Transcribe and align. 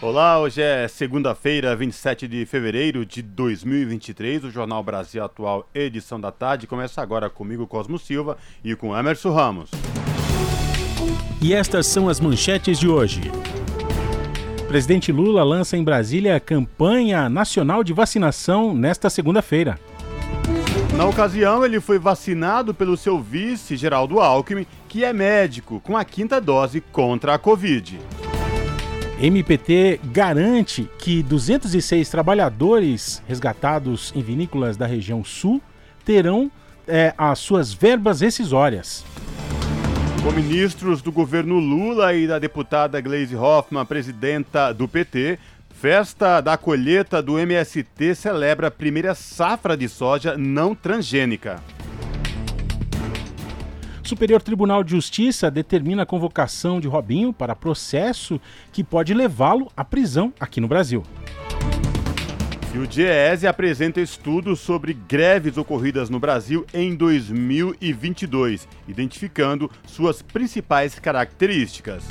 Olá, 0.00 0.38
hoje 0.38 0.62
é 0.62 0.86
segunda-feira, 0.86 1.74
27 1.74 2.28
de 2.28 2.46
fevereiro 2.46 3.04
de 3.04 3.20
2023. 3.20 4.44
O 4.44 4.50
Jornal 4.50 4.80
Brasil 4.80 5.24
Atual, 5.24 5.68
edição 5.74 6.20
da 6.20 6.30
tarde, 6.30 6.68
começa 6.68 7.02
agora 7.02 7.28
comigo, 7.28 7.66
Cosmo 7.66 7.98
Silva, 7.98 8.36
e 8.62 8.76
com 8.76 8.96
Emerson 8.96 9.32
Ramos. 9.32 9.72
E 11.42 11.52
estas 11.52 11.88
são 11.88 12.08
as 12.08 12.20
manchetes 12.20 12.78
de 12.78 12.88
hoje. 12.88 13.22
Presidente 14.68 15.10
Lula 15.10 15.42
lança 15.42 15.76
em 15.76 15.82
Brasília 15.82 16.38
campanha 16.38 17.28
nacional 17.28 17.82
de 17.82 17.92
vacinação 17.92 18.72
nesta 18.72 19.10
segunda-feira. 19.10 19.80
Na 20.96 21.06
ocasião, 21.06 21.64
ele 21.64 21.80
foi 21.80 21.98
vacinado 21.98 22.72
pelo 22.72 22.96
seu 22.96 23.20
vice, 23.20 23.76
Geraldo 23.76 24.20
Alckmin, 24.20 24.64
que 24.88 25.02
é 25.02 25.12
médico, 25.12 25.80
com 25.80 25.96
a 25.96 26.04
quinta 26.04 26.40
dose 26.40 26.80
contra 26.80 27.34
a 27.34 27.38
Covid. 27.38 27.98
MPT 29.20 29.98
garante 30.12 30.88
que 30.96 31.24
206 31.24 32.08
trabalhadores 32.08 33.20
resgatados 33.26 34.12
em 34.14 34.22
vinícolas 34.22 34.76
da 34.76 34.86
região 34.86 35.24
sul 35.24 35.60
terão 36.04 36.48
é, 36.86 37.12
as 37.18 37.40
suas 37.40 37.72
verbas 37.72 38.20
rescisórias. 38.20 39.04
Com 40.22 40.30
ministros 40.30 41.02
do 41.02 41.10
governo 41.10 41.58
Lula 41.58 42.14
e 42.14 42.28
da 42.28 42.38
deputada 42.38 43.00
Gleisi 43.00 43.34
Hoffmann, 43.34 43.84
presidenta 43.84 44.72
do 44.72 44.86
PT, 44.86 45.38
festa 45.68 46.40
da 46.40 46.56
colheita 46.56 47.20
do 47.20 47.40
MST 47.40 48.14
celebra 48.14 48.68
a 48.68 48.70
primeira 48.70 49.16
safra 49.16 49.76
de 49.76 49.88
soja 49.88 50.36
não 50.38 50.76
transgênica. 50.76 51.60
Superior 54.08 54.40
Tribunal 54.40 54.82
de 54.82 54.92
Justiça 54.92 55.50
determina 55.50 56.04
a 56.04 56.06
convocação 56.06 56.80
de 56.80 56.88
Robinho 56.88 57.30
para 57.30 57.54
processo 57.54 58.40
que 58.72 58.82
pode 58.82 59.12
levá-lo 59.12 59.70
à 59.76 59.84
prisão 59.84 60.32
aqui 60.40 60.62
no 60.62 60.66
Brasil. 60.66 61.02
E 62.74 62.78
o 62.78 62.86
DIEESE 62.86 63.46
apresenta 63.46 64.00
estudos 64.00 64.60
sobre 64.60 64.94
greves 64.94 65.58
ocorridas 65.58 66.08
no 66.08 66.18
Brasil 66.18 66.64
em 66.72 66.96
2022, 66.96 68.66
identificando 68.88 69.70
suas 69.84 70.22
principais 70.22 70.98
características. 70.98 72.02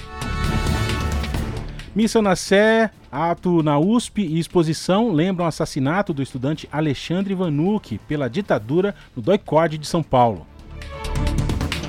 Missa 1.96 2.22
na 2.22 2.36
Sé, 2.36 2.92
ato 3.12 3.64
na 3.64 3.80
USP 3.80 4.22
e 4.22 4.38
exposição 4.38 5.12
lembram 5.12 5.46
o 5.46 5.50
assassinato 5.50 6.14
do 6.14 6.22
estudante 6.22 6.70
Alexandre 6.72 7.34
Vanucci 7.34 8.00
pela 8.08 8.30
ditadura 8.30 8.94
no 9.16 9.22
Doicode 9.24 9.80
de 9.80 9.88
São 9.88 10.04
Paulo. 10.04 10.46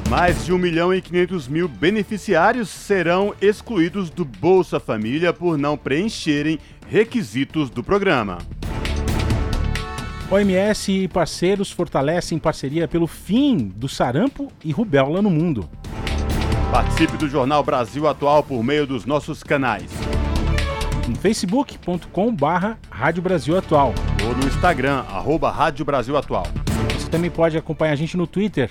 Mais 0.09 0.47
de 0.47 0.55
1 0.55 0.59
milhão 0.59 0.95
e 0.95 1.03
500 1.03 1.49
mil 1.49 1.69
beneficiários 1.69 2.71
serão 2.71 3.35
excluídos 3.43 4.09
do 4.09 4.25
Bolsa 4.25 4.81
Família 4.81 5.35
por 5.35 5.59
não 5.59 5.77
preencherem 5.77 6.59
requisitos 6.89 7.69
do 7.69 7.85
programa. 7.85 8.39
OMS 10.31 10.91
e 10.93 11.09
parceiros 11.09 11.71
fortalecem 11.71 12.39
parceria 12.39 12.89
pelo 12.89 13.07
fim 13.07 13.57
do 13.59 13.87
sarampo 13.87 14.51
e 14.65 14.73
rubéola 14.73 15.21
no 15.21 15.29
mundo. 15.29 15.69
Participe 16.71 17.19
do 17.19 17.29
Jornal 17.29 17.63
Brasil 17.63 18.09
Atual 18.09 18.43
por 18.43 18.63
meio 18.65 18.87
dos 18.87 19.05
nossos 19.05 19.43
canais. 19.43 19.91
No 21.07 21.17
facebook.com 21.17 22.35
barra 22.35 22.79
Rádio 22.91 23.23
Brasil 23.23 23.59
Atual. 23.59 23.95
Ou 24.27 24.35
no 24.35 24.47
Instagram, 24.47 25.05
arroba 25.11 25.51
Rádio 25.51 25.85
Brasil 25.85 26.17
Atual. 26.17 26.47
Você 26.95 27.11
também 27.11 27.31
pode 27.31 27.59
acompanhar 27.59 27.93
a 27.93 27.97
gente 27.97 28.17
no 28.17 28.27
Twitter, 28.27 28.71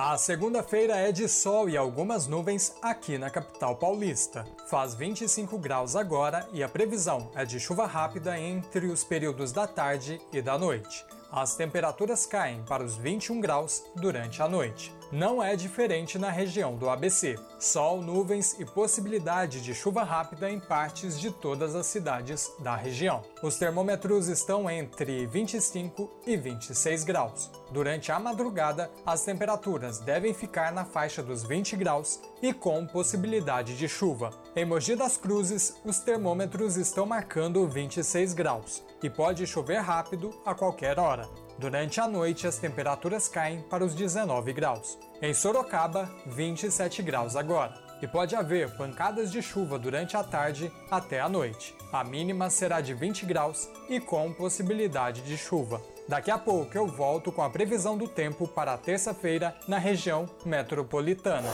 A 0.00 0.16
segunda-feira 0.16 0.94
é 0.96 1.10
de 1.10 1.28
sol 1.28 1.68
e 1.68 1.76
algumas 1.76 2.28
nuvens 2.28 2.72
aqui 2.80 3.18
na 3.18 3.28
capital 3.28 3.74
paulista. 3.74 4.46
Faz 4.68 4.94
25 4.94 5.58
graus 5.58 5.96
agora 5.96 6.48
e 6.52 6.62
a 6.62 6.68
previsão 6.68 7.32
é 7.34 7.44
de 7.44 7.58
chuva 7.58 7.84
rápida 7.84 8.38
entre 8.38 8.86
os 8.86 9.02
períodos 9.02 9.50
da 9.50 9.66
tarde 9.66 10.20
e 10.32 10.40
da 10.40 10.56
noite. 10.56 11.04
As 11.32 11.56
temperaturas 11.56 12.26
caem 12.26 12.62
para 12.62 12.84
os 12.84 12.94
21 12.96 13.40
graus 13.40 13.82
durante 13.96 14.40
a 14.40 14.48
noite. 14.48 14.94
Não 15.10 15.42
é 15.42 15.56
diferente 15.56 16.18
na 16.18 16.28
região 16.30 16.76
do 16.76 16.90
ABC. 16.90 17.38
Sol, 17.58 18.02
nuvens 18.02 18.54
e 18.60 18.64
possibilidade 18.66 19.62
de 19.62 19.74
chuva 19.74 20.02
rápida 20.02 20.50
em 20.50 20.60
partes 20.60 21.18
de 21.18 21.30
todas 21.30 21.74
as 21.74 21.86
cidades 21.86 22.52
da 22.58 22.76
região. 22.76 23.22
Os 23.42 23.56
termômetros 23.56 24.28
estão 24.28 24.68
entre 24.68 25.26
25 25.26 26.10
e 26.26 26.36
26 26.36 27.04
graus. 27.04 27.50
Durante 27.70 28.12
a 28.12 28.20
madrugada, 28.20 28.90
as 29.06 29.24
temperaturas 29.24 29.98
devem 29.98 30.34
ficar 30.34 30.72
na 30.72 30.84
faixa 30.84 31.22
dos 31.22 31.42
20 31.42 31.74
graus 31.74 32.20
e 32.42 32.52
com 32.52 32.86
possibilidade 32.86 33.78
de 33.78 33.88
chuva. 33.88 34.28
Em 34.54 34.66
Mogi 34.66 34.94
das 34.94 35.16
Cruzes, 35.16 35.74
os 35.86 36.00
termômetros 36.00 36.76
estão 36.76 37.06
marcando 37.06 37.66
26 37.66 38.34
graus 38.34 38.84
e 39.02 39.08
pode 39.08 39.46
chover 39.46 39.80
rápido 39.80 40.38
a 40.44 40.54
qualquer 40.54 40.98
hora. 40.98 41.47
Durante 41.58 42.00
a 42.00 42.06
noite, 42.06 42.46
as 42.46 42.56
temperaturas 42.56 43.26
caem 43.26 43.62
para 43.62 43.84
os 43.84 43.92
19 43.92 44.52
graus. 44.52 44.96
Em 45.20 45.34
Sorocaba, 45.34 46.08
27 46.24 47.02
graus 47.02 47.34
agora. 47.34 47.74
E 48.00 48.06
pode 48.06 48.36
haver 48.36 48.70
pancadas 48.76 49.32
de 49.32 49.42
chuva 49.42 49.76
durante 49.76 50.16
a 50.16 50.22
tarde 50.22 50.70
até 50.88 51.20
a 51.20 51.28
noite. 51.28 51.74
A 51.92 52.04
mínima 52.04 52.48
será 52.48 52.80
de 52.80 52.94
20 52.94 53.26
graus 53.26 53.68
e 53.90 53.98
com 53.98 54.32
possibilidade 54.32 55.22
de 55.22 55.36
chuva. 55.36 55.82
Daqui 56.08 56.30
a 56.30 56.38
pouco 56.38 56.78
eu 56.78 56.86
volto 56.86 57.32
com 57.32 57.42
a 57.42 57.50
previsão 57.50 57.98
do 57.98 58.06
tempo 58.06 58.46
para 58.46 58.78
terça-feira 58.78 59.56
na 59.66 59.78
região 59.78 60.26
metropolitana. 60.46 61.48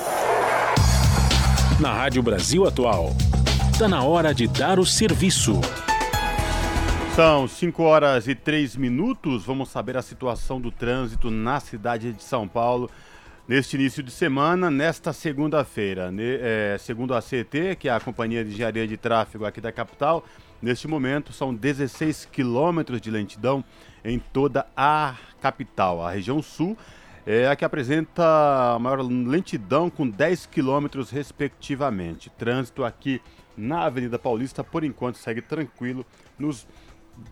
Na 1.80 1.94
Rádio 1.94 2.22
Brasil 2.22 2.66
Atual, 2.66 3.08
está 3.72 3.88
na 3.88 4.04
hora 4.04 4.34
de 4.34 4.46
dar 4.46 4.78
o 4.78 4.84
serviço. 4.84 5.60
São 7.14 7.46
5 7.46 7.80
horas 7.80 8.26
e 8.26 8.34
3 8.34 8.74
minutos. 8.74 9.44
Vamos 9.44 9.68
saber 9.68 9.96
a 9.96 10.02
situação 10.02 10.60
do 10.60 10.72
trânsito 10.72 11.30
na 11.30 11.60
cidade 11.60 12.12
de 12.12 12.20
São 12.24 12.48
Paulo 12.48 12.90
neste 13.46 13.76
início 13.76 14.02
de 14.02 14.10
semana, 14.10 14.68
nesta 14.68 15.12
segunda-feira. 15.12 16.12
É, 16.18 16.76
segundo 16.76 17.14
a 17.14 17.20
CET, 17.20 17.76
que 17.78 17.88
é 17.88 17.92
a 17.92 18.00
Companhia 18.00 18.44
de 18.44 18.50
Engenharia 18.50 18.88
de 18.88 18.96
Tráfego 18.96 19.44
aqui 19.44 19.60
da 19.60 19.70
capital, 19.70 20.24
neste 20.60 20.88
momento 20.88 21.32
são 21.32 21.54
16 21.54 22.24
quilômetros 22.32 23.00
de 23.00 23.12
lentidão 23.12 23.62
em 24.04 24.18
toda 24.18 24.66
a 24.76 25.14
capital. 25.40 26.04
A 26.04 26.10
região 26.10 26.42
sul 26.42 26.76
é 27.24 27.46
a 27.46 27.54
que 27.54 27.64
apresenta 27.64 28.74
a 28.74 28.78
maior 28.80 29.00
lentidão, 29.02 29.88
com 29.88 30.08
10 30.08 30.46
quilômetros 30.46 31.10
respectivamente. 31.10 32.28
Trânsito 32.30 32.82
aqui 32.82 33.22
na 33.56 33.84
Avenida 33.84 34.18
Paulista, 34.18 34.64
por 34.64 34.82
enquanto, 34.82 35.16
segue 35.16 35.40
tranquilo 35.40 36.04
nos 36.36 36.66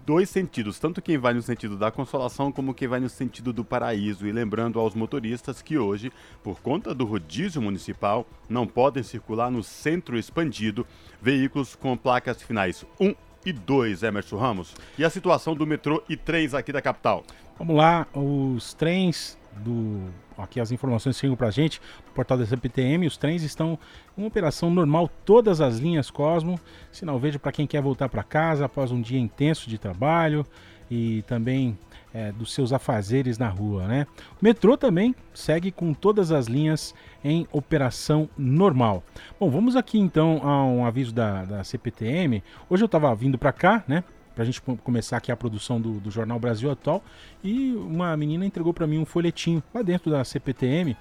dois 0.05 0.29
sentidos, 0.31 0.79
tanto 0.79 1.03
quem 1.03 1.19
vai 1.19 1.35
no 1.35 1.43
sentido 1.43 1.77
da 1.77 1.91
consolação 1.91 2.51
como 2.51 2.75
quem 2.75 2.89
vai 2.89 3.01
no 3.01 3.09
sentido 3.09 3.53
do 3.53 3.65
paraíso. 3.65 4.27
E 4.27 4.33
lembrando 4.33 4.79
aos 4.79 4.95
motoristas 4.95 5.63
que 5.63 5.79
hoje, 5.79 6.13
por 6.43 6.61
conta 6.61 6.95
do 6.95 7.05
rodízio 7.05 7.61
municipal, 7.61 8.27
não 8.49 8.67
podem 8.67 9.03
circular 9.03 9.51
no 9.51 9.63
centro 9.63 10.19
expandido 10.19 10.87
veículos 11.21 11.75
com 11.75 11.97
placas 11.97 12.43
finais 12.43 12.85
1 13.01 13.15
e 13.45 13.53
2, 13.53 14.03
Emerson 14.03 14.37
Ramos. 14.37 14.75
E 14.99 15.05
a 15.05 15.11
situação 15.11 15.55
do 15.55 15.67
metrô 15.67 16.03
e 16.09 16.17
trens 16.17 16.55
aqui 16.55 16.73
da 16.73 16.81
capital? 16.81 17.25
Vamos 17.59 17.77
lá, 17.77 18.07
os 18.15 18.75
trens 18.75 19.39
do 19.59 20.11
aqui 20.37 20.59
as 20.61 20.73
informações 20.73 21.19
chegam 21.19 21.37
para 21.37 21.49
a 21.49 21.51
gente 21.51 21.81
no 22.07 22.13
portal 22.13 22.37
da 22.39 22.47
CPTM. 22.47 23.07
Os 23.07 23.17
trens 23.17 23.43
estão 23.43 23.79
em 24.17 24.27
operação 24.27 24.71
normal, 24.71 25.11
todas 25.25 25.61
as 25.61 25.79
linhas 25.79 26.11
Cosmo. 26.11 26.59
Sinal 26.91 27.19
verde 27.19 27.39
para 27.39 27.53
quem 27.53 27.67
quer 27.67 27.83
voltar 27.83 28.09
para 28.09 28.23
casa 28.23 28.65
após 28.65 28.91
um 28.91 29.01
dia 29.01 29.19
intenso 29.19 29.69
de 29.69 29.79
trabalho 29.79 30.47
e 30.91 31.23
também 31.23 31.79
é, 32.13 32.31
dos 32.33 32.53
seus 32.53 32.73
afazeres 32.73 33.39
na 33.39 33.49
rua, 33.49 33.87
né? 33.87 34.07
O 34.41 34.45
metrô 34.45 34.77
também 34.77 35.15
segue 35.33 35.73
com 35.73 35.95
todas 35.95 36.31
as 36.31 36.47
linhas 36.47 36.95
em 37.25 37.47
operação 37.51 38.29
normal. 38.37 39.03
Bom, 39.41 39.49
vamos 39.49 39.77
aqui 39.77 39.99
então 39.99 40.41
a 40.43 40.65
um 40.65 40.85
aviso 40.85 41.15
da, 41.15 41.45
da 41.45 41.65
CPTM. 41.65 42.43
Hoje 42.69 42.83
eu 42.83 42.87
estava 42.87 43.15
vindo 43.15 43.39
para 43.39 43.53
cá, 43.53 43.83
né? 43.89 44.05
Para 44.35 44.43
a 44.43 44.47
gente 44.47 44.61
começar 44.61 45.17
aqui 45.17 45.31
a 45.31 45.37
produção 45.37 45.81
do, 45.81 46.01
do, 46.01 46.11
Jornal 46.11 46.39
Brasil 46.39 46.71
Atual 46.71 47.03
e 47.43 47.73
uma 47.75 48.17
menina 48.17 48.47
entregou 48.47 48.73
para 48.73 48.87
mim 48.87 48.99
um 48.99 49.05
folhetinho 49.05 49.63
lá 49.75 49.83
dentro 49.83 50.11
da 50.11 50.25
CPTM 50.25 50.97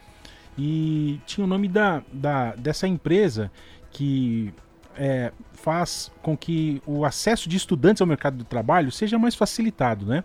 e 0.57 1.19
tinha 1.25 1.45
o 1.45 1.47
nome 1.47 1.67
da, 1.67 2.03
da 2.11 2.55
dessa 2.55 2.87
empresa 2.87 3.49
que 3.89 4.53
é, 4.97 5.31
faz 5.53 6.11
com 6.21 6.35
que 6.35 6.81
o 6.85 7.05
acesso 7.05 7.47
de 7.47 7.55
estudantes 7.55 8.01
ao 8.01 8.07
mercado 8.07 8.37
do 8.37 8.43
trabalho 8.43 8.91
seja 8.91 9.17
mais 9.17 9.35
facilitado, 9.35 10.05
né? 10.05 10.23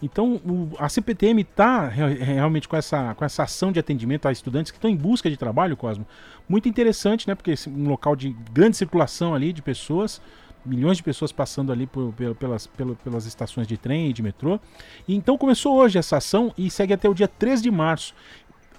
Então, 0.00 0.34
o, 0.44 0.70
a 0.78 0.88
CPTM 0.88 1.42
está 1.42 1.88
realmente 1.88 2.68
com 2.68 2.76
essa, 2.76 3.14
com 3.14 3.24
essa 3.24 3.42
ação 3.42 3.72
de 3.72 3.80
atendimento 3.80 4.28
a 4.28 4.32
estudantes 4.32 4.70
que 4.70 4.78
estão 4.78 4.88
em 4.88 4.96
busca 4.96 5.28
de 5.28 5.36
trabalho, 5.36 5.76
Cosmo. 5.76 6.06
Muito 6.48 6.68
interessante, 6.68 7.26
né? 7.26 7.34
Porque 7.34 7.50
é 7.50 7.68
um 7.68 7.88
local 7.88 8.14
de 8.14 8.30
grande 8.52 8.76
circulação 8.76 9.34
ali 9.34 9.52
de 9.52 9.60
pessoas, 9.60 10.22
milhões 10.64 10.96
de 10.96 11.02
pessoas 11.02 11.32
passando 11.32 11.72
ali 11.72 11.86
por, 11.86 12.12
pelas, 12.38 12.66
pelas 12.66 13.26
estações 13.26 13.66
de 13.66 13.76
trem 13.76 14.10
e 14.10 14.12
de 14.12 14.22
metrô. 14.22 14.60
E 15.06 15.14
então 15.14 15.38
começou 15.38 15.76
hoje 15.76 15.98
essa 15.98 16.16
ação 16.16 16.52
e 16.56 16.70
segue 16.70 16.92
até 16.92 17.08
o 17.08 17.14
dia 17.14 17.28
3 17.28 17.62
de 17.62 17.70
março 17.70 18.14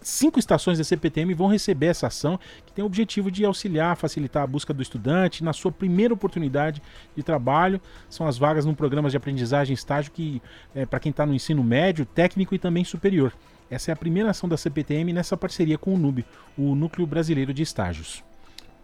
cinco 0.02 0.40
estações 0.40 0.78
da 0.78 0.84
CPTM 0.84 1.34
vão 1.34 1.48
receber 1.48 1.88
essa 1.88 2.08
ação, 2.08 2.40
que 2.66 2.74
tem 2.74 2.84
o 2.84 2.86
objetivo 2.86 3.30
de 3.30 3.46
auxiliar, 3.46 3.96
facilitar 3.96 4.44
a 4.44 4.48
busca 4.48 4.74
do 4.74 4.82
estudante 4.82 5.44
na 5.44 5.54
sua 5.54 5.72
primeira 5.72 6.14
oportunidade 6.14 6.82
de 7.16 7.24
trabalho. 7.24 7.82
São 8.10 8.28
as 8.28 8.38
vagas 8.38 8.66
no 8.66 8.76
programa 8.76 9.10
de 9.10 9.18
aprendizagem 9.18 9.74
estágio 9.74 10.12
que 10.12 10.42
é 10.74 10.86
para 10.86 11.00
quem 11.00 11.10
está 11.10 11.26
no 11.26 11.34
ensino 11.34 11.64
médio, 11.64 12.06
técnico 12.06 12.56
e 12.56 12.60
também 12.60 12.84
superior. 12.84 13.34
Essa 13.70 13.92
é 13.92 13.94
a 13.94 13.98
primeira 13.98 14.32
ação 14.32 14.50
da 14.50 14.58
CPTM 14.58 15.14
nessa 15.14 15.38
parceria 15.38 15.78
com 15.78 15.94
o 15.94 15.98
NUB, 15.98 16.26
o 16.58 16.74
Núcleo 16.76 17.06
Brasileiro 17.06 17.54
de 17.54 17.62
Estágios. 17.62 18.29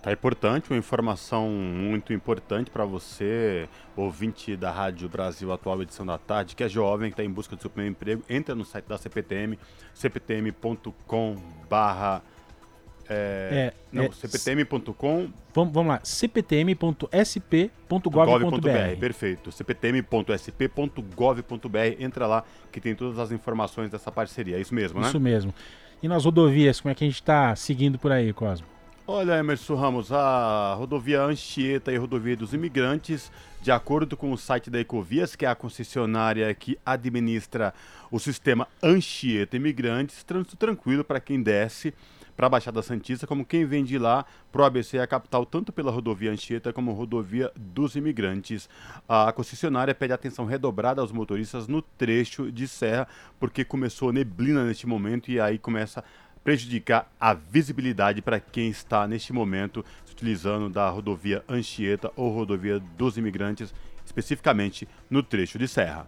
Tá 0.06 0.12
importante, 0.12 0.69
uma 0.69 0.78
informação 0.78 1.50
muito 1.50 2.13
importante 2.13 2.69
para 2.69 2.86
você, 2.86 3.68
ouvinte 3.98 4.56
da 4.56 4.69
Rádio 4.69 5.10
Brasil 5.10 5.52
Atual 5.52 5.81
Edição 5.81 6.06
da 6.06 6.16
Tarde, 6.16 6.56
que 6.56 6.63
é 6.63 6.69
jovem, 6.69 7.10
que 7.10 7.13
está 7.13 7.24
em 7.24 7.31
busca 7.31 7.56
do 7.56 7.62
seu 7.63 7.72
primeiro 7.72 7.94
emprego, 7.94 8.22
entra 8.30 8.54
no 8.54 8.63
site 8.63 8.86
da 8.86 9.00
CPTM, 9.00 9.57
cptm.com 9.96 11.38
barra 11.68 12.22
é, 13.10 13.74
é, 13.74 13.75
não, 13.92 14.04
é, 14.04 14.10
cptm.com 14.12 15.28
vamos, 15.52 15.74
vamos 15.74 15.90
lá, 15.90 16.00
cptm.sp.gov.br 16.04 19.00
Perfeito, 19.00 19.52
cptm.sp.gov.br 19.52 21.80
entra 21.98 22.28
lá 22.28 22.44
que 22.72 22.80
tem 22.80 22.94
todas 22.94 23.18
as 23.18 23.31
informações 23.31 23.90
dessa 23.90 24.12
parceria, 24.12 24.57
é 24.57 24.62
isso 24.62 24.75
mesmo, 24.75 25.02
né? 25.02 25.07
Isso 25.07 25.19
mesmo. 25.19 25.52
E 26.04 26.07
nas 26.07 26.25
rodovias, 26.25 26.80
como 26.80 26.92
é 26.92 26.96
que 26.96 27.04
a 27.04 27.07
gente 27.07 27.16
está 27.16 27.56
seguindo 27.56 27.98
por 27.98 28.12
aí, 28.12 28.31
Cosmo? 28.31 28.75
Olha, 29.07 29.38
Emerson 29.38 29.75
Ramos, 29.75 30.12
a 30.12 30.74
rodovia 30.74 31.22
Anchieta 31.22 31.92
e 31.92 31.96
a 31.96 32.00
rodovia 32.00 32.36
dos 32.36 32.56
imigrantes, 32.56 33.31
de 33.62 33.69
acordo 33.69 34.18
com 34.18 34.31
o 34.31 34.38
site 34.38 34.68
da 34.68 34.80
Ecovias, 34.80 35.36
que 35.36 35.46
é 35.46 35.48
a 35.48 35.54
concessionária 35.54 36.52
que 36.56 36.75
administra 36.84 37.72
o 38.10 38.18
sistema 38.18 38.68
Anchieta 38.81 39.57
Imigrantes, 39.57 40.24
trânsito 40.24 40.57
tranquilo 40.57 41.04
para 41.04 41.19
quem 41.19 41.40
desce 41.40 41.94
para 42.36 42.48
a 42.48 42.50
Baixada 42.50 42.81
Santista, 42.81 43.28
como 43.28 43.46
quem 43.46 43.63
vem 43.63 43.84
de 43.84 43.98
lá 43.98 44.25
para 44.52 44.63
o 44.63 44.66
ABC, 44.66 45.00
a 45.00 45.07
capital, 45.07 45.46
tanto 45.46 45.72
pela 45.72 45.92
rodovia 45.92 46.31
Anchieta 46.31 46.74
como 46.74 46.92
rodovia 46.92 47.52
dos 47.56 47.96
imigrantes. 47.96 48.68
A 49.07 49.31
concessionária 49.31 49.96
pede 49.96 50.13
atenção 50.13 50.46
redobrada 50.46 51.00
aos 51.00 51.12
motoristas 51.12 51.68
no 51.68 51.81
trecho 51.81 52.52
de 52.52 52.68
serra, 52.68 53.07
porque 53.40 53.63
começou 53.63 54.12
neblina 54.12 54.63
neste 54.63 54.88
momento 54.88 55.30
e 55.30 55.40
aí 55.40 55.57
começa 55.57 56.04
prejudicar 56.45 57.12
a 57.19 57.33
visibilidade 57.33 58.21
para 58.21 58.39
quem 58.39 58.69
está 58.69 59.07
neste 59.07 59.33
momento 59.33 59.83
utilizando 60.09 60.69
da 60.69 60.88
rodovia 60.88 61.44
Anchieta 61.50 62.12
ou 62.15 62.31
rodovia 62.31 62.80
dos 62.80 63.18
imigrantes, 63.18 63.74
especificamente 64.06 64.88
no 65.09 65.24
trecho 65.24 65.57
de 65.57 65.68
serra. 65.68 66.07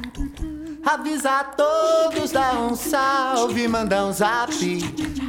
Avisa 0.83 1.31
a 1.31 1.43
todos, 1.43 2.31
dá 2.31 2.53
um 2.53 2.75
salve, 2.75 3.67
manda 3.67 4.03
um 4.03 4.11
zap. 4.11 4.51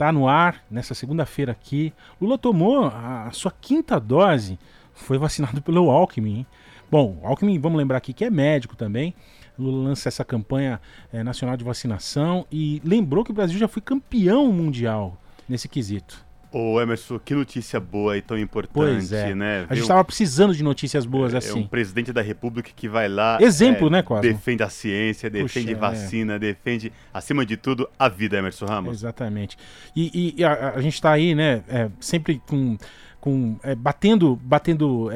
Está 0.00 0.10
no 0.10 0.26
ar 0.26 0.64
nessa 0.70 0.94
segunda-feira 0.94 1.52
aqui. 1.52 1.92
Lula 2.18 2.38
tomou 2.38 2.86
a 2.86 3.28
sua 3.32 3.50
quinta 3.50 4.00
dose, 4.00 4.58
foi 4.94 5.18
vacinado 5.18 5.60
pelo 5.60 5.90
Alckmin. 5.90 6.38
Hein? 6.38 6.46
Bom, 6.90 7.20
Alckmin, 7.22 7.58
vamos 7.58 7.76
lembrar 7.76 7.98
aqui 7.98 8.14
que 8.14 8.24
é 8.24 8.30
médico 8.30 8.74
também. 8.74 9.14
Lula 9.58 9.90
lança 9.90 10.08
essa 10.08 10.24
campanha 10.24 10.80
é, 11.12 11.22
nacional 11.22 11.54
de 11.54 11.64
vacinação 11.64 12.46
e 12.50 12.80
lembrou 12.82 13.22
que 13.22 13.30
o 13.30 13.34
Brasil 13.34 13.58
já 13.58 13.68
foi 13.68 13.82
campeão 13.82 14.50
mundial 14.50 15.18
nesse 15.46 15.68
quesito. 15.68 16.24
Ô 16.52 16.80
Emerson, 16.80 17.18
que 17.18 17.32
notícia 17.32 17.78
boa 17.78 18.16
e 18.16 18.22
tão 18.22 18.36
importante, 18.36 19.14
é. 19.14 19.34
né? 19.34 19.66
A 19.68 19.74
gente 19.74 19.82
estava 19.82 20.04
precisando 20.04 20.52
de 20.52 20.64
notícias 20.64 21.06
boas 21.06 21.32
é, 21.32 21.38
assim. 21.38 21.60
É 21.60 21.62
um 21.62 21.66
presidente 21.66 22.12
da 22.12 22.20
República 22.20 22.70
que 22.74 22.88
vai 22.88 23.08
lá. 23.08 23.38
Exemplo, 23.40 23.86
é, 23.86 23.90
né, 23.90 24.02
Cosmo? 24.02 24.22
Defende 24.22 24.62
a 24.64 24.68
ciência, 24.68 25.30
defende 25.30 25.74
Puxa, 25.74 25.76
é. 25.76 25.80
vacina, 25.80 26.34
é. 26.34 26.38
defende, 26.40 26.92
acima 27.14 27.46
de 27.46 27.56
tudo, 27.56 27.88
a 27.96 28.08
vida, 28.08 28.36
Emerson 28.36 28.66
Ramos. 28.66 28.96
Exatamente. 28.96 29.56
E, 29.94 30.34
e 30.36 30.44
a, 30.44 30.70
a, 30.70 30.80
gente 30.80 30.94
está 30.94 31.12
aí, 31.12 31.34
né, 31.36 31.62
é, 31.68 31.88
sempre 32.00 32.42
com. 32.48 32.76
com 33.20 33.56
batendo, 33.78 34.34
batendo 34.42 35.08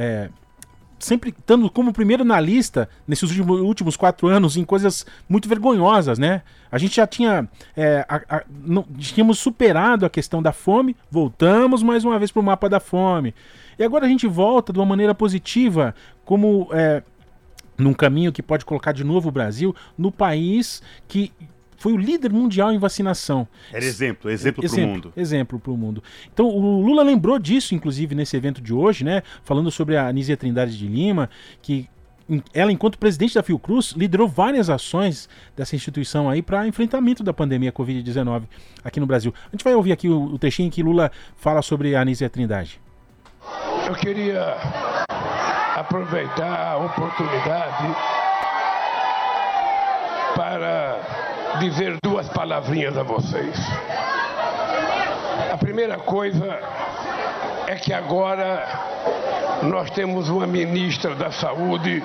sempre 1.05 1.31
estando 1.31 1.71
como 1.71 1.93
primeiro 1.93 2.25
na 2.25 2.41
lista 2.41 2.89
nesses 3.07 3.31
últimos, 3.39 3.97
quatro 3.97 4.27
anos 4.29 4.57
em 4.57 4.65
coisas 4.65 5.07
muito 5.29 5.49
vergonhosas, 5.49 6.19
né? 6.19 6.43
A 6.71 6.79
gente 6.79 6.97
já 6.97 7.07
tinha 7.07 7.49
é, 7.77 8.05
a, 8.09 8.37
a, 8.37 8.43
não, 8.65 8.83
tínhamos 8.99 9.39
superado 9.39 10.05
a 10.05 10.11
questão 10.11 10.43
da 10.43 10.53
fome, 10.53 10.97
voltamos 11.11 11.83
mais 11.83 12.05
uma 12.05 12.19
vez 12.19 12.33
para 12.33 12.41
o 12.41 12.45
mapa 12.45 12.69
da 12.69 12.81
fome. 12.81 13.35
E 13.79 13.85
agora 13.85 14.07
a 14.07 14.09
gente 14.09 14.27
volta 14.27 14.73
de 14.73 14.79
uma 14.79 14.87
maneira 14.87 15.15
positiva, 15.15 15.95
como 16.25 16.69
é, 16.73 17.03
num 17.77 17.93
caminho 17.93 18.33
que 18.33 18.43
pode 18.43 18.65
colocar 18.65 18.93
de 18.93 19.05
novo 19.05 19.29
o 19.29 19.33
Brasil 19.33 19.75
no 19.97 20.11
país 20.11 20.83
que 21.09 21.33
foi 21.85 21.93
o 21.93 21.99
líder 21.99 22.33
mundial 22.33 22.73
em 22.73 22.79
vacinação. 22.79 23.47
Era 23.71 23.85
exemplo, 23.85 24.31
exemplo 24.31 24.67
para 24.67 24.75
o 24.75 24.87
mundo. 24.87 25.13
Exemplo 25.15 25.61
para 25.61 25.71
o 25.71 25.77
mundo. 25.77 26.03
Então 26.33 26.47
o 26.47 26.81
Lula 26.81 27.03
lembrou 27.03 27.39
disso, 27.39 27.75
inclusive, 27.75 28.15
nesse 28.15 28.35
evento 28.35 28.63
de 28.63 28.73
hoje, 28.73 29.05
né? 29.05 29.23
Falando 29.43 29.71
sobre 29.71 29.95
a 29.95 30.09
Anísia 30.09 30.35
Trindade 30.35 30.79
de 30.79 30.87
Lima, 30.87 31.29
que 31.61 31.87
ela, 32.55 32.73
enquanto 32.73 32.99
presidente 32.99 33.35
da 33.35 33.43
Fiocruz, 33.43 33.93
liderou 33.93 34.27
várias 34.27 34.71
ações 34.71 35.29
dessa 35.55 35.77
instituição 35.77 36.31
aí 36.31 36.41
para 36.41 36.67
enfrentamento 36.67 37.23
da 37.23 37.35
pandemia 37.35 37.71
Covid-19 37.71 38.45
aqui 38.83 38.99
no 38.99 39.05
Brasil. 39.05 39.35
A 39.49 39.51
gente 39.51 39.63
vai 39.63 39.75
ouvir 39.75 39.93
aqui 39.93 40.09
o, 40.09 40.23
o 40.23 40.39
trechinho 40.39 40.69
em 40.69 40.71
que 40.71 40.83
Lula 40.83 41.13
fala 41.37 41.61
sobre 41.61 41.95
a 41.95 42.01
Anísia 42.01 42.31
Trindade. 42.31 42.81
Eu 43.87 43.95
queria 43.95 44.57
aproveitar 45.77 46.67
a 46.67 46.79
oportunidade 46.79 47.95
para 50.35 51.34
dizer 51.59 51.97
duas 52.03 52.29
palavrinhas 52.29 52.97
a 52.97 53.03
vocês. 53.03 53.57
A 55.53 55.57
primeira 55.57 55.99
coisa 55.99 56.59
é 57.67 57.77
que 57.77 57.93
agora 57.93 58.67
nós 59.63 59.91
temos 59.91 60.29
uma 60.29 60.47
ministra 60.47 61.15
da 61.15 61.31
Saúde 61.31 62.03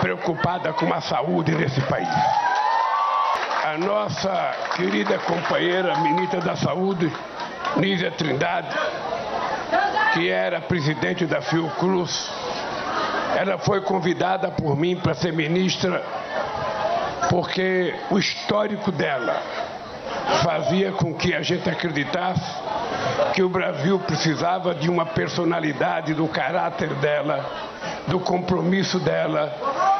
preocupada 0.00 0.72
com 0.72 0.92
a 0.92 1.00
saúde 1.00 1.54
desse 1.54 1.80
país. 1.82 2.08
A 3.64 3.78
nossa 3.78 4.54
querida 4.76 5.18
companheira 5.18 5.96
ministra 5.98 6.40
da 6.40 6.56
Saúde, 6.56 7.12
Nízia 7.76 8.10
Trindade, 8.10 8.76
que 10.12 10.28
era 10.28 10.60
presidente 10.60 11.24
da 11.24 11.40
Fiocruz, 11.40 12.30
ela 13.36 13.58
foi 13.58 13.80
convidada 13.80 14.50
por 14.50 14.76
mim 14.76 14.96
para 14.96 15.14
ser 15.14 15.32
ministra 15.32 16.04
porque 17.28 17.94
o 18.10 18.18
histórico 18.18 18.90
dela 18.90 19.40
fazia 20.42 20.92
com 20.92 21.14
que 21.14 21.34
a 21.34 21.42
gente 21.42 21.68
acreditasse 21.68 22.62
que 23.34 23.42
o 23.42 23.48
Brasil 23.48 23.98
precisava 24.00 24.74
de 24.74 24.90
uma 24.90 25.06
personalidade, 25.06 26.14
do 26.14 26.28
caráter 26.28 26.88
dela, 26.94 27.44
do 28.08 28.20
compromisso 28.20 28.98
dela 28.98 29.52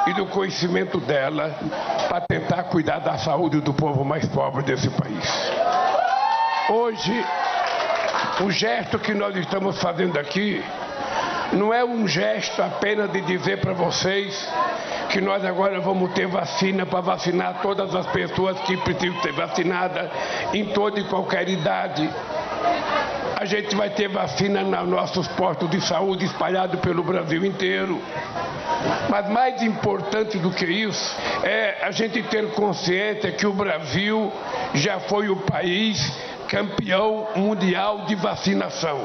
e 0.07 0.13
do 0.15 0.27
conhecimento 0.27 0.99
dela 1.01 1.55
para 2.09 2.21
tentar 2.23 2.65
cuidar 2.65 2.99
da 2.99 3.17
saúde 3.17 3.61
do 3.61 3.73
povo 3.73 4.05
mais 4.05 4.27
pobre 4.27 4.63
desse 4.63 4.91
país. 4.91 5.53
Hoje, 6.69 7.25
o 8.41 8.51
gesto 8.51 8.99
que 8.99 9.15
nós 9.15 9.35
estamos 9.37 9.81
fazendo 9.81 10.19
aqui 10.19 10.63
não 11.53 11.73
é 11.73 11.85
um 11.85 12.07
gesto 12.09 12.63
apenas 12.63 13.11
de 13.13 13.21
dizer 13.21 13.61
para 13.61 13.73
vocês 13.73 14.49
que 15.11 15.21
nós 15.21 15.45
agora 15.45 15.81
vamos 15.81 16.13
ter 16.13 16.27
vacina 16.27 16.87
para 16.87 17.01
vacinar 17.01 17.61
todas 17.61 17.95
as 17.95 18.07
pessoas 18.07 18.59
que 18.61 18.77
precisam 18.79 19.21
ser 19.21 19.33
vacinadas 19.33 20.11
em 20.55 20.67
toda 20.67 20.99
e 20.99 21.05
qualquer 21.05 21.49
idade. 21.49 22.09
A 23.37 23.45
gente 23.45 23.75
vai 23.75 23.91
ter 23.91 24.09
vacina 24.09 24.63
nos 24.63 24.89
nossos 24.89 25.29
postos 25.29 25.69
de 25.69 25.81
saúde 25.81 26.25
espalhados 26.25 26.81
pelo 26.81 27.03
Brasil 27.03 27.45
inteiro. 27.45 28.01
Mas 29.11 29.29
mais 29.29 29.63
importante 29.63 30.39
do 30.39 30.51
que 30.51 30.65
isso 30.65 31.17
é 31.43 31.79
a 31.83 31.91
gente 31.91 32.23
ter 32.23 32.53
consciência 32.53 33.33
que 33.33 33.47
o 33.47 33.53
Brasil 33.53 34.33
já 34.75 35.01
foi 35.01 35.29
o 35.29 35.37
país 35.37 35.99
campeão 36.49 37.29
mundial 37.35 38.05
de 38.07 38.15
vacinação. 38.15 39.01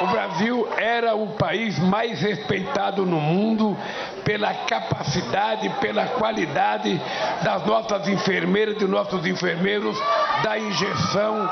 O 0.00 0.06
Brasil 0.08 0.68
era 0.76 1.14
o 1.14 1.28
país 1.34 1.78
mais 1.78 2.20
respeitado 2.20 3.06
no 3.06 3.20
mundo 3.20 3.76
pela 4.24 4.52
capacidade, 4.52 5.68
pela 5.80 6.06
qualidade 6.08 7.00
das 7.44 7.64
nossas 7.64 8.08
enfermeiras 8.08 8.74
e 8.74 8.78
dos 8.80 8.88
nossos 8.90 9.24
enfermeiros 9.24 9.96
da 10.42 10.58
injeção 10.58 11.48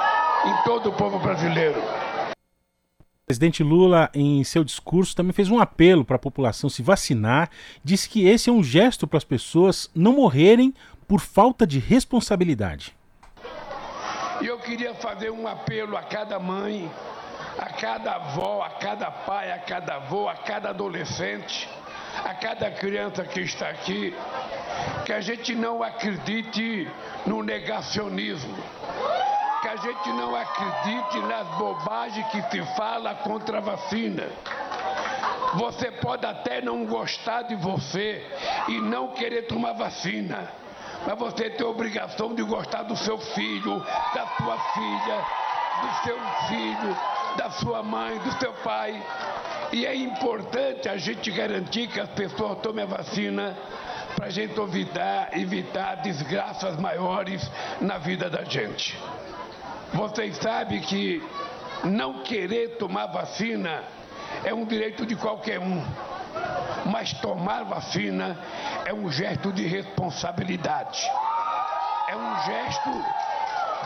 em 0.46 0.64
todo 0.64 0.90
o 0.90 0.92
povo 0.92 1.20
brasileiro. 1.20 1.80
O 3.24 3.26
presidente 3.26 3.62
Lula, 3.62 4.10
em 4.12 4.42
seu 4.42 4.64
discurso, 4.64 5.14
também 5.14 5.32
fez 5.32 5.48
um 5.48 5.60
apelo 5.60 6.04
para 6.04 6.16
a 6.16 6.18
população 6.18 6.68
se 6.68 6.82
vacinar. 6.82 7.48
Disse 7.82 8.08
que 8.08 8.26
esse 8.26 8.50
é 8.50 8.52
um 8.52 8.62
gesto 8.62 9.06
para 9.06 9.16
as 9.16 9.24
pessoas 9.24 9.88
não 9.94 10.14
morrerem 10.14 10.74
por 11.06 11.20
falta 11.20 11.66
de 11.66 11.78
responsabilidade. 11.78 12.94
E 14.42 14.46
eu 14.46 14.58
queria 14.58 14.94
fazer 14.94 15.30
um 15.30 15.46
apelo 15.46 15.96
a 15.96 16.02
cada 16.02 16.38
mãe, 16.38 16.90
a 17.58 17.66
cada 17.66 18.14
avó, 18.14 18.62
a 18.62 18.70
cada 18.70 19.10
pai, 19.10 19.52
a 19.52 19.58
cada 19.58 19.96
avô, 19.96 20.28
a 20.28 20.34
cada 20.34 20.70
adolescente, 20.70 21.68
a 22.24 22.34
cada 22.34 22.70
criança 22.70 23.24
que 23.24 23.40
está 23.40 23.68
aqui, 23.68 24.14
que 25.04 25.12
a 25.12 25.20
gente 25.20 25.54
não 25.54 25.82
acredite 25.82 26.88
no 27.26 27.42
negacionismo, 27.42 28.56
que 29.62 29.68
a 29.68 29.76
gente 29.76 30.08
não 30.10 30.34
acredite 30.34 31.18
nas 31.20 31.46
bobagens 31.56 32.26
que 32.28 32.42
se 32.50 32.76
fala 32.76 33.14
contra 33.16 33.58
a 33.58 33.60
vacina. 33.60 34.28
Você 35.54 35.90
pode 35.90 36.26
até 36.26 36.60
não 36.60 36.84
gostar 36.84 37.42
de 37.42 37.54
você 37.54 38.26
e 38.68 38.80
não 38.80 39.08
querer 39.08 39.42
tomar 39.42 39.72
vacina, 39.72 40.50
mas 41.06 41.18
você 41.18 41.50
tem 41.50 41.64
a 41.64 41.70
obrigação 41.70 42.34
de 42.34 42.42
gostar 42.42 42.82
do 42.82 42.96
seu 42.96 43.18
filho, 43.18 43.78
da 44.14 44.26
sua 44.36 44.58
filha, 44.72 45.24
do 45.80 46.04
seu 46.04 46.18
filho, 46.48 46.96
da 47.36 47.50
sua 47.50 47.82
mãe, 47.82 48.18
do 48.18 48.32
seu 48.38 48.52
pai. 48.54 49.02
E 49.72 49.86
é 49.86 49.94
importante 49.94 50.88
a 50.88 50.96
gente 50.96 51.30
garantir 51.30 51.88
que 51.88 52.00
as 52.00 52.08
pessoas 52.10 52.58
tomem 52.60 52.84
a 52.84 52.86
vacina 52.86 53.56
para 54.14 54.26
a 54.26 54.30
gente 54.30 54.58
evitar, 54.58 55.36
evitar 55.36 55.96
desgraças 55.96 56.76
maiores 56.78 57.50
na 57.80 57.98
vida 57.98 58.30
da 58.30 58.44
gente. 58.44 58.96
Vocês 59.92 60.36
sabem 60.36 60.80
que 60.80 61.22
não 61.84 62.22
querer 62.22 62.76
tomar 62.76 63.06
vacina 63.06 63.82
é 64.44 64.52
um 64.54 64.64
direito 64.64 65.04
de 65.04 65.16
qualquer 65.16 65.58
um. 65.58 65.84
Mas 66.86 67.12
tomar 67.14 67.64
vacina 67.64 68.38
é 68.84 68.92
um 68.92 69.10
gesto 69.10 69.52
de 69.52 69.66
responsabilidade. 69.66 71.08
É 72.08 72.16
um 72.16 72.42
gesto 72.44 72.90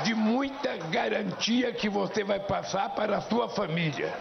de 0.04 0.14
muita 0.14 0.76
garantia 0.90 1.72
que 1.72 1.88
você 1.88 2.24
vai 2.24 2.40
passar 2.40 2.90
para 2.90 3.18
a 3.18 3.20
sua 3.22 3.48
família. 3.48 4.12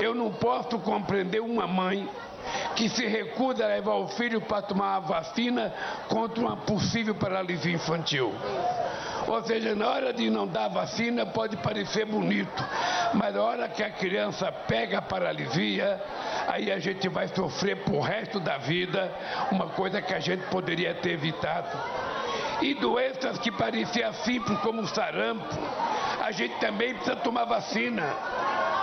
Eu 0.00 0.14
não 0.14 0.30
posso 0.32 0.78
compreender 0.78 1.40
uma 1.40 1.66
mãe 1.66 2.08
que 2.76 2.88
se 2.88 3.06
recusa 3.06 3.64
a 3.64 3.68
levar 3.68 3.94
o 3.94 4.08
filho 4.08 4.40
para 4.40 4.62
tomar 4.62 4.96
a 4.96 5.00
vacina 5.00 5.72
contra 6.08 6.40
uma 6.40 6.56
possível 6.56 7.14
paralisia 7.14 7.72
infantil. 7.72 8.32
Ou 9.26 9.42
seja, 9.42 9.74
na 9.74 9.88
hora 9.88 10.12
de 10.12 10.28
não 10.28 10.46
dar 10.46 10.68
vacina 10.68 11.24
pode 11.24 11.56
parecer 11.56 12.04
bonito, 12.04 12.62
mas 13.14 13.34
na 13.34 13.42
hora 13.42 13.68
que 13.68 13.82
a 13.82 13.90
criança 13.90 14.52
pega 14.52 14.98
a 14.98 15.02
paralisia, 15.02 16.02
aí 16.46 16.70
a 16.70 16.78
gente 16.78 17.08
vai 17.08 17.28
sofrer 17.28 17.84
por 17.84 18.00
resto 18.00 18.38
da 18.38 18.58
vida 18.58 19.10
uma 19.50 19.68
coisa 19.68 20.02
que 20.02 20.12
a 20.12 20.20
gente 20.20 20.44
poderia 20.48 20.94
ter 20.94 21.12
evitado. 21.12 21.68
E 22.60 22.74
doenças 22.74 23.38
que 23.38 23.50
pareciam 23.50 24.12
simples 24.12 24.58
como 24.60 24.82
o 24.82 24.88
sarampo, 24.88 25.54
a 26.22 26.30
gente 26.30 26.54
também 26.58 26.94
precisa 26.94 27.16
tomar 27.16 27.44
vacina. 27.44 28.02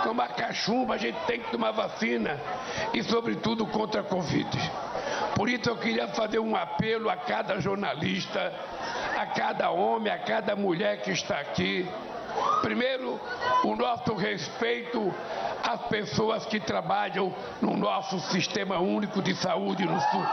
Tomar 0.04 0.28
cachumba, 0.34 0.94
a 0.94 0.98
gente 0.98 1.18
tem 1.26 1.40
que 1.40 1.50
tomar 1.50 1.70
vacina. 1.70 2.40
E 2.92 3.02
sobretudo 3.02 3.66
contra 3.66 4.00
a 4.00 4.04
Covid. 4.04 4.48
Por 5.36 5.48
isso 5.48 5.68
eu 5.68 5.76
queria 5.76 6.08
fazer 6.08 6.38
um 6.38 6.54
apelo 6.56 7.08
a 7.08 7.16
cada 7.16 7.60
jornalista, 7.60 8.52
a 9.16 9.26
cada 9.26 9.70
homem, 9.70 10.12
a 10.12 10.18
cada 10.18 10.56
mulher 10.56 11.02
que 11.02 11.10
está 11.10 11.38
aqui. 11.38 11.88
Primeiro, 12.62 13.20
o 13.64 13.76
nosso 13.76 14.14
respeito 14.14 15.12
às 15.62 15.82
pessoas 15.82 16.44
que 16.46 16.58
trabalham 16.58 17.34
no 17.60 17.76
nosso 17.76 18.18
sistema 18.20 18.78
único 18.78 19.22
de 19.22 19.34
saúde 19.36 19.84
no 19.84 20.00
Sul. 20.00 20.26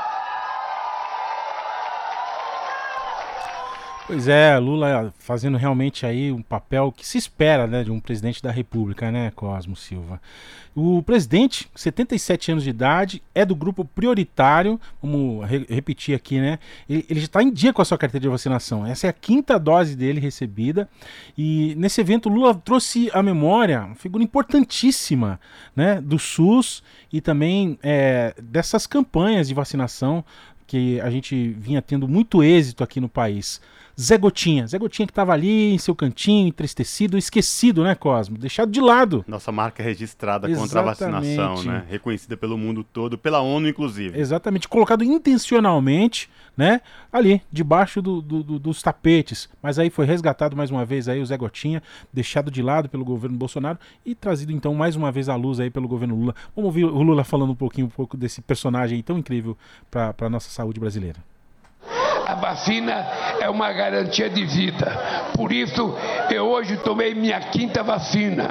Pois 4.10 4.28
é, 4.28 4.58
Lula 4.58 5.14
fazendo 5.20 5.56
realmente 5.56 6.04
aí 6.04 6.32
um 6.32 6.42
papel 6.42 6.92
que 6.92 7.08
se 7.08 7.20
espera 7.20 7.68
né, 7.68 7.84
de 7.84 7.92
um 7.92 8.00
presidente 8.00 8.42
da 8.42 8.50
República, 8.50 9.12
né, 9.12 9.32
Cosmo 9.36 9.76
Silva. 9.76 10.20
O 10.76 11.04
presidente, 11.04 11.70
77 11.76 12.54
anos 12.54 12.64
de 12.64 12.72
idade, 12.72 13.22
é 13.36 13.46
do 13.46 13.56
grupo 13.56 13.86
prioritário, 13.86 14.82
vamos 15.00 15.48
re 15.48 15.64
repetir 15.70 16.16
aqui, 16.16 16.40
né? 16.40 16.58
Ele, 16.90 17.20
já 17.20 17.26
está 17.26 17.44
em 17.44 17.52
dia 17.52 17.72
com 17.72 17.84
a 17.84 17.86
sua 17.86 18.00
carteira 18.00 18.24
de 18.24 18.30
vacinação. 18.30 18.84
Essa 18.84 19.06
é 19.06 19.12
a 19.12 19.14
quinta 19.14 19.60
dose 19.60 19.96
dele 19.96 20.20
recebida. 20.20 20.90
E 21.38 21.76
nesse 21.78 22.02
evento, 22.02 22.30
Lula 22.30 22.56
trouxe 22.56 23.12
à 23.14 23.22
memória 23.22 23.86
uma 23.86 23.96
figura 23.96 24.24
importantíssima 24.24 25.40
né, 25.76 26.02
do 26.02 26.18
SUS 26.18 26.82
e 27.14 27.22
também 27.22 27.78
é, 27.84 28.34
dessas 28.42 28.88
campanhas 28.88 29.50
de 29.50 29.54
vacinação 29.54 30.26
que 30.66 31.00
a 31.02 31.12
gente 31.12 31.56
vinha 31.60 31.82
tendo 31.82 32.08
muito 32.08 32.44
êxito 32.44 32.84
aqui 32.84 33.00
no 33.00 33.10
país. 33.10 33.62
Zé 34.00 34.18
Gotinha. 34.18 34.66
Zé 34.66 34.80
Gotinha 34.80 35.06
que 35.06 35.12
estava 35.12 35.34
ali 35.34 35.74
em 35.74 35.78
seu 35.78 35.94
cantinho, 35.94 36.48
entristecido, 36.48 37.18
esquecido, 37.18 37.84
né, 37.84 37.96
Cosmo? 37.96 38.38
Deixado 38.38 38.72
de 38.72 38.80
lado. 38.80 39.26
Nossa 39.28 39.52
marca 39.52 39.84
registrada 39.84 40.48
contra 40.56 40.80
a 40.80 40.84
vacinação, 40.84 41.64
né? 41.64 41.84
Reconhecida 41.90 42.38
pelo 42.38 42.58
mundo 42.58 42.82
todo, 42.82 43.18
pela 43.18 43.42
ONU, 43.42 43.68
inclusive. 43.68 44.18
Exatamente, 44.18 44.70
colocado 44.70 45.04
intencionalmente, 45.04 46.30
né? 46.56 46.80
Ali, 47.12 47.42
debaixo 47.52 48.02
do, 48.02 48.22
do, 48.22 48.42
do, 48.42 48.60
dos 48.60 48.82
tapetes. 48.82 49.50
Mas 49.62 49.78
aí 49.78 49.90
foi 49.90 50.06
resgatado 50.06 50.56
mais 50.56 50.72
uma 50.72 50.86
vez 50.86 51.10
aí 51.10 51.20
o 51.20 51.26
Zé 51.26 51.36
Gotinha, 51.36 51.84
deixado 52.14 52.50
de 52.50 52.62
lado 52.62 52.88
pelo 52.88 53.04
governo 53.04 53.38
Bolsonaro 53.38 53.78
e 54.06 54.16
trazido 54.16 54.54
então 54.54 54.74
mais 54.74 54.96
uma 54.96 55.12
vez 55.12 55.28
à 55.28 55.36
luz 55.36 55.60
aí 55.60 55.70
pelo 55.70 55.90
governo 55.90 56.16
Lula. 56.16 56.36
Vamos 56.56 56.68
ouvir 56.68 56.86
o 56.86 57.02
Lula 57.02 57.26
falando 57.26 57.52
um 57.52 57.56
pouquinho 57.56 57.88
um 57.88 57.90
pouco 57.90 58.16
desse 58.16 58.42
personagem 58.42 59.02
tão 59.04 59.18
incrível 59.18 59.58
para 59.92 60.16
a 60.22 60.30
nossa 60.30 60.50
saúde 60.50 60.80
brasileira. 60.80 61.20
A 62.30 62.36
vacina 62.36 63.08
é 63.40 63.50
uma 63.50 63.74
garantia 63.74 64.30
de 64.30 64.46
vida. 64.46 64.86
Por 65.36 65.52
isso, 65.52 65.98
eu 66.30 66.48
hoje 66.48 66.78
tomei 66.78 67.16
minha 67.16 67.40
quinta 67.40 67.82
vacina. 67.82 68.48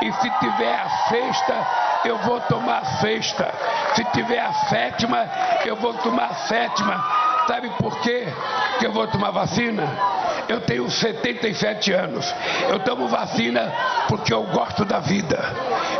E 0.00 0.10
se 0.10 0.30
tiver 0.40 0.74
a 0.74 0.88
sexta, 1.10 1.66
eu 2.06 2.16
vou 2.20 2.40
tomar 2.40 2.78
a 2.78 2.84
sexta. 3.02 3.52
Se 3.94 4.02
tiver 4.12 4.38
a 4.38 4.50
sétima, 4.70 5.28
eu 5.66 5.76
vou 5.76 5.92
tomar 5.92 6.30
a 6.30 6.34
sétima. 6.46 7.04
Sabe 7.46 7.68
por 7.78 8.00
quê 8.00 8.28
que 8.78 8.86
eu 8.86 8.92
vou 8.92 9.06
tomar 9.06 9.30
vacina? 9.30 9.84
Eu 10.48 10.62
tenho 10.62 10.90
77 10.90 11.92
anos. 11.92 12.34
Eu 12.70 12.78
tomo 12.80 13.08
vacina 13.08 13.70
porque 14.08 14.32
eu 14.32 14.44
gosto 14.44 14.86
da 14.86 15.00
vida. 15.00 15.38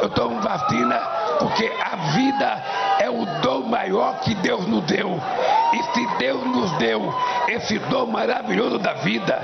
Eu 0.01 0.09
tomo 0.09 0.41
vacina 0.41 0.97
porque 1.39 1.71
a 1.79 1.97
vida 2.15 2.65
é 3.01 3.11
o 3.11 3.27
dom 3.43 3.65
maior 3.65 4.21
que 4.21 4.35
Deus 4.37 4.67
nos 4.67 4.85
deu. 4.85 5.21
Deus 6.19 6.45
nos 6.45 6.73
deu 6.73 7.15
esse 7.49 7.79
dom 7.79 8.07
maravilhoso 8.07 8.79
da 8.79 8.95
vida, 8.95 9.41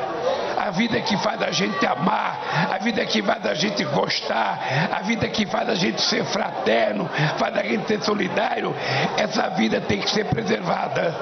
a 0.59 0.71
vida 0.71 1.01
que 1.01 1.17
faz 1.19 1.43
a 1.43 1.51
gente 1.51 1.87
amar, 1.87 2.69
a 2.73 2.79
vida 2.79 3.05
que 3.05 3.23
faz 3.23 3.45
a 3.47 3.55
gente 3.55 3.85
gostar, 3.85 4.59
a 4.93 5.03
vida 5.03 5.29
que 5.29 5.47
faz 5.47 5.69
a 5.69 5.75
gente 5.75 6.01
ser 6.03 6.25
fraterno, 6.25 7.09
faz 7.39 7.57
a 7.57 7.63
gente 7.63 7.87
ser 7.87 8.03
solidário, 8.03 8.75
essa 9.17 9.51
vida 9.51 9.81
tem 9.81 10.01
que 10.01 10.11
ser 10.11 10.25
preservada. 10.27 11.15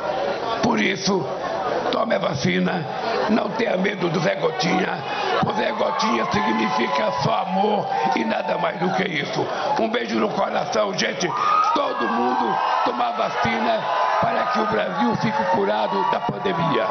Por 0.63 0.81
isso, 0.81 1.27
tome 1.91 2.15
a 2.15 2.19
vacina, 2.19 2.87
não 3.31 3.51
tenha 3.51 3.77
medo 3.77 4.09
do 4.09 4.21
Zé 4.21 4.37
Gotinha. 4.37 4.99
O 5.47 5.53
Zé 5.53 5.73
Gotinha 5.73 6.25
significa 6.27 7.13
só 7.23 7.43
amor 7.43 7.87
e 8.17 8.25
nada 8.25 8.59
mais 8.59 8.79
do 8.79 8.91
que 8.95 9.09
isso. 9.09 9.47
Um 9.81 9.89
beijo 9.89 10.19
no 10.19 10.29
coração, 10.31 10.97
gente. 10.97 11.29
Todo 11.75 12.09
mundo 12.09 12.57
tomar 12.85 13.13
vacina 13.13 13.81
para 14.21 14.45
que 14.47 14.61
o 14.61 14.67
Brasil 14.67 15.17
fique 15.17 15.42
curado 15.51 16.11
da 16.11 16.21
pandemia. 16.21 16.87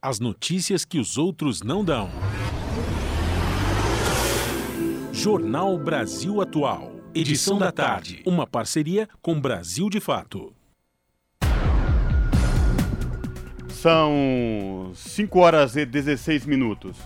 As 0.00 0.18
notícias 0.18 0.84
que 0.84 0.98
os 0.98 1.16
outros 1.16 1.62
não 1.62 1.84
dão. 1.84 2.10
Jornal 5.12 5.78
Brasil 5.78 6.40
Atual. 6.40 6.90
Edição 7.14 7.58
da 7.58 7.70
tarde. 7.70 8.22
Uma 8.26 8.46
parceria 8.46 9.08
com 9.20 9.40
Brasil 9.40 9.88
de 9.88 10.00
Fato. 10.00 10.52
São 13.68 14.92
5 14.94 15.38
horas 15.38 15.76
e 15.76 15.84
16 15.84 16.46
minutos. 16.46 16.96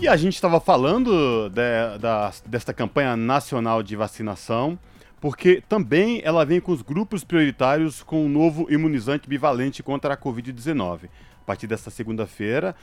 E 0.00 0.06
a 0.06 0.16
gente 0.16 0.34
estava 0.34 0.60
falando 0.60 1.48
de, 1.48 1.98
da, 1.98 2.32
desta 2.46 2.72
campanha 2.72 3.16
nacional 3.16 3.82
de 3.82 3.96
vacinação, 3.96 4.78
porque 5.20 5.62
também 5.68 6.20
ela 6.24 6.44
vem 6.44 6.60
com 6.60 6.72
os 6.72 6.82
grupos 6.82 7.24
prioritários 7.24 8.02
com 8.02 8.24
o 8.24 8.28
novo 8.28 8.66
imunizante 8.70 9.28
bivalente 9.28 9.82
contra 9.82 10.14
a 10.14 10.16
Covid-19. 10.16 11.04
A 11.40 11.44
partir 11.44 11.66
desta 11.66 11.90
segunda-feira, 11.90 12.74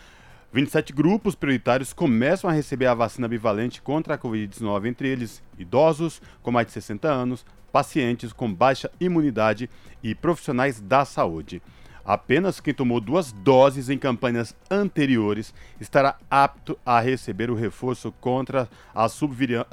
27 0.51 0.94
grupos 0.94 1.36
prioritários 1.36 1.94
começam 1.94 2.50
a 2.50 2.54
receber 2.54 2.86
a 2.86 2.94
vacina 2.94 3.27
bivalente 3.27 3.82
contra 3.82 4.15
a 4.15 4.18
Covid-19, 4.18 4.86
entre 4.88 5.08
eles 5.08 5.44
idosos 5.58 6.22
com 6.42 6.51
mais 6.51 6.68
de 6.68 6.74
60 6.74 7.08
anos, 7.08 7.46
pacientes 7.72 8.32
com 8.32 8.54
baixa 8.54 8.89
imunidade 9.00 9.70
e 10.01 10.15
profissionais 10.15 10.80
da 10.80 11.04
saúde. 11.04 11.62
Apenas 12.06 12.60
quem 12.60 12.74
tomou 12.74 13.01
duas 13.01 13.32
doses 13.32 13.89
em 13.89 13.98
campanhas 13.98 14.56
anteriores 14.70 15.54
estará 15.82 16.18
apto 16.30 16.77
a 16.86 17.00
receber 17.00 17.50
o 17.50 17.56
reforço 17.56 18.12
contra 18.22 18.70
as 18.94 19.20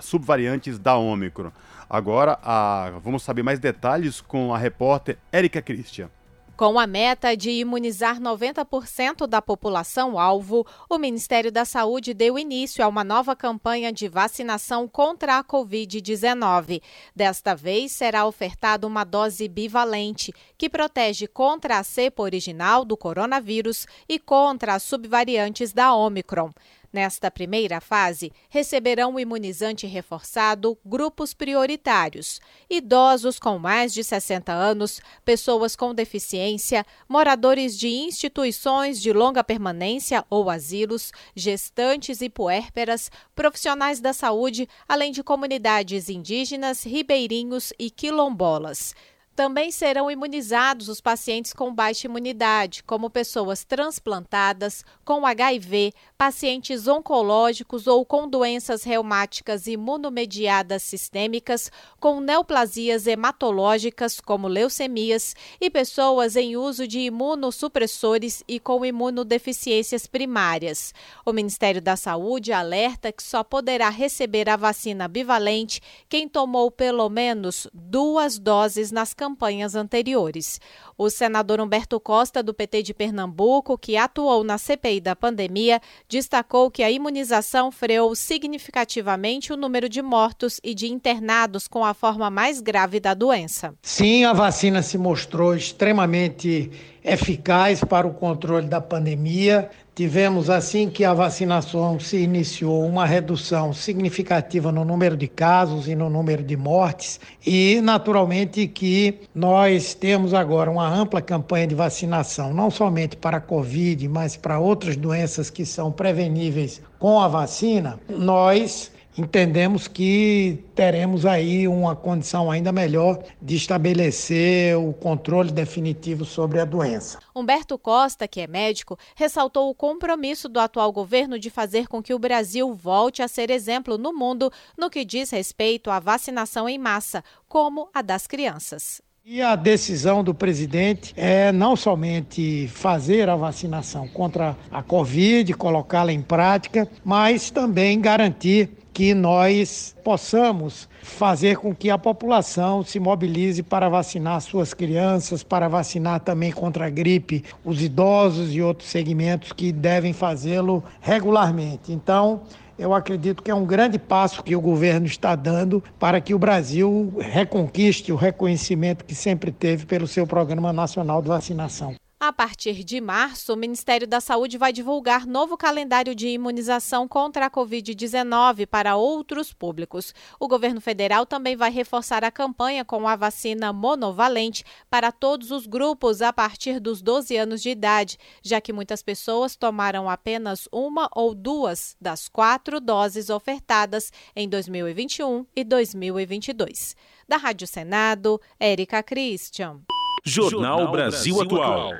subvariantes 0.00 0.78
da 0.78 0.96
Ômicron. 0.96 1.52
Agora, 1.92 2.38
a... 2.42 2.98
vamos 3.02 3.22
saber 3.22 3.42
mais 3.42 3.58
detalhes 3.58 4.18
com 4.18 4.54
a 4.54 4.56
repórter 4.56 5.18
Érica 5.30 5.60
Christian. 5.60 6.08
Com 6.56 6.78
a 6.78 6.86
meta 6.86 7.36
de 7.36 7.50
imunizar 7.50 8.18
90% 8.18 9.26
da 9.26 9.42
população-alvo, 9.42 10.66
o 10.88 10.96
Ministério 10.96 11.52
da 11.52 11.66
Saúde 11.66 12.14
deu 12.14 12.38
início 12.38 12.82
a 12.82 12.88
uma 12.88 13.04
nova 13.04 13.36
campanha 13.36 13.92
de 13.92 14.08
vacinação 14.08 14.88
contra 14.88 15.36
a 15.36 15.44
Covid-19. 15.44 16.80
Desta 17.14 17.54
vez, 17.54 17.92
será 17.92 18.24
ofertada 18.24 18.86
uma 18.86 19.04
dose 19.04 19.46
bivalente, 19.46 20.32
que 20.56 20.70
protege 20.70 21.26
contra 21.26 21.78
a 21.78 21.82
cepa 21.82 22.22
original 22.22 22.86
do 22.86 22.96
coronavírus 22.96 23.86
e 24.08 24.18
contra 24.18 24.74
as 24.74 24.82
subvariantes 24.82 25.74
da 25.74 25.94
Omicron. 25.94 26.52
Nesta 26.92 27.30
primeira 27.30 27.80
fase, 27.80 28.30
receberão 28.50 29.14
o 29.14 29.20
imunizante 29.20 29.86
reforçado 29.86 30.76
grupos 30.84 31.32
prioritários: 31.32 32.38
idosos 32.68 33.38
com 33.38 33.58
mais 33.58 33.94
de 33.94 34.04
60 34.04 34.52
anos, 34.52 35.00
pessoas 35.24 35.74
com 35.74 35.94
deficiência, 35.94 36.84
moradores 37.08 37.78
de 37.78 37.88
instituições 37.88 39.00
de 39.00 39.10
longa 39.10 39.42
permanência 39.42 40.22
ou 40.28 40.50
asilos, 40.50 41.12
gestantes 41.34 42.20
e 42.20 42.28
puérperas, 42.28 43.10
profissionais 43.34 43.98
da 43.98 44.12
saúde, 44.12 44.68
além 44.86 45.12
de 45.12 45.22
comunidades 45.22 46.10
indígenas, 46.10 46.84
ribeirinhos 46.84 47.72
e 47.78 47.90
quilombolas. 47.90 48.94
Também 49.34 49.70
serão 49.70 50.10
imunizados 50.10 50.88
os 50.88 51.00
pacientes 51.00 51.54
com 51.54 51.74
baixa 51.74 52.06
imunidade, 52.06 52.82
como 52.82 53.08
pessoas 53.08 53.64
transplantadas, 53.64 54.84
com 55.06 55.24
HIV, 55.24 55.94
pacientes 56.18 56.86
oncológicos 56.86 57.86
ou 57.86 58.04
com 58.04 58.28
doenças 58.28 58.82
reumáticas 58.82 59.66
imunomediadas 59.66 60.82
sistêmicas, 60.82 61.72
com 61.98 62.20
neoplasias 62.20 63.06
hematológicas, 63.06 64.20
como 64.20 64.48
leucemias, 64.48 65.34
e 65.58 65.70
pessoas 65.70 66.36
em 66.36 66.54
uso 66.54 66.86
de 66.86 67.00
imunossupressores 67.00 68.44
e 68.46 68.60
com 68.60 68.84
imunodeficiências 68.84 70.06
primárias. 70.06 70.92
O 71.24 71.32
Ministério 71.32 71.80
da 71.80 71.96
Saúde 71.96 72.52
alerta 72.52 73.10
que 73.10 73.22
só 73.22 73.42
poderá 73.42 73.88
receber 73.88 74.50
a 74.50 74.56
vacina 74.56 75.08
bivalente 75.08 75.80
quem 76.06 76.28
tomou 76.28 76.70
pelo 76.70 77.08
menos 77.08 77.66
duas 77.72 78.38
doses 78.38 78.92
nas 78.92 79.14
campanhas 79.22 79.76
anteriores. 79.76 80.60
O 80.98 81.08
senador 81.08 81.60
Humberto 81.60 82.00
Costa, 82.00 82.42
do 82.42 82.52
PT 82.52 82.82
de 82.82 82.92
Pernambuco, 82.92 83.78
que 83.78 83.96
atuou 83.96 84.42
na 84.42 84.58
CPI 84.58 85.00
da 85.00 85.14
pandemia, 85.14 85.80
destacou 86.08 86.68
que 86.68 86.82
a 86.82 86.90
imunização 86.90 87.70
freou 87.70 88.16
significativamente 88.16 89.52
o 89.52 89.56
número 89.56 89.88
de 89.88 90.02
mortos 90.02 90.58
e 90.64 90.74
de 90.74 90.88
internados 90.88 91.68
com 91.68 91.84
a 91.84 91.94
forma 91.94 92.30
mais 92.30 92.60
grave 92.60 92.98
da 92.98 93.14
doença. 93.14 93.72
Sim, 93.80 94.24
a 94.24 94.32
vacina 94.32 94.82
se 94.82 94.98
mostrou 94.98 95.54
extremamente 95.54 96.72
eficaz 97.04 97.82
para 97.82 98.06
o 98.06 98.14
controle 98.14 98.66
da 98.66 98.80
pandemia. 98.80 99.68
Tivemos, 99.94 100.48
assim 100.48 100.88
que 100.88 101.04
a 101.04 101.12
vacinação 101.12 102.00
se 102.00 102.16
iniciou, 102.16 102.86
uma 102.86 103.04
redução 103.04 103.74
significativa 103.74 104.72
no 104.72 104.84
número 104.84 105.16
de 105.16 105.28
casos 105.28 105.86
e 105.86 105.94
no 105.94 106.08
número 106.08 106.42
de 106.42 106.56
mortes, 106.56 107.20
e 107.46 107.78
naturalmente 107.82 108.66
que 108.66 109.20
nós 109.34 109.92
temos 109.92 110.32
agora 110.32 110.70
uma 110.70 110.88
ampla 110.88 111.20
campanha 111.20 111.66
de 111.66 111.74
vacinação, 111.74 112.54
não 112.54 112.70
somente 112.70 113.16
para 113.16 113.36
a 113.36 113.40
Covid, 113.40 114.08
mas 114.08 114.34
para 114.34 114.58
outras 114.58 114.96
doenças 114.96 115.50
que 115.50 115.66
são 115.66 115.92
preveníveis 115.92 116.80
com 116.98 117.20
a 117.20 117.28
vacina. 117.28 118.00
Nós 118.08 118.90
entendemos 119.16 119.86
que 119.86 120.64
teremos 120.74 121.26
aí 121.26 121.68
uma 121.68 121.94
condição 121.94 122.50
ainda 122.50 122.72
melhor 122.72 123.22
de 123.40 123.56
estabelecer 123.56 124.76
o 124.76 124.92
controle 124.92 125.50
definitivo 125.50 126.24
sobre 126.24 126.60
a 126.60 126.64
doença. 126.64 127.18
Humberto 127.34 127.78
Costa, 127.78 128.26
que 128.26 128.40
é 128.40 128.46
médico, 128.46 128.98
ressaltou 129.14 129.68
o 129.70 129.74
compromisso 129.74 130.48
do 130.48 130.60
atual 130.60 130.92
governo 130.92 131.38
de 131.38 131.50
fazer 131.50 131.88
com 131.88 132.02
que 132.02 132.14
o 132.14 132.18
Brasil 132.18 132.72
volte 132.74 133.22
a 133.22 133.28
ser 133.28 133.50
exemplo 133.50 133.98
no 133.98 134.12
mundo 134.12 134.50
no 134.76 134.90
que 134.90 135.04
diz 135.04 135.30
respeito 135.30 135.90
à 135.90 135.98
vacinação 135.98 136.68
em 136.68 136.78
massa, 136.78 137.22
como 137.48 137.88
a 137.92 138.02
das 138.02 138.26
crianças. 138.26 139.00
E 139.24 139.40
a 139.40 139.54
decisão 139.54 140.24
do 140.24 140.34
presidente 140.34 141.14
é 141.16 141.52
não 141.52 141.76
somente 141.76 142.66
fazer 142.66 143.28
a 143.28 143.36
vacinação 143.36 144.08
contra 144.08 144.56
a 144.68 144.82
Covid, 144.82 145.54
colocá-la 145.54 146.12
em 146.12 146.20
prática, 146.20 146.88
mas 147.04 147.48
também 147.48 148.00
garantir 148.00 148.81
que 148.92 149.14
nós 149.14 149.96
possamos 150.04 150.88
fazer 151.02 151.56
com 151.56 151.74
que 151.74 151.90
a 151.90 151.98
população 151.98 152.84
se 152.84 153.00
mobilize 153.00 153.62
para 153.62 153.88
vacinar 153.88 154.40
suas 154.40 154.74
crianças, 154.74 155.42
para 155.42 155.68
vacinar 155.68 156.20
também 156.20 156.52
contra 156.52 156.86
a 156.86 156.90
gripe 156.90 157.44
os 157.64 157.82
idosos 157.82 158.54
e 158.54 158.60
outros 158.60 158.88
segmentos 158.88 159.52
que 159.52 159.72
devem 159.72 160.12
fazê-lo 160.12 160.82
regularmente. 161.00 161.92
Então, 161.92 162.42
eu 162.78 162.92
acredito 162.94 163.42
que 163.42 163.50
é 163.50 163.54
um 163.54 163.64
grande 163.64 163.98
passo 163.98 164.42
que 164.42 164.56
o 164.56 164.60
governo 164.60 165.06
está 165.06 165.34
dando 165.34 165.82
para 165.98 166.20
que 166.20 166.34
o 166.34 166.38
Brasil 166.38 167.12
reconquiste 167.18 168.12
o 168.12 168.16
reconhecimento 168.16 169.04
que 169.04 169.14
sempre 169.14 169.52
teve 169.52 169.86
pelo 169.86 170.06
seu 170.06 170.26
Programa 170.26 170.72
Nacional 170.72 171.22
de 171.22 171.28
Vacinação. 171.28 171.94
A 172.24 172.32
partir 172.32 172.84
de 172.84 173.00
março, 173.00 173.52
o 173.52 173.56
Ministério 173.56 174.06
da 174.06 174.20
Saúde 174.20 174.56
vai 174.56 174.72
divulgar 174.72 175.26
novo 175.26 175.56
calendário 175.56 176.14
de 176.14 176.28
imunização 176.28 177.08
contra 177.08 177.46
a 177.46 177.50
Covid-19 177.50 178.64
para 178.64 178.94
outros 178.94 179.52
públicos. 179.52 180.14
O 180.38 180.46
governo 180.46 180.80
federal 180.80 181.26
também 181.26 181.56
vai 181.56 181.72
reforçar 181.72 182.22
a 182.22 182.30
campanha 182.30 182.84
com 182.84 183.08
a 183.08 183.16
vacina 183.16 183.72
monovalente 183.72 184.62
para 184.88 185.10
todos 185.10 185.50
os 185.50 185.66
grupos 185.66 186.22
a 186.22 186.32
partir 186.32 186.78
dos 186.78 187.02
12 187.02 187.36
anos 187.36 187.60
de 187.60 187.70
idade, 187.70 188.16
já 188.40 188.60
que 188.60 188.72
muitas 188.72 189.02
pessoas 189.02 189.56
tomaram 189.56 190.08
apenas 190.08 190.68
uma 190.70 191.08
ou 191.16 191.34
duas 191.34 191.96
das 192.00 192.28
quatro 192.28 192.78
doses 192.78 193.30
ofertadas 193.30 194.12
em 194.36 194.48
2021 194.48 195.44
e 195.56 195.64
2022. 195.64 196.94
Da 197.28 197.36
Rádio 197.36 197.66
Senado, 197.66 198.40
Érica 198.60 199.02
Christian. 199.02 199.80
Jornal 200.24 200.92
Brasil 200.92 201.42
Atual. 201.42 201.90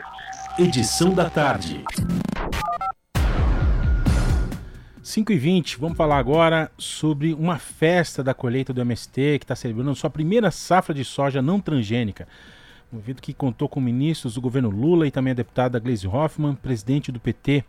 Edição 0.56 1.12
da 1.12 1.28
tarde. 1.28 1.82
5 5.02 5.32
e 5.32 5.36
20 5.36 5.76
vamos 5.80 5.98
falar 5.98 6.18
agora 6.18 6.70
sobre 6.78 7.34
uma 7.34 7.58
festa 7.58 8.22
da 8.22 8.32
colheita 8.32 8.72
do 8.72 8.80
MST 8.80 9.40
que 9.40 9.44
está 9.44 9.56
celebrando 9.56 9.92
sua 9.96 10.08
primeira 10.08 10.52
safra 10.52 10.94
de 10.94 11.04
soja 11.04 11.42
não 11.42 11.58
transgênica. 11.58 12.28
Um 12.92 12.98
evento 12.98 13.20
que 13.20 13.34
contou 13.34 13.68
com 13.68 13.80
ministros 13.80 14.34
do 14.34 14.40
governo 14.40 14.70
Lula 14.70 15.04
e 15.04 15.10
também 15.10 15.32
a 15.32 15.34
deputada 15.34 15.80
Gleisi 15.80 16.06
Hoffmann, 16.06 16.54
presidente 16.54 17.10
do 17.10 17.18
PT. 17.18 17.64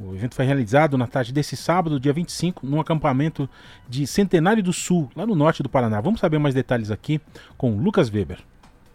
O 0.00 0.14
evento 0.14 0.34
foi 0.34 0.46
realizado 0.46 0.96
na 0.96 1.06
tarde 1.06 1.30
desse 1.30 1.58
sábado, 1.58 2.00
dia 2.00 2.14
25, 2.14 2.66
num 2.66 2.80
acampamento 2.80 3.46
de 3.86 4.06
Centenário 4.06 4.62
do 4.62 4.72
Sul, 4.72 5.10
lá 5.14 5.26
no 5.26 5.34
norte 5.34 5.62
do 5.62 5.68
Paraná. 5.68 6.00
Vamos 6.00 6.20
saber 6.20 6.38
mais 6.38 6.54
detalhes 6.54 6.90
aqui 6.90 7.20
com 7.58 7.76
Lucas 7.76 8.08
Weber. 8.08 8.38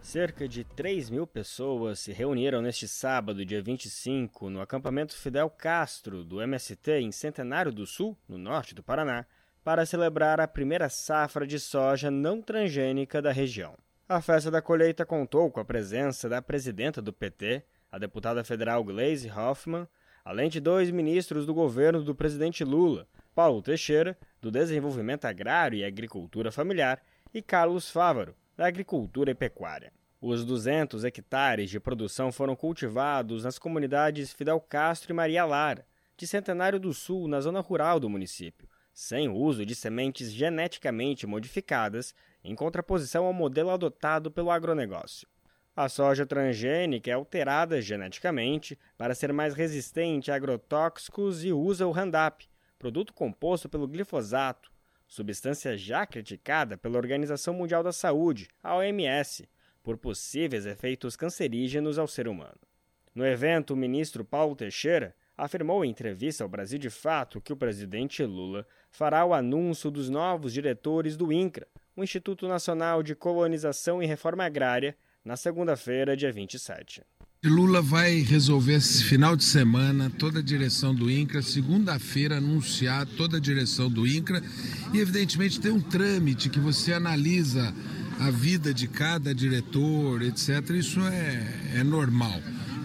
Cerca 0.10 0.48
de 0.48 0.64
3 0.64 1.12
mil 1.12 1.28
pessoas 1.28 2.00
se 2.00 2.12
reuniram 2.12 2.64
neste 2.64 2.88
sábado, 2.88 3.46
dia 3.46 3.62
25, 3.62 4.50
no 4.50 4.60
acampamento 4.60 5.16
Fidel 5.16 5.52
Castro, 5.52 6.24
do 6.24 6.42
MST, 6.42 6.94
em 6.94 7.12
Centenário 7.12 7.72
do 7.72 7.86
Sul, 7.86 8.18
no 8.28 8.36
norte 8.36 8.74
do 8.74 8.82
Paraná, 8.82 9.28
para 9.64 9.86
celebrar 9.86 10.42
a 10.42 10.48
primeira 10.48 10.90
safra 10.90 11.46
de 11.46 11.60
soja 11.60 12.10
não 12.10 12.42
transgênica 12.42 13.22
da 13.22 13.32
região. 13.32 13.78
A 14.08 14.20
festa 14.20 14.50
da 14.50 14.64
colheita 14.64 15.06
contou 15.06 15.52
com 15.52 15.60
a 15.60 15.64
presença 15.64 16.28
da 16.28 16.42
presidenta 16.42 17.04
do 17.04 17.14
PT, 17.14 17.64
a 17.92 18.00
deputada 18.00 18.44
federal 18.44 18.84
Gleisi 18.84 19.30
Hoffmann, 19.30 19.88
além 20.26 20.50
de 20.50 20.60
dois 20.60 20.90
ministros 20.90 21.46
do 21.46 21.54
governo 21.54 22.02
do 22.02 22.16
presidente 22.16 22.64
Lula, 22.64 23.08
Paulo 23.36 23.62
Teixeira, 23.62 24.18
do 24.42 24.50
Desenvolvimento 24.50 25.26
Agrário 25.26 25.78
e 25.78 25.86
Agricultura 25.86 26.52
Familiar, 26.52 27.00
e 27.32 27.44
Carlos 27.44 27.92
Fávaro, 27.92 28.34
da 28.58 28.66
Agricultura 28.66 29.30
e 29.30 29.36
Pecuária. 29.36 29.99
Os 30.22 30.44
200 30.44 31.06
hectares 31.06 31.70
de 31.70 31.80
produção 31.80 32.30
foram 32.30 32.54
cultivados 32.54 33.46
nas 33.46 33.58
comunidades 33.58 34.34
Fidel 34.34 34.60
Castro 34.60 35.14
e 35.14 35.16
Maria 35.16 35.46
Lara, 35.46 35.86
de 36.18 36.28
Centenário 36.28 36.78
do 36.78 36.94
Sul, 36.94 37.26
na 37.30 37.40
zona 37.40 37.62
rural 37.62 38.02
do 38.02 38.10
município, 38.10 38.68
sem 38.94 39.30
o 39.30 39.34
uso 39.34 39.66
de 39.66 39.74
sementes 39.74 40.30
geneticamente 40.30 41.26
modificadas, 41.26 42.14
em 42.44 42.54
contraposição 42.54 43.24
ao 43.24 43.32
modelo 43.32 43.70
adotado 43.70 44.30
pelo 44.30 44.52
agronegócio. 44.52 45.26
A 45.74 45.88
soja 45.88 46.26
transgênica 46.26 47.10
é 47.10 47.14
alterada 47.14 47.82
geneticamente 47.82 48.78
para 48.98 49.16
ser 49.16 49.32
mais 49.32 49.54
resistente 49.54 50.30
a 50.30 50.36
agrotóxicos 50.36 51.46
e 51.46 51.54
usa 51.54 51.88
o 51.88 51.92
Roundup, 51.92 52.46
produto 52.78 53.14
composto 53.14 53.70
pelo 53.70 53.88
glifosato, 53.88 54.70
substância 55.08 55.78
já 55.78 56.06
criticada 56.06 56.78
pela 56.78 56.98
Organização 56.98 57.54
Mundial 57.54 57.82
da 57.82 57.94
Saúde, 57.94 58.50
a 58.62 58.76
OMS, 58.76 59.48
por 59.84 59.98
possíveis 59.98 60.66
efeitos 60.66 61.16
cancerígenos 61.16 61.98
ao 61.98 62.08
ser 62.08 62.28
humano. 62.28 62.60
No 63.14 63.26
evento, 63.26 63.74
o 63.74 63.78
ministro 63.78 64.24
Paulo 64.24 64.56
Teixeira 64.56 65.16
afirmou 65.36 65.84
em 65.84 65.90
entrevista 65.90 66.44
ao 66.44 66.50
Brasil 66.50 66.78
de 66.78 66.90
Fato 66.90 67.42
que 67.42 67.54
o 67.54 67.58
presidente 67.58 68.24
Lula 68.24 68.68
fará 68.92 69.26
o 69.26 69.34
anúncio 69.34 69.90
dos 69.90 70.10
novos 70.10 70.54
diretores 70.54 71.16
do 71.16 71.32
INCRA, 71.32 71.68
o 71.96 72.04
Instituto 72.04 72.48
Nacional 72.48 73.02
de 73.02 73.16
Colonização 73.16 74.02
e 74.02 74.06
Reforma 74.06 74.46
Agrária, 74.46 74.96
na 75.24 75.36
segunda-feira, 75.36 76.16
dia 76.16 76.32
27. 76.32 77.02
Lula 77.46 77.82
vai 77.82 78.20
resolver 78.20 78.74
esse 78.74 79.04
final 79.06 79.34
de 79.34 79.46
semana 79.46 80.12
toda 80.20 80.40
a 80.40 80.44
direção 80.44 80.94
do 80.94 81.10
INCRA, 81.10 81.42
segunda-feira 81.42 82.38
anunciar 82.38 83.06
toda 83.06 83.38
a 83.38 83.40
direção 83.40 83.90
do 83.90 84.06
INCRA 84.06 84.44
e, 84.94 85.00
evidentemente, 85.00 85.60
tem 85.60 85.72
um 85.72 85.80
trâmite 85.80 86.50
que 86.50 86.60
você 86.60 86.92
analisa 86.92 87.74
a 88.20 88.30
vida 88.30 88.74
de 88.74 88.88
cada 88.88 89.34
diretor, 89.34 90.22
etc. 90.22 90.70
Isso 90.72 91.00
é, 91.08 91.80
é 91.80 91.84
normal. 91.84 92.40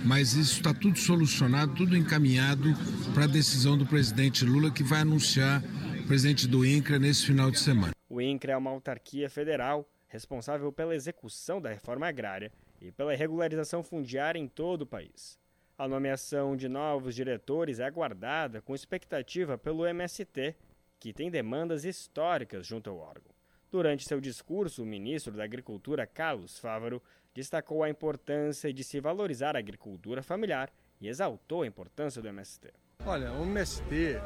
Mas 0.05 0.35
isso 0.35 0.59
está 0.59 0.73
tudo 0.73 0.99
solucionado, 0.99 1.75
tudo 1.75 1.97
encaminhado 1.97 2.73
para 3.12 3.25
a 3.25 3.27
decisão 3.27 3.77
do 3.77 3.85
presidente 3.85 4.44
Lula, 4.44 4.70
que 4.70 4.83
vai 4.83 5.01
anunciar 5.01 5.62
o 6.03 6.07
presidente 6.07 6.47
do 6.47 6.64
INCRA 6.64 6.99
nesse 6.99 7.27
final 7.27 7.51
de 7.51 7.59
semana. 7.59 7.92
O 8.09 8.20
INCRA 8.20 8.53
é 8.53 8.57
uma 8.57 8.70
autarquia 8.70 9.29
federal 9.29 9.88
responsável 10.07 10.70
pela 10.70 10.94
execução 10.94 11.61
da 11.61 11.70
reforma 11.70 12.07
agrária 12.07 12.53
e 12.81 12.92
pela 12.92 13.16
regularização 13.16 13.83
fundiária 13.83 14.38
em 14.38 14.47
todo 14.47 14.83
o 14.83 14.87
país. 14.87 15.38
A 15.77 15.88
nomeação 15.88 16.57
de 16.57 16.68
novos 16.68 17.16
diretores 17.16 17.81
é 17.81 17.85
aguardada 17.85 18.62
com 18.62 18.77
expectativa 18.77 19.59
pelo 19.59 19.85
MST, 19.85 20.55
que 21.01 21.12
tem 21.12 21.29
demandas 21.29 21.85
históricas 21.85 22.64
junto 22.64 22.90
ao 22.90 22.99
órgão. 22.99 23.34
Durante 23.74 24.06
seu 24.06 24.20
discurso, 24.20 24.84
o 24.84 24.87
ministro 24.87 25.32
da 25.32 25.42
Agricultura, 25.42 26.06
Carlos 26.06 26.60
Fávaro, 26.60 27.02
destacou 27.34 27.82
a 27.82 27.90
importância 27.90 28.72
de 28.72 28.84
se 28.84 29.00
valorizar 29.00 29.56
a 29.56 29.58
agricultura 29.58 30.22
familiar 30.22 30.72
e 31.00 31.08
exaltou 31.08 31.62
a 31.62 31.66
importância 31.66 32.22
do 32.22 32.28
MST. 32.28 32.72
Olha, 33.06 33.32
o 33.32 33.42
MST 33.42 34.18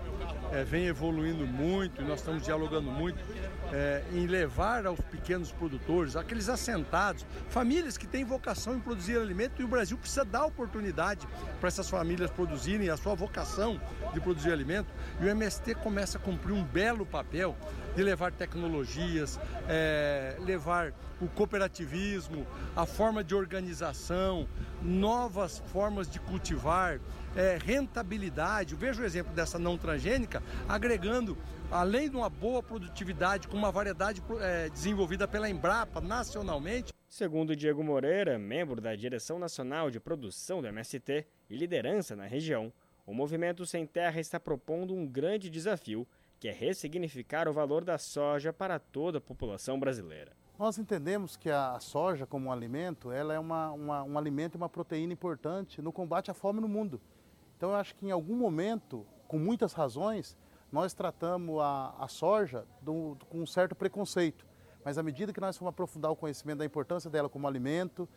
é, 0.53 0.63
vem 0.63 0.87
evoluindo 0.87 1.45
muito, 1.45 2.01
nós 2.03 2.21
estamos 2.21 2.45
dialogando 2.45 2.91
muito 2.93 3.19
é, 3.73 4.05
em 4.13 4.27
levar 4.27 4.87
aos 4.87 5.01
pequenos 5.01 5.51
produtores, 5.51 6.15
aqueles 6.15 6.49
assentados, 6.49 7.27
famílias 7.49 7.99
que 7.99 8.07
têm 8.07 8.25
vocação 8.25 8.77
em 8.77 8.81
produzir 8.81 9.19
alimento 9.19 9.61
e 9.61 9.65
o 9.65 9.69
Brasil 9.69 9.99
precisa 9.99 10.25
dar 10.25 10.45
oportunidade 10.45 11.27
para 11.59 11.67
essas 11.67 11.91
famílias 11.91 12.31
produzirem 12.31 12.89
a 12.89 12.97
sua 12.97 13.17
vocação 13.17 13.81
de 14.15 14.21
produzir 14.21 14.53
alimento 14.53 14.93
e 15.21 15.25
o 15.25 15.29
MST 15.29 15.75
começa 15.77 16.19
a 16.19 16.21
cumprir 16.21 16.53
um 16.53 16.63
belo 16.63 17.05
papel 17.05 17.57
de 17.99 18.05
levar 18.05 18.31
tecnologias, 18.31 19.41
é, 19.69 20.37
levar 20.39 20.95
o 21.21 21.27
cooperativismo, 21.27 22.47
a 22.77 22.87
forma 22.87 23.25
de 23.25 23.35
organização, 23.35 24.47
novas 24.81 25.59
formas 25.73 26.09
de 26.09 26.21
cultivar, 26.21 27.01
é, 27.35 27.59
rentabilidade. 27.61 28.77
Veja 28.77 29.03
o 29.03 29.05
exemplo 29.05 29.33
dessa 29.33 29.59
não 29.59 29.77
transgênica, 29.77 30.41
agregando, 30.69 31.37
além 31.73 32.09
de 32.09 32.15
uma 32.15 32.31
boa 32.31 32.63
produtividade, 32.63 33.49
com 33.49 33.57
uma 33.57 33.73
variedade 33.73 34.23
é, 34.41 34.69
desenvolvida 34.69 35.27
pela 35.27 35.51
Embrapa 35.51 36.01
nacionalmente. 36.01 36.93
Segundo 37.09 37.57
Diego 37.57 37.83
Moreira, 37.83 38.39
membro 38.39 38.81
da 38.81 38.95
Direção 38.95 39.41
Nacional 39.41 39.91
de 39.91 39.99
Produção 39.99 40.63
do 40.63 40.69
MST 40.69 41.27
e 41.51 41.57
liderança 41.57 42.15
na 42.15 42.27
região, 42.27 42.73
o 43.05 43.13
movimento 43.13 43.67
Sem 43.67 43.87
Terra 43.87 44.21
está 44.21 44.39
propondo 44.39 44.95
um 44.95 45.05
grande 45.05 45.51
desafio, 45.51 46.07
que 46.39 46.49
é 46.49 46.53
ressignificar 46.53 47.49
o 47.49 47.53
valor 47.53 47.85
da 47.85 47.99
soja 47.99 48.53
para 48.53 48.79
toda 48.79 49.19
a 49.19 49.21
população 49.21 49.79
brasileira. 49.79 50.33
Nós 50.59 50.79
entendemos 50.79 51.37
que 51.37 51.51
a 51.51 51.79
soja 51.81 52.27
como 52.27 52.49
um 52.49 52.53
alimento, 52.53 53.13
ela 53.13 53.33
é 53.33 53.39
uma, 53.39 53.71
uma, 53.71 54.03
um 54.03 54.19
alimento 54.19 54.55
e 54.55 54.59
uma 54.59 54.69
proteína 54.69 55.13
importante 55.13 55.81
no 55.81 55.93
combate 55.93 56.31
à 56.31 56.35
fome 56.35 56.61
no 56.61 56.69
mundo. 56.69 57.01
Então 57.57 57.71
eu 57.71 57.77
acho 57.77 57.95
que 57.95 58.07
em 58.07 58.11
algum 58.11 58.37
momento, 58.37 59.07
com 59.27 59.39
muitas 59.39 59.73
razões, 59.73 60.37
nós 60.71 60.95
tratamos 60.95 61.61
a, 61.61 61.95
a 61.99 62.09
soja 62.09 62.67
do, 62.83 63.17
com 63.29 63.41
um 63.41 63.47
certo 63.47 63.75
preconceito. 63.75 64.47
Mas 64.85 64.99
à 64.99 65.03
medida 65.03 65.33
que 65.33 65.41
nós 65.41 65.57
vamos 65.57 65.71
aprofundar 65.71 66.11
o 66.11 66.17
conhecimento 66.17 66.59
da 66.59 66.65
importância 66.65 67.11
dela 67.11 67.29
como 67.29 67.47
alimento, 67.47 68.09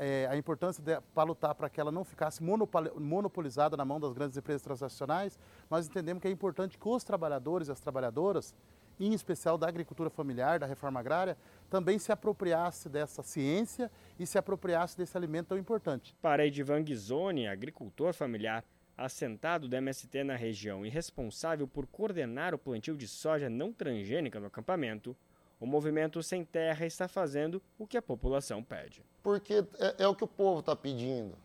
é, 0.00 0.26
a 0.30 0.36
importância 0.36 0.82
para 1.14 1.24
lutar 1.24 1.54
para 1.54 1.68
que 1.68 1.78
ela 1.78 1.92
não 1.92 2.04
ficasse 2.04 2.42
monopolizada 2.42 3.76
na 3.76 3.84
mão 3.84 4.00
das 4.00 4.14
grandes 4.14 4.36
empresas 4.36 4.62
transnacionais, 4.62 5.38
nós 5.70 5.86
entendemos 5.86 6.22
que 6.22 6.26
é 6.26 6.30
importante 6.30 6.78
que 6.78 6.88
os 6.88 7.04
trabalhadores 7.04 7.68
e 7.68 7.72
as 7.72 7.80
trabalhadoras 7.80 8.54
em 8.98 9.12
especial 9.14 9.56
da 9.56 9.66
agricultura 9.66 10.10
familiar, 10.10 10.58
da 10.58 10.66
reforma 10.66 11.00
agrária, 11.00 11.36
também 11.70 11.98
se 11.98 12.12
apropriasse 12.12 12.88
dessa 12.88 13.22
ciência 13.22 13.90
e 14.18 14.26
se 14.26 14.36
apropriasse 14.36 14.96
desse 14.96 15.16
alimento 15.16 15.48
tão 15.48 15.58
importante. 15.58 16.14
Para 16.20 16.46
Edivan 16.46 16.82
Ghisoni, 16.82 17.46
agricultor 17.46 18.12
familiar, 18.12 18.62
assentado 18.96 19.66
do 19.66 19.74
MST 19.74 20.22
na 20.22 20.36
região 20.36 20.84
e 20.84 20.90
responsável 20.90 21.66
por 21.66 21.86
coordenar 21.86 22.54
o 22.54 22.58
plantio 22.58 22.94
de 22.94 23.08
soja 23.08 23.48
não 23.48 23.72
transgênica 23.72 24.38
no 24.38 24.46
acampamento, 24.46 25.16
o 25.60 25.66
movimento 25.66 26.22
Sem 26.22 26.44
Terra 26.44 26.86
está 26.86 27.06
fazendo 27.06 27.62
o 27.78 27.86
que 27.86 27.96
a 27.96 28.02
população 28.02 28.64
pede. 28.64 29.04
Porque 29.22 29.64
é, 29.78 30.04
é 30.04 30.08
o 30.08 30.14
que 30.14 30.24
o 30.24 30.28
povo 30.28 30.60
está 30.60 30.74
pedindo, 30.74 31.36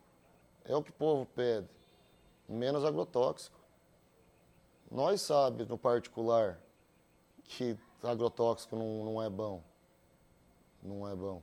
é 0.64 0.74
o 0.74 0.82
que 0.82 0.90
o 0.90 0.94
povo 0.94 1.26
pede, 1.26 1.68
menos 2.48 2.84
agrotóxico. 2.84 3.60
Nós 4.90 5.20
sabemos, 5.20 5.68
no 5.68 5.78
particular, 5.78 6.58
que 7.44 7.76
agrotóxico 8.02 8.74
não, 8.74 9.04
não 9.04 9.22
é 9.22 9.28
bom. 9.28 9.62
Não 10.82 11.08
é 11.08 11.14
bom. 11.14 11.42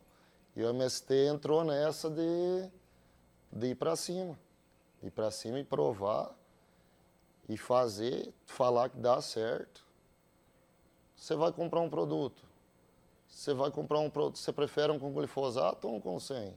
E 0.56 0.64
o 0.64 0.70
MST 0.70 1.14
entrou 1.28 1.64
nessa 1.64 2.10
de, 2.10 2.70
de 3.52 3.68
ir 3.68 3.76
para 3.76 3.96
cima 3.96 4.38
ir 5.04 5.12
para 5.12 5.30
cima 5.30 5.60
e 5.60 5.64
provar 5.64 6.34
e 7.48 7.58
fazer, 7.58 8.34
falar 8.46 8.90
que 8.90 8.98
dá 8.98 9.22
certo. 9.22 9.86
Você 11.16 11.36
vai 11.36 11.52
comprar 11.52 11.82
um 11.82 11.90
produto. 11.90 12.44
Você 13.34 13.54
vai 13.54 13.72
comprar 13.72 14.00
um 14.00 14.10
produto, 14.10 14.38
você 14.38 14.54
prefere 14.54 14.92
um 14.92 15.00
com 15.00 15.12
glifosato 15.12 15.88
ou 15.88 15.96
um 15.96 16.00
com 16.00 16.20
sem? 16.20 16.54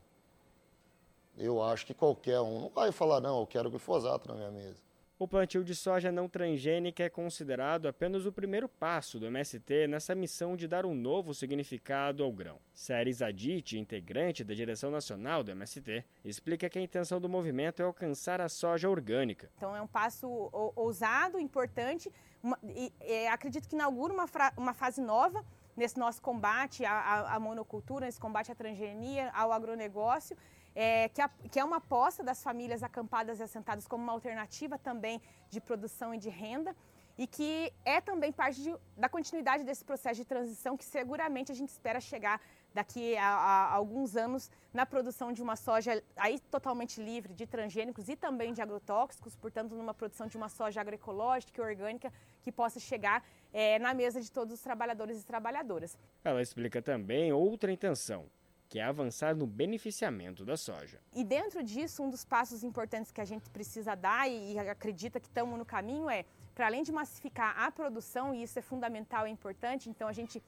Eu 1.37 1.62
acho 1.62 1.87
que 1.87 1.95
qualquer 1.95 2.39
um 2.41 2.61
não 2.61 2.69
vai 2.69 2.93
falar, 2.93 3.21
não, 3.21 3.41
eu 3.41 3.47
quero 3.47 3.71
glifosato 3.71 4.29
na 4.29 4.35
minha 4.35 4.51
mesa. 4.51 4.85
O 5.19 5.27
plantio 5.27 5.65
de 5.65 5.75
soja 5.75 6.12
não 6.12 6.29
transgênica 6.29 7.03
é 7.03 7.09
considerado 7.09 7.87
apenas 7.89 8.27
o 8.27 8.33
primeiro 8.33 8.69
passo 8.69 9.19
do 9.19 9.25
MST 9.27 9.87
nessa 9.87 10.15
missão 10.15 10.55
de 10.55 10.69
dar 10.69 10.85
um 10.85 10.95
novo 10.95 11.33
significado 11.33 12.23
ao 12.23 12.31
grão. 12.31 12.59
Séries 12.75 13.23
Adit, 13.23 13.79
integrante 13.79 14.45
da 14.45 14.53
direção 14.53 14.91
nacional 14.91 15.43
do 15.43 15.51
MST, 15.51 16.05
explica 16.23 16.69
que 16.69 16.79
a 16.79 16.83
intenção 16.83 17.19
do 17.19 17.31
movimento 17.31 17.81
é 17.81 17.87
alcançar 17.87 18.43
a 18.43 18.49
soja 18.51 18.91
orgânica. 18.91 19.51
Então 19.57 19.75
é 19.75 19.81
um 19.81 19.87
passo 19.87 20.29
ousado, 20.77 21.41
importante, 21.41 22.12
uma, 22.43 22.59
e, 22.62 22.93
e, 23.01 23.27
acredito 23.29 23.67
que 23.67 23.75
inaugura 23.75 24.12
uma, 24.12 24.27
uma 24.59 24.75
fase 24.75 25.01
nova 25.01 25.43
nesse 25.77 25.99
nosso 25.99 26.23
combate 26.23 26.85
à, 26.85 27.35
à, 27.35 27.41
monocultura, 27.41 28.07
nesse 28.07 28.21
combate 28.21 28.51
à 28.51 28.55
transgenia, 28.55 29.31
ao 29.33 29.53
agronegócio 29.53 30.37
é, 30.75 31.09
que, 31.09 31.23
a, 31.23 31.29
que, 31.51 31.59
é 31.59 31.65
uma 31.65 31.77
aposta 31.77 32.23
das 32.23 32.43
famílias 32.43 32.83
acampadas 32.83 33.41
e 33.41 33.43
assentadas 33.43 33.87
como 33.87 34.03
uma 34.03 34.12
alternativa 34.12 34.79
também 34.79 35.21
de 35.49 35.61
produção 35.61 36.15
e 36.15 36.19
de 36.19 36.29
renda 36.29 36.77
e 37.19 37.27
que 37.27 37.73
é 37.83 37.99
também 37.99 38.31
parte 38.31 38.62
de, 38.62 38.77
da 38.95 39.09
continuidade 39.09 39.65
desse 39.65 39.83
processo 39.83 40.21
de 40.21 40.27
transição 40.27 40.77
que 40.77 40.85
seguramente 40.85 41.51
a 41.51 41.55
gente 41.55 41.71
espera 41.71 41.99
chegar 41.99 42.41
daqui 42.75 43.17
a, 43.17 43.27
a, 43.27 43.73
alguns 43.73 44.17
anos 44.17 44.51
na 44.73 44.85
produção 44.85 45.33
de 45.33 45.43
uma 45.43 45.57
soja 45.57 46.03
aí 46.15 46.39
totalmente 46.39 47.03
livre 47.03 47.33
de 47.33 47.47
transgênicos 47.47 48.11
e 48.11 48.15
também 48.17 48.53
de 48.53 48.61
agrotóxicos, 48.61 49.35
portanto 49.35 49.75
numa 49.75 49.95
produção 49.95 50.27
de 50.27 50.37
uma 50.37 50.51
soja 50.51 50.83
agroecológica 50.83 51.59
e 51.59 51.65
orgânica 51.65 52.12
que 52.47 52.53
possa 52.53 52.79
chegar 52.79 53.25
é, 53.53 53.77
na 53.81 53.93
mesa 53.93 54.21
de 54.21 54.31
todos 54.31 54.55
os 54.55 54.61
trabalhadores 54.61 55.21
e 55.21 55.27
trabalhadoras. 55.27 55.99
Ela 56.23 56.41
explica 56.41 56.81
também 56.81 57.33
outra 57.33 57.73
intenção, 57.73 58.27
que 58.69 58.79
é 58.79 58.85
avançar 58.85 59.35
no 59.35 59.49
beneficiamento 59.49 60.45
da 60.45 60.57
soja. 60.57 61.01
E 61.13 61.25
dentro 61.25 61.61
disso, 61.65 62.05
um 62.05 62.09
dos 62.09 62.25
passos 62.25 62.63
importantes 62.63 63.11
que 63.11 63.21
a 63.21 63.25
gente 63.25 63.51
precisa 63.51 63.97
dar 63.97 64.31
e 64.31 64.57
acredita 64.61 65.19
que 65.19 65.27
estamos 65.27 65.59
no 65.59 65.65
caminho 65.65 66.09
é, 66.09 66.25
para 66.55 66.67
além 66.67 66.85
de 66.85 66.93
massificar 66.93 67.59
a 67.59 67.69
produção, 67.73 68.33
e 68.33 68.45
isso 68.45 68.57
é 68.61 68.63
fundamental 68.63 69.27
e 69.27 69.31
importante, 69.31 69.91
então 69.91 70.07
a 70.07 70.13
gente 70.13 70.41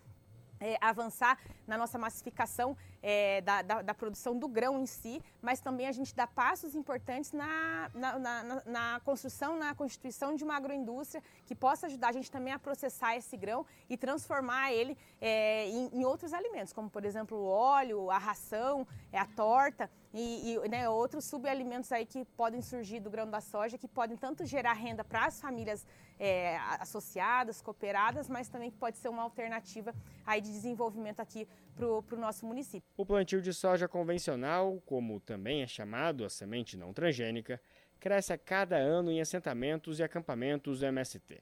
é, 0.61 0.77
avançar 0.81 1.39
na 1.67 1.77
nossa 1.77 1.99
massificação 1.99 2.77
é, 3.03 3.41
da, 3.43 3.63
da, 3.63 3.83
da, 3.83 3.95
produção 3.95 4.37
do 4.39 4.49
grão 4.49 4.81
em 4.81 4.87
si, 4.87 5.23
mas 5.41 5.61
também 5.61 5.87
a 5.87 5.93
gente 5.93 6.15
dá 6.15 6.27
passos 6.27 6.75
importantes 6.75 7.33
na, 7.33 7.91
na, 7.95 8.19
na, 8.19 8.63
na, 8.65 9.01
construção, 9.05 9.57
na 9.57 9.75
constituição 9.75 10.35
de 10.35 10.43
uma 10.43 10.57
agroindústria 10.57 11.23
que 11.47 11.55
possa 11.55 11.87
ajudar 11.87 12.09
a 12.09 12.13
gente 12.13 12.31
também 12.31 12.53
a 12.53 12.59
processar 12.59 13.17
esse 13.17 13.37
grão 13.37 13.65
e 13.89 13.97
transformar 13.97 14.73
ele 14.73 14.97
é, 15.21 15.69
em, 15.69 15.91
em, 15.93 16.05
outros 16.05 16.33
alimentos, 16.33 16.73
como 16.73 16.91
por 16.91 17.05
exemplo 17.05 17.39
o 17.39 17.47
óleo, 17.47 18.11
a 18.11 18.19
ração, 18.19 18.87
é, 19.13 19.19
a 19.19 19.27
torta 19.27 19.91
e, 20.13 20.55
e 20.55 20.69
né, 20.69 20.89
outros 20.89 21.25
subalimentos 21.25 21.93
aí 21.93 22.05
que 22.05 22.25
podem 22.25 22.63
surgir 22.63 23.01
do 23.01 23.11
grão 23.11 23.29
da 23.29 23.41
soja, 23.41 23.79
que 23.79 23.87
podem 23.87 24.17
tanto 24.17 24.45
gerar 24.45 24.73
renda 24.73 25.05
para 25.05 25.27
as 25.27 25.41
famílias 25.41 25.87
é, 26.19 26.57
associadas, 26.81 27.61
cooperadas, 27.61 28.29
mas 28.29 28.49
também 28.49 28.71
que 28.71 28.77
pode 28.77 28.99
ser 28.99 29.09
uma 29.09 29.23
alternativa 29.23 29.95
aí 30.27 30.41
de 30.41 30.51
desenvolvimento 30.51 31.21
aqui 31.21 31.47
para 31.77 31.87
o 31.87 32.21
nosso 32.21 32.45
município. 32.45 32.89
O 32.97 33.07
plantio 33.07 33.41
de 33.41 33.53
soja 33.53 33.87
convencional, 33.87 34.83
como 34.85 35.21
também 35.21 35.63
é 35.63 35.67
chamado 35.67 36.25
a 36.25 36.31
semente 36.31 36.77
não 36.77 36.93
transgênica, 36.93 37.61
cresce 38.01 38.33
a 38.33 38.39
cada 38.39 38.77
ano 38.77 39.11
em 39.11 39.21
assentamentos 39.21 39.99
e 39.99 40.03
acampamentos 40.03 40.81
do 40.81 40.87
MST. 40.87 41.41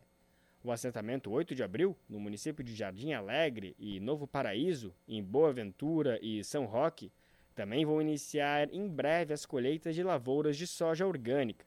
O 0.62 0.72
assentamento 0.72 1.30
8 1.30 1.54
de 1.54 1.62
abril, 1.62 1.96
no 2.08 2.18
município 2.18 2.64
de 2.64 2.74
Jardim 2.74 3.12
Alegre 3.12 3.76
e 3.78 4.00
Novo 4.00 4.26
Paraíso, 4.26 4.92
em 5.06 5.22
Boa 5.22 5.52
Ventura 5.52 6.18
e 6.20 6.42
São 6.42 6.64
Roque, 6.64 7.12
também 7.54 7.86
vão 7.86 8.02
iniciar 8.02 8.68
em 8.72 8.86
breve 8.88 9.32
as 9.32 9.46
colheitas 9.46 9.94
de 9.94 10.02
lavouras 10.02 10.56
de 10.56 10.66
soja 10.66 11.06
orgânica. 11.06 11.64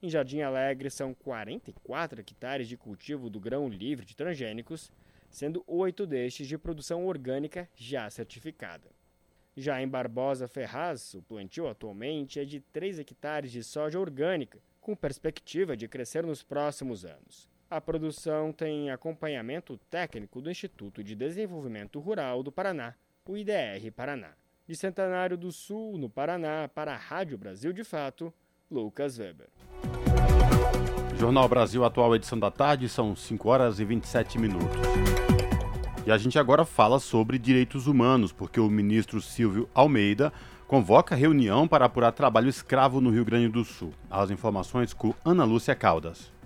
Em 0.00 0.08
Jardim 0.08 0.42
Alegre 0.42 0.90
são 0.90 1.12
44 1.12 2.20
hectares 2.20 2.68
de 2.68 2.76
cultivo 2.76 3.28
do 3.28 3.40
grão 3.40 3.68
livre 3.68 4.06
de 4.06 4.14
transgênicos, 4.14 4.92
sendo 5.28 5.64
oito 5.66 6.06
destes 6.06 6.46
de 6.46 6.56
produção 6.56 7.04
orgânica 7.04 7.68
já 7.74 8.08
certificada. 8.08 8.88
Já 9.56 9.82
em 9.82 9.88
Barbosa 9.88 10.46
Ferraz, 10.46 11.14
o 11.14 11.22
plantio 11.22 11.66
atualmente 11.66 12.38
é 12.38 12.44
de 12.44 12.60
3 12.60 13.00
hectares 13.00 13.50
de 13.50 13.64
soja 13.64 13.98
orgânica, 13.98 14.60
com 14.80 14.94
perspectiva 14.94 15.76
de 15.76 15.88
crescer 15.88 16.24
nos 16.24 16.44
próximos 16.44 17.04
anos. 17.04 17.48
A 17.68 17.80
produção 17.80 18.52
tem 18.52 18.90
acompanhamento 18.90 19.76
técnico 19.90 20.40
do 20.40 20.48
Instituto 20.48 21.02
de 21.02 21.16
Desenvolvimento 21.16 21.98
Rural 21.98 22.44
do 22.44 22.52
Paraná, 22.52 22.94
o 23.26 23.36
IDR 23.36 23.90
Paraná. 23.96 24.32
De 24.64 24.76
Centenário 24.76 25.36
do 25.36 25.50
Sul, 25.50 25.98
no 25.98 26.08
Paraná, 26.08 26.68
para 26.68 26.94
a 26.94 26.96
Rádio 26.96 27.36
Brasil 27.36 27.72
de 27.72 27.82
Fato, 27.82 28.32
Lucas 28.70 29.18
Weber. 29.18 29.48
Jornal 31.18 31.48
Brasil 31.48 31.84
Atual, 31.84 32.14
edição 32.14 32.38
da 32.38 32.48
tarde, 32.48 32.88
são 32.88 33.16
5 33.16 33.48
horas 33.48 33.80
e 33.80 33.84
27 33.84 34.38
minutos. 34.38 34.78
E 36.06 36.12
a 36.12 36.16
gente 36.16 36.38
agora 36.38 36.64
fala 36.64 37.00
sobre 37.00 37.40
direitos 37.40 37.88
humanos, 37.88 38.30
porque 38.30 38.60
o 38.60 38.70
ministro 38.70 39.20
Silvio 39.20 39.68
Almeida 39.74 40.32
convoca 40.68 41.16
reunião 41.16 41.66
para 41.66 41.86
apurar 41.86 42.12
trabalho 42.12 42.48
escravo 42.48 43.00
no 43.00 43.10
Rio 43.10 43.24
Grande 43.24 43.48
do 43.48 43.64
Sul. 43.64 43.92
As 44.08 44.30
informações 44.30 44.94
com 44.94 45.12
Ana 45.24 45.44
Lúcia 45.44 45.74
Caldas. 45.74 46.37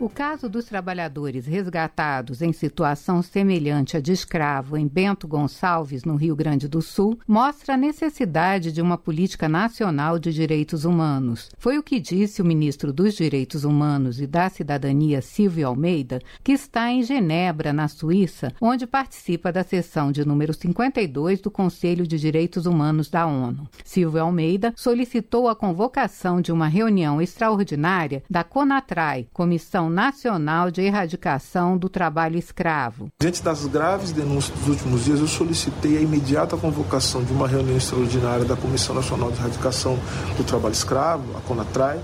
O 0.00 0.08
caso 0.08 0.48
dos 0.48 0.64
trabalhadores 0.64 1.44
resgatados 1.44 2.40
em 2.40 2.52
situação 2.52 3.20
semelhante 3.20 3.96
à 3.96 4.00
de 4.00 4.12
escravo 4.12 4.76
em 4.76 4.86
Bento 4.86 5.26
Gonçalves, 5.26 6.04
no 6.04 6.14
Rio 6.14 6.36
Grande 6.36 6.68
do 6.68 6.80
Sul, 6.80 7.18
mostra 7.26 7.74
a 7.74 7.76
necessidade 7.76 8.70
de 8.70 8.80
uma 8.80 8.96
política 8.96 9.48
nacional 9.48 10.16
de 10.16 10.32
direitos 10.32 10.84
humanos. 10.84 11.50
Foi 11.58 11.78
o 11.78 11.82
que 11.82 11.98
disse 11.98 12.40
o 12.40 12.44
ministro 12.44 12.92
dos 12.92 13.16
Direitos 13.16 13.64
Humanos 13.64 14.20
e 14.20 14.26
da 14.28 14.48
Cidadania, 14.48 15.20
Silvio 15.20 15.66
Almeida, 15.66 16.20
que 16.44 16.52
está 16.52 16.92
em 16.92 17.02
Genebra, 17.02 17.72
na 17.72 17.88
Suíça, 17.88 18.54
onde 18.60 18.86
participa 18.86 19.50
da 19.50 19.64
sessão 19.64 20.12
de 20.12 20.24
número 20.24 20.54
52 20.54 21.40
do 21.40 21.50
Conselho 21.50 22.06
de 22.06 22.20
Direitos 22.20 22.66
Humanos 22.66 23.10
da 23.10 23.26
ONU. 23.26 23.68
Silvio 23.84 24.22
Almeida 24.22 24.72
solicitou 24.76 25.48
a 25.48 25.56
convocação 25.56 26.40
de 26.40 26.52
uma 26.52 26.68
reunião 26.68 27.20
extraordinária 27.20 28.22
da 28.30 28.44
CONATRAI, 28.44 29.26
Comissão 29.32 29.87
Nacional 29.88 30.70
de 30.70 30.82
Erradicação 30.82 31.76
do 31.76 31.88
Trabalho 31.88 32.38
Escravo. 32.38 33.08
Diante 33.20 33.42
das 33.42 33.66
graves 33.66 34.12
denúncias 34.12 34.58
dos 34.58 34.68
últimos 34.68 35.04
dias, 35.04 35.20
eu 35.20 35.26
solicitei 35.26 35.96
a 35.96 36.00
imediata 36.00 36.56
convocação 36.56 37.24
de 37.24 37.32
uma 37.32 37.48
reunião 37.48 37.76
extraordinária 37.76 38.44
da 38.44 38.56
Comissão 38.56 38.94
Nacional 38.94 39.30
de 39.30 39.38
Erradicação 39.38 39.98
do 40.36 40.44
Trabalho 40.44 40.72
Escravo, 40.72 41.36
a 41.36 41.40
CONATRAI, 41.40 42.00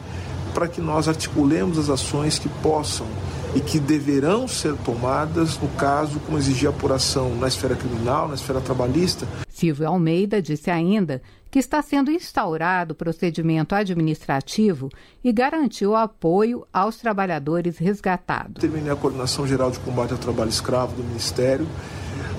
para 0.55 0.69
que 0.69 0.81
nós 0.81 1.09
articulemos 1.09 1.79
as 1.79 1.91
ações 1.91 2.39
que 2.39 2.49
possam 2.49 3.07
e 3.55 3.61
que 3.61 3.79
deverão 3.79 4.49
ser 4.49 4.75
tomadas 4.79 5.59
no 5.59 5.69
caso 5.69 6.19
como 6.21 6.39
exigir 6.39 6.69
apuração 6.69 7.35
na 7.37 7.49
esfera 7.49 7.75
criminal, 7.75 8.29
na 8.29 8.35
esfera 8.35 8.61
trabalhista. 8.61 9.27
Silvio 9.49 9.89
Almeida 9.89 10.43
disse 10.43 10.71
ainda 10.71 11.23
que 11.55 11.61
está 11.61 11.81
sendo 11.81 12.11
instaurado 12.11 12.97
procedimento 12.97 13.77
administrativo 13.77 14.91
e 15.23 15.33
garantiu 15.33 15.95
apoio 15.95 16.67
aos 16.73 16.97
trabalhadores 16.97 17.79
resgatados. 17.79 18.61
Terminei 18.61 18.91
a 18.91 18.97
Coordenação 18.97 19.47
Geral 19.47 19.71
de 19.71 19.79
Combate 19.79 20.11
ao 20.11 20.19
Trabalho 20.19 20.51
Escravo 20.51 20.97
do 20.97 21.05
Ministério, 21.05 21.65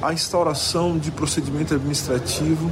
a 0.01 0.11
instauração 0.11 0.97
de 0.97 1.11
procedimento 1.11 1.73
administrativo 1.73 2.69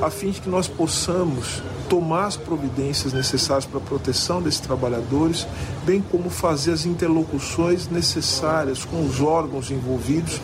a 0.00 0.10
fim 0.10 0.30
de 0.30 0.40
que 0.40 0.48
nós 0.48 0.66
possamos 0.66 1.62
tomar 1.88 2.26
as 2.26 2.36
providências 2.36 3.12
necessárias 3.12 3.66
para 3.66 3.78
a 3.78 3.82
proteção 3.82 4.40
desses 4.40 4.60
trabalhadores, 4.60 5.46
bem 5.84 6.00
como 6.00 6.30
fazer 6.30 6.72
as 6.72 6.86
interlocuções 6.86 7.88
necessárias 7.88 8.84
com 8.84 9.04
os 9.04 9.20
órgãos 9.20 9.70
envolvidos 9.70 10.40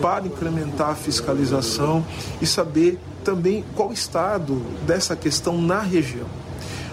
para 0.00 0.26
incrementar 0.26 0.90
a 0.90 0.94
fiscalização 0.94 2.04
e 2.40 2.46
saber 2.46 3.00
também 3.24 3.64
qual 3.74 3.90
o 3.90 3.92
estado 3.92 4.56
dessa 4.86 5.14
questão 5.16 5.60
na 5.60 5.80
região. 5.80 6.26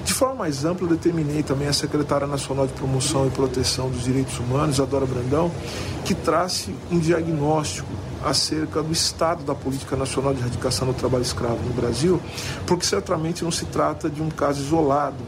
De 0.08 0.14
forma 0.14 0.36
mais 0.36 0.64
ampla, 0.64 0.88
determinei 0.88 1.44
também 1.44 1.68
a 1.68 1.74
secretária 1.74 2.26
nacional 2.26 2.66
de 2.66 2.72
promoção 2.72 3.28
e 3.28 3.30
proteção 3.30 3.90
dos 3.90 4.06
direitos 4.06 4.40
humanos, 4.40 4.80
Adora 4.80 5.06
Brandão, 5.06 5.52
que 6.06 6.16
trace 6.16 6.74
um 6.90 6.98
diagnóstico 6.98 7.90
acerca 8.24 8.82
do 8.82 8.94
estado 8.94 9.44
da 9.44 9.54
política 9.54 9.98
nacional 9.98 10.34
de 10.34 10.40
erradicação 10.40 10.88
do 10.88 10.94
trabalho 10.94 11.24
escravo 11.24 11.62
no 11.62 11.74
Brasil, 11.74 12.22
porque 12.66 12.86
certamente 12.86 13.44
não 13.44 13.52
se 13.52 13.66
trata 13.66 14.10
de 14.10 14.22
um 14.22 14.30
caso 14.30 14.62
isolado, 14.62 15.24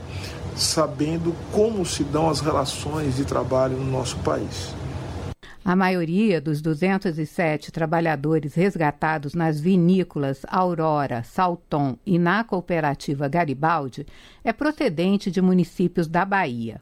sabendo 0.55 1.35
como 1.51 1.85
se 1.85 2.03
dão 2.05 2.29
as 2.29 2.39
relações 2.39 3.17
de 3.17 3.25
trabalho 3.25 3.77
no 3.77 3.91
nosso 3.91 4.15
país. 4.17 4.78
A 5.63 5.75
maioria 5.75 6.39
dos 6.39 6.61
207 6.61 7.71
trabalhadores 7.71 8.55
resgatados 8.55 9.33
nas 9.33 9.59
vinícolas 9.59 10.45
Aurora, 10.47 11.21
Salton 11.23 11.97
e 12.05 12.17
na 12.17 12.45
cooperativa 12.45 13.27
Garibaldi 13.27 14.05
é 14.41 14.53
procedente 14.53 15.29
de 15.29 15.41
municípios 15.41 16.07
da 16.07 16.23
Bahia. 16.23 16.79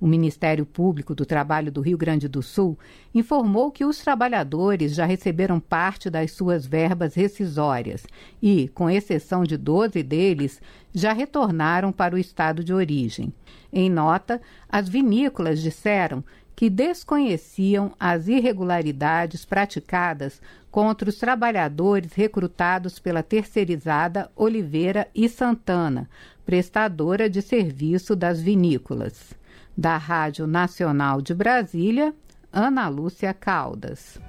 O 0.00 0.06
Ministério 0.06 0.66
Público 0.66 1.14
do 1.14 1.24
Trabalho 1.24 1.70
do 1.70 1.80
Rio 1.80 1.96
Grande 1.96 2.26
do 2.26 2.42
Sul 2.42 2.78
informou 3.14 3.70
que 3.70 3.84
os 3.84 3.98
trabalhadores 3.98 4.94
já 4.94 5.04
receberam 5.04 5.60
parte 5.60 6.10
das 6.10 6.32
suas 6.32 6.66
verbas 6.66 7.14
rescisórias 7.14 8.04
e, 8.42 8.68
com 8.68 8.90
exceção 8.90 9.44
de 9.44 9.56
12 9.56 10.02
deles, 10.02 10.60
já 10.92 11.12
retornaram 11.12 11.92
para 11.92 12.14
o 12.14 12.18
estado 12.18 12.64
de 12.64 12.74
origem. 12.74 13.32
Em 13.72 13.88
nota, 13.88 14.40
as 14.68 14.88
vinícolas 14.88 15.62
disseram 15.62 16.24
que 16.56 16.70
desconheciam 16.70 17.92
as 17.98 18.28
irregularidades 18.28 19.44
praticadas 19.44 20.40
contra 20.70 21.08
os 21.08 21.16
trabalhadores 21.16 22.12
recrutados 22.14 22.98
pela 22.98 23.22
terceirizada 23.22 24.30
Oliveira 24.34 25.08
e 25.14 25.28
Santana, 25.28 26.08
prestadora 26.44 27.28
de 27.28 27.40
serviço 27.40 28.14
das 28.16 28.40
vinícolas. 28.40 29.34
Da 29.76 29.96
Rádio 29.96 30.46
Nacional 30.46 31.20
de 31.20 31.34
Brasília, 31.34 32.14
Ana 32.52 32.88
Lúcia 32.88 33.34
Caldas. 33.34 34.20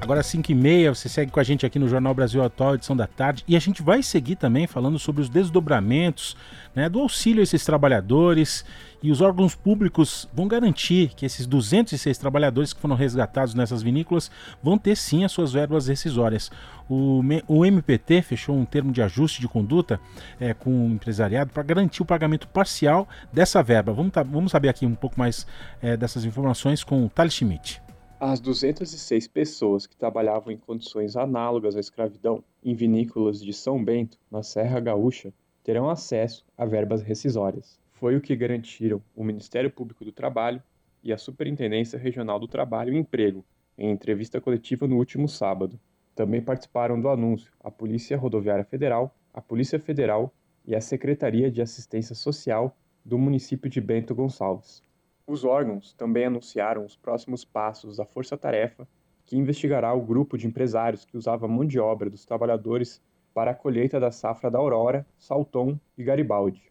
Agora 0.00 0.22
5 0.22 0.50
e 0.50 0.54
meia, 0.54 0.94
você 0.94 1.08
segue 1.10 1.30
com 1.30 1.38
a 1.38 1.42
gente 1.42 1.66
aqui 1.66 1.78
no 1.78 1.86
Jornal 1.86 2.14
Brasil 2.14 2.42
Atual, 2.42 2.74
edição 2.74 2.96
da 2.96 3.06
tarde, 3.06 3.44
e 3.46 3.54
a 3.54 3.60
gente 3.60 3.82
vai 3.82 4.02
seguir 4.02 4.36
também 4.36 4.66
falando 4.66 4.98
sobre 4.98 5.20
os 5.20 5.28
desdobramentos 5.28 6.36
né, 6.74 6.88
do 6.88 7.00
auxílio 7.00 7.40
a 7.40 7.42
esses 7.42 7.64
trabalhadores 7.64 8.64
e 9.02 9.10
os 9.10 9.20
órgãos 9.20 9.54
públicos 9.54 10.28
vão 10.32 10.46
garantir 10.46 11.14
que 11.14 11.24
esses 11.24 11.46
206 11.46 12.18
trabalhadores 12.18 12.72
que 12.72 12.80
foram 12.80 12.94
resgatados 12.94 13.54
nessas 13.54 13.82
vinícolas 13.82 14.30
vão 14.62 14.76
ter 14.76 14.96
sim 14.96 15.24
as 15.24 15.32
suas 15.32 15.52
verbas 15.52 15.86
rescisórias. 15.86 16.50
O, 16.88 17.20
o 17.48 17.64
MPT 17.64 18.22
fechou 18.22 18.56
um 18.56 18.64
termo 18.64 18.92
de 18.92 19.00
ajuste 19.00 19.40
de 19.40 19.48
conduta 19.48 20.00
é, 20.38 20.52
com 20.52 20.86
o 20.86 20.90
empresariado 20.90 21.52
para 21.52 21.62
garantir 21.62 22.02
o 22.02 22.06
pagamento 22.06 22.48
parcial 22.48 23.08
dessa 23.32 23.62
verba. 23.62 23.92
Vamos, 23.92 24.12
tá, 24.12 24.22
vamos 24.22 24.52
saber 24.52 24.68
aqui 24.68 24.84
um 24.84 24.94
pouco 24.94 25.18
mais 25.18 25.46
é, 25.80 25.96
dessas 25.96 26.24
informações 26.24 26.84
com 26.84 27.04
o 27.04 27.08
Thales 27.08 27.34
Schmidt. 27.34 27.80
As 28.18 28.38
206 28.38 29.28
pessoas 29.28 29.86
que 29.86 29.96
trabalhavam 29.96 30.52
em 30.52 30.58
condições 30.58 31.16
análogas 31.16 31.74
à 31.74 31.80
escravidão 31.80 32.44
em 32.62 32.74
vinícolas 32.74 33.40
de 33.40 33.52
São 33.54 33.82
Bento, 33.82 34.18
na 34.30 34.42
Serra 34.42 34.78
Gaúcha, 34.78 35.32
terão 35.64 35.88
acesso 35.88 36.44
a 36.56 36.66
verbas 36.66 37.00
rescisórias. 37.00 37.79
Foi 38.00 38.16
o 38.16 38.20
que 38.22 38.34
garantiram 38.34 39.02
o 39.14 39.22
Ministério 39.22 39.70
Público 39.70 40.06
do 40.06 40.10
Trabalho 40.10 40.62
e 41.04 41.12
a 41.12 41.18
Superintendência 41.18 41.98
Regional 41.98 42.40
do 42.40 42.48
Trabalho 42.48 42.94
e 42.94 42.96
Emprego 42.96 43.44
em 43.76 43.90
entrevista 43.90 44.40
coletiva 44.40 44.88
no 44.88 44.96
último 44.96 45.28
sábado. 45.28 45.78
Também 46.14 46.40
participaram 46.40 46.98
do 46.98 47.10
anúncio 47.10 47.52
a 47.62 47.70
Polícia 47.70 48.16
Rodoviária 48.16 48.64
Federal, 48.64 49.14
a 49.34 49.42
Polícia 49.42 49.78
Federal 49.78 50.32
e 50.64 50.74
a 50.74 50.80
Secretaria 50.80 51.50
de 51.50 51.60
Assistência 51.60 52.14
Social 52.14 52.74
do 53.04 53.18
município 53.18 53.68
de 53.68 53.82
Bento 53.82 54.14
Gonçalves. 54.14 54.82
Os 55.26 55.44
órgãos 55.44 55.92
também 55.92 56.24
anunciaram 56.24 56.86
os 56.86 56.96
próximos 56.96 57.44
passos 57.44 57.98
da 57.98 58.06
Força 58.06 58.34
Tarefa, 58.34 58.88
que 59.26 59.36
investigará 59.36 59.92
o 59.92 60.00
grupo 60.00 60.38
de 60.38 60.46
empresários 60.46 61.04
que 61.04 61.18
usava 61.18 61.46
mão 61.46 61.66
de 61.66 61.78
obra 61.78 62.08
dos 62.08 62.24
trabalhadores 62.24 62.98
para 63.34 63.50
a 63.50 63.54
colheita 63.54 64.00
da 64.00 64.10
safra 64.10 64.50
da 64.50 64.58
Aurora, 64.58 65.06
Salton 65.18 65.78
e 65.98 66.02
Garibaldi. 66.02 66.69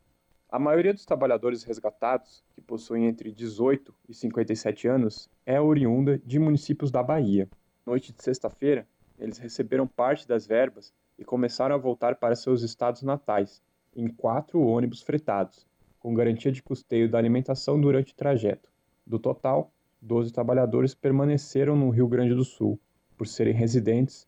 A 0.51 0.57
maioria 0.57 0.95
dos 0.95 1.05
trabalhadores 1.05 1.61
resgatados, 1.61 2.43
que 2.55 2.59
possuem 2.59 3.05
entre 3.05 3.31
18 3.31 3.93
e 4.09 4.15
57 4.15 4.87
anos, 4.87 5.29
é 5.45 5.61
oriunda 5.61 6.19
de 6.25 6.39
municípios 6.39 6.89
da 6.89 7.03
Bahia. 7.03 7.47
Noite 7.85 8.11
de 8.11 8.23
sexta-feira, 8.23 8.87
eles 9.19 9.37
receberam 9.37 9.85
parte 9.85 10.27
das 10.27 10.47
verbas 10.47 10.91
e 11.19 11.23
começaram 11.23 11.75
a 11.75 11.77
voltar 11.77 12.15
para 12.15 12.35
seus 12.35 12.63
estados 12.63 13.03
natais, 13.03 13.61
em 13.95 14.07
quatro 14.07 14.59
ônibus 14.59 15.03
fretados, 15.03 15.67
com 15.99 16.15
garantia 16.15 16.51
de 16.51 16.63
custeio 16.63 17.07
da 17.07 17.19
alimentação 17.19 17.79
durante 17.79 18.13
o 18.13 18.15
trajeto. 18.15 18.71
Do 19.05 19.19
total, 19.19 19.71
12 20.01 20.33
trabalhadores 20.33 20.95
permaneceram 20.95 21.75
no 21.75 21.91
Rio 21.91 22.07
Grande 22.07 22.33
do 22.33 22.43
Sul, 22.43 22.79
por 23.15 23.27
serem 23.27 23.53
residentes 23.53 24.27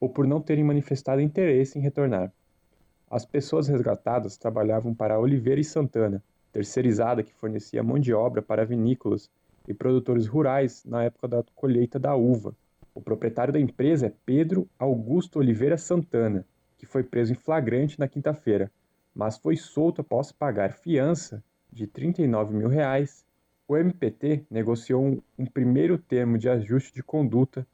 ou 0.00 0.08
por 0.08 0.26
não 0.26 0.40
terem 0.40 0.64
manifestado 0.64 1.20
interesse 1.20 1.78
em 1.78 1.82
retornar. 1.82 2.32
As 3.10 3.24
pessoas 3.24 3.68
resgatadas 3.68 4.36
trabalhavam 4.36 4.94
para 4.94 5.18
Oliveira 5.18 5.60
e 5.60 5.64
Santana, 5.64 6.22
terceirizada 6.52 7.22
que 7.22 7.32
fornecia 7.32 7.82
mão 7.82 7.98
de 7.98 8.12
obra 8.12 8.42
para 8.42 8.66
vinícolas 8.66 9.30
e 9.66 9.72
produtores 9.72 10.26
rurais 10.26 10.84
na 10.84 11.04
época 11.04 11.26
da 11.26 11.42
colheita 11.54 11.98
da 11.98 12.14
uva. 12.14 12.54
O 12.94 13.00
proprietário 13.00 13.52
da 13.52 13.60
empresa 13.60 14.08
é 14.08 14.12
Pedro 14.26 14.68
Augusto 14.78 15.38
Oliveira 15.38 15.78
Santana, 15.78 16.44
que 16.76 16.84
foi 16.84 17.02
preso 17.02 17.32
em 17.32 17.36
flagrante 17.36 17.98
na 17.98 18.08
quinta-feira, 18.08 18.70
mas 19.14 19.38
foi 19.38 19.56
solto 19.56 20.02
após 20.02 20.30
pagar 20.30 20.74
fiança 20.74 21.42
de 21.72 21.86
39 21.86 22.54
mil 22.54 22.68
reais. 22.68 23.24
O 23.66 23.76
MPT 23.76 24.44
negociou 24.50 25.02
um, 25.02 25.22
um 25.38 25.46
primeiro 25.46 25.96
termo 25.96 26.36
de 26.36 26.48
ajuste 26.48 26.92
de 26.92 27.02
conduta 27.02 27.66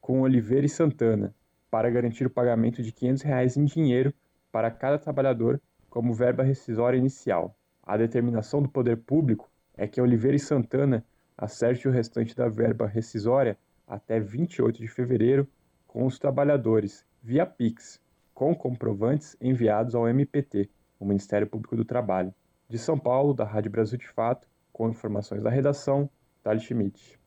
com 0.00 0.22
Oliveira 0.22 0.64
e 0.64 0.68
Santana 0.68 1.34
para 1.70 1.90
garantir 1.90 2.26
o 2.26 2.30
pagamento 2.30 2.82
de 2.82 2.90
500 2.90 3.22
reais 3.22 3.56
em 3.56 3.66
dinheiro 3.66 4.14
para 4.50 4.70
cada 4.70 4.98
trabalhador 4.98 5.60
como 5.88 6.14
verba 6.14 6.42
rescisória 6.42 6.98
inicial. 6.98 7.56
A 7.82 7.96
determinação 7.96 8.62
do 8.62 8.68
poder 8.68 8.98
público 8.98 9.50
é 9.76 9.86
que 9.86 10.00
Oliveira 10.00 10.36
e 10.36 10.40
Santana 10.40 11.04
acerte 11.36 11.88
o 11.88 11.90
restante 11.90 12.34
da 12.34 12.48
verba 12.48 12.86
rescisória 12.86 13.56
até 13.86 14.20
28 14.20 14.80
de 14.80 14.88
fevereiro 14.88 15.48
com 15.86 16.04
os 16.04 16.18
trabalhadores 16.18 17.04
via 17.22 17.46
Pix, 17.46 18.00
com 18.34 18.54
comprovantes 18.54 19.36
enviados 19.40 19.94
ao 19.94 20.08
MPT, 20.08 20.68
o 21.00 21.06
Ministério 21.06 21.46
Público 21.46 21.76
do 21.76 21.84
Trabalho. 21.84 22.34
De 22.68 22.78
São 22.78 22.98
Paulo, 22.98 23.32
da 23.32 23.44
Rádio 23.44 23.70
Brasil 23.70 23.98
de 23.98 24.06
Fato, 24.06 24.46
com 24.72 24.88
informações 24.90 25.42
da 25.42 25.50
redação, 25.50 26.10
Thales 26.42 26.62
Schmidt. 26.62 27.18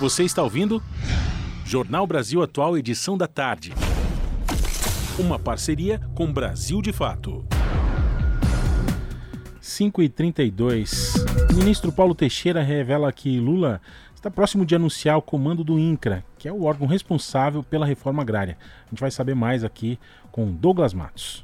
Você 0.00 0.24
está 0.24 0.42
ouvindo? 0.42 0.82
Jornal 1.64 2.06
Brasil 2.06 2.42
Atual, 2.42 2.76
edição 2.76 3.16
da 3.16 3.26
tarde. 3.26 3.72
Uma 5.16 5.38
parceria 5.38 6.00
com 6.12 6.32
Brasil 6.32 6.82
de 6.82 6.92
Fato. 6.92 7.44
5h32. 9.62 11.52
O 11.52 11.54
ministro 11.54 11.92
Paulo 11.92 12.16
Teixeira 12.16 12.60
revela 12.64 13.12
que 13.12 13.38
Lula 13.38 13.80
está 14.12 14.28
próximo 14.28 14.66
de 14.66 14.74
anunciar 14.74 15.16
o 15.16 15.22
comando 15.22 15.62
do 15.62 15.78
INCRA, 15.78 16.24
que 16.36 16.48
é 16.48 16.52
o 16.52 16.64
órgão 16.64 16.88
responsável 16.88 17.62
pela 17.62 17.86
reforma 17.86 18.22
agrária. 18.22 18.58
A 18.86 18.90
gente 18.90 19.00
vai 19.00 19.10
saber 19.12 19.36
mais 19.36 19.62
aqui 19.62 20.00
com 20.32 20.50
Douglas 20.50 20.92
Matos. 20.92 21.43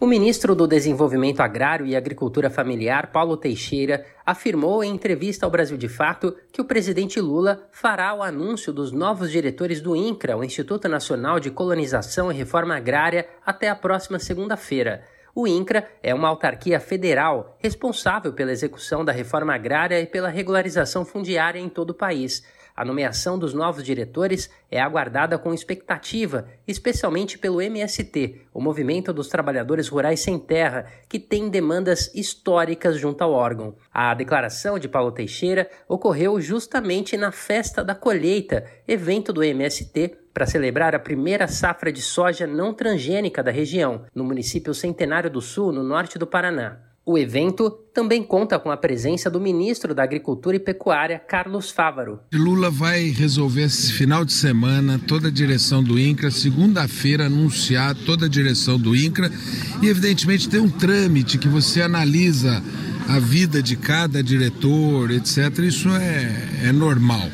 O 0.00 0.06
ministro 0.06 0.54
do 0.54 0.68
Desenvolvimento 0.68 1.40
Agrário 1.40 1.84
e 1.84 1.96
Agricultura 1.96 2.48
Familiar, 2.48 3.10
Paulo 3.10 3.36
Teixeira, 3.36 4.06
afirmou 4.24 4.84
em 4.84 4.94
entrevista 4.94 5.44
ao 5.44 5.50
Brasil 5.50 5.76
de 5.76 5.88
Fato 5.88 6.36
que 6.52 6.60
o 6.60 6.64
presidente 6.64 7.20
Lula 7.20 7.66
fará 7.72 8.14
o 8.14 8.22
anúncio 8.22 8.72
dos 8.72 8.92
novos 8.92 9.28
diretores 9.28 9.80
do 9.80 9.96
INCRA, 9.96 10.36
o 10.36 10.44
Instituto 10.44 10.88
Nacional 10.88 11.40
de 11.40 11.50
Colonização 11.50 12.30
e 12.30 12.36
Reforma 12.36 12.76
Agrária, 12.76 13.26
até 13.44 13.68
a 13.68 13.74
próxima 13.74 14.20
segunda-feira. 14.20 15.02
O 15.34 15.48
INCRA 15.48 15.88
é 16.00 16.14
uma 16.14 16.28
autarquia 16.28 16.78
federal 16.78 17.56
responsável 17.58 18.32
pela 18.32 18.52
execução 18.52 19.04
da 19.04 19.10
reforma 19.10 19.52
agrária 19.52 20.00
e 20.00 20.06
pela 20.06 20.28
regularização 20.28 21.04
fundiária 21.04 21.58
em 21.58 21.68
todo 21.68 21.90
o 21.90 21.94
país. 21.94 22.44
A 22.78 22.84
nomeação 22.84 23.36
dos 23.36 23.52
novos 23.52 23.82
diretores 23.82 24.48
é 24.70 24.80
aguardada 24.80 25.36
com 25.36 25.52
expectativa, 25.52 26.46
especialmente 26.64 27.36
pelo 27.36 27.60
MST, 27.60 28.42
o 28.54 28.60
Movimento 28.60 29.12
dos 29.12 29.26
Trabalhadores 29.26 29.88
Rurais 29.88 30.20
Sem 30.20 30.38
Terra, 30.38 30.86
que 31.08 31.18
tem 31.18 31.48
demandas 31.48 32.08
históricas 32.14 32.96
junto 32.96 33.20
ao 33.22 33.32
órgão. 33.32 33.74
A 33.92 34.14
declaração 34.14 34.78
de 34.78 34.88
Paulo 34.88 35.10
Teixeira 35.10 35.68
ocorreu 35.88 36.40
justamente 36.40 37.16
na 37.16 37.32
Festa 37.32 37.82
da 37.82 37.96
Colheita, 37.96 38.64
evento 38.86 39.32
do 39.32 39.42
MST 39.42 40.16
para 40.32 40.46
celebrar 40.46 40.94
a 40.94 41.00
primeira 41.00 41.48
safra 41.48 41.90
de 41.90 42.00
soja 42.00 42.46
não 42.46 42.72
transgênica 42.72 43.42
da 43.42 43.50
região, 43.50 44.04
no 44.14 44.22
município 44.22 44.72
Centenário 44.72 45.28
do 45.28 45.40
Sul, 45.40 45.72
no 45.72 45.82
norte 45.82 46.16
do 46.16 46.28
Paraná. 46.28 46.78
O 47.10 47.16
evento 47.16 47.70
também 47.94 48.22
conta 48.22 48.58
com 48.58 48.70
a 48.70 48.76
presença 48.76 49.30
do 49.30 49.40
ministro 49.40 49.94
da 49.94 50.02
Agricultura 50.02 50.56
e 50.56 50.60
Pecuária, 50.60 51.18
Carlos 51.18 51.70
Fávaro. 51.70 52.20
Lula 52.30 52.70
vai 52.70 53.04
resolver 53.08 53.62
esse 53.62 53.94
final 53.94 54.26
de 54.26 54.32
semana 54.34 55.00
toda 55.08 55.28
a 55.28 55.30
direção 55.30 55.82
do 55.82 55.98
INCRA, 55.98 56.30
segunda-feira 56.30 57.24
anunciar 57.24 57.94
toda 57.94 58.26
a 58.26 58.28
direção 58.28 58.78
do 58.78 58.94
INCRA 58.94 59.32
e, 59.80 59.88
evidentemente, 59.88 60.50
tem 60.50 60.60
um 60.60 60.68
trâmite 60.68 61.38
que 61.38 61.48
você 61.48 61.80
analisa 61.80 62.62
a 63.08 63.18
vida 63.18 63.62
de 63.62 63.74
cada 63.74 64.22
diretor, 64.22 65.10
etc. 65.10 65.60
Isso 65.60 65.88
é, 65.88 66.66
é 66.68 66.72
normal 66.72 67.26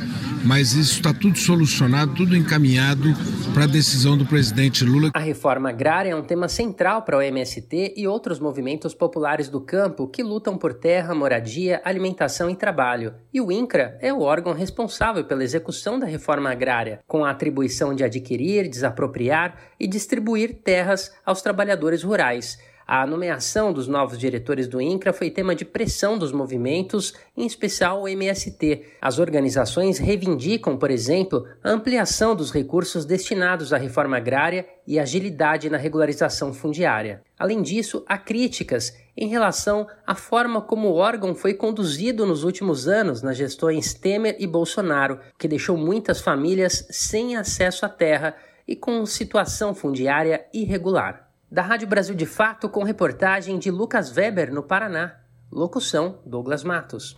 mas 0.44 0.74
isso 0.74 0.92
está 0.92 1.12
tudo 1.12 1.38
solucionado, 1.38 2.14
tudo 2.14 2.36
encaminhado 2.36 3.08
para 3.52 3.64
a 3.64 3.66
decisão 3.66 4.16
do 4.16 4.26
presidente 4.26 4.84
Lula. 4.84 5.10
A 5.14 5.18
reforma 5.18 5.70
agrária 5.70 6.10
é 6.10 6.16
um 6.16 6.22
tema 6.22 6.48
central 6.48 7.02
para 7.02 7.16
o 7.16 7.22
MST 7.22 7.94
e 7.96 8.06
outros 8.06 8.38
movimentos 8.38 8.94
populares 8.94 9.48
do 9.48 9.60
campo 9.60 10.06
que 10.06 10.22
lutam 10.22 10.58
por 10.58 10.74
terra, 10.74 11.14
moradia, 11.14 11.80
alimentação 11.84 12.50
e 12.50 12.56
trabalho. 12.56 13.14
E 13.32 13.40
o 13.40 13.50
INCRA 13.50 13.96
é 14.00 14.12
o 14.12 14.20
órgão 14.20 14.52
responsável 14.52 15.24
pela 15.24 15.42
execução 15.42 15.98
da 15.98 16.06
reforma 16.06 16.50
agrária, 16.50 17.00
com 17.06 17.24
a 17.24 17.30
atribuição 17.30 17.94
de 17.94 18.04
adquirir, 18.04 18.68
desapropriar 18.68 19.56
e 19.80 19.86
distribuir 19.86 20.60
terras 20.62 21.12
aos 21.24 21.40
trabalhadores 21.40 22.02
rurais. 22.02 22.58
A 22.86 23.06
nomeação 23.06 23.72
dos 23.72 23.88
novos 23.88 24.18
diretores 24.18 24.68
do 24.68 24.78
INCRA 24.78 25.10
foi 25.10 25.30
tema 25.30 25.54
de 25.54 25.64
pressão 25.64 26.18
dos 26.18 26.32
movimentos, 26.32 27.14
em 27.34 27.46
especial 27.46 28.02
o 28.02 28.08
MST. 28.08 28.82
As 29.00 29.18
organizações 29.18 29.96
reivindicam, 29.96 30.76
por 30.76 30.90
exemplo, 30.90 31.46
a 31.62 31.70
ampliação 31.70 32.36
dos 32.36 32.50
recursos 32.50 33.06
destinados 33.06 33.72
à 33.72 33.78
reforma 33.78 34.18
agrária 34.18 34.66
e 34.86 34.98
agilidade 34.98 35.70
na 35.70 35.78
regularização 35.78 36.52
fundiária. 36.52 37.22
Além 37.38 37.62
disso, 37.62 38.04
há 38.06 38.18
críticas 38.18 38.94
em 39.16 39.28
relação 39.28 39.86
à 40.06 40.14
forma 40.14 40.60
como 40.60 40.88
o 40.88 40.96
órgão 40.96 41.34
foi 41.34 41.54
conduzido 41.54 42.26
nos 42.26 42.44
últimos 42.44 42.86
anos 42.86 43.22
nas 43.22 43.38
gestões 43.38 43.94
Temer 43.94 44.36
e 44.38 44.46
Bolsonaro, 44.46 45.20
que 45.38 45.48
deixou 45.48 45.78
muitas 45.78 46.20
famílias 46.20 46.86
sem 46.90 47.34
acesso 47.34 47.86
à 47.86 47.88
terra 47.88 48.36
e 48.68 48.76
com 48.76 49.06
situação 49.06 49.74
fundiária 49.74 50.44
irregular 50.52 51.23
da 51.54 51.62
Rádio 51.62 51.86
Brasil 51.86 52.16
de 52.16 52.26
Fato, 52.26 52.68
com 52.68 52.82
reportagem 52.82 53.60
de 53.60 53.70
Lucas 53.70 54.10
Weber, 54.10 54.52
no 54.52 54.60
Paraná. 54.60 55.20
Locução: 55.52 56.18
Douglas 56.26 56.64
Matos. 56.64 57.16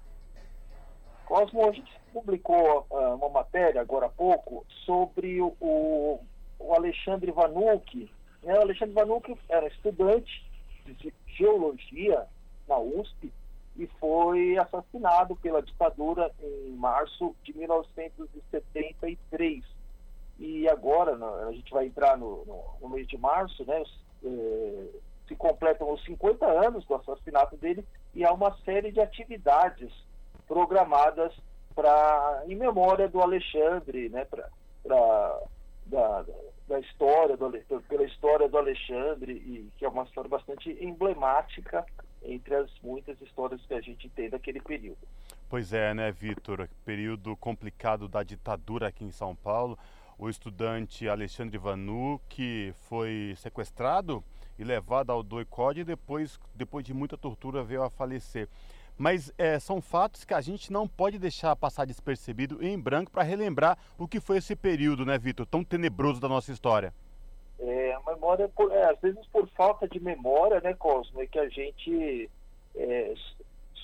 Cosmo, 1.26 1.70
a 1.70 1.72
gente 1.72 1.90
publicou 2.12 2.86
uh, 2.90 3.16
uma 3.16 3.30
matéria 3.30 3.80
agora 3.80 4.08
há 4.08 4.10
pouco 4.10 4.66
sobre 4.86 5.42
o, 5.42 5.56
o 5.62 6.74
Alexandre 6.74 7.32
Vanucci, 7.32 8.12
né? 8.44 8.58
O 8.58 8.62
Alexandre 8.62 8.94
Vanucci 8.94 9.38
era 9.50 9.68
estudante 9.68 10.46
de 10.86 11.14
geologia 11.28 12.26
na 12.68 12.78
USP 12.78 13.32
e 13.78 13.88
foi 14.00 14.58
assassinado 14.58 15.36
pela 15.38 15.62
ditadura 15.62 16.32
em 16.42 16.76
março 16.76 17.34
de 17.44 17.58
1973. 17.58 19.64
E 20.40 20.68
agora, 20.68 21.16
a 21.48 21.52
gente 21.52 21.72
vai 21.72 21.86
entrar 21.86 22.18
no, 22.18 22.44
no, 22.82 22.90
mês 22.90 23.08
de 23.08 23.18
março, 23.18 23.64
né? 23.66 23.84
É, 24.24 24.88
se 25.28 25.36
completam 25.36 25.92
os 25.92 26.04
50 26.04 26.46
anos 26.46 26.86
do 26.86 26.96
assassinato 26.96 27.56
dele 27.58 27.86
e 28.14 28.26
há 28.26 28.34
uma 28.34 28.56
série 28.66 28.92
de 28.92 29.00
atividades 29.00 29.92
programadas 30.48 31.34
para 31.74 32.44
em 32.48 32.56
memória 32.56 33.08
do 33.08 33.22
Alexandre, 33.22 34.10
né? 34.10 34.26
Pra, 34.26 34.50
pra 34.84 35.40
da 35.86 36.26
história, 36.80 37.38
do, 37.38 37.52
pela 37.88 38.04
história 38.04 38.48
do 38.48 38.58
Alexandre, 38.58 39.34
e 39.34 39.70
que 39.78 39.86
é 39.86 39.90
uma 39.90 40.04
história 40.04 40.30
bastante 40.30 40.70
emblemática 40.80 41.86
entre 42.24 42.56
as 42.56 42.70
muitas 42.82 43.20
histórias 43.22 43.62
que 43.66 43.74
a 43.74 43.82
gente 43.82 44.08
tem 44.10 44.30
daquele 44.30 44.62
período. 44.62 45.00
Pois 45.50 45.74
é, 45.74 45.94
né, 45.94 46.12
Vitor? 46.12 46.70
Período 46.86 47.36
complicado 47.36 48.08
da 48.08 48.24
ditadura 48.24 48.88
aqui 48.88 49.04
em 49.04 49.12
São 49.12 49.36
Paulo. 49.36 49.78
O 50.18 50.30
estudante 50.30 51.10
Alexandre 51.10 51.58
Vanu, 51.58 52.22
que 52.30 52.74
foi 52.88 53.34
sequestrado 53.38 54.24
e 54.58 54.64
levado 54.64 55.12
ao 55.12 55.24
doicode 55.24 55.82
e 55.82 55.84
depois, 55.84 56.40
depois 56.54 56.86
de 56.86 56.94
muita 56.94 57.18
tortura 57.18 57.64
veio 57.64 57.84
a 57.84 57.90
falecer. 57.90 58.48
Mas 59.02 59.34
é, 59.36 59.58
são 59.58 59.82
fatos 59.82 60.24
que 60.24 60.32
a 60.32 60.42
gente 60.42 60.72
não 60.72 60.88
pode 60.88 61.18
deixar 61.18 61.56
passar 61.56 61.86
despercebido 61.86 62.64
em 62.64 62.80
branco 62.80 63.10
para 63.10 63.24
relembrar 63.24 63.76
o 63.98 64.08
que 64.08 64.20
foi 64.20 64.38
esse 64.38 64.56
período, 64.56 65.04
né, 65.04 65.18
Vitor, 65.18 65.48
tão 65.48 65.64
tenebroso 65.64 66.22
da 66.22 66.30
nossa 66.30 66.52
história. 66.52 66.94
É, 67.58 67.94
a 67.94 68.12
memória, 68.12 68.48
por, 68.48 68.72
é, 68.72 68.92
às 68.92 69.00
vezes 69.00 69.26
por 69.34 69.48
falta 69.58 69.88
de 69.88 70.00
memória, 70.00 70.62
né, 70.62 70.76
Cosmo, 70.76 71.20
é 71.20 71.26
que 71.26 71.40
a 71.40 71.50
gente 71.50 72.30
é, 72.76 73.14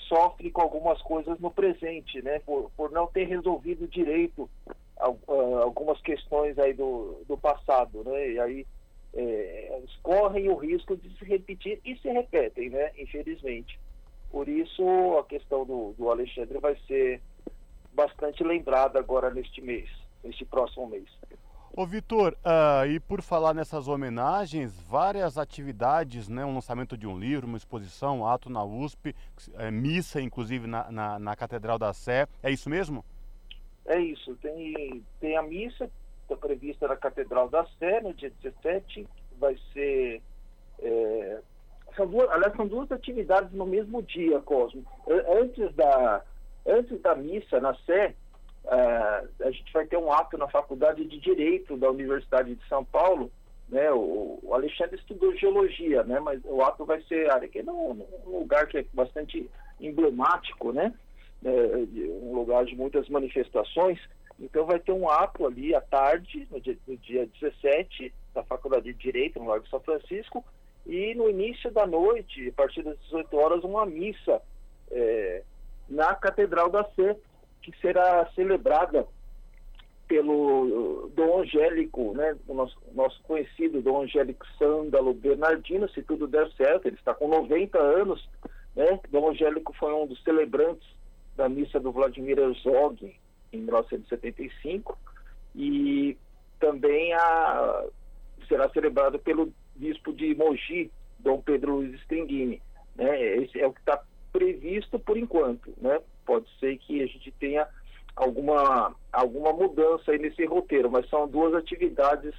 sofre 0.06 0.52
com 0.52 0.62
algumas 0.62 1.02
coisas 1.02 1.36
no 1.40 1.50
presente, 1.50 2.22
né, 2.22 2.38
por, 2.46 2.70
por 2.76 2.92
não 2.92 3.08
ter 3.08 3.24
resolvido 3.24 3.88
direito 3.88 4.48
algumas 4.96 6.00
questões 6.00 6.56
aí 6.60 6.74
do, 6.74 7.24
do 7.26 7.36
passado, 7.36 8.04
né, 8.04 8.30
e 8.30 8.38
aí 8.38 8.66
é, 9.14 9.82
correm 10.00 10.48
o 10.48 10.54
risco 10.54 10.96
de 10.96 11.10
se 11.18 11.24
repetir 11.24 11.80
e 11.84 11.96
se 11.96 12.08
repetem, 12.08 12.70
né, 12.70 12.92
infelizmente. 12.96 13.80
Por 14.30 14.48
isso, 14.48 14.82
a 15.18 15.24
questão 15.24 15.64
do, 15.64 15.94
do 15.96 16.10
Alexandre 16.10 16.58
vai 16.58 16.76
ser 16.86 17.20
bastante 17.92 18.44
lembrada 18.44 18.98
agora 18.98 19.30
neste 19.30 19.60
mês, 19.60 19.88
neste 20.22 20.44
próximo 20.44 20.86
mês. 20.86 21.08
Ô 21.72 21.86
Vitor, 21.86 22.36
uh, 22.44 22.86
e 22.86 22.98
por 22.98 23.22
falar 23.22 23.54
nessas 23.54 23.86
homenagens, 23.86 24.78
várias 24.80 25.38
atividades, 25.38 26.28
né, 26.28 26.44
um 26.44 26.54
lançamento 26.54 26.96
de 26.96 27.06
um 27.06 27.18
livro, 27.18 27.46
uma 27.46 27.56
exposição, 27.56 28.20
um 28.20 28.26
ato 28.26 28.50
na 28.50 28.64
USP, 28.64 29.14
é, 29.54 29.70
missa 29.70 30.20
inclusive 30.20 30.66
na, 30.66 30.90
na, 30.90 31.18
na, 31.18 31.36
Catedral 31.36 31.78
da 31.78 31.92
Sé, 31.92 32.26
é 32.42 32.50
isso 32.50 32.68
mesmo? 32.68 33.04
É 33.86 33.98
isso, 34.00 34.34
tem, 34.36 35.04
tem 35.20 35.36
a 35.36 35.42
missa 35.42 35.88
está 36.22 36.36
prevista 36.36 36.86
na 36.86 36.96
Catedral 36.96 37.48
da 37.48 37.66
Sé 37.78 38.00
no 38.00 38.12
dia 38.12 38.30
17, 38.42 39.08
vai 39.38 39.56
ser 39.72 40.20
é, 40.80 41.40
são 41.98 42.06
duas, 42.06 42.30
aliás, 42.30 42.54
são 42.56 42.66
duas 42.66 42.90
atividades 42.92 43.52
no 43.52 43.66
mesmo 43.66 44.00
dia, 44.02 44.40
Cosmo. 44.40 44.84
Antes 45.28 45.74
da, 45.74 46.22
antes 46.64 47.00
da 47.02 47.16
missa 47.16 47.60
na 47.60 47.74
Sé, 47.84 48.14
uh, 48.64 49.44
a 49.44 49.50
gente 49.50 49.72
vai 49.72 49.84
ter 49.84 49.96
um 49.96 50.12
ato 50.12 50.38
na 50.38 50.48
Faculdade 50.48 51.04
de 51.04 51.18
Direito 51.18 51.76
da 51.76 51.90
Universidade 51.90 52.54
de 52.54 52.68
São 52.68 52.84
Paulo. 52.84 53.30
Né? 53.68 53.90
O, 53.90 54.38
o 54.42 54.54
Alexandre 54.54 54.96
estudou 54.96 55.36
geologia, 55.36 56.04
né? 56.04 56.20
mas 56.20 56.40
o 56.44 56.62
ato 56.62 56.84
vai 56.84 57.02
ser 57.02 57.30
aqui 57.32 57.62
num, 57.62 58.06
num 58.24 58.38
lugar 58.38 58.66
que 58.68 58.78
é 58.78 58.86
bastante 58.94 59.50
emblemático, 59.80 60.72
né? 60.72 60.94
É, 61.44 61.50
um 62.22 62.34
lugar 62.34 62.64
de 62.64 62.74
muitas 62.74 63.08
manifestações. 63.08 63.98
Então 64.40 64.64
vai 64.64 64.78
ter 64.78 64.92
um 64.92 65.08
ato 65.08 65.46
ali 65.46 65.74
à 65.74 65.80
tarde, 65.80 66.48
no 66.50 66.60
dia, 66.60 66.76
no 66.86 66.96
dia 66.96 67.28
17, 67.40 68.12
da 68.34 68.42
Faculdade 68.42 68.92
de 68.92 68.94
Direito, 68.94 69.38
no 69.38 69.46
Largo 69.46 69.68
São 69.68 69.80
Francisco, 69.80 70.44
e 70.88 71.14
no 71.14 71.28
início 71.28 71.70
da 71.70 71.86
noite, 71.86 72.48
a 72.48 72.52
partir 72.52 72.82
das 72.82 72.98
18 73.00 73.36
horas, 73.36 73.62
uma 73.62 73.84
missa 73.84 74.40
é, 74.90 75.42
na 75.86 76.14
Catedral 76.14 76.70
da 76.70 76.82
Sé, 76.96 77.14
que 77.60 77.76
será 77.78 78.26
celebrada 78.34 79.06
pelo 80.08 81.10
Dom 81.14 81.42
Angélico, 81.42 82.14
né, 82.14 82.34
o 82.48 82.54
nosso, 82.54 82.78
nosso 82.94 83.22
conhecido 83.24 83.82
Dom 83.82 84.02
Angélico 84.02 84.46
Sândalo 84.58 85.12
Bernardino, 85.12 85.86
se 85.90 86.02
tudo 86.02 86.26
der 86.26 86.50
certo, 86.52 86.88
ele 86.88 86.96
está 86.96 87.12
com 87.12 87.28
90 87.28 87.78
anos, 87.78 88.26
né, 88.74 88.98
Dom 89.10 89.28
Angélico 89.28 89.74
foi 89.74 89.92
um 89.92 90.06
dos 90.06 90.22
celebrantes 90.22 90.88
da 91.36 91.46
missa 91.46 91.78
do 91.78 91.92
Vladimir 91.92 92.38
Herzog 92.38 93.14
em 93.52 93.58
1975 93.58 94.98
e 95.54 96.16
também 96.58 97.12
a, 97.12 97.84
será 98.48 98.70
celebrado 98.70 99.18
pelo 99.18 99.52
bispo 99.78 100.12
de 100.12 100.34
Mogi, 100.34 100.90
Dom 101.20 101.40
Pedro 101.40 101.76
Luiz 101.76 101.94
Stringini. 102.00 102.60
Né? 102.96 103.36
Esse 103.36 103.60
é 103.60 103.66
o 103.66 103.72
que 103.72 103.80
está 103.80 104.02
previsto 104.32 104.98
por 104.98 105.16
enquanto. 105.16 105.72
Né? 105.78 106.00
Pode 106.26 106.46
ser 106.58 106.76
que 106.78 107.02
a 107.02 107.06
gente 107.06 107.30
tenha 107.32 107.66
alguma, 108.16 108.94
alguma 109.12 109.52
mudança 109.52 110.16
nesse 110.18 110.44
roteiro, 110.44 110.90
mas 110.90 111.08
são 111.08 111.28
duas 111.28 111.54
atividades 111.54 112.34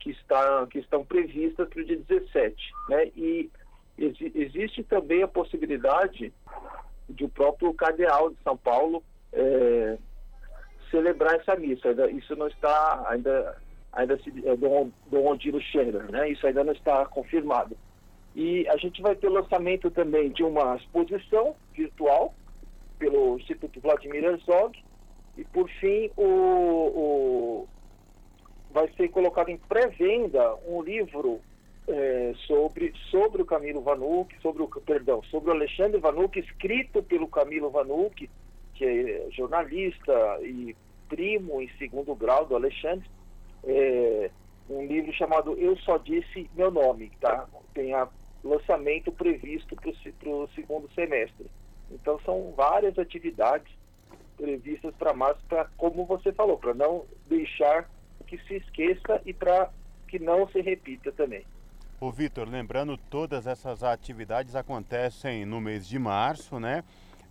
que, 0.00 0.10
está, 0.10 0.66
que 0.66 0.78
estão 0.78 1.04
previstas 1.04 1.68
para 1.68 1.80
o 1.80 1.84
dia 1.84 1.96
17. 1.96 2.72
Né? 2.88 3.06
E 3.16 3.50
ex, 3.96 4.16
existe 4.34 4.82
também 4.82 5.22
a 5.22 5.28
possibilidade 5.28 6.32
de 7.08 7.24
o 7.24 7.28
próprio 7.28 7.72
cardeal 7.74 8.30
de 8.30 8.36
São 8.42 8.56
Paulo 8.56 9.02
é, 9.32 9.98
celebrar 10.90 11.34
essa 11.36 11.56
missa. 11.56 11.88
Isso 12.10 12.34
não 12.36 12.48
está 12.48 13.04
ainda, 13.08 13.56
ainda 13.92 14.18
se, 14.18 14.32
é, 14.46 14.56
Dom, 14.56 14.90
Dom 15.10 15.30
Odilo 15.30 15.60
Scherer, 15.60 16.10
né? 16.10 16.30
Isso 16.30 16.46
ainda 16.46 16.64
não 16.64 16.72
está 16.72 17.04
confirmado. 17.06 17.76
E 18.34 18.66
a 18.68 18.76
gente 18.76 19.02
vai 19.02 19.16
ter 19.16 19.28
lançamento 19.28 19.90
também 19.90 20.30
de 20.30 20.42
uma 20.42 20.76
exposição 20.76 21.56
virtual 21.74 22.34
pelo 22.98 23.36
Instituto 23.38 23.80
Vladimir 23.80 24.24
Herzog. 24.24 24.78
E, 25.36 25.44
por 25.44 25.68
fim, 25.68 26.10
o, 26.16 26.24
o 26.24 27.68
vai 28.72 28.88
ser 28.96 29.08
colocado 29.08 29.48
em 29.48 29.56
pré-venda 29.56 30.54
um 30.66 30.80
livro 30.82 31.40
é, 31.88 32.32
sobre, 32.46 32.92
sobre 33.10 33.42
o 33.42 33.44
Camilo 33.44 33.80
Vanucci, 33.80 34.36
sobre 34.40 34.62
o, 34.62 34.68
perdão, 34.68 35.22
sobre 35.24 35.50
o 35.50 35.52
Alexandre 35.52 35.98
Vanucci, 35.98 36.38
escrito 36.40 37.02
pelo 37.02 37.26
Camilo 37.26 37.70
Vanucci, 37.70 38.30
que 38.74 38.84
é 38.84 39.26
jornalista 39.30 40.38
e 40.42 40.76
primo 41.08 41.60
em 41.60 41.68
segundo 41.78 42.14
grau 42.14 42.46
do 42.46 42.54
Alexandre, 42.54 43.04
é, 43.64 44.30
um 44.68 44.86
livro 44.86 45.12
chamado 45.12 45.58
Eu 45.58 45.76
Só 45.78 45.98
Disse 45.98 46.48
Meu 46.54 46.70
Nome, 46.70 47.10
tá? 47.20 47.46
Tem 47.74 47.92
a 47.94 48.08
lançamento 48.42 49.12
previsto 49.12 49.76
para 49.76 50.30
o 50.30 50.48
segundo 50.54 50.90
semestre. 50.94 51.46
Então 51.90 52.18
são 52.24 52.52
várias 52.56 52.98
atividades 52.98 53.70
previstas 54.36 54.94
para 54.94 55.12
março, 55.12 55.40
para 55.48 55.66
como 55.76 56.06
você 56.06 56.32
falou, 56.32 56.56
para 56.56 56.72
não 56.72 57.04
deixar 57.28 57.90
que 58.26 58.38
se 58.44 58.54
esqueça 58.54 59.20
e 59.26 59.34
para 59.34 59.70
que 60.08 60.18
não 60.18 60.48
se 60.48 60.60
repita 60.60 61.12
também. 61.12 61.44
O 62.00 62.10
Vitor, 62.10 62.48
lembrando, 62.48 62.96
todas 62.96 63.46
essas 63.46 63.82
atividades 63.82 64.56
acontecem 64.56 65.44
no 65.44 65.60
mês 65.60 65.86
de 65.86 65.98
março, 65.98 66.58
né? 66.58 66.82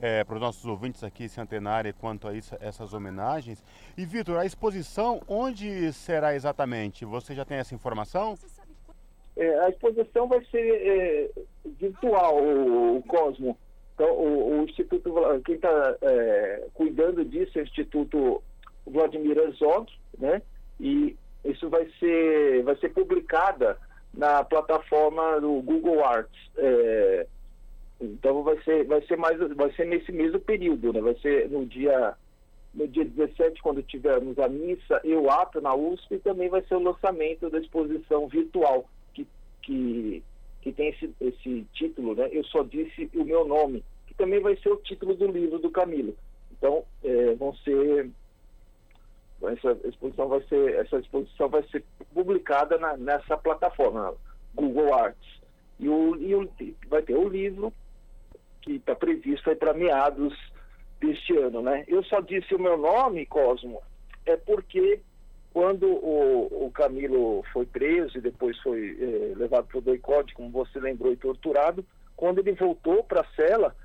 É, 0.01 0.23
para 0.23 0.35
os 0.35 0.41
nossos 0.41 0.65
ouvintes 0.65 1.03
aqui 1.03 1.27
centenária 1.27 1.91
quanto 1.91 2.25
a 2.25 2.33
isso, 2.33 2.55
essas 2.61 2.93
homenagens. 2.93 3.61
E 3.97 4.05
Vitor, 4.05 4.37
a 4.37 4.45
exposição 4.45 5.21
onde 5.27 5.91
será 5.91 6.33
exatamente? 6.33 7.03
Você 7.03 7.35
já 7.35 7.43
tem 7.43 7.57
essa 7.57 7.75
informação? 7.75 8.37
É, 9.35 9.59
a 9.59 9.69
exposição 9.69 10.27
vai 10.27 10.43
ser 10.45 10.57
é, 10.57 11.29
virtual, 11.79 12.41
o, 12.41 12.97
o, 12.97 13.03
Cosmo. 13.03 13.57
Então, 13.95 14.09
o, 14.11 14.59
o 14.59 14.63
Instituto, 14.63 15.13
quem 15.45 15.55
está 15.55 15.95
é, 16.01 16.67
cuidando 16.73 17.23
disso 17.25 17.57
é 17.57 17.61
o 17.61 17.65
Instituto 17.65 18.43
Vladimir 18.85 19.37
Herzog, 19.37 19.91
né? 20.17 20.41
E 20.79 21.17
isso 21.43 21.69
vai 21.69 21.89
ser, 21.99 22.63
vai 22.63 22.75
ser 22.77 22.89
publicada 22.89 23.77
na 24.13 24.43
plataforma 24.43 25.39
do 25.39 25.61
Google 25.61 26.03
Arts. 26.05 26.39
Então 27.99 28.43
vai 28.43 28.61
ser, 28.63 28.85
vai 28.85 29.01
ser 29.05 29.17
mais, 29.17 29.37
vai 29.55 29.71
ser 29.73 29.85
nesse 29.85 30.11
mesmo 30.11 30.39
período, 30.39 30.93
né? 30.93 31.01
Vai 31.01 31.15
ser 31.15 31.49
no 31.49 31.65
dia 31.65 32.15
no 32.73 32.87
dia 32.87 33.03
17, 33.03 33.61
quando 33.61 33.81
tivermos 33.81 34.37
a 34.37 34.47
missa 34.47 35.01
e 35.03 35.13
o 35.15 35.29
ato 35.29 35.59
na 35.59 35.73
USP, 35.73 36.15
e 36.15 36.19
também 36.19 36.49
vai 36.49 36.61
ser 36.61 36.75
o 36.75 36.83
lançamento 36.83 37.49
da 37.49 37.57
exposição 37.57 38.27
virtual, 38.27 38.87
que, 39.13 39.27
que, 39.63 40.23
que 40.61 40.71
tem 40.71 40.89
esse, 40.89 41.11
esse 41.19 41.65
título, 41.73 42.13
né? 42.13 42.29
Eu 42.31 42.43
só 42.45 42.63
disse 42.63 43.09
o 43.15 43.23
meu 43.23 43.45
nome, 43.45 43.83
que 44.07 44.13
também 44.13 44.39
vai 44.39 44.55
ser 44.57 44.69
o 44.69 44.77
título 44.77 45.15
do 45.15 45.27
livro 45.27 45.57
do 45.57 45.71
Camilo. 45.71 46.15
Então, 46.51 46.83
é, 47.03 47.33
vão 47.35 47.55
ser 47.55 48.09
essa 49.41 49.71
exposição 49.87 50.27
vai 50.27 50.41
ser 50.43 50.75
essa 50.75 50.97
exposição 50.97 51.47
vai 51.47 51.63
ser 51.69 51.83
publicada 52.13 52.77
na, 52.77 52.97
nessa 52.97 53.37
plataforma 53.37 54.13
Google 54.53 54.93
Arts 54.93 55.39
e 55.79 55.87
o, 55.87 56.15
e 56.17 56.35
o 56.35 56.49
vai 56.89 57.01
ter 57.01 57.15
o 57.15 57.29
livro 57.29 57.71
que 58.69 58.75
está 58.75 58.95
previsto 58.95 59.55
para 59.55 59.73
meados 59.73 60.37
deste 61.01 61.35
ano, 61.35 61.61
né? 61.63 61.83
Eu 61.87 62.03
só 62.03 62.21
disse 62.21 62.53
o 62.53 62.59
meu 62.59 62.77
nome, 62.77 63.25
Cosmo, 63.25 63.81
é 64.27 64.37
porque 64.37 64.99
quando 65.51 65.87
o, 65.87 66.67
o 66.67 66.71
Camilo 66.71 67.43
foi 67.51 67.65
preso 67.65 68.19
e 68.19 68.21
depois 68.21 68.55
foi 68.59 68.95
eh, 69.01 69.33
levado 69.35 69.65
para 69.65 69.79
o 69.79 69.81
doicode, 69.81 70.35
como 70.35 70.51
você 70.51 70.79
lembrou, 70.79 71.11
e 71.11 71.17
torturado, 71.17 71.83
quando 72.15 72.39
ele 72.39 72.51
voltou 72.51 73.03
para 73.03 73.21
a 73.21 73.35
cela, 73.35 73.75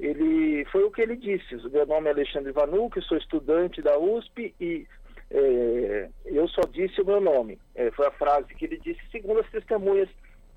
ele 0.00 0.64
foi 0.72 0.82
o 0.82 0.90
que 0.90 1.02
ele 1.02 1.14
disse. 1.14 1.54
Meu 1.70 1.86
nome 1.86 2.08
é 2.08 2.12
Alexandre 2.12 2.50
Vanucci, 2.50 3.00
sou 3.02 3.16
estudante 3.16 3.80
da 3.80 3.96
USP 3.96 4.52
e 4.60 4.84
é, 5.30 6.08
eu 6.24 6.48
só 6.48 6.62
disse 6.62 7.00
o 7.00 7.06
meu 7.06 7.20
nome. 7.20 7.60
É, 7.76 7.92
foi 7.92 8.08
a 8.08 8.10
frase 8.10 8.52
que 8.56 8.64
ele 8.64 8.78
disse, 8.78 9.00
segundo 9.12 9.38
as 9.38 9.50
testemunhas, 9.50 10.08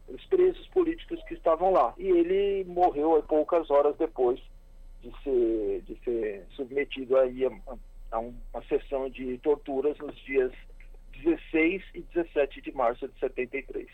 os 0.07 0.23
presos 0.25 0.67
políticos 0.67 1.21
que 1.27 1.33
estavam 1.33 1.71
lá. 1.71 1.93
E 1.97 2.07
ele 2.07 2.63
morreu 2.65 3.21
poucas 3.27 3.69
horas 3.69 3.95
depois 3.97 4.39
de 5.01 5.11
ser, 5.23 5.81
de 5.81 5.99
ser 6.03 6.45
submetido 6.51 7.17
aí 7.17 7.45
a, 7.45 7.51
a 8.11 8.19
uma 8.19 8.63
sessão 8.67 9.09
de 9.09 9.37
torturas 9.39 9.97
nos 9.99 10.15
dias 10.19 10.51
16 11.23 11.83
e 11.93 12.01
17 12.01 12.61
de 12.61 12.71
março 12.71 13.07
de 13.07 13.19
73. 13.19 13.87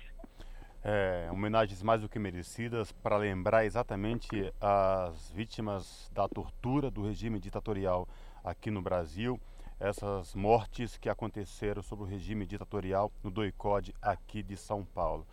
É, 0.83 1.29
homenagens 1.31 1.83
mais 1.83 2.01
do 2.01 2.09
que 2.09 2.17
merecidas 2.17 2.91
para 2.91 3.15
lembrar 3.15 3.65
exatamente 3.65 4.51
as 4.59 5.31
vítimas 5.31 6.09
da 6.11 6.27
tortura 6.27 6.89
do 6.89 7.05
regime 7.05 7.39
ditatorial 7.39 8.07
aqui 8.43 8.71
no 8.71 8.81
Brasil 8.81 9.39
essas 9.81 10.35
mortes 10.35 10.95
que 10.95 11.09
aconteceram 11.09 11.81
sob 11.81 12.03
o 12.03 12.05
regime 12.05 12.45
ditatorial 12.45 13.11
no 13.23 13.31
doicode 13.31 13.95
aqui 13.99 14.43
de 14.43 14.55
São 14.55 14.85
Paulo. 14.85 15.25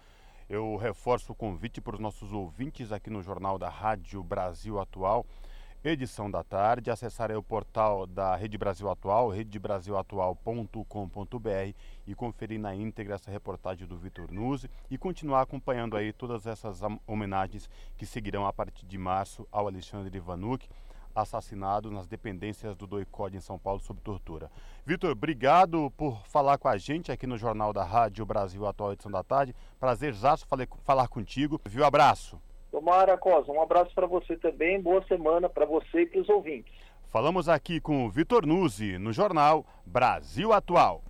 Eu 0.49 0.76
reforço 0.76 1.32
o 1.32 1.34
convite 1.34 1.78
para 1.78 1.94
os 1.94 2.01
nossos 2.01 2.32
ouvintes 2.32 2.90
aqui 2.90 3.11
no 3.11 3.22
Jornal 3.22 3.59
da 3.59 3.68
Rádio 3.68 4.22
Brasil 4.22 4.80
Atual, 4.80 5.26
edição 5.84 6.30
da 6.30 6.42
tarde, 6.42 6.90
acessar 6.90 7.30
o 7.32 7.42
portal 7.42 8.07
da 8.07 8.34
Rede 8.34 8.57
Brasil 8.57 8.88
Atual, 8.88 9.28
redebrasilatual.com.br 9.28 11.74
e 12.07 12.14
conferir 12.14 12.59
na 12.59 12.74
íntegra 12.74 13.16
essa 13.16 13.30
reportagem 13.30 13.86
do 13.86 13.99
Vitor 13.99 14.32
Nuzzi 14.32 14.70
e 14.90 14.96
continuar 14.96 15.42
acompanhando 15.42 15.99
aí 15.99 16.14
todas 16.14 16.46
essas 16.46 16.80
homenagens 17.07 17.68
que 17.99 18.07
seguirão 18.07 18.46
a 18.46 18.53
partir 18.53 18.86
de 18.86 18.96
março 18.96 19.46
ao 19.53 19.66
Alexandre 19.66 20.16
Ivanuk 20.16 20.66
assassinado 21.23 21.91
nas 21.91 22.07
dependências 22.07 22.77
do 22.77 22.87
Doicode 22.87 23.37
em 23.37 23.41
São 23.41 23.59
Paulo 23.59 23.81
sob 23.81 24.01
tortura. 24.01 24.51
Vitor, 24.85 25.11
obrigado 25.11 25.93
por 25.97 26.25
falar 26.27 26.59
com 26.59 26.69
a 26.69 26.77
gente 26.77 27.12
aqui 27.12 27.27
no 27.27 27.37
Jornal 27.37 27.73
da 27.73 27.85
Rádio 27.85 28.25
Brasil 28.25 28.66
Atual 28.66 28.93
Edição 28.93 29.11
da 29.11 29.23
Tarde. 29.23 29.55
Prazerzaço 29.79 30.47
falar 30.85 31.09
contigo. 31.09 31.61
Viu? 31.66 31.85
Abraço. 31.85 32.41
Tomara, 32.71 33.16
Cosa. 33.16 33.51
Um 33.51 33.62
abraço 33.62 33.95
para 33.95 34.07
você 34.07 34.37
também. 34.37 34.81
Boa 34.81 35.05
semana 35.07 35.49
para 35.49 35.66
você 35.66 36.03
e 36.03 36.07
para 36.07 36.21
os 36.21 36.29
ouvintes. 36.29 36.73
Falamos 37.09 37.49
aqui 37.49 37.81
com 37.81 38.05
o 38.05 38.11
Vitor 38.11 38.47
Nuzzi 38.47 38.99
no 38.99 39.12
Jornal 39.12 39.64
Brasil 39.87 40.53
Atual. 40.53 41.03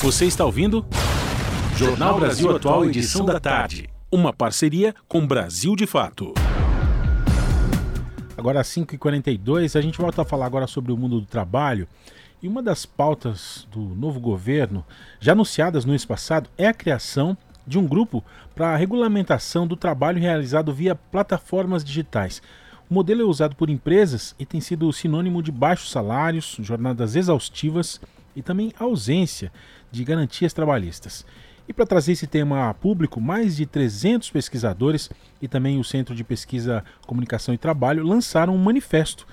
Você 0.00 0.26
está 0.26 0.44
ouvindo? 0.44 0.84
Jornal 1.74 2.20
Brasil 2.20 2.54
Atual, 2.54 2.84
edição 2.84 3.24
da 3.24 3.40
tarde. 3.40 3.88
Uma 4.12 4.32
parceria 4.32 4.94
com 5.06 5.26
Brasil 5.26 5.74
de 5.74 5.86
Fato. 5.86 6.34
Agora 8.38 8.60
às 8.60 8.68
5h42, 8.68 9.76
a 9.76 9.80
gente 9.80 9.98
volta 9.98 10.22
a 10.22 10.24
falar 10.24 10.46
agora 10.46 10.68
sobre 10.68 10.92
o 10.92 10.96
mundo 10.96 11.18
do 11.18 11.26
trabalho. 11.26 11.88
E 12.40 12.46
uma 12.46 12.62
das 12.62 12.86
pautas 12.86 13.66
do 13.68 13.80
novo 13.80 14.20
governo, 14.20 14.86
já 15.18 15.32
anunciadas 15.32 15.84
no 15.84 15.90
mês 15.90 16.04
passado, 16.04 16.48
é 16.56 16.68
a 16.68 16.72
criação 16.72 17.36
de 17.66 17.80
um 17.80 17.84
grupo 17.84 18.22
para 18.54 18.68
a 18.68 18.76
regulamentação 18.76 19.66
do 19.66 19.74
trabalho 19.74 20.20
realizado 20.20 20.72
via 20.72 20.94
plataformas 20.94 21.82
digitais. 21.82 22.40
O 22.88 22.94
modelo 22.94 23.22
é 23.22 23.24
usado 23.24 23.56
por 23.56 23.68
empresas 23.68 24.36
e 24.38 24.46
tem 24.46 24.60
sido 24.60 24.92
sinônimo 24.92 25.42
de 25.42 25.50
baixos 25.50 25.90
salários, 25.90 26.58
jornadas 26.60 27.16
exaustivas 27.16 28.00
e 28.36 28.40
também 28.40 28.72
ausência 28.78 29.50
de 29.90 30.04
garantias 30.04 30.52
trabalhistas. 30.52 31.26
E 31.68 31.72
para 31.72 31.84
trazer 31.84 32.12
esse 32.12 32.26
tema 32.26 32.70
a 32.70 32.74
público, 32.74 33.20
mais 33.20 33.54
de 33.54 33.66
300 33.66 34.30
pesquisadores 34.30 35.10
e 35.40 35.46
também 35.46 35.78
o 35.78 35.84
Centro 35.84 36.14
de 36.14 36.24
Pesquisa, 36.24 36.82
Comunicação 37.06 37.52
e 37.52 37.58
Trabalho 37.58 38.02
lançaram 38.02 38.54
um 38.54 38.58
manifesto. 38.58 39.26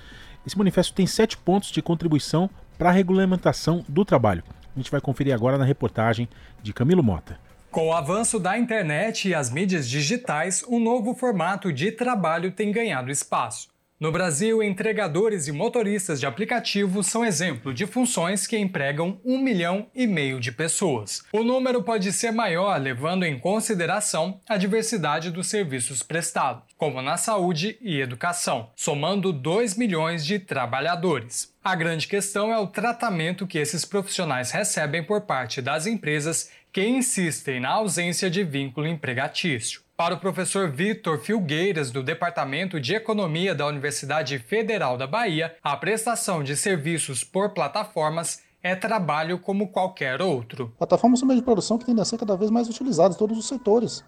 Esse 0.46 0.56
manifesto 0.56 0.92
tem 0.92 1.06
sete 1.06 1.38
pontos 1.38 1.70
de 1.70 1.80
contribuição 1.80 2.50
para 2.76 2.90
a 2.90 2.92
regulamentação 2.92 3.82
do 3.88 4.04
trabalho. 4.04 4.44
A 4.74 4.78
gente 4.78 4.90
vai 4.90 5.00
conferir 5.00 5.32
agora 5.32 5.56
na 5.56 5.64
reportagem 5.64 6.28
de 6.62 6.74
Camilo 6.74 7.02
Mota. 7.02 7.40
Com 7.70 7.88
o 7.88 7.92
avanço 7.94 8.38
da 8.38 8.58
internet 8.58 9.28
e 9.28 9.34
as 9.34 9.50
mídias 9.50 9.88
digitais, 9.88 10.62
um 10.68 10.78
novo 10.78 11.14
formato 11.14 11.72
de 11.72 11.90
trabalho 11.90 12.52
tem 12.52 12.70
ganhado 12.70 13.10
espaço. 13.10 13.68
No 13.98 14.12
Brasil, 14.12 14.62
entregadores 14.62 15.48
e 15.48 15.52
motoristas 15.52 16.20
de 16.20 16.26
aplicativos 16.26 17.06
são 17.06 17.24
exemplo 17.24 17.72
de 17.72 17.86
funções 17.86 18.46
que 18.46 18.58
empregam 18.58 19.18
um 19.24 19.38
milhão 19.38 19.86
e 19.94 20.06
meio 20.06 20.38
de 20.38 20.52
pessoas. 20.52 21.24
O 21.32 21.42
número 21.42 21.82
pode 21.82 22.12
ser 22.12 22.30
maior 22.30 22.78
levando 22.78 23.24
em 23.24 23.38
consideração 23.38 24.38
a 24.46 24.58
diversidade 24.58 25.30
dos 25.30 25.46
serviços 25.46 26.02
prestados, 26.02 26.64
como 26.76 27.00
na 27.00 27.16
saúde 27.16 27.78
e 27.80 27.98
educação, 27.98 28.68
somando 28.76 29.32
2 29.32 29.78
milhões 29.78 30.26
de 30.26 30.38
trabalhadores. 30.38 31.54
A 31.64 31.74
grande 31.74 32.06
questão 32.06 32.52
é 32.52 32.58
o 32.58 32.66
tratamento 32.66 33.46
que 33.46 33.56
esses 33.56 33.86
profissionais 33.86 34.50
recebem 34.50 35.02
por 35.02 35.22
parte 35.22 35.62
das 35.62 35.86
empresas 35.86 36.50
que 36.70 36.86
insistem 36.86 37.60
na 37.60 37.70
ausência 37.70 38.28
de 38.28 38.44
vínculo 38.44 38.86
empregatício. 38.86 39.85
Para 39.96 40.14
o 40.14 40.20
professor 40.20 40.70
Vitor 40.70 41.18
Filgueiras, 41.20 41.90
do 41.90 42.02
Departamento 42.02 42.78
de 42.78 42.94
Economia 42.94 43.54
da 43.54 43.66
Universidade 43.66 44.38
Federal 44.38 44.98
da 44.98 45.06
Bahia, 45.06 45.56
a 45.62 45.74
prestação 45.74 46.44
de 46.44 46.54
serviços 46.54 47.24
por 47.24 47.54
plataformas 47.54 48.42
é 48.62 48.76
trabalho 48.76 49.38
como 49.38 49.68
qualquer 49.68 50.20
outro. 50.20 50.70
Plataformas 50.76 51.18
são 51.18 51.26
meios 51.26 51.40
de 51.40 51.46
produção 51.46 51.78
que 51.78 51.86
tendem 51.86 52.02
a 52.02 52.04
ser 52.04 52.18
cada 52.18 52.36
vez 52.36 52.50
mais 52.50 52.68
utilizadas 52.68 53.16
em 53.16 53.18
todos 53.18 53.38
os 53.38 53.48
setores. 53.48 54.04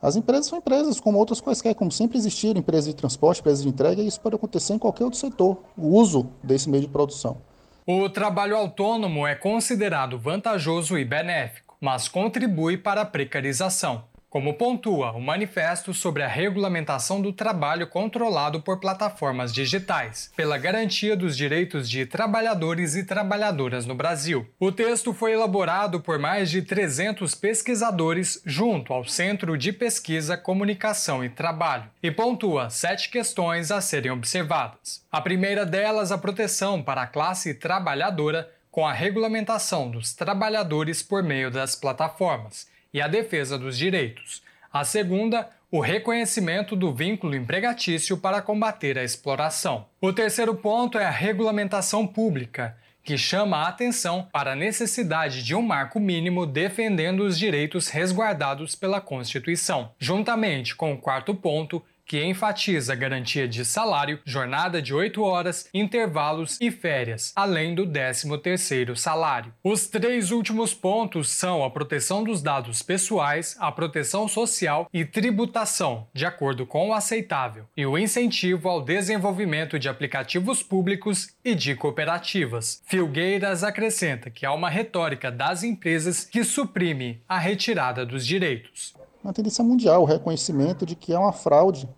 As 0.00 0.16
empresas 0.16 0.46
são 0.46 0.58
empresas 0.58 0.98
como 0.98 1.18
outras 1.18 1.42
quaisquer, 1.42 1.74
como 1.74 1.92
sempre 1.92 2.16
existiram 2.16 2.60
empresas 2.60 2.86
de 2.86 2.96
transporte, 2.96 3.40
empresas 3.40 3.64
de 3.64 3.68
entrega, 3.68 4.00
e 4.00 4.06
isso 4.06 4.18
pode 4.18 4.36
acontecer 4.36 4.72
em 4.72 4.78
qualquer 4.78 5.04
outro 5.04 5.18
setor, 5.18 5.62
o 5.76 5.88
uso 5.88 6.32
desse 6.42 6.70
meio 6.70 6.84
de 6.84 6.88
produção. 6.88 7.42
O 7.86 8.08
trabalho 8.08 8.56
autônomo 8.56 9.26
é 9.26 9.34
considerado 9.34 10.18
vantajoso 10.18 10.96
e 10.96 11.04
benéfico, 11.04 11.76
mas 11.78 12.08
contribui 12.08 12.78
para 12.78 13.02
a 13.02 13.06
precarização 13.06 14.10
como 14.32 14.54
pontua 14.54 15.12
o 15.12 15.20
manifesto 15.20 15.92
sobre 15.92 16.22
a 16.22 16.26
regulamentação 16.26 17.20
do 17.20 17.34
trabalho 17.34 17.86
controlado 17.86 18.62
por 18.62 18.80
plataformas 18.80 19.52
digitais, 19.52 20.32
pela 20.34 20.56
garantia 20.56 21.14
dos 21.14 21.36
direitos 21.36 21.86
de 21.86 22.06
trabalhadores 22.06 22.96
e 22.96 23.04
trabalhadoras 23.04 23.84
no 23.84 23.94
Brasil. 23.94 24.48
O 24.58 24.72
texto 24.72 25.12
foi 25.12 25.32
elaborado 25.32 26.00
por 26.00 26.18
mais 26.18 26.50
de 26.50 26.62
300 26.62 27.34
pesquisadores 27.34 28.40
junto 28.46 28.94
ao 28.94 29.04
Centro 29.04 29.58
de 29.58 29.70
Pesquisa, 29.70 30.34
Comunicação 30.34 31.22
e 31.22 31.28
Trabalho 31.28 31.90
e 32.02 32.10
pontua 32.10 32.70
sete 32.70 33.10
questões 33.10 33.70
a 33.70 33.82
serem 33.82 34.12
observadas. 34.12 35.04
A 35.12 35.20
primeira 35.20 35.66
delas, 35.66 36.10
a 36.10 36.16
proteção 36.16 36.82
para 36.82 37.02
a 37.02 37.06
classe 37.06 37.52
trabalhadora 37.52 38.50
com 38.70 38.86
a 38.86 38.94
regulamentação 38.94 39.90
dos 39.90 40.14
trabalhadores 40.14 41.02
por 41.02 41.22
meio 41.22 41.50
das 41.50 41.76
plataformas 41.76 42.71
e 42.92 43.00
a 43.00 43.08
defesa 43.08 43.58
dos 43.58 43.76
direitos. 43.76 44.42
A 44.72 44.84
segunda, 44.84 45.48
o 45.70 45.80
reconhecimento 45.80 46.76
do 46.76 46.92
vínculo 46.92 47.34
empregatício 47.34 48.16
para 48.16 48.42
combater 48.42 48.98
a 48.98 49.04
exploração. 49.04 49.86
O 50.00 50.12
terceiro 50.12 50.54
ponto 50.54 50.98
é 50.98 51.04
a 51.04 51.10
regulamentação 51.10 52.06
pública, 52.06 52.76
que 53.04 53.18
chama 53.18 53.56
a 53.56 53.68
atenção 53.68 54.28
para 54.32 54.52
a 54.52 54.56
necessidade 54.56 55.42
de 55.42 55.54
um 55.54 55.62
marco 55.62 55.98
mínimo 55.98 56.46
defendendo 56.46 57.20
os 57.24 57.38
direitos 57.38 57.88
resguardados 57.88 58.74
pela 58.74 59.00
Constituição. 59.00 59.90
Juntamente 59.98 60.76
com 60.76 60.92
o 60.92 60.98
quarto 60.98 61.34
ponto, 61.34 61.82
que 62.12 62.22
enfatiza 62.22 62.92
a 62.92 62.94
garantia 62.94 63.48
de 63.48 63.64
salário, 63.64 64.20
jornada 64.22 64.82
de 64.82 64.92
8 64.92 65.22
horas, 65.22 65.66
intervalos 65.72 66.58
e 66.60 66.70
férias, 66.70 67.32
além 67.34 67.74
do 67.74 67.86
13º 67.86 68.94
salário. 68.94 69.50
Os 69.64 69.86
três 69.86 70.30
últimos 70.30 70.74
pontos 70.74 71.30
são 71.30 71.64
a 71.64 71.70
proteção 71.70 72.22
dos 72.22 72.42
dados 72.42 72.82
pessoais, 72.82 73.56
a 73.58 73.72
proteção 73.72 74.28
social 74.28 74.90
e 74.92 75.06
tributação, 75.06 76.06
de 76.12 76.26
acordo 76.26 76.66
com 76.66 76.90
o 76.90 76.92
aceitável, 76.92 77.64
e 77.74 77.86
o 77.86 77.96
incentivo 77.96 78.68
ao 78.68 78.82
desenvolvimento 78.82 79.78
de 79.78 79.88
aplicativos 79.88 80.62
públicos 80.62 81.30
e 81.42 81.54
de 81.54 81.74
cooperativas. 81.74 82.82
Filgueiras 82.84 83.64
acrescenta 83.64 84.28
que 84.28 84.44
há 84.44 84.52
uma 84.52 84.68
retórica 84.68 85.30
das 85.30 85.62
empresas 85.62 86.26
que 86.26 86.44
suprime 86.44 87.22
a 87.26 87.38
retirada 87.38 88.04
dos 88.04 88.26
direitos. 88.26 88.92
Uma 89.24 89.32
tendência 89.32 89.64
mundial, 89.64 90.02
o 90.02 90.04
reconhecimento 90.04 90.84
de 90.84 90.94
que 90.94 91.14
é 91.14 91.18
uma 91.18 91.32
fraude 91.32 91.88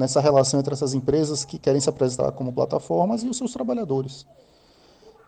nessa 0.00 0.20
relação 0.20 0.58
entre 0.58 0.72
essas 0.72 0.94
empresas 0.94 1.44
que 1.44 1.58
querem 1.58 1.80
se 1.80 1.88
apresentar 1.88 2.32
como 2.32 2.52
plataformas 2.52 3.22
e 3.22 3.28
os 3.28 3.36
seus 3.36 3.52
trabalhadores. 3.52 4.26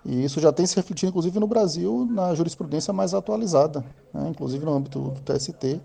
E 0.05 0.25
isso 0.25 0.41
já 0.41 0.51
tem 0.51 0.67
se 0.67 0.75
refletido, 0.75 1.11
inclusive, 1.11 1.39
no 1.39 1.47
Brasil, 1.47 2.09
na 2.11 2.35
jurisprudência 2.35 2.93
mais 2.93 3.15
atualizada, 3.15 3.85
né? 4.13 4.29
inclusive 4.31 4.65
no 4.65 4.73
âmbito 4.73 4.99
do 4.99 5.21
TST. 5.21 5.81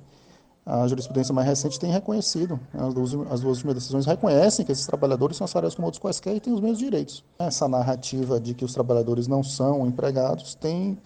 A 0.65 0.87
jurisprudência 0.87 1.33
mais 1.33 1.47
recente 1.47 1.79
tem 1.79 1.91
reconhecido, 1.91 2.59
né? 2.73 2.87
as, 2.87 2.93
duas, 2.93 3.13
as 3.31 3.39
duas 3.41 3.57
últimas 3.57 3.75
decisões 3.75 4.05
reconhecem 4.05 4.65
que 4.65 4.71
esses 4.71 4.85
trabalhadores 4.85 5.37
são 5.37 5.45
assalariados 5.45 5.75
como 5.75 5.85
outros 5.85 6.01
quaisquer 6.01 6.35
e 6.35 6.39
têm 6.39 6.53
os 6.53 6.59
mesmos 6.59 6.79
direitos. 6.79 7.23
Essa 7.39 7.67
narrativa 7.67 8.39
de 8.39 8.53
que 8.53 8.65
os 8.65 8.73
trabalhadores 8.73 9.27
não 9.27 9.43
são 9.43 9.85
empregados 9.85 10.55
tem 10.55 10.97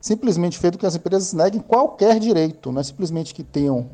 simplesmente 0.00 0.58
feito 0.58 0.78
que 0.78 0.86
as 0.86 0.96
empresas 0.96 1.32
neguem 1.32 1.60
qualquer 1.60 2.18
direito, 2.18 2.72
não 2.72 2.80
é 2.80 2.84
simplesmente 2.84 3.34
que 3.34 3.42
tenham 3.42 3.88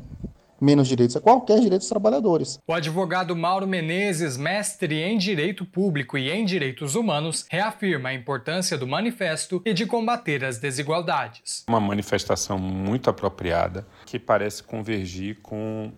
menos 0.61 0.87
direitos, 0.87 1.15
é 1.15 1.19
qualquer 1.19 1.59
direito 1.59 1.81
dos 1.81 1.89
trabalhadores. 1.89 2.59
O 2.67 2.73
advogado 2.73 3.35
Mauro 3.35 3.67
Menezes, 3.67 4.37
mestre 4.37 5.01
em 5.01 5.17
Direito 5.17 5.65
Público 5.65 6.17
e 6.17 6.29
em 6.29 6.45
Direitos 6.45 6.95
Humanos, 6.95 7.45
reafirma 7.49 8.09
a 8.09 8.13
importância 8.13 8.77
do 8.77 8.87
manifesto 8.87 9.61
e 9.65 9.73
de 9.73 9.85
combater 9.85 10.43
as 10.43 10.57
desigualdades. 10.57 11.63
Uma 11.67 11.79
manifestação 11.79 12.57
muito 12.57 13.09
apropriada 13.09 13.85
que 14.05 14.19
parece 14.19 14.63
convergir 14.63 15.39
com 15.41 15.91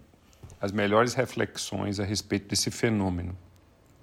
as 0.60 0.72
melhores 0.72 1.14
reflexões 1.14 2.00
a 2.00 2.04
respeito 2.04 2.48
desse 2.48 2.70
fenômeno. 2.70 3.36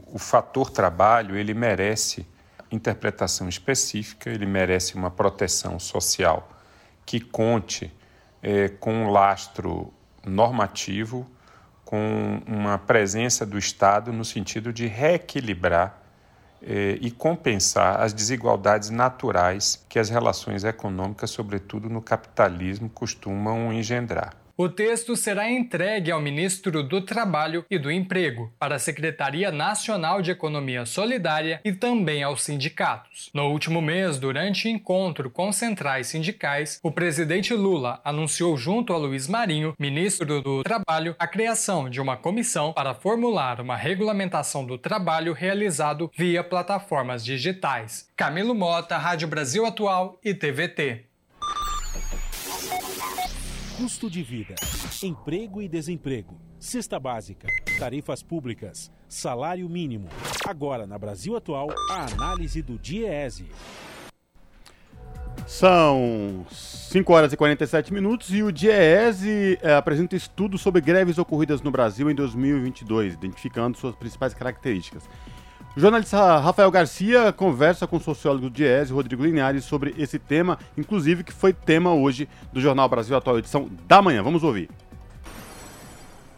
O 0.06 0.18
fator 0.18 0.70
trabalho, 0.70 1.36
ele 1.36 1.54
merece 1.54 2.26
interpretação 2.70 3.48
específica, 3.48 4.30
ele 4.30 4.46
merece 4.46 4.94
uma 4.94 5.10
proteção 5.10 5.78
social 5.78 6.48
que 7.06 7.20
conte 7.20 7.92
é, 8.42 8.68
com 8.68 8.92
um 8.92 9.10
lastro 9.10 9.92
normativo 10.28 11.26
com 11.84 12.42
uma 12.46 12.76
presença 12.78 13.46
do 13.46 13.56
Estado 13.56 14.12
no 14.12 14.24
sentido 14.24 14.72
de 14.72 14.86
reequilibrar 14.86 16.02
eh, 16.62 16.98
e 17.00 17.10
compensar 17.10 18.00
as 18.00 18.12
desigualdades 18.12 18.90
naturais 18.90 19.84
que 19.88 19.98
as 19.98 20.10
relações 20.10 20.64
econômicas, 20.64 21.30
sobretudo 21.30 21.88
no 21.88 22.02
capitalismo, 22.02 22.90
costumam 22.90 23.72
engendrar. 23.72 24.34
O 24.60 24.68
texto 24.68 25.14
será 25.14 25.48
entregue 25.48 26.10
ao 26.10 26.20
ministro 26.20 26.82
do 26.82 27.00
Trabalho 27.00 27.64
e 27.70 27.78
do 27.78 27.92
Emprego, 27.92 28.52
para 28.58 28.74
a 28.74 28.78
Secretaria 28.80 29.52
Nacional 29.52 30.20
de 30.20 30.32
Economia 30.32 30.84
Solidária 30.84 31.60
e 31.64 31.72
também 31.72 32.24
aos 32.24 32.42
sindicatos. 32.42 33.30
No 33.32 33.52
último 33.52 33.80
mês, 33.80 34.18
durante 34.18 34.68
encontro 34.68 35.30
com 35.30 35.52
centrais 35.52 36.08
sindicais, 36.08 36.80
o 36.82 36.90
presidente 36.90 37.54
Lula 37.54 38.00
anunciou 38.04 38.56
junto 38.56 38.92
a 38.92 38.96
Luiz 38.96 39.28
Marinho, 39.28 39.76
ministro 39.78 40.42
do 40.42 40.64
Trabalho, 40.64 41.14
a 41.20 41.28
criação 41.28 41.88
de 41.88 42.00
uma 42.00 42.16
comissão 42.16 42.72
para 42.72 42.94
formular 42.94 43.60
uma 43.60 43.76
regulamentação 43.76 44.66
do 44.66 44.76
trabalho 44.76 45.34
realizado 45.34 46.10
via 46.16 46.42
plataformas 46.42 47.24
digitais. 47.24 48.08
Camilo 48.16 48.56
Mota, 48.56 48.98
Rádio 48.98 49.28
Brasil 49.28 49.64
Atual 49.64 50.18
e 50.24 50.34
TVT 50.34 51.07
custo 53.78 54.10
de 54.10 54.24
vida, 54.24 54.56
emprego 55.04 55.62
e 55.62 55.68
desemprego, 55.68 56.36
cesta 56.58 56.98
básica, 56.98 57.46
tarifas 57.78 58.24
públicas, 58.24 58.90
salário 59.08 59.68
mínimo. 59.68 60.08
Agora, 60.44 60.84
na 60.84 60.98
Brasil 60.98 61.36
Atual, 61.36 61.68
a 61.88 62.06
análise 62.12 62.60
do 62.60 62.76
DIEESE. 62.76 63.46
São 65.46 66.44
5 66.50 67.12
horas 67.12 67.32
e 67.32 67.36
47 67.36 67.94
minutos 67.94 68.34
e 68.34 68.42
o 68.42 68.50
DIEESE 68.50 69.60
é, 69.62 69.74
apresenta 69.74 70.16
estudo 70.16 70.58
sobre 70.58 70.80
greves 70.80 71.16
ocorridas 71.16 71.62
no 71.62 71.70
Brasil 71.70 72.10
em 72.10 72.16
2022, 72.16 73.14
identificando 73.14 73.78
suas 73.78 73.94
principais 73.94 74.34
características. 74.34 75.08
O 75.78 75.80
jornalista 75.80 76.38
Rafael 76.38 76.72
Garcia 76.72 77.32
conversa 77.32 77.86
com 77.86 77.98
o 77.98 78.00
sociólogo 78.00 78.50
Diese, 78.50 78.92
Rodrigo 78.92 79.22
Linhares, 79.22 79.64
sobre 79.64 79.94
esse 79.96 80.18
tema, 80.18 80.58
inclusive 80.76 81.22
que 81.22 81.32
foi 81.32 81.52
tema 81.52 81.94
hoje 81.94 82.28
do 82.52 82.60
Jornal 82.60 82.88
Brasil 82.88 83.16
Atual, 83.16 83.38
edição 83.38 83.70
da 83.86 84.02
manhã. 84.02 84.20
Vamos 84.20 84.42
ouvir. 84.42 84.68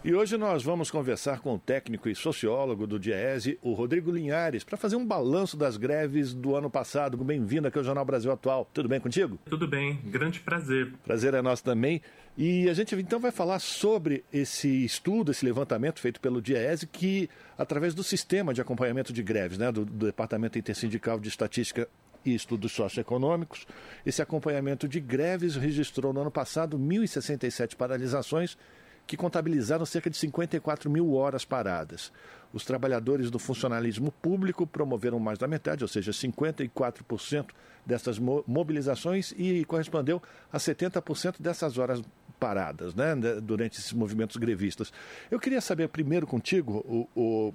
E 0.03 0.15
hoje 0.15 0.35
nós 0.35 0.63
vamos 0.63 0.89
conversar 0.89 1.41
com 1.41 1.53
o 1.53 1.59
técnico 1.59 2.09
e 2.09 2.15
sociólogo 2.15 2.87
do 2.87 2.97
Diese, 2.97 3.59
o 3.61 3.73
Rodrigo 3.73 4.09
Linhares, 4.09 4.63
para 4.63 4.75
fazer 4.75 4.95
um 4.95 5.05
balanço 5.05 5.55
das 5.55 5.77
greves 5.77 6.33
do 6.33 6.55
ano 6.55 6.71
passado. 6.71 7.15
Bem-vindo 7.17 7.67
aqui 7.67 7.77
ao 7.77 7.83
Jornal 7.83 8.03
Brasil 8.03 8.31
Atual. 8.31 8.67
Tudo 8.73 8.89
bem 8.89 8.99
contigo? 8.99 9.37
Tudo 9.45 9.67
bem, 9.67 9.99
grande 10.05 10.39
prazer. 10.39 10.91
Prazer 11.05 11.35
é 11.35 11.41
nosso 11.43 11.63
também. 11.63 12.01
E 12.35 12.67
a 12.67 12.73
gente 12.73 12.95
então 12.95 13.19
vai 13.19 13.29
falar 13.29 13.59
sobre 13.59 14.25
esse 14.33 14.83
estudo, 14.83 15.29
esse 15.29 15.45
levantamento 15.45 15.99
feito 15.99 16.19
pelo 16.19 16.41
Diese, 16.41 16.87
que 16.87 17.29
através 17.55 17.93
do 17.93 18.03
sistema 18.03 18.55
de 18.55 18.61
acompanhamento 18.61 19.13
de 19.13 19.21
greves, 19.21 19.59
né, 19.59 19.71
do, 19.71 19.85
do 19.85 20.07
Departamento 20.07 20.57
Intersindical 20.57 21.19
de 21.19 21.29
Estatística 21.29 21.87
e 22.25 22.33
Estudos 22.33 22.71
Socioeconômicos, 22.71 23.67
esse 24.03 24.19
acompanhamento 24.19 24.87
de 24.87 24.99
greves 24.99 25.55
registrou 25.55 26.11
no 26.11 26.21
ano 26.21 26.31
passado 26.31 26.75
1.067 26.79 27.75
paralisações 27.75 28.57
que 29.05 29.17
contabilizaram 29.17 29.85
cerca 29.85 30.09
de 30.09 30.17
54 30.17 30.89
mil 30.89 31.13
horas 31.13 31.45
paradas. 31.45 32.11
Os 32.53 32.65
trabalhadores 32.65 33.31
do 33.31 33.39
funcionalismo 33.39 34.11
público 34.11 34.67
promoveram 34.67 35.19
mais 35.19 35.39
da 35.39 35.47
metade, 35.47 35.83
ou 35.83 35.87
seja, 35.87 36.11
54% 36.11 37.47
dessas 37.85 38.19
mobilizações 38.19 39.33
e 39.37 39.63
correspondeu 39.65 40.21
a 40.51 40.57
70% 40.57 41.35
dessas 41.39 41.77
horas 41.77 42.01
paradas 42.39 42.93
né, 42.95 43.15
durante 43.41 43.79
esses 43.79 43.93
movimentos 43.93 44.35
grevistas. 44.37 44.91
Eu 45.29 45.39
queria 45.39 45.61
saber 45.61 45.87
primeiro 45.89 46.27
contigo, 46.27 47.07
o, 47.15 47.19
o 47.19 47.53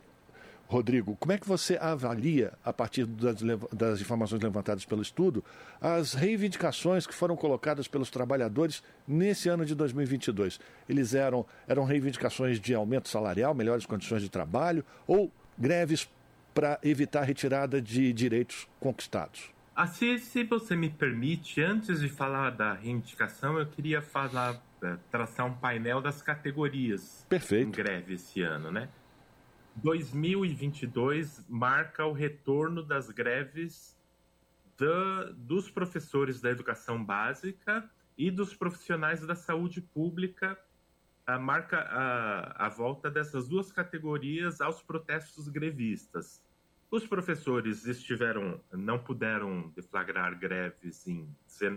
Rodrigo, 0.69 1.17
como 1.17 1.33
é 1.33 1.39
que 1.39 1.47
você 1.47 1.79
avalia, 1.81 2.53
a 2.65 2.73
partir 2.73 3.07
das, 3.07 3.37
das, 3.73 4.01
informações 4.01 4.43
levantadas 4.43 4.85
pelo 4.85 5.01
estudo, 5.01 5.45
as 5.81 6.13
reivindicações 6.13 7.07
que 7.07 7.15
foram 7.15 7.37
colocadas 7.37 7.87
pelos 7.87 8.11
trabalhadores 8.11 8.83
nesse 9.07 9.49
ano 9.49 9.65
de 9.65 9.75
2022? 9.75 10.59
Eles 10.89 11.15
eram, 11.15 11.47
eram 11.69 11.85
reivindicações 11.85 12.59
de 12.59 12.75
aumento 12.75 13.09
salarial, 13.09 13.55
melhores 13.55 13.87
condições 13.87 14.23
de 14.23 14.29
trabalho 14.29 14.85
ou 15.07 15.31
greves 15.57 16.09
para 16.53 16.79
evitar 16.83 17.21
a 17.21 17.25
retirada 17.25 17.81
de 17.81 18.13
direitos 18.13 18.67
conquistados? 18.81 19.51
Assim, 19.75 20.17
se 20.17 20.43
você 20.43 20.75
me 20.75 20.89
permite, 20.89 21.61
antes 21.61 22.01
de 22.01 22.09
falar 22.09 22.51
da 22.51 22.73
reivindicação, 22.73 23.59
eu 23.59 23.67
queria 23.67 24.01
falar, 24.01 24.59
eh, 24.83 24.97
traçar 25.11 25.47
um 25.47 25.53
painel 25.53 26.01
das 26.01 26.23
categorias 26.23 27.27
Perfeito. 27.29 27.69
em 27.69 27.71
greve 27.71 28.15
esse 28.15 28.41
ano, 28.41 28.73
né? 28.73 28.89
2022 29.77 31.45
marca 31.49 32.05
o 32.07 32.13
retorno 32.13 32.83
das 32.83 33.11
greves 33.11 33.97
da, 34.79 35.25
dos 35.33 35.71
professores 35.71 36.41
da 36.41 36.51
educação 36.51 37.05
básica 37.05 37.89
e 38.17 38.31
dos 38.31 38.55
profissionais 38.55 39.21
da 39.27 39.35
saúde 39.35 39.81
pública. 39.81 40.59
A 41.27 41.39
marca 41.39 41.79
a, 41.79 42.67
a 42.67 42.69
volta 42.69 43.11
dessas 43.11 43.49
duas 43.49 43.71
categorias 43.71 44.61
aos 44.61 44.83
protestos 44.83 45.49
grevistas. 45.49 46.43
Os 46.91 47.07
professores 47.07 47.85
estiveram, 47.85 48.61
não 48.73 48.99
puderam 48.99 49.71
deflagrar 49.75 50.39
greves 50.39 51.07
em, 51.07 51.29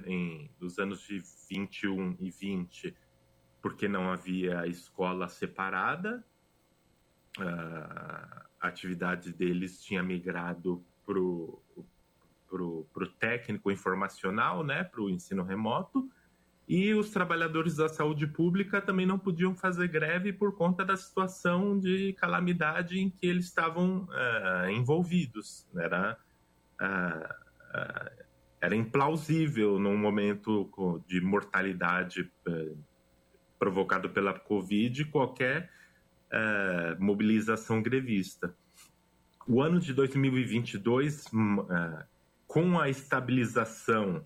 em, 0.05 0.51
nos 0.59 0.77
anos 0.77 1.01
de 1.01 1.21
21 1.49 2.15
e 2.19 2.29
20, 2.29 2.95
porque 3.59 3.87
não 3.87 4.11
havia 4.11 4.67
escola 4.67 5.27
separada, 5.27 6.23
a 7.37 8.67
atividade 8.67 9.31
deles 9.33 9.81
tinha 9.81 10.01
migrado 10.03 10.83
para 11.05 11.19
o 11.19 11.61
pro, 12.49 12.85
pro 12.91 13.07
técnico 13.07 13.71
informacional, 13.71 14.63
né, 14.63 14.83
para 14.83 15.01
o 15.01 15.09
ensino 15.09 15.43
remoto, 15.43 16.09
e 16.67 16.93
os 16.93 17.09
trabalhadores 17.09 17.77
da 17.77 17.89
saúde 17.89 18.27
pública 18.27 18.81
também 18.81 19.05
não 19.05 19.17
podiam 19.17 19.55
fazer 19.55 19.87
greve 19.87 20.31
por 20.31 20.55
conta 20.55 20.85
da 20.85 20.95
situação 20.95 21.79
de 21.79 22.13
calamidade 22.13 22.99
em 22.99 23.09
que 23.09 23.25
eles 23.25 23.45
estavam 23.45 24.03
uh, 24.03 24.69
envolvidos. 24.69 25.67
Era, 25.75 26.15
uh, 26.79 27.33
uh, 27.75 28.25
era 28.61 28.75
implausível 28.75 29.79
num 29.79 29.97
momento 29.97 30.71
de 31.07 31.19
mortalidade 31.21 32.31
provocado 33.57 34.11
pela 34.11 34.37
Covid 34.39 35.05
qualquer 35.05 35.71
uh, 36.31 37.03
mobilização 37.03 37.81
grevista. 37.81 38.55
O 39.47 39.61
ano 39.61 39.79
de 39.79 39.93
2022, 39.93 41.25
uh, 41.25 42.03
com 42.47 42.79
a 42.79 42.89
estabilização 42.89 44.25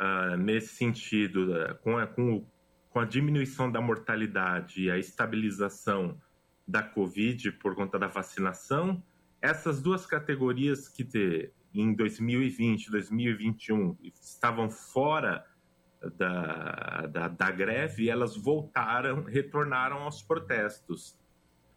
uh, 0.00 0.36
nesse 0.36 0.74
sentido, 0.74 1.48
com, 1.82 1.96
a, 1.98 2.06
com, 2.06 2.36
o, 2.36 2.46
com 2.90 3.00
a 3.00 3.04
diminuição 3.04 3.70
da 3.70 3.80
mortalidade 3.80 4.84
e 4.84 4.90
a 4.90 4.98
estabilização 4.98 6.20
da 6.66 6.82
Covid 6.82 7.52
por 7.52 7.74
conta 7.74 7.98
da 7.98 8.06
vacinação, 8.06 9.02
essas 9.40 9.82
duas 9.82 10.06
categorias 10.06 10.88
que 10.88 11.04
te, 11.04 11.52
em 11.74 11.92
2020 11.94 12.90
2021 12.90 13.96
estavam 14.02 14.70
fora 14.70 15.44
da, 16.16 16.93
da, 17.06 17.28
da 17.28 17.50
greve, 17.50 18.08
elas 18.08 18.36
voltaram, 18.36 19.24
retornaram 19.24 19.98
aos 19.98 20.22
protestos. 20.22 21.18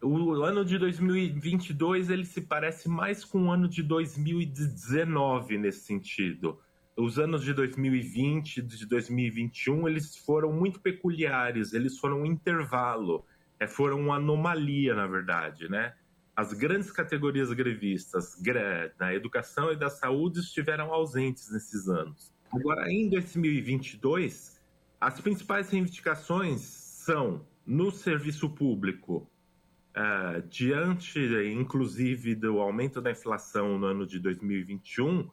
O 0.02 0.44
ano 0.44 0.64
de 0.64 0.78
2022 0.78 2.10
ele 2.10 2.26
se 2.26 2.42
parece 2.42 2.88
mais 2.88 3.26
com 3.26 3.48
o 3.48 3.52
ano 3.52 3.68
de 3.68 3.82
2019 3.82 5.58
nesse 5.58 5.86
sentido. 5.86 6.60
Os 6.96 7.18
anos 7.18 7.44
de 7.44 7.54
2020 7.54 8.62
de 8.62 8.86
2021 8.86 9.88
eles 9.88 10.16
foram 10.18 10.52
muito 10.52 10.80
peculiares, 10.80 11.74
eles 11.74 11.98
foram 11.98 12.22
um 12.22 12.26
intervalo, 12.26 13.26
é, 13.60 13.68
foram 13.68 14.00
uma 14.00 14.18
anomalia 14.18 14.94
na 14.94 15.08
verdade, 15.08 15.70
né? 15.70 15.94
As 16.36 16.54
grandes 16.54 16.92
categorias 16.92 17.52
grevistas 17.52 18.40
da 19.00 19.16
educação 19.16 19.72
e 19.72 19.76
da 19.76 19.90
saúde 19.90 20.40
estiveram 20.40 20.94
ausentes 20.94 21.52
nesses 21.52 21.88
anos. 21.88 22.32
Agora, 22.54 22.90
em 22.92 23.10
2022, 23.10 24.57
as 25.00 25.20
principais 25.22 25.70
reivindicações 25.70 26.62
são 26.62 27.46
no 27.66 27.92
serviço 27.92 28.50
público, 28.50 29.30
uh, 29.96 30.42
diante, 30.48 31.20
inclusive, 31.54 32.36
do 32.36 32.60
aumento 32.60 33.02
da 33.02 33.12
inflação 33.12 33.78
no 33.78 33.86
ano 33.86 34.08
de 34.08 34.20
2021, 34.20 35.30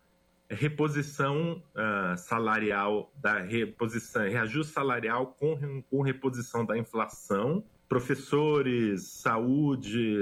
reposição 0.50 1.62
uh, 1.74 2.16
salarial, 2.16 3.12
da 3.20 3.40
reposição, 3.40 4.22
reajuste 4.22 4.72
salarial 4.72 5.28
com, 5.38 5.82
com 5.82 6.02
reposição 6.02 6.64
da 6.64 6.76
inflação, 6.76 7.64
professores, 7.88 9.04
saúde, 9.04 10.16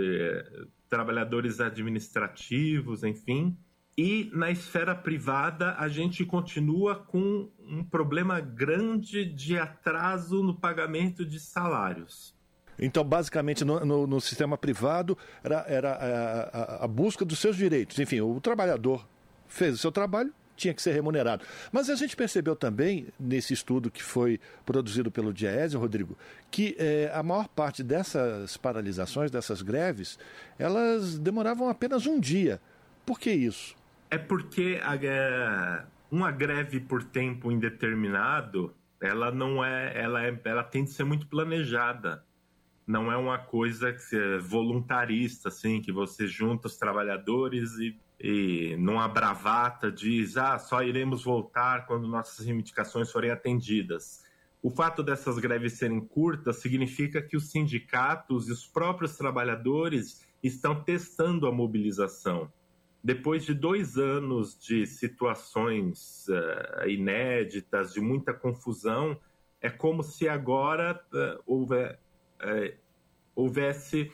trabalhadores 0.88 1.61
administrativos, 1.61 3.03
enfim, 3.03 3.57
e 3.97 4.30
na 4.32 4.51
esfera 4.51 4.95
privada, 4.95 5.74
a 5.78 5.88
gente 5.88 6.24
continua 6.24 6.97
com 6.97 7.49
um 7.61 7.84
problema 7.84 8.40
grande 8.40 9.24
de 9.24 9.59
atraso 9.59 10.43
no 10.43 10.55
pagamento 10.55 11.26
de 11.26 11.38
salários. 11.38 12.34
Então, 12.78 13.05
basicamente, 13.05 13.64
no, 13.64 13.84
no, 13.84 14.07
no 14.07 14.20
sistema 14.20 14.57
privado, 14.57 15.16
era, 15.45 15.64
era 15.68 15.93
a, 15.93 16.59
a, 16.80 16.84
a, 16.84 16.88
busca 16.88 17.24
dos 17.24 17.38
seus 17.38 17.55
direitos. 17.55 17.99
Enfim, 17.99 18.20
o 18.22 18.40
trabalhador 18.40 19.07
fez 19.47 19.74
o 19.74 19.78
seu 19.78 19.93
trabalho, 19.93 20.32
tinha 20.57 20.72
que 20.72 20.80
ser 20.80 20.93
remunerado. 20.93 21.45
Mas 21.70 21.90
a 21.90 21.95
gente 21.95 22.16
percebeu 22.16 22.57
também, 22.57 23.09
nesse 23.20 23.53
estudo 23.53 23.90
que 23.90 24.03
foi 24.03 24.40
produzido 24.64 25.11
pelo 25.11 25.34
Diese, 25.34 25.76
Rodrigo, 25.76 26.16
que 26.51 26.74
é, 26.78 27.11
a 27.12 27.22
maior 27.22 27.47
parte 27.47 27.82
dessas 27.82 28.57
paralisações, 28.57 29.30
dessas 29.30 29.61
greves, 29.61 30.18
elas 30.59 31.18
demoravam 31.18 31.68
apenas 31.68 32.07
um 32.07 32.18
dia. 32.18 32.59
Por 33.05 33.20
que 33.20 33.30
isso? 33.30 33.81
É 34.12 34.18
porque 34.18 34.78
a, 34.82 35.86
uma 36.10 36.30
greve 36.30 36.78
por 36.78 37.02
tempo 37.02 37.50
indeterminado, 37.50 38.74
ela 39.00 39.32
não 39.32 39.64
é, 39.64 39.98
ela 39.98 40.22
é, 40.22 40.38
ela 40.44 40.62
tem 40.62 40.84
de 40.84 40.90
ser 40.90 41.04
muito 41.04 41.26
planejada. 41.26 42.22
Não 42.86 43.10
é 43.10 43.16
uma 43.16 43.38
coisa 43.38 43.90
que 43.90 44.14
é 44.14 44.36
voluntarista, 44.36 45.48
assim, 45.48 45.80
que 45.80 45.90
você 45.90 46.26
junta 46.26 46.66
os 46.66 46.76
trabalhadores 46.76 47.72
e, 47.78 47.98
e 48.20 48.76
numa 48.76 49.08
bravata 49.08 49.90
diz, 49.90 50.36
ah, 50.36 50.58
só 50.58 50.82
iremos 50.82 51.24
voltar 51.24 51.86
quando 51.86 52.06
nossas 52.06 52.44
reivindicações 52.44 53.10
forem 53.10 53.30
atendidas. 53.30 54.22
O 54.62 54.68
fato 54.68 55.02
dessas 55.02 55.38
greves 55.38 55.78
serem 55.78 56.02
curtas 56.02 56.56
significa 56.56 57.22
que 57.22 57.34
os 57.34 57.50
sindicatos 57.50 58.46
e 58.46 58.52
os 58.52 58.66
próprios 58.66 59.16
trabalhadores 59.16 60.22
estão 60.42 60.84
testando 60.84 61.46
a 61.46 61.50
mobilização 61.50 62.52
depois 63.03 63.44
de 63.44 63.53
dois 63.53 63.98
anos 63.98 64.57
de 64.59 64.86
situações 64.86 66.26
uh, 66.28 66.88
inéditas, 66.88 67.92
de 67.92 68.00
muita 68.00 68.32
confusão, 68.32 69.18
é 69.61 69.68
como 69.68 70.03
se 70.03 70.28
agora 70.28 71.03
uh, 71.12 71.42
houver, 71.44 71.98
uh, 72.40 72.76
houvesse 73.34 74.12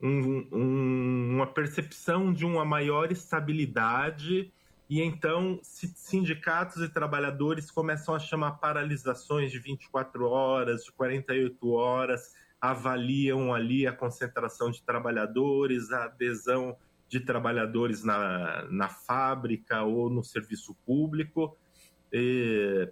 um, 0.00 0.46
um, 0.52 1.34
uma 1.36 1.46
percepção 1.46 2.32
de 2.32 2.44
uma 2.44 2.64
maior 2.64 3.10
estabilidade 3.10 4.52
e 4.90 5.02
então 5.02 5.60
sindicatos 5.62 6.82
e 6.82 6.88
trabalhadores 6.88 7.70
começam 7.70 8.14
a 8.14 8.18
chamar 8.18 8.52
paralisações 8.52 9.50
de 9.50 9.58
24 9.58 10.26
horas, 10.26 10.84
de 10.84 10.92
48 10.92 11.70
horas, 11.72 12.34
avaliam 12.60 13.52
ali 13.52 13.86
a 13.86 13.92
concentração 13.92 14.70
de 14.70 14.82
trabalhadores, 14.82 15.92
a 15.92 16.04
adesão 16.04 16.76
de 17.08 17.20
trabalhadores 17.20 18.04
na, 18.04 18.66
na 18.70 18.88
fábrica 18.88 19.82
ou 19.82 20.10
no 20.10 20.22
serviço 20.22 20.74
público, 20.86 21.56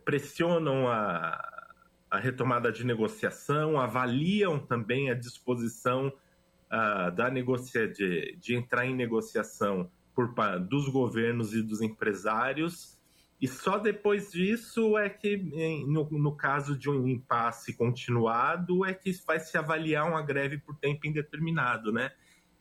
pressionam 0.05 0.89
a, 0.89 1.57
a 2.11 2.19
retomada 2.19 2.71
de 2.71 2.85
negociação, 2.85 3.79
avaliam 3.79 4.59
também 4.59 5.11
a 5.11 5.15
disposição 5.15 6.09
uh, 6.09 7.11
da 7.15 7.31
negocia 7.31 7.89
de, 7.89 8.37
de 8.37 8.55
entrar 8.55 8.87
em 8.87 8.95
negociação 8.95 9.91
por, 10.15 10.35
dos 10.61 10.89
governos 10.89 11.53
e 11.55 11.63
dos 11.63 11.83
empresários 11.83 12.99
E 13.39 13.47
só 13.47 13.79
depois 13.79 14.33
disso 14.33 14.97
é 14.97 15.11
que, 15.11 15.37
no, 15.87 16.09
no, 16.11 16.35
caso 16.35 16.77
de 16.77 16.89
um 16.89 17.07
impasse 17.07 17.75
continuado, 17.75 18.85
é 18.87 18.95
que 18.95 19.13
vai 19.27 19.39
se 19.39 19.59
avaliar 19.59 20.09
uma 20.09 20.23
greve 20.23 20.57
por 20.59 20.75
tempo 20.77 21.07
indeterminado, 21.07 21.93
né? 21.93 22.13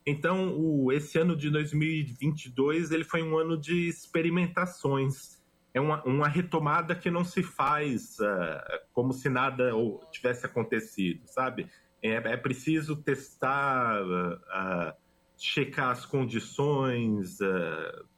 Então, 0.06 0.56
o, 0.56 0.92
esse 0.92 1.18
ano 1.18 1.34
de 1.34 1.50
2022 1.50 2.92
ele 2.92 3.02
foi 3.02 3.22
um 3.22 3.36
ano 3.36 3.58
de 3.58 3.88
experimentações. 3.88 5.42
É 5.74 5.80
uma, 5.80 6.02
uma 6.04 6.28
retomada 6.28 6.94
que 6.94 7.10
não 7.10 7.24
se 7.24 7.42
faz 7.42 8.16
uh, 8.20 8.86
como 8.92 9.12
se 9.12 9.28
nada 9.28 9.72
tivesse 10.12 10.46
acontecido, 10.46 11.22
sabe? 11.26 11.68
É, 12.00 12.14
é 12.14 12.36
preciso 12.36 12.94
testar, 12.96 14.00
uh, 14.00 14.94
checar 15.36 15.90
as 15.90 16.06
condições, 16.06 17.38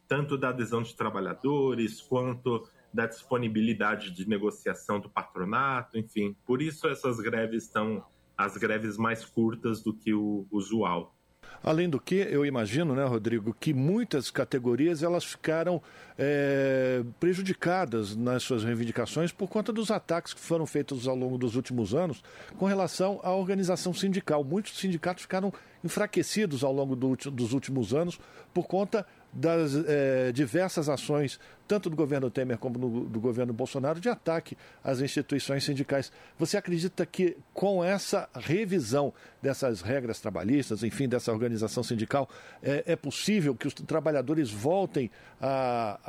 tanto 0.07 0.37
da 0.37 0.51
adesão 0.51 0.83
de 0.83 0.95
trabalhadores 0.95 2.01
quanto 2.01 2.69
da 2.93 3.07
disponibilidade 3.07 4.11
de 4.11 4.29
negociação 4.29 5.01
do 5.01 5.09
patronato, 5.09 5.99
enfim. 5.99 6.37
Por 6.47 6.63
isso 6.63 6.87
essas 6.87 7.19
greves 7.19 7.65
estão 7.65 8.05
as 8.37 8.57
greves 8.57 8.97
mais 8.97 9.25
curtas 9.25 9.83
do 9.83 9.93
que 9.93 10.15
o 10.15 10.47
usual. 10.51 11.18
Além 11.63 11.89
do 11.89 12.01
que, 12.01 12.15
eu 12.15 12.47
imagino, 12.47 12.95
né, 12.95 13.05
Rodrigo, 13.05 13.55
que 13.59 13.75
muitas 13.75 14.31
categorias 14.31 15.03
elas 15.03 15.25
ficaram 15.25 15.83
é, 16.17 17.03
prejudicadas 17.19 18.17
nas 18.17 18.43
suas 18.43 18.65
reivindicações 18.65 19.33
por 19.33 19.49
conta 19.49 19.73
dos 19.73 19.91
ataques 19.91 20.33
que 20.35 20.41
foram 20.41 20.67
feitos 20.67 21.07
ao 21.07 21.17
longo 21.17 21.37
dos 21.39 21.57
últimos 21.57 21.95
anos 21.95 22.23
com 22.57 22.67
relação 22.67 23.21
à 23.23 23.33
organização 23.33 23.93
sindical. 23.93 24.45
Muitos 24.45 24.79
sindicatos 24.79 25.23
ficaram 25.23 25.53
enfraquecidos 25.83 26.65
ao 26.65 26.73
longo 26.73 26.97
do, 26.97 27.17
dos 27.31 27.53
últimos 27.53 27.95
anos 27.95 28.19
por 28.53 28.67
conta 28.67 29.07
das 29.33 29.75
é, 29.87 30.33
diversas 30.33 30.89
ações, 30.89 31.39
tanto 31.67 31.91
do 31.91 31.97
governo 31.97 32.31
Temer 32.31 32.57
como 32.57 32.79
do, 32.79 33.01
do, 33.05 33.21
governo 33.21 33.53
Bolsonaro, 33.53 34.01
de 34.01 34.09
ataque 34.09 34.57
às 34.83 35.01
instituições 35.01 35.65
sindicais. 35.65 36.11
Você 36.39 36.57
acredita 36.57 37.05
que 37.05 37.37
com 37.53 37.85
essa 37.85 38.29
revisão 38.35 39.13
dessas 39.43 39.83
regras 39.83 40.21
trabalhistas, 40.21 40.83
enfim, 40.83 41.09
dessa 41.09 41.31
organização 41.31 41.83
sindical, 41.83 42.29
é, 42.63 42.85
é 42.87 42.97
possível 42.97 43.55
que 43.55 43.67
os 43.67 43.75
trabalhadores 43.75 44.51
voltem 44.51 45.11
a, 45.41 46.01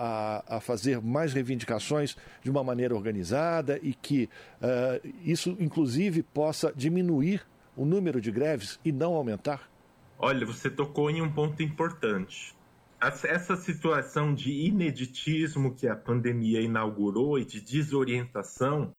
a, 0.48 0.58
a, 0.58 0.60
fazer 0.60 1.02
mais 1.02 1.34
reivindicações 1.34 2.16
de 2.42 2.50
uma 2.50 2.64
maneira 2.64 2.96
organizada 2.96 3.80
e 3.84 3.94
que 3.94 4.30
uh, 4.62 5.08
isso, 5.24 5.56
inclusive, 5.60 6.24
possa 6.24 6.74
diminuir 6.76 7.46
o 7.76 7.86
número 7.86 8.20
de 8.20 8.32
greves 8.32 8.80
e 8.84 8.92
não 8.92 9.14
aumentar? 9.14 9.70
Olha, 10.18 10.46
você 10.46 10.70
tocou 10.70 11.10
em 11.10 11.22
um 11.22 11.32
ponto 11.32 11.62
importante 11.64 12.58
essa 13.02 13.56
situação 13.56 14.34
de 14.34 14.52
ineditismo 14.52 15.74
que 15.74 15.88
a 15.88 15.96
pandemia 15.96 16.62
inaugurou 16.62 17.40
e 17.40 17.46
de 17.46 17.62
desorientação 17.62 18.94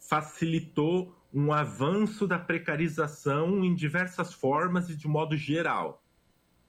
facilitou 0.00 1.14
um 1.32 1.52
avanço 1.52 2.26
da 2.26 2.38
precarização 2.38 3.64
em 3.64 3.74
diversas 3.74 4.32
formas 4.32 4.88
e 4.88 4.96
de 4.96 5.06
modo 5.06 5.36
geral. 5.36 6.02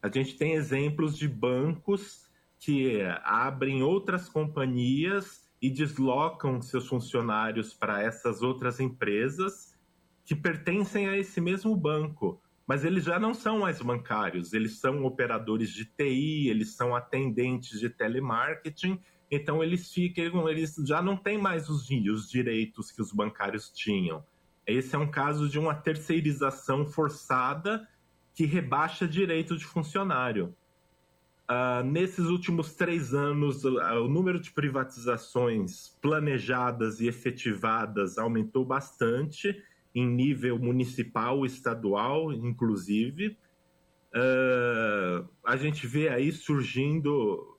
A 0.01 0.09
gente 0.09 0.37
tem 0.37 0.53
exemplos 0.53 1.17
de 1.17 1.27
bancos 1.27 2.29
que 2.59 3.01
abrem 3.23 3.81
outras 3.81 4.29
companhias 4.29 5.43
e 5.61 5.69
deslocam 5.69 6.61
seus 6.61 6.87
funcionários 6.87 7.73
para 7.73 8.01
essas 8.01 8.41
outras 8.41 8.79
empresas 8.79 9.73
que 10.25 10.35
pertencem 10.35 11.07
a 11.07 11.17
esse 11.17 11.39
mesmo 11.41 11.75
banco 11.75 12.41
mas 12.67 12.85
eles 12.85 13.03
já 13.03 13.19
não 13.19 13.33
são 13.33 13.59
mais 13.59 13.81
bancários, 13.81 14.53
eles 14.53 14.79
são 14.79 15.03
operadores 15.03 15.69
de 15.69 15.85
TI, 15.85 16.47
eles 16.49 16.75
são 16.75 16.95
atendentes 16.95 17.79
de 17.79 17.89
telemarketing, 17.89 18.99
então 19.29 19.63
eles 19.63 19.91
ficam, 19.91 20.47
eles 20.47 20.75
já 20.85 21.01
não 21.01 21.17
têm 21.17 21.37
mais 21.37 21.69
os, 21.69 21.89
os 21.89 22.29
direitos 22.29 22.91
que 22.91 23.01
os 23.01 23.11
bancários 23.11 23.69
tinham. 23.71 24.23
Esse 24.65 24.95
é 24.95 24.99
um 24.99 25.09
caso 25.09 25.49
de 25.49 25.59
uma 25.59 25.75
terceirização 25.75 26.85
forçada 26.85 27.87
que 28.33 28.45
rebaixa 28.45 29.07
direito 29.07 29.57
de 29.57 29.65
funcionário. 29.65 30.55
Uh, 31.49 31.83
nesses 31.83 32.25
últimos 32.27 32.73
três 32.73 33.13
anos, 33.13 33.65
o 33.65 34.07
número 34.07 34.39
de 34.39 34.49
privatizações 34.51 35.89
planejadas 36.01 37.01
e 37.01 37.07
efetivadas 37.07 38.17
aumentou 38.17 38.63
bastante 38.63 39.53
em 39.93 40.07
nível 40.07 40.57
municipal, 40.57 41.45
estadual, 41.45 42.33
inclusive. 42.33 43.37
Uh, 44.15 45.27
a 45.43 45.55
gente 45.55 45.87
vê 45.87 46.09
aí 46.09 46.31
surgindo 46.31 47.57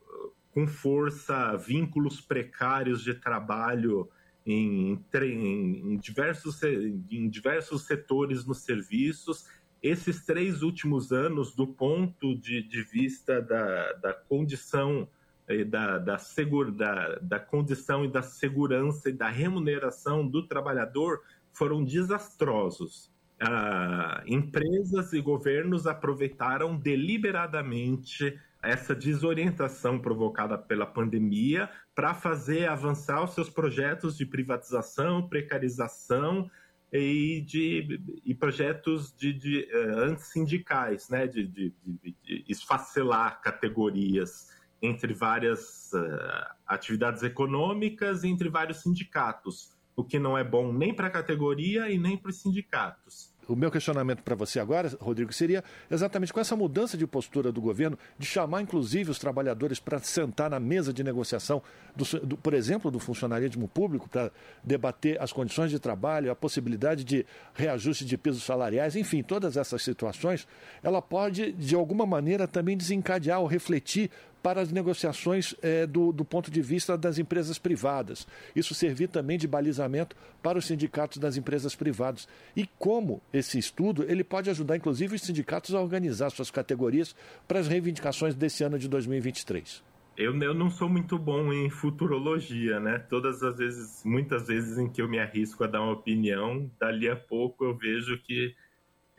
com 0.53 0.67
força 0.67 1.57
vínculos 1.57 2.21
precários 2.21 3.03
de 3.03 3.15
trabalho 3.15 4.09
em, 4.47 5.01
em, 5.15 5.93
em, 5.93 5.97
diversos, 5.97 6.63
em 6.63 7.29
diversos 7.29 7.83
setores 7.83 8.45
nos 8.45 8.59
serviços. 8.59 9.47
Esses 9.83 10.25
três 10.25 10.63
últimos 10.63 11.13
anos, 11.13 11.55
do 11.55 11.67
ponto 11.67 12.35
de, 12.37 12.63
de 12.63 12.83
vista 12.83 13.43
da, 13.43 13.93
da 13.95 14.15
condição 14.15 15.09
eh, 15.47 15.65
da, 15.65 15.99
da, 15.99 16.19
segura, 16.19 16.71
da, 16.71 17.19
da 17.21 17.39
condição 17.39 18.05
e 18.05 18.09
da 18.09 18.23
segurança 18.23 19.11
e 19.11 19.13
da 19.13 19.29
remuneração 19.29 20.27
do 20.27 20.47
trabalhador, 20.47 21.21
foram 21.55 21.85
desastrosos. 21.85 23.11
Ah, 23.41 24.23
empresas 24.27 25.13
e 25.13 25.21
governos 25.21 25.87
aproveitaram 25.87 26.77
deliberadamente 26.77 28.39
essa 28.63 28.95
desorientação 28.95 29.99
provocada 29.99 30.57
pela 30.57 30.87
pandemia 30.87 31.69
para 31.95 32.15
fazer 32.15 32.67
avançar 32.67 33.23
os 33.23 33.35
seus 33.35 33.51
projetos 33.51 34.17
de 34.17 34.25
privatização, 34.25 35.29
precarização 35.29 36.51
e, 36.93 37.43
de, 37.43 38.01
e 38.25 38.35
projetos 38.35 39.15
de, 39.17 39.33
de 39.33 39.69
uh, 39.73 39.99
antissindicais, 40.05 41.09
né? 41.09 41.27
de, 41.27 41.47
de, 41.47 41.75
de, 41.83 42.45
esfacelar 42.49 43.43
categorias 43.43 44.49
entre 44.81 45.13
várias 45.13 45.93
uh, 45.93 46.55
atividades 46.67 47.23
econômicas, 47.23 48.25
entre 48.25 48.49
vários 48.49 48.81
sindicatos 48.81 49.74
o 49.97 50.05
que 50.05 50.19
não 50.19 50.37
é 50.37 50.45
bom 50.45 50.73
nem 50.73 50.93
para 50.93 51.07
a 51.07 51.11
categoria 51.11 51.91
e 51.91 51.99
nem 51.99 52.17
para 52.17 52.31
os 52.31 52.41
sindicatos. 52.41 53.33
O 53.47 53.55
meu 53.55 53.71
questionamento 53.71 54.23
para 54.23 54.35
você 54.35 54.59
agora, 54.59 54.91
Rodrigo, 55.01 55.33
seria 55.33 55.63
exatamente 55.91 56.33
com 56.33 56.41
essa 56.41 56.57
mudança 56.57 56.97
de 56.97 57.07
postura 57.07 57.53
do 57.53 57.61
governo, 57.61 57.99
de 58.19 58.27
chamar 58.27 58.63
inclusive 58.63 59.11
os 59.11 59.19
trabalhadores 59.19 59.79
para 59.79 59.99
sentar 59.99 60.49
na 60.49 60.59
mesa 60.59 60.93
de 60.93 61.05
negociação, 61.05 61.63
do, 61.95 62.05
do, 62.27 62.37
por 62.39 62.55
exemplo, 62.55 62.91
do 62.91 62.99
funcionarismo 62.99 63.69
público, 63.69 64.09
para 64.09 64.33
debater 64.63 65.21
as 65.21 65.33
condições 65.33 65.71
de 65.71 65.79
trabalho, 65.79 66.31
a 66.31 66.35
possibilidade 66.35 67.05
de 67.05 67.27
reajuste 67.53 68.05
de 68.05 68.17
pisos 68.17 68.43
salariais, 68.43 68.97
enfim, 68.97 69.23
todas 69.23 69.57
essas 69.57 69.83
situações, 69.83 70.49
ela 70.83 71.03
pode, 71.03 71.53
de 71.53 71.75
alguma 71.75 72.07
maneira, 72.07 72.49
também 72.49 72.77
desencadear 72.77 73.41
ou 73.41 73.47
refletir 73.47 74.11
para 74.45 74.61
as 74.61 74.71
negociações 74.71 75.55
é, 75.63 75.87
do, 75.87 76.13
do, 76.13 76.23
ponto 76.23 76.51
de 76.51 76.61
vista 76.61 76.99
das 76.99 77.19
empresas 77.19 77.59
privadas. 77.59 78.29
Isso 78.55 78.75
servir 78.75 79.09
também 79.09 79.39
de 79.39 79.49
balizamento 79.49 80.15
para 80.43 80.59
os 80.59 80.67
sindicatos 80.67 81.17
das 81.17 81.39
empresas 81.39 81.75
privadas. 81.75 82.29
E 82.55 82.69
como 82.79 83.23
esse 83.33 83.59
estudo 83.59 84.05
ele 84.07 84.23
pode 84.23 84.51
ajudar, 84.51 84.77
inclusive, 84.77 85.17
os 85.17 85.23
sindicatos 85.23 85.75
a 85.75 85.81
organizar 85.81 86.29
suas 86.29 86.51
categorias 86.51 87.17
para 87.49 87.59
as 87.59 87.67
reivindicações 87.67 88.35
desse 88.35 88.63
ano 88.63 88.79
de 88.79 88.87
2023. 88.87 89.83
Eu, 90.15 90.39
eu 90.43 90.53
não 90.53 90.69
sou 90.69 90.91
muito 90.91 91.19
bom 91.19 91.51
em 91.51 91.71
futurologia, 91.71 92.79
né? 92.79 92.99
Todas 92.99 93.43
as 93.43 93.57
vezes, 93.57 94.05
muitas 94.05 94.47
vezes 94.47 94.77
em 94.77 94.91
que 94.91 95.01
eu 95.01 95.09
me 95.09 95.19
arrisco 95.19 95.65
a 95.65 95.67
dar 95.67 95.81
uma 95.81 95.93
opinião, 95.93 96.71
dali 96.79 97.09
a 97.09 97.17
pouco 97.17 97.65
eu 97.65 97.75
vejo 97.75 98.19
que 98.19 98.55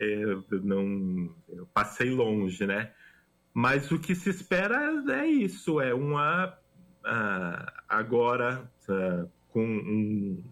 é, 0.00 0.22
não 0.62 1.34
eu 1.48 1.66
passei 1.74 2.10
longe, 2.10 2.64
né? 2.64 2.92
Mas 3.58 3.90
o 3.90 3.98
que 3.98 4.14
se 4.14 4.28
espera 4.28 5.02
é 5.08 5.26
isso, 5.26 5.80
é 5.80 5.94
uma 5.94 6.48
uh, 6.48 7.72
agora 7.88 8.70
uh, 8.86 9.30
com 9.48 9.64
um, 9.64 10.44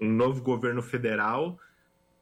um, 0.00 0.10
novo 0.10 0.42
governo 0.42 0.80
federal 0.80 1.58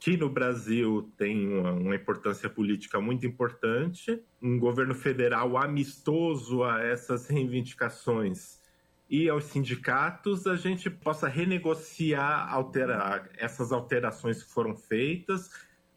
que 0.00 0.16
no 0.16 0.28
Brasil 0.28 1.08
tem 1.16 1.46
uma, 1.46 1.70
uma, 1.70 1.94
importância 1.94 2.50
política 2.50 3.00
muito 3.00 3.24
importante, 3.28 4.20
um 4.42 4.58
governo 4.58 4.92
federal 4.92 5.56
amistoso 5.56 6.64
a 6.64 6.82
essas 6.82 7.28
reivindicações 7.28 8.58
e 9.08 9.28
aos 9.28 9.44
sindicatos, 9.44 10.48
a 10.48 10.56
gente 10.56 10.90
possa 10.90 11.28
renegociar 11.28 12.52
alterar 12.52 13.30
essas 13.38 13.70
alterações 13.70 14.42
que 14.42 14.50
foram 14.50 14.74
feitas, 14.74 15.48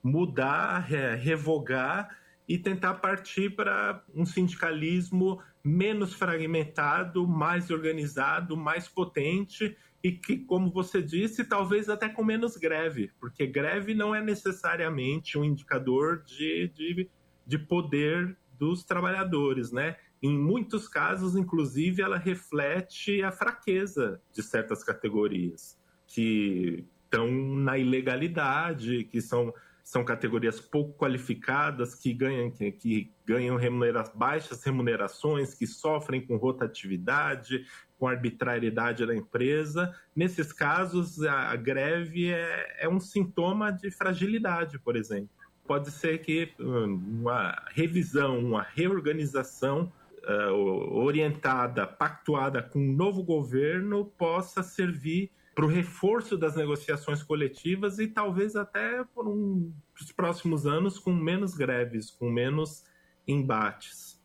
mudar, 0.04 0.78
revogar 1.18 2.21
e 2.48 2.58
tentar 2.58 2.96
partir 2.96 3.56
para 3.56 4.04
um 4.14 4.26
sindicalismo 4.26 5.42
menos 5.64 6.14
fragmentado, 6.14 7.28
mais 7.28 7.70
organizado, 7.70 8.58
mais 8.58 8.88
potente 8.88 9.78
e 10.04 10.12
que, 10.12 10.38
como 10.38 10.72
você 10.72 11.02
disse, 11.02 11.46
talvez 11.46 11.88
até 11.88 12.10
com 12.10 12.24
menos 12.24 12.58
greve, 12.58 13.12
porque 13.20 13.46
greve 13.46 13.94
não 13.94 14.16
é 14.16 14.22
necessariamente 14.22 15.38
um 15.38 15.44
indicador 15.44 16.24
de, 16.24 16.70
de, 16.70 17.10
de 17.46 17.58
poder 17.60 18.36
dos 18.58 18.84
trabalhadores, 18.84 19.72
né? 19.72 19.96
em 20.22 20.38
muitos 20.38 20.88
casos, 20.88 21.36
inclusive, 21.36 22.02
ela 22.02 22.18
reflete 22.18 23.24
a 23.24 23.32
fraqueza 23.32 24.22
de 24.32 24.44
certas 24.44 24.84
categorias 24.84 25.80
que 26.06 26.86
estão 27.04 27.32
na 27.32 27.78
ilegalidade, 27.78 29.06
que 29.06 29.20
são, 29.20 29.52
são 29.84 30.04
categorias 30.04 30.60
pouco 30.60 30.94
qualificadas, 30.98 31.96
que 31.96 32.14
ganham, 32.14 32.50
que, 32.52 32.72
que 32.72 33.12
ganham 33.26 33.56
remunera 33.58 34.04
baixas 34.14 34.64
remunerações, 34.64 35.54
que 35.54 35.68
sofrem 35.68 36.22
com 36.26 36.38
rotatividade, 36.38 37.66
com 37.98 38.08
arbitrariedade 38.08 39.06
da 39.06 39.16
empresa. 39.16 39.96
Nesses 40.16 40.52
casos, 40.52 41.22
a, 41.24 41.52
a 41.52 41.56
greve 41.56 42.32
é, 42.32 42.78
é 42.80 42.90
um 42.90 43.00
sintoma 43.00 43.72
de 43.72 43.92
fragilidade, 43.92 44.80
por 44.80 44.96
exemplo. 44.96 45.30
Pode 45.68 45.92
ser 45.92 46.18
que 46.20 46.52
hum, 46.60 47.02
uma 47.22 47.56
revisão, 47.70 48.40
uma 48.40 48.64
reorganização 48.64 49.92
uh, 50.24 50.96
orientada, 50.98 51.86
pactuada 51.86 52.62
com 52.62 52.80
um 52.80 52.94
novo 52.94 53.24
governo 53.24 54.06
possa 54.18 54.64
servir 54.64 55.32
para 55.54 55.66
o 55.66 55.68
reforço 55.68 56.38
das 56.38 56.56
negociações 56.56 57.22
coletivas 57.22 58.00
e 58.00 58.08
talvez 58.08 58.56
até 58.56 59.04
por 59.04 59.28
um, 59.28 59.72
os 60.00 60.12
próximos 60.12 60.66
anos 60.66 60.98
com 60.98 61.14
menos 61.14 61.54
greves, 61.54 62.10
com 62.10 62.30
menos 62.30 62.84
embates. 63.28 64.20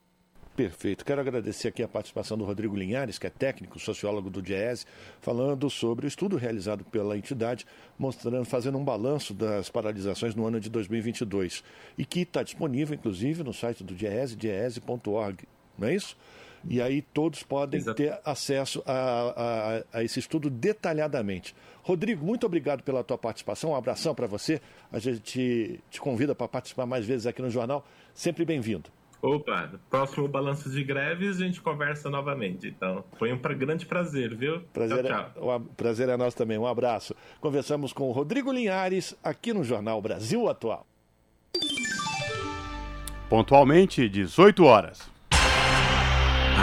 Perfeito. 0.56 1.04
Quero 1.04 1.20
agradecer 1.20 1.68
aqui 1.68 1.82
a 1.82 1.88
participação 1.88 2.38
do 2.38 2.44
Rodrigo 2.44 2.74
Linhares, 2.74 3.18
que 3.18 3.26
é 3.26 3.30
técnico, 3.30 3.78
sociólogo 3.78 4.30
do 4.30 4.40
DIES, 4.40 4.86
falando 5.20 5.68
sobre 5.68 6.06
o 6.06 6.08
estudo 6.08 6.36
realizado 6.36 6.82
pela 6.84 7.18
entidade, 7.18 7.66
mostrando, 7.98 8.42
fazendo 8.46 8.78
um 8.78 8.84
balanço 8.84 9.34
das 9.34 9.68
paralisações 9.68 10.34
no 10.34 10.46
ano 10.46 10.58
de 10.58 10.70
2022 10.70 11.62
e 11.98 12.06
que 12.06 12.20
está 12.20 12.42
disponível, 12.42 12.94
inclusive, 12.94 13.44
no 13.44 13.52
site 13.52 13.84
do 13.84 13.94
DIES, 13.94 14.34
diese.org 14.34 15.46
não 15.78 15.88
é 15.88 15.94
isso? 15.94 16.16
E 16.68 16.80
aí 16.80 17.02
todos 17.02 17.42
podem 17.42 17.78
Exato. 17.78 17.96
ter 17.96 18.18
acesso 18.24 18.82
a, 18.86 19.82
a, 19.92 19.98
a, 19.98 20.04
esse 20.04 20.18
estudo 20.18 20.50
detalhadamente. 20.50 21.54
Rodrigo, 21.82 22.24
muito 22.24 22.44
obrigado 22.46 22.82
pela 22.82 23.04
tua 23.04 23.16
participação. 23.16 23.70
Um 23.70 23.76
abração 23.76 24.14
para 24.14 24.26
você. 24.26 24.60
A 24.92 24.98
gente 24.98 25.80
te 25.90 26.00
convida 26.00 26.34
para 26.34 26.48
participar 26.48 26.86
mais 26.86 27.06
vezes 27.06 27.26
aqui 27.26 27.40
no 27.40 27.50
jornal. 27.50 27.86
Sempre 28.12 28.44
bem-vindo. 28.44 28.90
Opa, 29.22 29.72
próximo 29.90 30.28
balanço 30.28 30.70
de 30.70 30.84
greves 30.84 31.40
a 31.40 31.44
gente 31.44 31.60
conversa 31.60 32.10
novamente. 32.10 32.68
Então, 32.68 33.02
foi 33.18 33.32
um 33.32 33.38
grande 33.38 33.86
prazer, 33.86 34.34
viu? 34.36 34.60
Prazer, 34.72 35.04
tchau, 35.04 35.20
é 35.20 35.30
tchau. 35.30 35.52
É, 35.52 35.60
prazer 35.76 36.08
é 36.08 36.16
nosso 36.16 36.36
também. 36.36 36.58
Um 36.58 36.66
abraço. 36.66 37.14
Conversamos 37.40 37.92
com 37.92 38.08
o 38.08 38.12
Rodrigo 38.12 38.52
Linhares 38.52 39.16
aqui 39.24 39.52
no 39.52 39.64
Jornal 39.64 40.00
Brasil 40.02 40.48
Atual. 40.48 40.86
Pontualmente, 43.28 44.08
18 44.08 44.64
horas. 44.64 45.15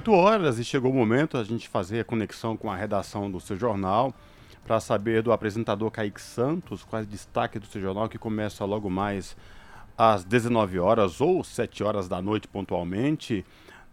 18 0.00 0.12
horas 0.12 0.58
e 0.58 0.64
chegou 0.64 0.90
o 0.90 0.94
momento 0.94 1.36
a 1.36 1.44
gente 1.44 1.68
fazer 1.68 2.00
a 2.00 2.04
conexão 2.04 2.56
com 2.56 2.70
a 2.70 2.76
redação 2.76 3.30
do 3.30 3.38
seu 3.38 3.54
jornal 3.54 4.14
para 4.64 4.80
saber 4.80 5.22
do 5.22 5.30
apresentador 5.30 5.90
Kaique 5.90 6.22
Santos 6.22 6.82
quais 6.82 7.06
destaques 7.06 7.60
do 7.60 7.66
seu 7.66 7.82
jornal 7.82 8.08
que 8.08 8.16
começa 8.16 8.64
logo 8.64 8.88
mais 8.88 9.36
às 9.98 10.24
19 10.24 10.78
horas 10.78 11.20
ou 11.20 11.44
7 11.44 11.84
horas 11.84 12.08
da 12.08 12.22
noite 12.22 12.48
pontualmente 12.48 13.44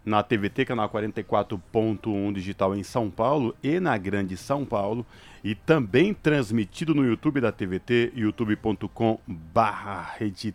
na 0.02 0.22
TVT 0.22 0.64
canal 0.64 0.88
44.1 0.88 2.32
digital 2.32 2.74
em 2.74 2.82
São 2.82 3.10
Paulo 3.10 3.54
e 3.62 3.78
na 3.78 3.98
Grande 3.98 4.34
São 4.34 4.64
Paulo 4.64 5.04
e 5.44 5.54
também 5.54 6.14
transmitido 6.14 6.94
no 6.94 7.04
YouTube 7.04 7.42
da 7.42 7.52
TVT 7.52 8.14
youtube.com/rede 8.16 10.54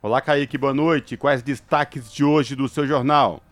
Olá 0.00 0.20
Kaique, 0.20 0.56
boa 0.56 0.72
noite. 0.72 1.16
Quais 1.16 1.42
destaques 1.42 2.12
de 2.12 2.22
hoje 2.22 2.54
do 2.54 2.68
seu 2.68 2.86
jornal? 2.86 3.42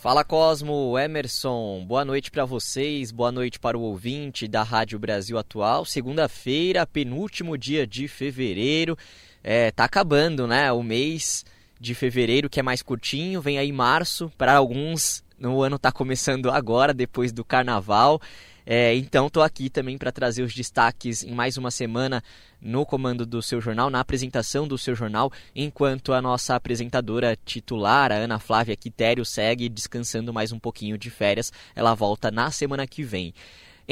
Fala 0.00 0.24
Cosmo, 0.24 0.98
Emerson, 0.98 1.84
boa 1.84 2.06
noite 2.06 2.30
para 2.30 2.46
vocês, 2.46 3.10
boa 3.10 3.30
noite 3.30 3.58
para 3.58 3.76
o 3.76 3.82
ouvinte 3.82 4.48
da 4.48 4.62
Rádio 4.62 4.98
Brasil 4.98 5.36
Atual. 5.36 5.84
Segunda-feira, 5.84 6.86
penúltimo 6.86 7.58
dia 7.58 7.86
de 7.86 8.08
fevereiro, 8.08 8.96
é, 9.44 9.70
tá 9.70 9.84
acabando, 9.84 10.46
né? 10.46 10.72
O 10.72 10.82
mês 10.82 11.44
de 11.78 11.94
fevereiro 11.94 12.48
que 12.48 12.58
é 12.58 12.62
mais 12.62 12.80
curtinho, 12.80 13.42
vem 13.42 13.58
aí 13.58 13.70
março, 13.70 14.32
para 14.38 14.54
alguns 14.54 15.22
o 15.48 15.62
ano 15.62 15.78
tá 15.78 15.90
começando 15.90 16.50
agora, 16.50 16.92
depois 16.92 17.32
do 17.32 17.44
carnaval. 17.44 18.20
É, 18.66 18.94
então 18.94 19.26
estou 19.26 19.42
aqui 19.42 19.68
também 19.70 19.96
para 19.98 20.12
trazer 20.12 20.42
os 20.42 20.54
destaques 20.54 21.22
em 21.22 21.32
mais 21.32 21.56
uma 21.56 21.70
semana 21.70 22.22
no 22.60 22.84
comando 22.84 23.24
do 23.24 23.42
seu 23.42 23.60
jornal, 23.60 23.88
na 23.88 24.00
apresentação 24.00 24.68
do 24.68 24.76
seu 24.76 24.94
jornal, 24.94 25.32
enquanto 25.54 26.12
a 26.12 26.20
nossa 26.20 26.54
apresentadora 26.54 27.36
titular, 27.44 28.12
a 28.12 28.16
Ana 28.16 28.38
Flávia 28.38 28.76
Quitério, 28.76 29.24
segue 29.24 29.68
descansando 29.68 30.32
mais 30.32 30.52
um 30.52 30.58
pouquinho 30.58 30.98
de 30.98 31.10
férias. 31.10 31.52
Ela 31.74 31.94
volta 31.94 32.30
na 32.30 32.50
semana 32.50 32.86
que 32.86 33.02
vem. 33.02 33.32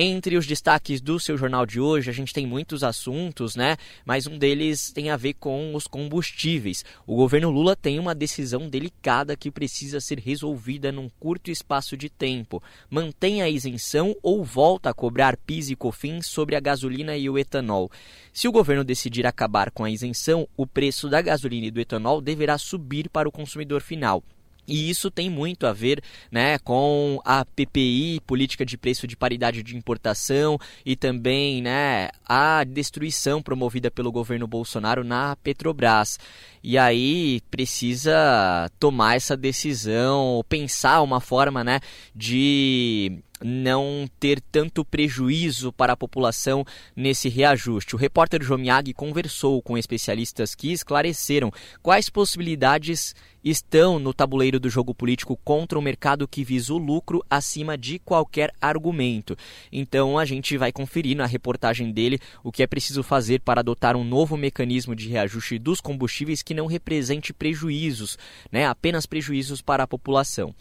Entre 0.00 0.36
os 0.36 0.46
destaques 0.46 1.00
do 1.00 1.18
seu 1.18 1.36
jornal 1.36 1.66
de 1.66 1.80
hoje, 1.80 2.08
a 2.08 2.12
gente 2.12 2.32
tem 2.32 2.46
muitos 2.46 2.84
assuntos, 2.84 3.56
né? 3.56 3.76
Mas 4.06 4.28
um 4.28 4.38
deles 4.38 4.92
tem 4.92 5.10
a 5.10 5.16
ver 5.16 5.34
com 5.34 5.74
os 5.74 5.88
combustíveis. 5.88 6.84
O 7.04 7.16
governo 7.16 7.50
Lula 7.50 7.74
tem 7.74 7.98
uma 7.98 8.14
decisão 8.14 8.68
delicada 8.68 9.36
que 9.36 9.50
precisa 9.50 10.00
ser 10.00 10.20
resolvida 10.20 10.92
num 10.92 11.08
curto 11.18 11.50
espaço 11.50 11.96
de 11.96 12.08
tempo. 12.08 12.62
Mantém 12.88 13.42
a 13.42 13.50
isenção 13.50 14.14
ou 14.22 14.44
volta 14.44 14.90
a 14.90 14.94
cobrar 14.94 15.36
PIS 15.36 15.70
e 15.70 15.74
COFINS 15.74 16.28
sobre 16.28 16.54
a 16.54 16.60
gasolina 16.60 17.16
e 17.16 17.28
o 17.28 17.36
etanol. 17.36 17.90
Se 18.32 18.46
o 18.46 18.52
governo 18.52 18.84
decidir 18.84 19.26
acabar 19.26 19.68
com 19.68 19.82
a 19.82 19.90
isenção, 19.90 20.48
o 20.56 20.64
preço 20.64 21.08
da 21.08 21.20
gasolina 21.20 21.66
e 21.66 21.72
do 21.72 21.80
etanol 21.80 22.20
deverá 22.20 22.56
subir 22.56 23.08
para 23.08 23.28
o 23.28 23.32
consumidor 23.32 23.82
final. 23.82 24.22
E 24.68 24.90
isso 24.90 25.10
tem 25.10 25.30
muito 25.30 25.66
a 25.66 25.72
ver 25.72 26.02
né, 26.30 26.58
com 26.58 27.18
a 27.24 27.44
PPI, 27.44 28.20
Política 28.26 28.66
de 28.66 28.76
Preço 28.76 29.06
de 29.06 29.16
Paridade 29.16 29.62
de 29.62 29.74
Importação, 29.74 30.58
e 30.84 30.94
também 30.94 31.62
né, 31.62 32.10
a 32.26 32.62
destruição 32.64 33.42
promovida 33.42 33.90
pelo 33.90 34.12
governo 34.12 34.46
Bolsonaro 34.46 35.02
na 35.02 35.34
Petrobras. 35.36 36.18
E 36.62 36.76
aí 36.76 37.40
precisa 37.50 38.70
tomar 38.78 39.16
essa 39.16 39.36
decisão, 39.36 40.44
pensar 40.48 41.00
uma 41.00 41.20
forma 41.20 41.64
né, 41.64 41.80
de 42.14 43.22
não 43.42 44.08
ter 44.18 44.40
tanto 44.40 44.84
prejuízo 44.84 45.72
para 45.72 45.92
a 45.92 45.96
população 45.96 46.64
nesse 46.94 47.28
reajuste. 47.28 47.94
O 47.94 47.98
repórter 47.98 48.42
Jomiag 48.42 48.92
conversou 48.94 49.62
com 49.62 49.78
especialistas 49.78 50.54
que 50.54 50.72
esclareceram 50.72 51.52
quais 51.82 52.08
possibilidades 52.08 53.14
estão 53.44 53.98
no 53.98 54.12
tabuleiro 54.12 54.58
do 54.58 54.68
jogo 54.68 54.94
político 54.94 55.38
contra 55.44 55.78
o 55.78 55.82
mercado 55.82 56.28
que 56.28 56.44
visa 56.44 56.72
o 56.74 56.78
lucro 56.78 57.24
acima 57.30 57.78
de 57.78 57.98
qualquer 57.98 58.52
argumento. 58.60 59.36
Então 59.70 60.18
a 60.18 60.24
gente 60.24 60.56
vai 60.56 60.72
conferir 60.72 61.16
na 61.16 61.26
reportagem 61.26 61.92
dele 61.92 62.18
o 62.42 62.52
que 62.52 62.62
é 62.62 62.66
preciso 62.66 63.02
fazer 63.02 63.40
para 63.40 63.60
adotar 63.60 63.96
um 63.96 64.04
novo 64.04 64.36
mecanismo 64.36 64.94
de 64.94 65.08
reajuste 65.08 65.58
dos 65.58 65.80
combustíveis 65.80 66.42
que 66.42 66.54
não 66.54 66.66
represente 66.66 67.32
prejuízos, 67.32 68.18
né, 68.50 68.66
apenas 68.66 69.06
prejuízos 69.06 69.62
para 69.62 69.84
a 69.84 69.86
população. 69.86 70.54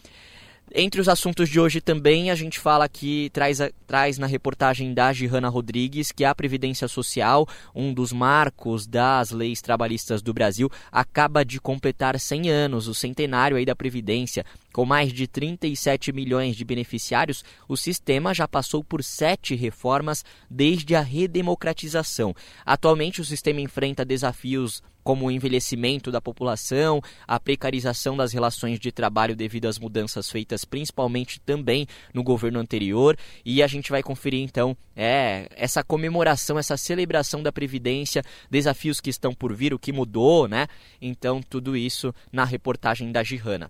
Entre 0.74 1.00
os 1.00 1.08
assuntos 1.08 1.48
de 1.48 1.58
hoje 1.58 1.80
também 1.80 2.30
a 2.30 2.34
gente 2.34 2.60
fala 2.60 2.84
aqui, 2.84 3.30
traz, 3.32 3.58
traz 3.86 4.18
na 4.18 4.26
reportagem 4.26 4.92
da 4.92 5.12
Gihana 5.12 5.48
Rodrigues, 5.48 6.12
que 6.12 6.24
a 6.24 6.34
Previdência 6.34 6.86
Social, 6.86 7.48
um 7.74 7.92
dos 7.92 8.12
marcos 8.12 8.86
das 8.86 9.30
leis 9.30 9.62
trabalhistas 9.62 10.20
do 10.20 10.34
Brasil, 10.34 10.70
acaba 10.92 11.42
de 11.42 11.58
completar 11.58 12.20
100 12.20 12.50
anos, 12.50 12.86
o 12.86 12.94
centenário 12.94 13.56
aí 13.56 13.64
da 13.64 13.74
Previdência, 13.74 14.44
Com 14.78 14.84
mais 14.84 15.12
de 15.12 15.26
37 15.26 16.12
milhões 16.12 16.54
de 16.54 16.64
beneficiários, 16.64 17.44
o 17.66 17.76
sistema 17.76 18.32
já 18.32 18.46
passou 18.46 18.84
por 18.84 19.02
sete 19.02 19.56
reformas 19.56 20.24
desde 20.48 20.94
a 20.94 21.00
redemocratização. 21.00 22.32
Atualmente, 22.64 23.20
o 23.20 23.24
sistema 23.24 23.60
enfrenta 23.60 24.04
desafios 24.04 24.80
como 25.02 25.26
o 25.26 25.32
envelhecimento 25.32 26.12
da 26.12 26.20
população, 26.20 27.02
a 27.26 27.40
precarização 27.40 28.16
das 28.16 28.32
relações 28.32 28.78
de 28.78 28.92
trabalho 28.92 29.34
devido 29.34 29.66
às 29.66 29.80
mudanças 29.80 30.30
feitas 30.30 30.64
principalmente 30.64 31.40
também 31.40 31.84
no 32.14 32.22
governo 32.22 32.60
anterior. 32.60 33.18
E 33.44 33.64
a 33.64 33.66
gente 33.66 33.90
vai 33.90 34.00
conferir 34.00 34.44
então 34.44 34.76
é, 34.94 35.48
essa 35.56 35.82
comemoração, 35.82 36.56
essa 36.56 36.76
celebração 36.76 37.42
da 37.42 37.50
Previdência, 37.50 38.22
desafios 38.48 39.00
que 39.00 39.10
estão 39.10 39.34
por 39.34 39.52
vir, 39.52 39.74
o 39.74 39.78
que 39.78 39.92
mudou, 39.92 40.46
né? 40.46 40.68
Então, 41.02 41.40
tudo 41.42 41.76
isso 41.76 42.14
na 42.30 42.44
reportagem 42.44 43.10
da 43.10 43.24
Gihana. 43.24 43.68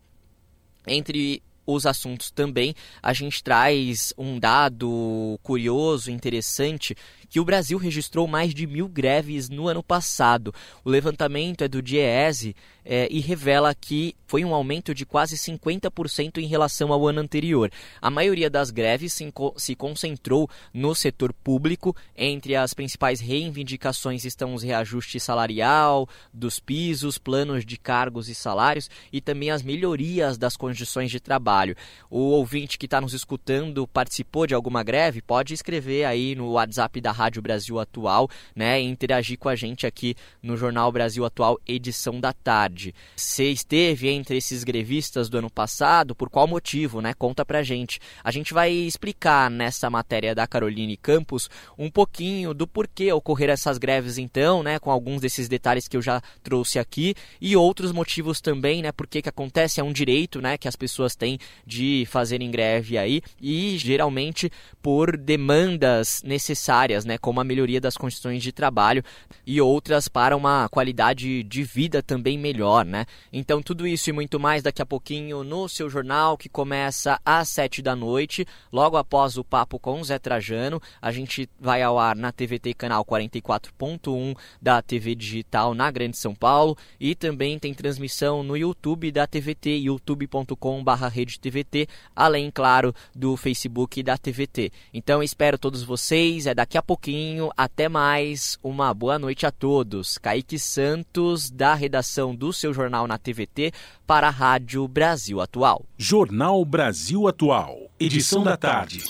Entre 0.89 1.43
os 1.67 1.85
assuntos 1.85 2.31
também, 2.31 2.75
a 3.03 3.13
gente 3.13 3.43
traz 3.43 4.15
um 4.17 4.39
dado 4.39 5.39
curioso, 5.43 6.11
interessante, 6.11 6.97
que 7.29 7.41
o 7.41 7.45
Brasil 7.45 7.79
registrou 7.79 8.27
mais 8.27 8.55
de 8.55 8.67
mil 8.67 8.89
greves 8.89 9.49
no 9.49 9.69
ano 9.69 9.83
passado. 9.83 10.55
O 10.85 10.91
levantamento 10.91 11.63
é 11.63 11.69
do 11.69 11.83
DIEESE 11.83 12.55
é, 12.85 13.07
e 13.11 13.21
revela 13.21 13.75
que 13.75 14.17
foi 14.27 14.45
um 14.45 14.55
aumento 14.55 14.95
de 14.95 15.05
quase 15.05 15.37
50% 15.37 16.39
em 16.39 16.47
relação 16.47 16.93
ao 16.93 17.07
ano 17.07 17.21
anterior. 17.21 17.71
A 18.01 18.11
maioria 18.11 18.49
das 18.49 18.71
greves 18.71 19.13
se, 19.13 19.33
se 19.57 19.75
concentrou 19.75 20.49
no 20.73 20.95
setor 20.95 21.33
público. 21.33 21.95
Entre 22.17 22.57
as 22.57 22.73
principais 22.73 23.21
reivindicações 23.21 24.25
estão 24.25 24.55
os 24.55 24.63
reajustes 24.63 25.23
salarial, 25.23 26.09
dos 26.33 26.59
pisos, 26.59 27.19
planos 27.19 27.65
de 27.65 27.77
cargos 27.77 28.29
e 28.29 28.35
salários 28.35 28.91
e 29.13 29.21
também 29.21 29.51
as 29.51 29.63
melhorias 29.63 30.39
das 30.39 30.57
condições 30.57 31.11
de 31.11 31.21
trabalho. 31.21 31.77
O 32.11 32.19
ouvinte 32.19 32.79
que 32.79 32.87
está 32.87 33.01
nos 33.01 33.13
escutando 33.13 33.87
participou 33.87 34.47
de 34.47 34.55
alguma 34.55 34.83
greve? 34.83 35.21
Pode 35.21 35.53
escrever 35.53 36.05
aí 36.05 36.35
no 36.35 36.53
WhatsApp 36.53 37.01
da 37.01 37.13
Rádio 37.19 37.43
Brasil 37.43 37.81
Atual, 37.81 38.31
né, 38.55 38.81
e 38.81 38.85
interagir 38.85 39.37
com 39.37 39.49
a 39.49 39.57
gente 39.57 39.87
aqui 39.87 40.15
no 40.41 40.57
Jornal 40.57 40.93
Brasil 40.93 41.25
Atual, 41.25 41.59
edição 41.67 42.21
da 42.21 42.33
tarde. 42.33 42.95
Você 43.17 43.51
esteve 43.51 44.09
entre 44.09 44.37
esses 44.37 44.63
grevistas 44.63 45.29
do 45.29 45.39
ano 45.39 45.51
passado, 45.51 46.15
por 46.15 46.31
qual 46.31 46.47
motivo, 46.47 47.01
né? 47.01 47.13
Conta 47.15 47.45
pra 47.45 47.65
gente. 47.65 47.99
A 48.23 48.31
gente 48.31 48.55
vai 48.55 48.71
explicar 48.71 49.51
nessa 49.51 49.91
matéria 49.91 50.35
da 50.35 50.47
Caroline 50.47 50.97
Campos 50.97 51.51
um 51.77 51.91
pouquinho 51.91 52.55
do 52.55 52.67
porquê 52.67 53.13
ocorrer 53.13 53.51
essas 53.51 53.79
greves 53.79 54.17
então, 54.19 54.63
né, 54.63 54.79
com 54.79 54.91
alguns 54.91 55.21
desses 55.21 55.49
detalhes 55.49 55.89
que 55.89 55.97
eu 55.97 56.03
já 56.03 56.23
trouxe 56.43 56.79
aqui 56.79 57.15
e 57.41 57.57
outros 57.57 57.91
motivos 57.91 58.41
também, 58.41 58.83
né, 58.83 58.93
por 58.93 59.07
que 59.07 59.23
acontece, 59.27 59.81
é 59.81 59.85
um 59.85 59.93
direito, 59.93 60.41
né, 60.41 60.57
que 60.57 60.69
as 60.69 60.77
pessoas 60.77 61.17
têm 61.17 61.39
de 61.67 62.07
fazerem 62.09 62.51
greve 62.51 62.97
aí 62.97 63.21
e 63.41 63.77
geralmente 63.79 64.51
por 64.81 65.17
demandas 65.17 66.23
necessárias, 66.25 67.05
né, 67.09 67.19
como 67.19 67.41
a 67.41 67.45
melhoria 67.45 67.81
das 67.81 67.97
condições 67.97 68.43
de 68.43 68.53
trabalho 68.53 69.03
e 69.47 69.59
outras 69.61 70.09
para 70.09 70.37
uma 70.37 70.69
qualidade 70.69 71.43
de 71.43 71.63
vida 71.63 72.03
também 72.03 72.37
melhor, 72.39 72.85
né? 72.85 73.07
Então 73.33 73.63
tudo 73.63 73.87
isso 73.87 74.11
e 74.11 74.13
muito 74.13 74.39
mais 74.39 74.63
daqui 74.63 74.83
a 74.83 74.87
pouquinho 74.87 75.43
no 75.43 75.67
seu 75.69 75.89
jornal 75.89 76.37
que 76.37 76.51
começa 76.51 77.19
às 77.25 77.49
sete 77.49 77.81
da 77.81 77.97
noite, 77.97 78.47
logo 78.71 78.99
após 78.99 79.39
o 79.39 79.45
papo 79.45 79.79
com 79.79 80.01
o 80.01 80.05
Zé 80.05 80.19
Trajano, 80.19 80.83
a 81.01 81.11
gente 81.11 81.49
vai 81.59 81.83
ao 81.83 81.99
ar 81.99 82.15
na 82.15 82.31
TVT 82.31 82.75
canal 82.75 83.03
44.1 83.05 84.37
da 84.61 84.83
TV 84.83 85.15
digital 85.15 85.73
na 85.73 85.91
Grande 85.91 86.19
São 86.19 86.35
Paulo 86.35 86.77
e 87.01 87.15
também 87.15 87.59
tem 87.59 87.73
transmissão 87.73 88.43
no 88.43 88.55
YouTube 88.55 89.11
da 89.11 89.27
TVT, 89.27 89.79
youtube.com/redetvt, 89.79 91.89
além 92.15 92.51
claro 92.51 92.95
do 93.15 93.35
Facebook 93.37 94.03
da 94.03 94.19
TVT. 94.19 94.71
Então 94.93 95.23
espero 95.23 95.57
todos 95.57 95.83
vocês, 95.83 96.47
é 96.47 96.55
daqui 96.55 96.77
a 96.77 96.83
pouquinho, 96.99 97.51
até 97.57 97.89
mais, 97.89 98.59
uma 98.61 98.93
boa 98.93 99.21
noite 99.21 99.47
a 99.47 99.53
todos. 99.53 100.19
Kaique 100.19 100.59
Santos, 100.59 101.49
da 101.49 101.73
redação 101.73 102.35
do 102.35 102.53
seu 102.53 102.75
jornal 102.75 103.07
na 103.07 103.17
TVT, 103.17 103.73
para 104.05 104.27
a 104.27 104.31
Rádio 104.31 104.87
Brasil 104.89 105.41
Atual. 105.41 105.85
Jornal 105.97 106.65
Brasil 106.65 107.29
Atual, 107.29 107.89
edição 108.01 108.43
da 108.43 108.57
tarde. 108.57 109.05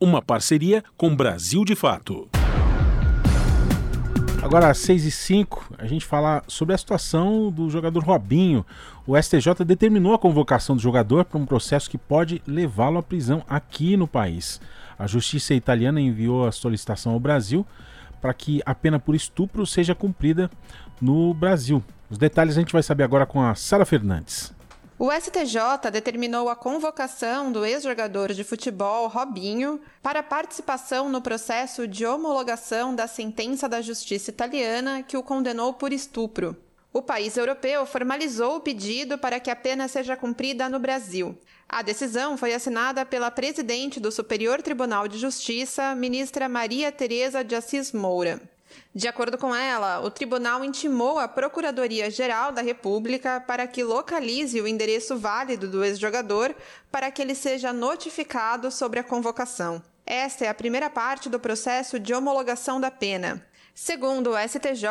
Uma 0.00 0.20
parceria 0.20 0.82
com 0.96 1.14
Brasil 1.14 1.64
de 1.64 1.76
Fato. 1.76 2.28
Agora, 4.42 4.68
às 4.68 4.78
6 4.78 5.04
e 5.04 5.10
5 5.12 5.74
a 5.78 5.86
gente 5.86 6.04
fala 6.04 6.42
sobre 6.48 6.74
a 6.74 6.78
situação 6.78 7.52
do 7.52 7.70
jogador 7.70 8.02
Robinho. 8.02 8.66
O 9.06 9.16
STJ 9.16 9.64
determinou 9.64 10.12
a 10.12 10.18
convocação 10.18 10.74
do 10.74 10.82
jogador 10.82 11.24
para 11.24 11.38
um 11.38 11.46
processo 11.46 11.88
que 11.88 11.98
pode 11.98 12.42
levá-lo 12.44 12.98
à 12.98 13.02
prisão 13.02 13.44
aqui 13.48 13.96
no 13.96 14.08
país. 14.08 14.60
A 14.98 15.06
justiça 15.06 15.54
italiana 15.54 16.00
enviou 16.00 16.46
a 16.46 16.52
solicitação 16.52 17.12
ao 17.12 17.20
Brasil 17.20 17.66
para 18.20 18.32
que 18.32 18.62
a 18.64 18.74
pena 18.74 18.98
por 18.98 19.14
estupro 19.14 19.66
seja 19.66 19.94
cumprida 19.94 20.50
no 21.00 21.34
Brasil. 21.34 21.82
Os 22.10 22.18
detalhes 22.18 22.56
a 22.56 22.60
gente 22.60 22.72
vai 22.72 22.82
saber 22.82 23.04
agora 23.04 23.26
com 23.26 23.42
a 23.42 23.54
Sara 23.54 23.84
Fernandes. 23.84 24.54
O 24.98 25.12
STJ 25.12 25.90
determinou 25.92 26.48
a 26.48 26.56
convocação 26.56 27.52
do 27.52 27.66
ex-jogador 27.66 28.32
de 28.32 28.42
futebol 28.42 29.08
Robinho 29.08 29.78
para 30.02 30.22
participação 30.22 31.10
no 31.10 31.20
processo 31.20 31.86
de 31.86 32.06
homologação 32.06 32.94
da 32.94 33.06
sentença 33.06 33.68
da 33.68 33.82
justiça 33.82 34.30
italiana 34.30 35.02
que 35.02 35.16
o 35.16 35.22
condenou 35.22 35.74
por 35.74 35.92
estupro. 35.92 36.56
O 36.96 37.02
país 37.02 37.36
europeu 37.36 37.84
formalizou 37.84 38.56
o 38.56 38.60
pedido 38.60 39.18
para 39.18 39.38
que 39.38 39.50
a 39.50 39.54
pena 39.54 39.86
seja 39.86 40.16
cumprida 40.16 40.66
no 40.66 40.78
Brasil. 40.78 41.38
A 41.68 41.82
decisão 41.82 42.38
foi 42.38 42.54
assinada 42.54 43.04
pela 43.04 43.30
presidente 43.30 44.00
do 44.00 44.10
Superior 44.10 44.62
Tribunal 44.62 45.06
de 45.06 45.18
Justiça, 45.18 45.94
ministra 45.94 46.48
Maria 46.48 46.90
Tereza 46.90 47.44
de 47.44 47.54
Assis 47.54 47.92
Moura. 47.92 48.40
De 48.94 49.06
acordo 49.06 49.36
com 49.36 49.54
ela, 49.54 50.00
o 50.00 50.10
tribunal 50.10 50.64
intimou 50.64 51.18
a 51.18 51.28
Procuradoria-Geral 51.28 52.50
da 52.50 52.62
República 52.62 53.44
para 53.46 53.66
que 53.66 53.84
localize 53.84 54.58
o 54.58 54.66
endereço 54.66 55.18
válido 55.18 55.68
do 55.68 55.84
ex-jogador 55.84 56.54
para 56.90 57.10
que 57.10 57.20
ele 57.20 57.34
seja 57.34 57.74
notificado 57.74 58.70
sobre 58.70 59.00
a 59.00 59.04
convocação. 59.04 59.82
Esta 60.06 60.46
é 60.46 60.48
a 60.48 60.54
primeira 60.54 60.88
parte 60.88 61.28
do 61.28 61.38
processo 61.38 62.00
de 62.00 62.14
homologação 62.14 62.80
da 62.80 62.90
pena. 62.90 63.46
Segundo 63.78 64.30
o 64.30 64.38
STJ, 64.38 64.88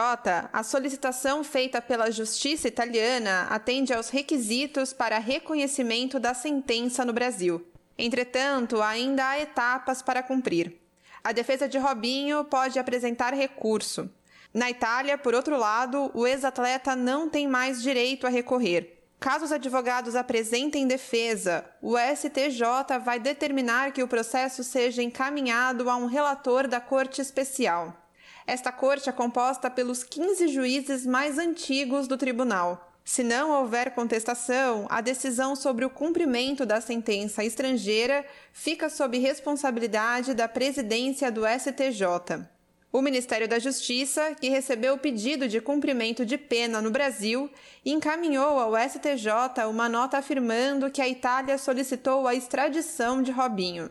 a 0.53 0.61
solicitação 0.61 1.43
feita 1.43 1.81
pela 1.81 2.11
Justiça 2.11 2.67
italiana 2.67 3.47
atende 3.49 3.91
aos 3.91 4.09
requisitos 4.09 4.93
para 4.93 5.17
reconhecimento 5.17 6.19
da 6.19 6.36
sentença 6.36 7.03
no 7.03 7.11
Brasil. 7.11 7.65
Entretanto, 7.97 8.83
ainda 8.83 9.27
há 9.27 9.39
etapas 9.39 10.03
para 10.03 10.21
cumprir. 10.21 10.79
A 11.23 11.31
defesa 11.31 11.67
de 11.67 11.79
Robinho 11.79 12.43
pode 12.45 12.77
apresentar 12.77 13.33
recurso. 13.33 14.07
Na 14.53 14.69
Itália, 14.69 15.17
por 15.17 15.33
outro 15.33 15.57
lado, 15.57 16.11
o 16.13 16.27
ex-atleta 16.27 16.95
não 16.95 17.27
tem 17.27 17.47
mais 17.47 17.81
direito 17.81 18.27
a 18.27 18.29
recorrer. 18.29 19.03
Caso 19.19 19.45
os 19.45 19.51
advogados 19.51 20.15
apresentem 20.15 20.88
defesa, 20.88 21.65
o 21.81 21.97
STJ 21.97 22.99
vai 23.03 23.19
determinar 23.19 23.93
que 23.93 24.03
o 24.03 24.07
processo 24.07 24.63
seja 24.63 25.01
encaminhado 25.01 25.89
a 25.89 25.95
um 25.95 26.05
relator 26.05 26.67
da 26.67 26.79
Corte 26.79 27.19
Especial. 27.19 28.05
Esta 28.47 28.71
corte 28.71 29.09
é 29.09 29.11
composta 29.11 29.71
pelos 29.71 30.03
15 30.03 30.47
juízes 30.49 31.05
mais 31.05 31.39
antigos 31.39 32.07
do 32.07 32.15
tribunal. 32.15 32.91
Se 33.03 33.23
não 33.23 33.51
houver 33.51 33.91
contestação, 33.91 34.87
a 34.89 35.01
decisão 35.01 35.55
sobre 35.55 35.83
o 35.83 35.89
cumprimento 35.89 36.65
da 36.65 36.79
sentença 36.79 37.43
estrangeira 37.43 38.25
fica 38.53 38.89
sob 38.89 39.17
responsabilidade 39.17 40.33
da 40.33 40.47
presidência 40.47 41.31
do 41.31 41.41
STJ. 41.45 42.45
O 42.91 43.01
Ministério 43.01 43.47
da 43.47 43.59
Justiça, 43.59 44.35
que 44.39 44.49
recebeu 44.49 44.93
o 44.93 44.99
pedido 44.99 45.47
de 45.47 45.59
cumprimento 45.59 46.25
de 46.25 46.37
pena 46.37 46.81
no 46.81 46.89
Brasil, 46.89 47.49
encaminhou 47.85 48.59
ao 48.59 48.73
STJ 48.75 49.67
uma 49.69 49.89
nota 49.89 50.17
afirmando 50.17 50.89
que 50.89 51.01
a 51.01 51.07
Itália 51.07 51.57
solicitou 51.57 52.27
a 52.27 52.33
extradição 52.33 53.21
de 53.21 53.31
Robinho. 53.31 53.89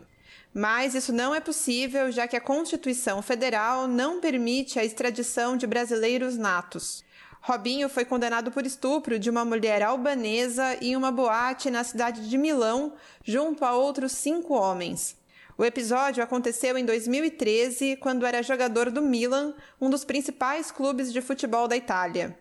Mas 0.57 0.95
isso 0.95 1.11
não 1.11 1.35
é 1.35 1.41
possível, 1.41 2.09
já 2.09 2.29
que 2.29 2.37
a 2.37 2.39
Constituição 2.39 3.21
Federal 3.21 3.89
não 3.89 4.21
permite 4.21 4.79
a 4.79 4.85
extradição 4.85 5.57
de 5.57 5.67
brasileiros 5.67 6.37
natos. 6.37 7.03
Robinho 7.41 7.89
foi 7.89 8.05
condenado 8.05 8.49
por 8.49 8.65
estupro 8.65 9.19
de 9.19 9.29
uma 9.29 9.43
mulher 9.43 9.83
albanesa 9.83 10.77
em 10.81 10.95
uma 10.95 11.11
boate 11.11 11.69
na 11.69 11.83
cidade 11.83 12.29
de 12.29 12.37
Milão, 12.37 12.93
junto 13.21 13.65
a 13.65 13.73
outros 13.73 14.13
cinco 14.13 14.53
homens. 14.53 15.17
O 15.57 15.65
episódio 15.65 16.23
aconteceu 16.23 16.77
em 16.77 16.85
2013, 16.85 17.97
quando 17.97 18.25
era 18.25 18.41
jogador 18.41 18.89
do 18.89 19.01
Milan, 19.01 19.53
um 19.79 19.89
dos 19.89 20.05
principais 20.05 20.71
clubes 20.71 21.11
de 21.11 21.19
futebol 21.19 21.67
da 21.67 21.75
Itália. 21.75 22.39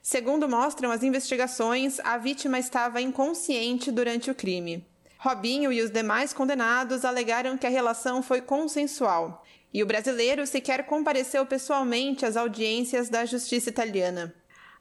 Segundo 0.00 0.48
mostram 0.48 0.92
as 0.92 1.02
investigações, 1.02 1.98
a 2.04 2.18
vítima 2.18 2.56
estava 2.60 3.00
inconsciente 3.00 3.90
durante 3.90 4.30
o 4.30 4.34
crime. 4.34 4.86
Robinho 5.18 5.72
e 5.72 5.82
os 5.82 5.90
demais 5.90 6.32
condenados 6.32 7.04
alegaram 7.04 7.58
que 7.58 7.66
a 7.66 7.70
relação 7.70 8.22
foi 8.22 8.40
consensual 8.40 9.44
e 9.74 9.82
o 9.82 9.86
brasileiro 9.86 10.46
sequer 10.46 10.86
compareceu 10.86 11.44
pessoalmente 11.44 12.24
às 12.24 12.36
audiências 12.36 13.08
da 13.08 13.26
justiça 13.26 13.68
italiana. 13.68 14.32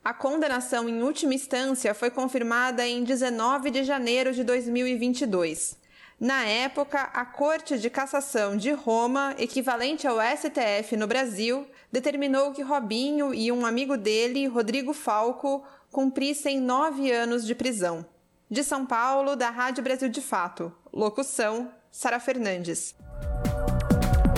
A 0.04 0.14
condenação 0.14 0.88
em 0.88 1.02
última 1.02 1.34
instância 1.34 1.94
foi 1.96 2.12
confirmada 2.12 2.88
em 2.88 3.04
19 3.04 3.72
de 3.72 3.84
janeiro 3.84 4.32
de 4.32 4.44
2022. 4.44 5.76
Na 6.20 6.46
época, 6.46 7.02
a 7.14 7.26
Corte 7.26 7.78
de 7.78 7.90
Cassação 7.90 8.56
de 8.56 8.72
Roma, 8.72 9.36
equivalente 9.38 10.08
ao 10.08 10.18
STF 10.20 10.96
no 10.96 11.08
Brasil, 11.08 11.68
determinou 11.92 12.54
que 12.54 12.62
Robinho 12.62 13.34
e 13.34 13.52
um 13.52 13.66
amigo 13.66 13.98
dele, 13.98 14.48
Rodrigo 14.48 14.94
Falco, 14.94 15.64
cumprissem 15.92 16.60
nove 16.60 17.12
anos 17.12 17.46
de 17.46 17.54
prisão. 17.54 18.06
De 18.50 18.64
São 18.64 18.86
Paulo, 18.86 19.36
da 19.36 19.50
Rádio 19.50 19.84
Brasil 19.84 20.08
de 20.08 20.22
Fato. 20.22 20.72
Locução: 20.94 21.70
Sara 21.92 22.18
Fernandes. 22.18 22.96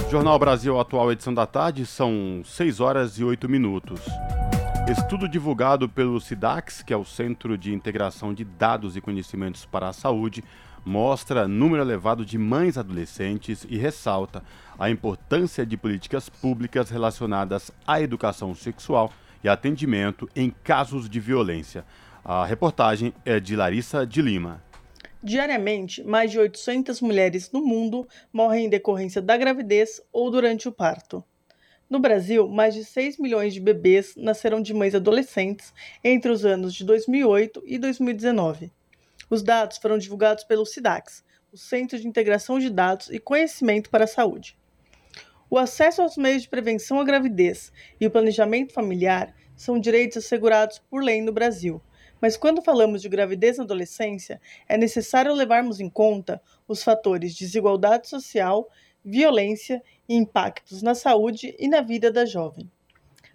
Jornal 0.09 0.39
Brasil 0.39 0.79
Atual, 0.79 1.11
edição 1.11 1.31
da 1.31 1.45
tarde, 1.45 1.85
são 1.85 2.41
6 2.43 2.79
horas 2.79 3.19
e 3.19 3.23
8 3.23 3.47
minutos. 3.47 4.01
Estudo 4.89 5.29
divulgado 5.29 5.87
pelo 5.87 6.19
SIDAX, 6.19 6.81
que 6.81 6.91
é 6.91 6.97
o 6.97 7.05
Centro 7.05 7.55
de 7.55 7.71
Integração 7.71 8.33
de 8.33 8.43
Dados 8.43 8.97
e 8.97 9.01
Conhecimentos 9.01 9.63
para 9.63 9.89
a 9.89 9.93
Saúde, 9.93 10.43
mostra 10.83 11.47
número 11.47 11.83
elevado 11.83 12.25
de 12.25 12.35
mães 12.39 12.79
adolescentes 12.79 13.63
e 13.69 13.77
ressalta 13.77 14.43
a 14.79 14.89
importância 14.89 15.63
de 15.63 15.77
políticas 15.77 16.29
públicas 16.29 16.89
relacionadas 16.89 17.69
à 17.85 18.01
educação 18.01 18.55
sexual 18.55 19.13
e 19.43 19.47
atendimento 19.47 20.27
em 20.35 20.49
casos 20.49 21.07
de 21.07 21.19
violência. 21.19 21.85
A 22.23 22.45
reportagem 22.45 23.13
é 23.25 23.39
de 23.39 23.55
Larissa 23.55 24.05
de 24.05 24.21
Lima. 24.21 24.63
Diariamente, 25.23 26.03
mais 26.03 26.31
de 26.31 26.39
800 26.39 27.01
mulheres 27.01 27.51
no 27.51 27.61
mundo 27.61 28.07
morrem 28.31 28.65
em 28.65 28.69
decorrência 28.69 29.21
da 29.21 29.37
gravidez 29.37 30.01
ou 30.11 30.29
durante 30.29 30.67
o 30.67 30.71
parto. 30.71 31.23
No 31.89 31.99
Brasil, 31.99 32.47
mais 32.47 32.75
de 32.75 32.85
6 32.85 33.17
milhões 33.17 33.53
de 33.53 33.59
bebês 33.59 34.13
nasceram 34.15 34.61
de 34.61 34.73
mães 34.73 34.93
adolescentes 34.93 35.73
entre 36.03 36.31
os 36.31 36.45
anos 36.45 36.73
de 36.73 36.85
2008 36.85 37.63
e 37.65 37.77
2019. 37.77 38.71
Os 39.29 39.41
dados 39.41 39.77
foram 39.77 39.97
divulgados 39.97 40.43
pelo 40.43 40.65
SIDAX, 40.65 41.23
o 41.51 41.57
Centro 41.57 41.97
de 41.97 42.07
Integração 42.07 42.59
de 42.59 42.69
Dados 42.69 43.09
e 43.09 43.17
Conhecimento 43.17 43.89
para 43.89 44.03
a 44.03 44.07
Saúde. 44.07 44.57
O 45.49 45.57
acesso 45.57 46.01
aos 46.01 46.15
meios 46.15 46.43
de 46.43 46.49
prevenção 46.49 46.99
à 46.99 47.03
gravidez 47.03 47.71
e 47.99 48.05
o 48.05 48.11
planejamento 48.11 48.71
familiar 48.71 49.33
são 49.55 49.79
direitos 49.79 50.17
assegurados 50.17 50.77
por 50.77 51.01
lei 51.03 51.21
no 51.21 51.31
Brasil. 51.31 51.81
Mas 52.21 52.35
quando 52.35 52.61
falamos 52.61 53.01
de 53.01 53.09
gravidez 53.09 53.57
na 53.57 53.63
adolescência, 53.63 54.41
é 54.67 54.77
necessário 54.77 55.33
levarmos 55.33 55.79
em 55.79 55.89
conta 55.89 56.41
os 56.67 56.83
fatores 56.83 57.33
desigualdade 57.33 58.09
social, 58.09 58.69
violência 59.03 59.81
e 60.07 60.15
impactos 60.15 60.81
na 60.81 60.93
saúde 60.93 61.55
e 61.57 61.67
na 61.67 61.81
vida 61.81 62.11
da 62.11 62.25
jovem. 62.25 62.69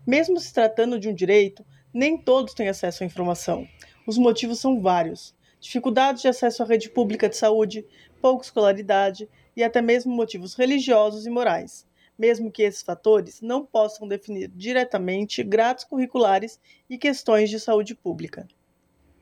Mesmo 0.06 0.38
se 0.38 0.52
tratando 0.52 1.00
de 1.00 1.08
um 1.08 1.14
direito, 1.14 1.64
nem 1.92 2.18
todos 2.18 2.52
têm 2.52 2.68
acesso 2.68 3.02
à 3.02 3.06
informação. 3.06 3.66
Os 4.06 4.18
motivos 4.18 4.60
são 4.60 4.80
vários 4.80 5.34
dificuldades 5.58 6.20
de 6.20 6.28
acesso 6.28 6.62
à 6.62 6.66
rede 6.66 6.90
pública 6.90 7.26
de 7.26 7.38
saúde, 7.38 7.86
pouca 8.20 8.44
escolaridade 8.44 9.26
e 9.56 9.64
até 9.64 9.80
mesmo 9.80 10.14
motivos 10.14 10.54
religiosos 10.54 11.24
e 11.24 11.30
morais, 11.30 11.86
mesmo 12.18 12.52
que 12.52 12.62
esses 12.62 12.82
fatores 12.82 13.40
não 13.40 13.64
possam 13.64 14.06
definir 14.06 14.48
diretamente 14.48 15.42
grades 15.42 15.84
curriculares 15.84 16.60
e 16.90 16.98
questões 16.98 17.48
de 17.48 17.58
saúde 17.58 17.94
pública. 17.94 18.46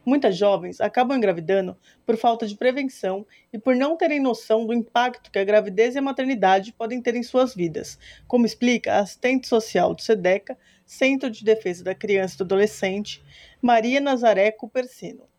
Muitas 0.05 0.37
jovens 0.37 0.81
acabam 0.81 1.17
engravidando 1.17 1.77
por 2.05 2.17
falta 2.17 2.47
de 2.47 2.57
prevenção 2.57 3.27
e 3.53 3.59
por 3.59 3.75
não 3.77 3.97
terem 3.97 4.21
noção 4.21 4.67
do 4.67 4.75
impacto 4.75 5.31
que 5.31 5.39
a 5.39 5.45
gravidez 5.45 5.95
e 5.95 5.99
a 5.99 6.03
maternidade 6.03 6.73
podem 6.73 7.01
ter 7.01 7.15
em 7.15 7.23
suas 7.23 7.55
vidas, 7.55 7.99
como 8.27 8.47
explica 8.47 8.95
a 8.95 9.01
assistente 9.01 9.47
social 9.47 9.95
do 9.95 10.03
SEDECA, 10.03 10.59
Centro 10.85 11.31
de 11.31 11.45
Defesa 11.45 11.85
da 11.85 11.95
Criança 11.95 12.35
e 12.35 12.39
do 12.39 12.45
Adolescente, 12.45 13.23
Maria 13.63 14.01
Nazaré 14.01 14.51
Cupercino 14.51 15.33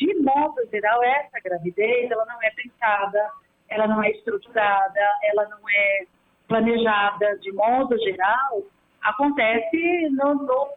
de 0.00 0.14
modo 0.22 0.66
geral, 0.72 1.02
essa 1.04 1.38
gravidez, 1.44 2.10
ela 2.10 2.24
não 2.24 2.42
é 2.42 2.50
pensada, 2.50 3.30
ela 3.68 3.86
não 3.86 4.02
é 4.02 4.10
estruturada, 4.10 5.00
ela 5.24 5.46
não 5.50 5.58
é 5.68 6.06
planejada. 6.48 7.38
De 7.38 7.52
modo 7.52 7.98
geral, 7.98 8.62
acontece 9.02 10.08
no, 10.10 10.34
no, 10.34 10.68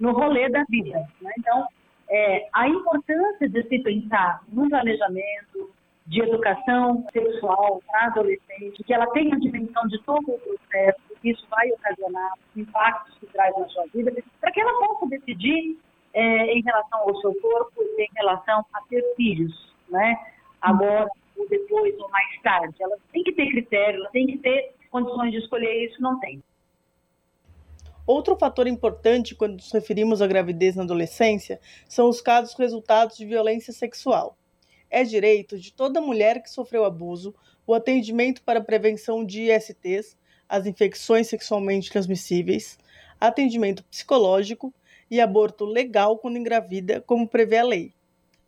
no 0.00 0.12
rolê 0.12 0.48
da 0.48 0.64
vida. 0.70 1.06
Né? 1.20 1.32
Então, 1.38 1.66
é, 2.12 2.46
a 2.52 2.68
importância 2.68 3.48
de 3.48 3.62
se 3.68 3.78
pensar 3.78 4.42
no 4.48 4.68
planejamento, 4.68 5.72
de 6.06 6.20
educação 6.20 7.06
sexual 7.10 7.80
para 7.86 8.06
adolescente, 8.08 8.84
que 8.84 8.92
ela 8.92 9.06
tenha 9.12 9.34
a 9.34 9.38
dimensão 9.38 9.86
de 9.86 9.98
todo 10.02 10.30
o 10.30 10.38
processo, 10.38 11.00
que 11.22 11.30
isso 11.30 11.46
vai 11.48 11.70
ocasionar 11.70 12.32
impactos 12.54 13.16
que 13.18 13.26
traz 13.26 13.56
na 13.56 13.66
sua 13.68 13.86
vida, 13.94 14.12
para 14.40 14.52
que 14.52 14.60
ela 14.60 14.78
possa 14.78 15.06
decidir 15.06 15.78
é, 16.12 16.52
em 16.52 16.60
relação 16.60 17.00
ao 17.00 17.16
seu 17.16 17.34
corpo 17.40 17.80
e 17.80 18.02
em 18.02 18.10
relação 18.14 18.62
a 18.74 18.80
ter 18.90 19.02
filhos, 19.16 19.74
né? 19.88 20.18
Agora, 20.60 21.08
ou 21.36 21.48
depois, 21.48 21.98
ou 21.98 22.10
mais 22.10 22.42
tarde. 22.42 22.74
Ela 22.78 22.96
tem 23.10 23.22
que 23.22 23.32
ter 23.32 23.48
critério, 23.48 24.00
ela 24.00 24.10
tem 24.10 24.26
que 24.26 24.38
ter 24.38 24.74
condições 24.90 25.30
de 25.32 25.38
escolher 25.38 25.86
isso, 25.86 26.02
não 26.02 26.20
tem. 26.20 26.42
Outro 28.06 28.36
fator 28.36 28.66
importante 28.66 29.34
quando 29.34 29.54
nos 29.54 29.70
referimos 29.70 30.20
à 30.20 30.26
gravidez 30.26 30.74
na 30.74 30.82
adolescência 30.82 31.60
são 31.88 32.08
os 32.08 32.20
casos 32.20 32.54
resultados 32.54 33.16
de 33.16 33.24
violência 33.24 33.72
sexual. 33.72 34.36
É 34.90 35.04
direito 35.04 35.58
de 35.58 35.72
toda 35.72 36.00
mulher 36.00 36.42
que 36.42 36.50
sofreu 36.50 36.84
abuso 36.84 37.34
o 37.66 37.72
atendimento 37.72 38.42
para 38.42 38.60
prevenção 38.60 39.24
de 39.24 39.50
ISTs, 39.50 40.16
as 40.48 40.66
infecções 40.66 41.28
sexualmente 41.28 41.90
transmissíveis, 41.90 42.76
atendimento 43.20 43.84
psicológico 43.84 44.74
e 45.08 45.20
aborto 45.20 45.64
legal 45.64 46.18
quando 46.18 46.38
engravida, 46.38 47.00
como 47.02 47.28
prevê 47.28 47.58
a 47.58 47.64
lei. 47.64 47.94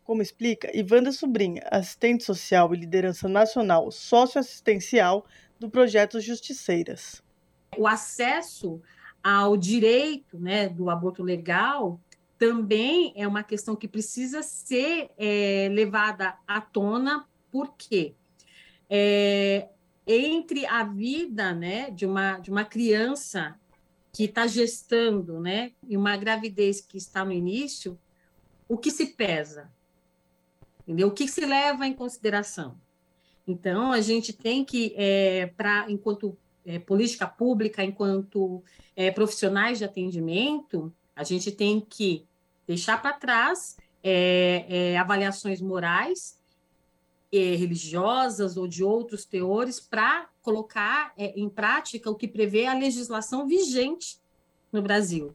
Como 0.03 0.21
explica 0.21 0.77
Ivanda 0.77 1.13
Sobrinha, 1.13 1.63
assistente 1.71 2.25
social 2.25 2.75
e 2.75 2.79
liderança 2.79 3.29
nacional 3.29 3.91
socioassistencial 3.91 5.25
do 5.59 5.71
projeto 5.71 6.21
Justiceiras. 6.21 7.23
O 7.79 7.87
acesso 7.87 8.83
ao 9.25 9.57
direito 9.57 10.39
né, 10.39 10.69
do 10.69 10.91
aborto 10.91 11.23
legal 11.23 11.99
também 12.39 13.15
é 13.17 13.27
uma 13.27 13.43
questão 13.43 13.75
que 13.75 13.89
precisa 13.89 14.43
ser 14.43 15.11
é, 15.17 15.69
levada 15.73 16.37
à 16.47 16.61
tona, 16.61 17.27
porque 17.51 18.15
é, 18.91 19.69
entre 20.07 20.67
a 20.67 20.85
vida 20.85 21.55
né, 21.55 21.91
de, 21.91 22.05
uma, 22.05 22.39
de 22.39 22.51
uma 22.51 22.65
criança 22.65 23.59
que 24.13 24.25
está 24.25 24.47
gestando, 24.47 25.41
né, 25.41 25.73
e 25.89 25.97
uma 25.97 26.17
gravidez 26.17 26.83
que 26.83 26.99
está 26.99 27.25
no 27.25 27.33
início, 27.33 27.99
o 28.69 28.77
que 28.77 28.91
se 28.91 29.07
pesa? 29.07 29.73
Entendeu? 30.83 31.09
O 31.09 31.13
que 31.13 31.27
se 31.27 31.47
leva 31.47 31.87
em 31.87 31.95
consideração? 31.95 32.79
Então, 33.47 33.91
a 33.91 34.01
gente 34.01 34.33
tem 34.33 34.65
que, 34.65 34.95
é, 34.97 35.47
para 35.57 35.91
enquanto 35.91 36.37
é, 36.65 36.79
política 36.79 37.27
pública, 37.27 37.85
enquanto 37.85 38.63
é, 38.97 39.11
profissionais 39.11 39.79
de 39.79 39.85
atendimento, 39.85 40.93
a 41.15 41.23
gente 41.23 41.53
tem 41.53 41.81
que 41.81 42.27
deixar 42.67 43.01
para 43.01 43.13
trás 43.13 43.77
é, 44.03 44.67
é, 44.69 44.99
avaliações 44.99 45.61
morais, 45.61 46.39
é, 47.33 47.57
religiosas 47.57 48.57
ou 48.57 48.69
de 48.69 48.85
outros 48.85 49.25
teores 49.25 49.81
para 49.81 50.29
colocar 50.41 51.13
é, 51.17 51.39
em 51.39 51.49
prática 51.49 52.11
o 52.11 52.15
que 52.15 52.29
prevê 52.29 52.67
a 52.67 52.75
legislação 52.75 53.47
vigente 53.47 54.19
no 54.73 54.83
Brasil. 54.83 55.35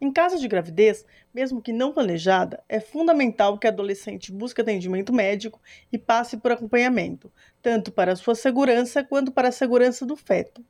Em 0.00 0.12
caso 0.12 0.38
de 0.38 0.46
gravidez, 0.46 1.04
mesmo 1.34 1.60
que 1.60 1.72
não 1.72 1.92
planejada, 1.92 2.62
é 2.68 2.78
fundamental 2.78 3.58
que 3.58 3.66
a 3.66 3.70
adolescente 3.70 4.30
busque 4.30 4.60
atendimento 4.60 5.12
médico 5.12 5.60
e 5.92 5.98
passe 5.98 6.36
por 6.36 6.52
acompanhamento, 6.52 7.32
tanto 7.60 7.90
para 7.90 8.14
sua 8.14 8.36
segurança 8.36 9.02
quanto 9.02 9.32
para 9.32 9.48
a 9.48 9.52
segurança 9.52 10.06
do 10.06 10.14
feto. 10.14 10.64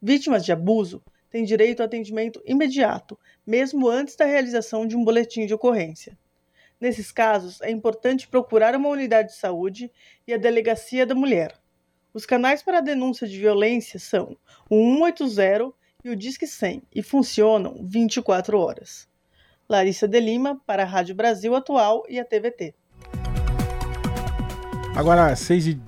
Vítimas 0.00 0.44
de 0.44 0.52
abuso 0.52 1.02
têm 1.30 1.44
direito 1.44 1.82
a 1.82 1.84
atendimento 1.84 2.42
imediato, 2.46 3.18
mesmo 3.46 3.88
antes 3.88 4.16
da 4.16 4.24
realização 4.24 4.86
de 4.86 4.96
um 4.96 5.04
boletim 5.04 5.44
de 5.44 5.52
ocorrência. 5.52 6.16
Nesses 6.80 7.12
casos, 7.12 7.60
é 7.60 7.70
importante 7.70 8.28
procurar 8.28 8.74
uma 8.74 8.88
unidade 8.88 9.28
de 9.28 9.36
saúde 9.36 9.90
e 10.26 10.32
a 10.32 10.38
delegacia 10.38 11.04
da 11.04 11.14
mulher. 11.14 11.58
Os 12.12 12.24
canais 12.24 12.62
para 12.62 12.80
denúncia 12.80 13.26
de 13.26 13.38
violência 13.38 13.98
são 13.98 14.36
o 14.70 14.76
180 14.96 15.74
e 16.06 16.10
o 16.10 16.16
Disque 16.16 16.46
100 16.46 16.82
e 16.94 17.02
funcionam 17.02 17.80
24 17.82 18.58
horas. 18.58 19.08
Larissa 19.68 20.06
de 20.06 20.20
Lima 20.20 20.60
para 20.64 20.84
a 20.84 20.86
Rádio 20.86 21.14
Brasil 21.14 21.54
Atual 21.56 22.04
e 22.08 22.20
a 22.20 22.24
TVT. 22.24 22.74
Agora, 24.94 25.34
6 25.34 25.66
e 25.66 25.80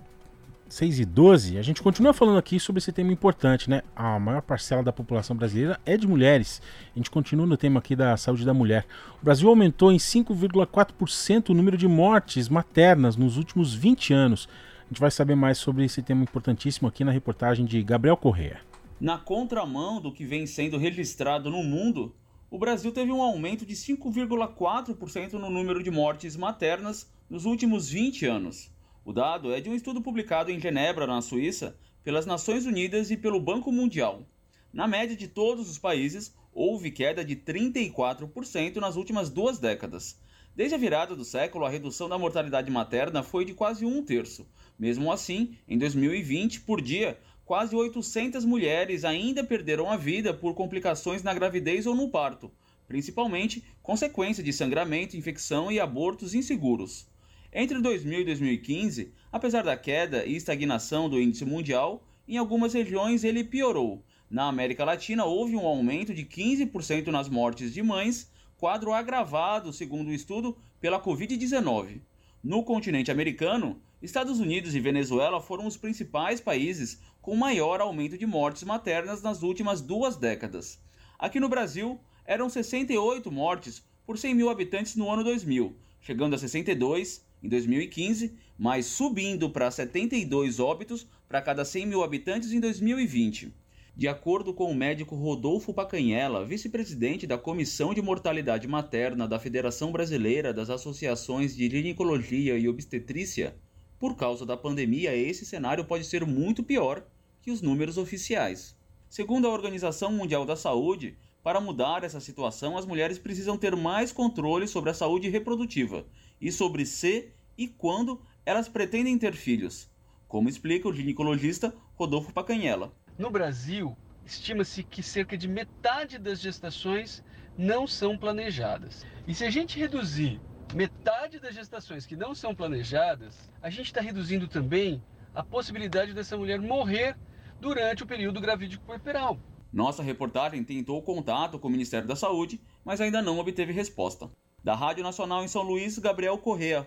6 0.68 1.00
e 1.00 1.04
12, 1.06 1.56
a 1.56 1.62
gente 1.62 1.82
continua 1.82 2.12
falando 2.12 2.36
aqui 2.36 2.60
sobre 2.60 2.78
esse 2.78 2.92
tema 2.92 3.10
importante, 3.10 3.70
né? 3.70 3.80
A 3.96 4.18
maior 4.18 4.42
parcela 4.42 4.82
da 4.82 4.92
população 4.92 5.34
brasileira 5.34 5.80
é 5.86 5.96
de 5.96 6.06
mulheres. 6.06 6.60
A 6.94 6.98
gente 6.98 7.10
continua 7.10 7.46
no 7.46 7.56
tema 7.56 7.78
aqui 7.78 7.96
da 7.96 8.14
saúde 8.18 8.44
da 8.44 8.52
mulher. 8.52 8.84
O 9.22 9.24
Brasil 9.24 9.48
aumentou 9.48 9.90
em 9.90 9.96
5,4% 9.96 11.48
o 11.48 11.54
número 11.54 11.78
de 11.78 11.88
mortes 11.88 12.50
maternas 12.50 13.16
nos 13.16 13.38
últimos 13.38 13.72
20 13.72 14.12
anos. 14.12 14.46
A 14.80 14.88
gente 14.88 15.00
vai 15.00 15.10
saber 15.10 15.36
mais 15.36 15.56
sobre 15.56 15.86
esse 15.86 16.02
tema 16.02 16.22
importantíssimo 16.22 16.86
aqui 16.86 17.02
na 17.02 17.12
reportagem 17.12 17.64
de 17.64 17.82
Gabriel 17.82 18.16
Correa. 18.16 18.67
Na 19.00 19.16
contramão 19.16 20.00
do 20.00 20.12
que 20.12 20.24
vem 20.24 20.44
sendo 20.44 20.76
registrado 20.76 21.48
no 21.48 21.62
mundo, 21.62 22.16
o 22.50 22.58
Brasil 22.58 22.90
teve 22.90 23.12
um 23.12 23.22
aumento 23.22 23.64
de 23.64 23.74
5,4% 23.74 25.34
no 25.34 25.48
número 25.48 25.84
de 25.84 25.90
mortes 25.90 26.36
maternas 26.36 27.08
nos 27.30 27.44
últimos 27.44 27.88
20 27.88 28.26
anos. 28.26 28.72
O 29.04 29.12
dado 29.12 29.52
é 29.52 29.60
de 29.60 29.70
um 29.70 29.74
estudo 29.74 30.02
publicado 30.02 30.50
em 30.50 30.58
Genebra, 30.58 31.06
na 31.06 31.22
Suíça, 31.22 31.78
pelas 32.02 32.26
Nações 32.26 32.66
Unidas 32.66 33.12
e 33.12 33.16
pelo 33.16 33.38
Banco 33.38 33.70
Mundial. 33.70 34.26
Na 34.72 34.88
média 34.88 35.16
de 35.16 35.28
todos 35.28 35.70
os 35.70 35.78
países, 35.78 36.34
houve 36.52 36.90
queda 36.90 37.24
de 37.24 37.36
34% 37.36 38.76
nas 38.78 38.96
últimas 38.96 39.30
duas 39.30 39.60
décadas. 39.60 40.18
Desde 40.56 40.74
a 40.74 40.78
virada 40.78 41.14
do 41.14 41.24
século, 41.24 41.64
a 41.64 41.70
redução 41.70 42.08
da 42.08 42.18
mortalidade 42.18 42.68
materna 42.68 43.22
foi 43.22 43.44
de 43.44 43.54
quase 43.54 43.86
um 43.86 44.02
terço. 44.02 44.44
Mesmo 44.76 45.12
assim, 45.12 45.56
em 45.68 45.78
2020, 45.78 46.62
por 46.62 46.80
dia, 46.80 47.16
quase 47.48 47.74
800 47.74 48.44
mulheres 48.44 49.06
ainda 49.06 49.42
perderam 49.42 49.90
a 49.90 49.96
vida 49.96 50.34
por 50.34 50.52
complicações 50.52 51.22
na 51.22 51.32
gravidez 51.32 51.86
ou 51.86 51.94
no 51.94 52.10
parto, 52.10 52.52
principalmente 52.86 53.64
consequência 53.82 54.44
de 54.44 54.52
sangramento, 54.52 55.16
infecção 55.16 55.72
e 55.72 55.80
abortos 55.80 56.34
inseguros. 56.34 57.08
Entre 57.50 57.80
2000 57.80 58.20
e 58.20 58.24
2015, 58.26 59.14
apesar 59.32 59.62
da 59.62 59.78
queda 59.78 60.26
e 60.26 60.36
estagnação 60.36 61.08
do 61.08 61.18
índice 61.18 61.46
mundial, 61.46 62.04
em 62.28 62.36
algumas 62.36 62.74
regiões 62.74 63.24
ele 63.24 63.42
piorou. 63.42 64.04
Na 64.28 64.46
América 64.46 64.84
Latina, 64.84 65.24
houve 65.24 65.56
um 65.56 65.66
aumento 65.66 66.12
de 66.12 66.26
15% 66.26 67.06
nas 67.06 67.30
mortes 67.30 67.72
de 67.72 67.82
mães, 67.82 68.30
quadro 68.58 68.92
agravado, 68.92 69.72
segundo 69.72 70.08
o 70.08 70.14
estudo, 70.14 70.54
pela 70.78 71.02
Covid-19. 71.02 72.02
No 72.44 72.62
continente 72.62 73.10
americano, 73.10 73.80
Estados 74.00 74.38
Unidos 74.38 74.76
e 74.76 74.80
Venezuela 74.80 75.40
foram 75.40 75.66
os 75.66 75.76
principais 75.76 76.40
países 76.40 77.00
com 77.28 77.36
maior 77.36 77.78
aumento 77.82 78.16
de 78.16 78.24
mortes 78.24 78.62
maternas 78.62 79.20
nas 79.20 79.42
últimas 79.42 79.82
duas 79.82 80.16
décadas. 80.16 80.80
Aqui 81.18 81.38
no 81.38 81.46
Brasil, 81.46 82.00
eram 82.24 82.48
68 82.48 83.30
mortes 83.30 83.84
por 84.06 84.16
100 84.16 84.34
mil 84.34 84.48
habitantes 84.48 84.96
no 84.96 85.10
ano 85.10 85.22
2000, 85.22 85.76
chegando 86.00 86.32
a 86.32 86.38
62 86.38 87.22
em 87.42 87.48
2015, 87.50 88.34
mas 88.56 88.86
subindo 88.86 89.50
para 89.50 89.70
72 89.70 90.58
óbitos 90.58 91.06
para 91.28 91.42
cada 91.42 91.66
100 91.66 91.84
mil 91.84 92.02
habitantes 92.02 92.50
em 92.50 92.60
2020. 92.60 93.52
De 93.94 94.08
acordo 94.08 94.54
com 94.54 94.72
o 94.72 94.74
médico 94.74 95.14
Rodolfo 95.14 95.74
Pacanhela, 95.74 96.46
vice-presidente 96.46 97.26
da 97.26 97.36
Comissão 97.36 97.92
de 97.92 98.00
Mortalidade 98.00 98.66
Materna 98.66 99.28
da 99.28 99.38
Federação 99.38 99.92
Brasileira 99.92 100.54
das 100.54 100.70
Associações 100.70 101.54
de 101.54 101.68
Ginecologia 101.68 102.56
e 102.56 102.66
Obstetrícia, 102.66 103.54
por 103.98 104.16
causa 104.16 104.46
da 104.46 104.56
pandemia, 104.56 105.14
esse 105.14 105.44
cenário 105.44 105.84
pode 105.84 106.04
ser 106.04 106.24
muito 106.24 106.62
pior 106.62 107.04
que 107.40 107.50
os 107.50 107.62
números 107.62 107.98
oficiais. 107.98 108.76
Segundo 109.08 109.46
a 109.46 109.50
Organização 109.50 110.12
Mundial 110.12 110.44
da 110.44 110.56
Saúde, 110.56 111.16
para 111.42 111.60
mudar 111.60 112.04
essa 112.04 112.20
situação, 112.20 112.76
as 112.76 112.84
mulheres 112.84 113.18
precisam 113.18 113.56
ter 113.56 113.74
mais 113.74 114.12
controle 114.12 114.68
sobre 114.68 114.90
a 114.90 114.94
saúde 114.94 115.28
reprodutiva 115.28 116.04
e 116.40 116.52
sobre 116.52 116.84
se 116.84 117.32
e 117.56 117.66
quando 117.66 118.20
elas 118.44 118.68
pretendem 118.68 119.18
ter 119.18 119.34
filhos, 119.34 119.90
como 120.26 120.48
explica 120.48 120.88
o 120.88 120.92
ginecologista 120.92 121.74
Rodolfo 121.94 122.32
Pacanhela. 122.32 122.92
No 123.18 123.30
Brasil, 123.30 123.96
estima-se 124.24 124.82
que 124.82 125.02
cerca 125.02 125.36
de 125.36 125.48
metade 125.48 126.18
das 126.18 126.40
gestações 126.40 127.24
não 127.56 127.86
são 127.86 128.16
planejadas. 128.16 129.04
E 129.26 129.34
se 129.34 129.44
a 129.44 129.50
gente 129.50 129.78
reduzir 129.78 130.40
metade 130.74 131.40
das 131.40 131.54
gestações 131.54 132.04
que 132.04 132.14
não 132.14 132.34
são 132.34 132.54
planejadas, 132.54 133.50
a 133.62 133.70
gente 133.70 133.86
está 133.86 134.00
reduzindo 134.00 134.46
também 134.46 135.02
a 135.34 135.42
possibilidade 135.42 136.12
dessa 136.12 136.36
mulher 136.36 136.60
morrer 136.60 137.16
durante 137.60 138.02
o 138.02 138.06
período 138.06 138.40
gravídico 138.40 138.84
puerperal. 138.84 139.38
Nossa 139.72 140.02
reportagem 140.02 140.64
tentou 140.64 141.02
contato 141.02 141.58
com 141.58 141.68
o 141.68 141.70
Ministério 141.70 142.08
da 142.08 142.16
Saúde, 142.16 142.60
mas 142.84 143.00
ainda 143.00 143.20
não 143.20 143.38
obteve 143.38 143.72
resposta. 143.72 144.30
Da 144.64 144.74
Rádio 144.74 145.04
Nacional 145.04 145.44
em 145.44 145.48
São 145.48 145.62
Luís, 145.62 145.98
Gabriel 145.98 146.38
Correa. 146.38 146.86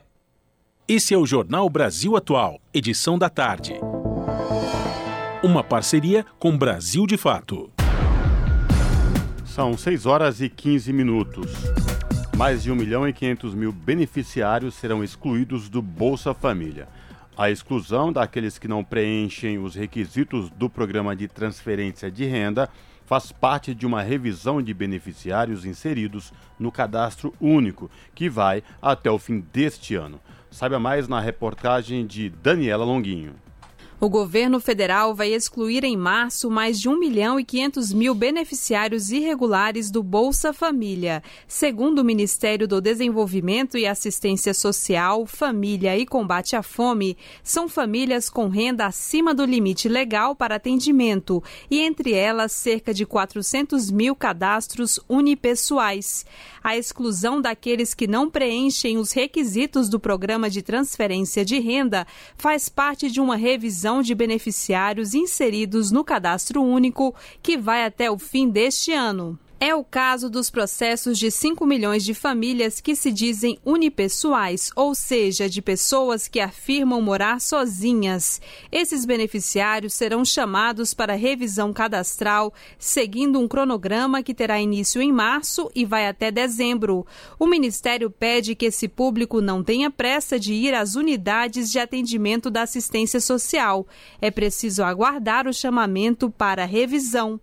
Esse 0.87 1.13
é 1.13 1.17
o 1.17 1.25
Jornal 1.25 1.69
Brasil 1.69 2.17
Atual, 2.17 2.59
edição 2.73 3.17
da 3.17 3.29
tarde. 3.29 3.75
Uma 5.43 5.63
parceria 5.63 6.25
com 6.37 6.57
Brasil 6.57 7.05
de 7.07 7.17
Fato. 7.17 7.71
São 9.45 9.77
6 9.77 10.05
horas 10.05 10.41
e 10.41 10.49
15 10.49 10.91
minutos. 10.91 11.51
Mais 12.35 12.63
de 12.63 12.71
1 12.71 12.75
milhão 12.75 13.07
e 13.07 13.13
500 13.13 13.53
mil 13.53 13.71
beneficiários 13.71 14.75
serão 14.75 15.03
excluídos 15.03 15.69
do 15.69 15.81
Bolsa 15.81 16.33
Família. 16.33 16.87
A 17.37 17.49
exclusão 17.49 18.11
daqueles 18.11 18.59
que 18.59 18.67
não 18.67 18.83
preenchem 18.83 19.57
os 19.57 19.73
requisitos 19.73 20.49
do 20.49 20.69
programa 20.69 21.15
de 21.15 21.27
transferência 21.27 22.11
de 22.11 22.25
renda 22.25 22.69
faz 23.05 23.31
parte 23.31 23.73
de 23.73 23.85
uma 23.85 24.01
revisão 24.01 24.61
de 24.61 24.73
beneficiários 24.73 25.65
inseridos 25.65 26.33
no 26.59 26.71
cadastro 26.71 27.33
único, 27.39 27.89
que 28.13 28.29
vai 28.29 28.63
até 28.81 29.09
o 29.09 29.17
fim 29.17 29.43
deste 29.51 29.95
ano. 29.95 30.19
Saiba 30.49 30.79
mais 30.79 31.07
na 31.07 31.19
reportagem 31.19 32.05
de 32.05 32.29
Daniela 32.29 32.83
Longuinho. 32.83 33.35
O 34.03 34.09
governo 34.09 34.59
federal 34.59 35.13
vai 35.13 35.31
excluir 35.31 35.83
em 35.83 35.95
março 35.95 36.49
mais 36.49 36.79
de 36.79 36.89
1 36.89 36.97
milhão 36.97 37.39
e 37.39 37.45
500 37.45 37.93
mil 37.93 38.15
beneficiários 38.15 39.11
irregulares 39.11 39.91
do 39.91 40.01
Bolsa 40.01 40.51
Família. 40.51 41.21
Segundo 41.47 41.99
o 41.99 42.03
Ministério 42.03 42.67
do 42.67 42.81
Desenvolvimento 42.81 43.77
e 43.77 43.85
Assistência 43.85 44.55
Social, 44.55 45.27
Família 45.27 45.95
e 45.95 46.07
Combate 46.07 46.55
à 46.55 46.63
Fome, 46.63 47.15
são 47.43 47.69
famílias 47.69 48.27
com 48.27 48.47
renda 48.47 48.87
acima 48.87 49.35
do 49.35 49.45
limite 49.45 49.87
legal 49.87 50.35
para 50.35 50.55
atendimento 50.55 51.43
e, 51.69 51.79
entre 51.79 52.11
elas, 52.11 52.53
cerca 52.53 52.95
de 52.95 53.05
400 53.05 53.91
mil 53.91 54.15
cadastros 54.15 54.99
unipessoais. 55.07 56.25
A 56.63 56.75
exclusão 56.75 57.39
daqueles 57.39 57.93
que 57.93 58.07
não 58.07 58.31
preenchem 58.31 58.97
os 58.97 59.11
requisitos 59.11 59.87
do 59.89 59.99
programa 59.99 60.49
de 60.49 60.63
transferência 60.63 61.45
de 61.45 61.59
renda 61.59 62.07
faz 62.35 62.67
parte 62.67 63.11
de 63.11 63.21
uma 63.21 63.35
revisão 63.35 63.90
de 63.99 64.13
beneficiários 64.13 65.15
inseridos 65.15 65.91
no 65.91 66.03
cadastro 66.03 66.61
único, 66.61 67.15
que 67.41 67.57
vai 67.57 67.83
até 67.83 68.11
o 68.11 68.19
fim 68.19 68.47
deste 68.47 68.93
ano. 68.93 69.39
É 69.63 69.75
o 69.75 69.83
caso 69.83 70.27
dos 70.27 70.49
processos 70.49 71.19
de 71.19 71.29
5 71.29 71.67
milhões 71.67 72.03
de 72.03 72.15
famílias 72.15 72.81
que 72.81 72.95
se 72.95 73.11
dizem 73.11 73.59
unipessoais, 73.63 74.71
ou 74.75 74.95
seja, 74.95 75.47
de 75.47 75.61
pessoas 75.61 76.27
que 76.27 76.39
afirmam 76.39 76.99
morar 76.99 77.39
sozinhas. 77.39 78.41
Esses 78.71 79.05
beneficiários 79.05 79.93
serão 79.93 80.25
chamados 80.25 80.95
para 80.95 81.13
revisão 81.13 81.71
cadastral, 81.71 82.51
seguindo 82.79 83.39
um 83.39 83.47
cronograma 83.47 84.23
que 84.23 84.33
terá 84.33 84.59
início 84.59 84.99
em 84.99 85.11
março 85.11 85.69
e 85.75 85.85
vai 85.85 86.07
até 86.07 86.31
dezembro. 86.31 87.05
O 87.37 87.45
Ministério 87.45 88.09
pede 88.09 88.55
que 88.55 88.65
esse 88.65 88.87
público 88.87 89.41
não 89.41 89.63
tenha 89.63 89.91
pressa 89.91 90.39
de 90.39 90.55
ir 90.55 90.73
às 90.73 90.95
unidades 90.95 91.69
de 91.69 91.77
atendimento 91.77 92.49
da 92.49 92.63
assistência 92.63 93.21
social. 93.21 93.85
É 94.19 94.31
preciso 94.31 94.81
aguardar 94.81 95.47
o 95.47 95.53
chamamento 95.53 96.31
para 96.31 96.65
revisão. 96.65 97.39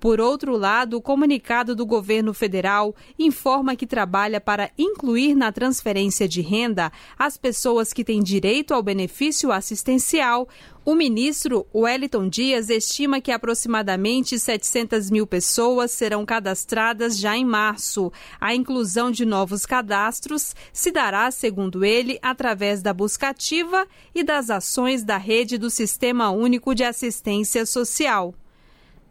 Por 0.00 0.20
outro 0.20 0.56
lado, 0.56 0.96
o 0.96 1.02
comunicado 1.02 1.74
do 1.74 1.84
governo 1.84 2.32
federal 2.32 2.94
informa 3.18 3.74
que 3.74 3.86
trabalha 3.86 4.40
para 4.40 4.70
incluir 4.78 5.34
na 5.34 5.50
transferência 5.50 6.28
de 6.28 6.40
renda 6.40 6.92
as 7.18 7.36
pessoas 7.36 7.92
que 7.92 8.04
têm 8.04 8.22
direito 8.22 8.72
ao 8.72 8.82
benefício 8.82 9.50
assistencial. 9.50 10.48
O 10.84 10.94
ministro 10.94 11.66
Wellington 11.74 12.28
Dias 12.28 12.70
estima 12.70 13.20
que 13.20 13.32
aproximadamente 13.32 14.38
700 14.38 15.10
mil 15.10 15.26
pessoas 15.26 15.90
serão 15.90 16.24
cadastradas 16.24 17.18
já 17.18 17.36
em 17.36 17.44
março. 17.44 18.12
A 18.40 18.54
inclusão 18.54 19.10
de 19.10 19.26
novos 19.26 19.66
cadastros 19.66 20.54
se 20.72 20.92
dará, 20.92 21.28
segundo 21.32 21.84
ele, 21.84 22.20
através 22.22 22.80
da 22.82 22.94
busca 22.94 23.30
ativa 23.30 23.84
e 24.14 24.22
das 24.22 24.48
ações 24.48 25.02
da 25.02 25.16
rede 25.16 25.58
do 25.58 25.68
Sistema 25.68 26.30
Único 26.30 26.72
de 26.72 26.84
Assistência 26.84 27.66
Social. 27.66 28.32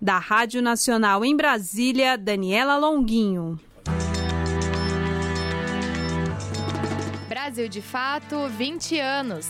Da 0.01 0.19
Rádio 0.19 0.61
Nacional 0.61 1.25
em 1.25 1.35
Brasília, 1.35 2.17
Daniela 2.17 2.77
Longuinho. 2.77 3.59
Brasil 7.27 7.67
de 7.67 7.81
Fato, 7.81 8.47
20 8.49 8.99
anos. 8.99 9.47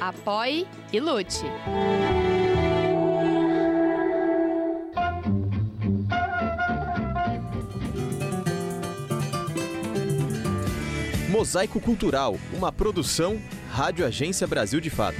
Apoie 0.00 0.66
e 0.92 1.00
lute. 1.00 1.44
Mosaico 11.28 11.80
Cultural, 11.80 12.38
uma 12.52 12.70
produção 12.70 13.42
Rádio 13.70 14.06
Agência 14.06 14.46
Brasil 14.46 14.80
de 14.80 14.88
Fato. 14.88 15.16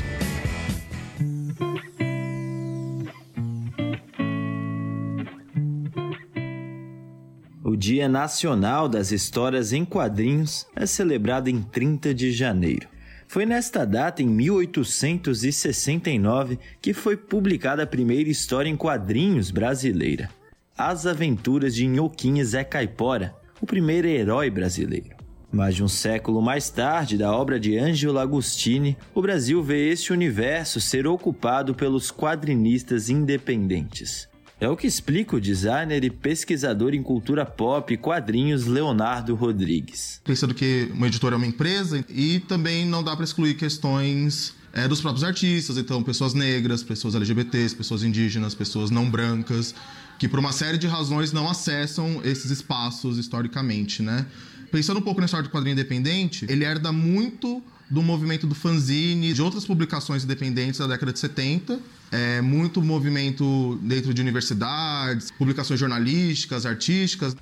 O 7.66 7.76
Dia 7.76 8.10
Nacional 8.10 8.90
das 8.90 9.10
Histórias 9.10 9.72
em 9.72 9.86
Quadrinhos 9.86 10.66
é 10.76 10.84
celebrado 10.84 11.48
em 11.48 11.62
30 11.62 12.12
de 12.12 12.30
janeiro. 12.30 12.86
Foi 13.26 13.46
nesta 13.46 13.86
data, 13.86 14.22
em 14.22 14.26
1869, 14.26 16.58
que 16.82 16.92
foi 16.92 17.16
publicada 17.16 17.84
a 17.84 17.86
primeira 17.86 18.28
história 18.28 18.68
em 18.68 18.76
quadrinhos 18.76 19.50
brasileira. 19.50 20.28
As 20.76 21.06
Aventuras 21.06 21.74
de 21.74 21.86
Nhoquim 21.86 22.44
Zé 22.44 22.64
Caipora, 22.64 23.34
o 23.62 23.66
primeiro 23.66 24.08
herói 24.08 24.50
brasileiro. 24.50 25.16
Mais 25.50 25.74
de 25.74 25.82
um 25.82 25.88
século 25.88 26.42
mais 26.42 26.68
tarde, 26.68 27.16
da 27.16 27.32
obra 27.32 27.58
de 27.58 27.78
Angelo 27.78 28.18
Agostini, 28.18 28.94
o 29.14 29.22
Brasil 29.22 29.62
vê 29.62 29.88
este 29.88 30.12
universo 30.12 30.82
ser 30.82 31.06
ocupado 31.06 31.74
pelos 31.74 32.10
quadrinistas 32.10 33.08
independentes. 33.08 34.28
É 34.60 34.68
o 34.68 34.76
que 34.76 34.86
explica 34.86 35.36
o 35.36 35.40
designer 35.40 36.04
e 36.04 36.10
pesquisador 36.10 36.94
em 36.94 37.02
cultura 37.02 37.44
pop 37.44 37.92
e 37.92 37.96
quadrinhos 37.96 38.66
Leonardo 38.66 39.34
Rodrigues. 39.34 40.20
Pensando 40.24 40.54
que 40.54 40.90
uma 40.94 41.08
editora 41.08 41.34
é 41.34 41.38
uma 41.38 41.46
empresa 41.46 42.04
e 42.08 42.38
também 42.40 42.86
não 42.86 43.02
dá 43.02 43.16
para 43.16 43.24
excluir 43.24 43.54
questões 43.54 44.54
é, 44.72 44.86
dos 44.86 45.00
próprios 45.00 45.24
artistas, 45.24 45.76
então 45.76 46.02
pessoas 46.02 46.34
negras, 46.34 46.82
pessoas 46.82 47.14
LGBTs, 47.16 47.74
pessoas 47.74 48.04
indígenas, 48.04 48.54
pessoas 48.54 48.90
não 48.90 49.10
brancas, 49.10 49.74
que 50.18 50.28
por 50.28 50.38
uma 50.38 50.52
série 50.52 50.78
de 50.78 50.86
razões 50.86 51.32
não 51.32 51.48
acessam 51.48 52.20
esses 52.24 52.50
espaços 52.50 53.18
historicamente, 53.18 54.02
né? 54.02 54.24
Pensando 54.70 54.98
um 54.98 55.02
pouco 55.02 55.20
na 55.20 55.26
história 55.26 55.48
do 55.48 55.52
quadrinho 55.52 55.74
independente, 55.74 56.46
ele 56.48 56.64
herda 56.64 56.90
muito 56.90 57.62
do 57.90 58.02
movimento 58.02 58.46
do 58.46 58.54
fanzine, 58.54 59.32
de 59.32 59.42
outras 59.42 59.64
publicações 59.64 60.24
independentes 60.24 60.78
da 60.78 60.86
década 60.86 61.12
de 61.12 61.18
70, 61.18 61.78
é, 62.10 62.40
muito 62.40 62.82
movimento 62.82 63.78
dentro 63.82 64.14
de 64.14 64.20
universidades, 64.20 65.30
publicações 65.30 65.78
jornalísticas, 65.78 66.64
artísticas. 66.66 67.36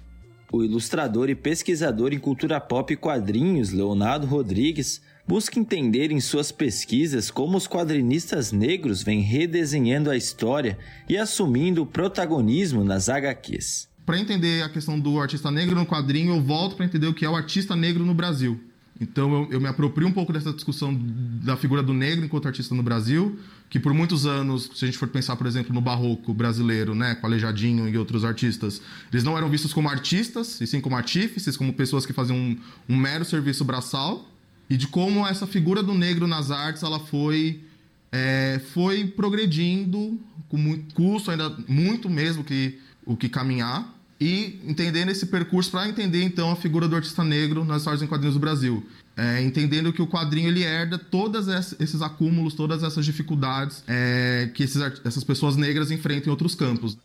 O 0.52 0.62
ilustrador 0.62 1.30
e 1.30 1.34
pesquisador 1.34 2.12
em 2.12 2.18
cultura 2.18 2.60
pop 2.60 2.92
e 2.92 2.96
quadrinhos, 2.96 3.70
Leonardo 3.70 4.26
Rodrigues, 4.26 5.00
busca 5.26 5.58
entender 5.58 6.10
em 6.10 6.20
suas 6.20 6.52
pesquisas 6.52 7.30
como 7.30 7.56
os 7.56 7.66
quadrinistas 7.66 8.52
negros 8.52 9.02
vêm 9.02 9.20
redesenhando 9.20 10.10
a 10.10 10.16
história 10.16 10.78
e 11.08 11.16
assumindo 11.16 11.82
o 11.82 11.86
protagonismo 11.86 12.84
nas 12.84 13.08
HQs. 13.08 13.88
Para 14.04 14.18
entender 14.18 14.62
a 14.62 14.68
questão 14.68 14.98
do 14.98 15.20
artista 15.20 15.50
negro 15.50 15.76
no 15.76 15.86
quadrinho, 15.86 16.34
eu 16.34 16.40
volto 16.42 16.76
para 16.76 16.84
entender 16.84 17.06
o 17.06 17.14
que 17.14 17.24
é 17.24 17.30
o 17.30 17.36
artista 17.36 17.76
negro 17.76 18.04
no 18.04 18.14
Brasil. 18.14 18.60
Então 19.00 19.32
eu, 19.32 19.52
eu, 19.52 19.60
me 19.60 19.66
aproprio 19.66 20.06
um 20.06 20.12
pouco 20.12 20.32
dessa 20.32 20.52
discussão 20.52 20.94
da 21.42 21.56
figura 21.56 21.82
do 21.82 21.92
negro 21.92 22.24
enquanto 22.24 22.46
artista 22.46 22.74
no 22.74 22.82
Brasil, 22.82 23.38
que 23.68 23.80
por 23.80 23.92
muitos 23.92 24.26
anos, 24.26 24.70
se 24.74 24.84
a 24.84 24.86
gente 24.86 24.98
for 24.98 25.08
pensar, 25.08 25.34
por 25.36 25.46
exemplo, 25.46 25.72
no 25.72 25.80
barroco 25.80 26.32
brasileiro, 26.32 26.94
né, 26.94 27.14
com 27.14 27.26
Aleijadinho 27.26 27.88
e 27.88 27.96
outros 27.96 28.24
artistas, 28.24 28.82
eles 29.12 29.24
não 29.24 29.36
eram 29.36 29.48
vistos 29.48 29.72
como 29.72 29.88
artistas, 29.88 30.60
e 30.60 30.66
sim 30.66 30.80
como 30.80 30.94
artífices, 30.94 31.56
como 31.56 31.72
pessoas 31.72 32.04
que 32.04 32.12
faziam 32.12 32.36
um, 32.36 32.56
um 32.88 32.96
mero 32.96 33.24
serviço 33.24 33.64
braçal, 33.64 34.28
e 34.68 34.76
de 34.76 34.86
como 34.86 35.26
essa 35.26 35.46
figura 35.46 35.82
do 35.82 35.94
negro 35.94 36.26
nas 36.26 36.50
artes 36.50 36.82
ela 36.82 37.00
foi 37.00 37.60
é, 38.10 38.60
foi 38.72 39.06
progredindo 39.06 40.20
com 40.48 40.58
muito 40.58 40.94
custo 40.94 41.30
ainda 41.30 41.56
muito 41.66 42.10
mesmo 42.10 42.44
que 42.44 42.78
o 43.04 43.16
que 43.16 43.28
caminhar 43.28 43.90
e 44.22 44.60
entendendo 44.64 45.10
esse 45.10 45.26
percurso 45.26 45.72
para 45.72 45.88
entender 45.88 46.22
então 46.22 46.52
a 46.52 46.56
figura 46.56 46.86
do 46.86 46.94
artista 46.94 47.24
negro 47.24 47.64
nas 47.64 47.78
histórias 47.78 48.02
em 48.02 48.06
quadrinhos 48.06 48.34
do 48.34 48.40
Brasil 48.40 48.86
é, 49.16 49.42
entendendo 49.42 49.92
que 49.92 50.00
o 50.00 50.06
quadrinho 50.06 50.48
ele 50.48 50.62
herda 50.62 50.96
todos 50.96 51.48
esses 51.48 52.00
acúmulos 52.00 52.54
todas 52.54 52.84
essas 52.84 53.04
dificuldades 53.04 53.82
é, 53.88 54.48
que 54.54 54.62
esses, 54.62 54.80
essas 55.04 55.24
pessoas 55.24 55.56
negras 55.56 55.90
enfrentam 55.90 56.28
em 56.28 56.30
outros 56.30 56.54
campos 56.54 56.96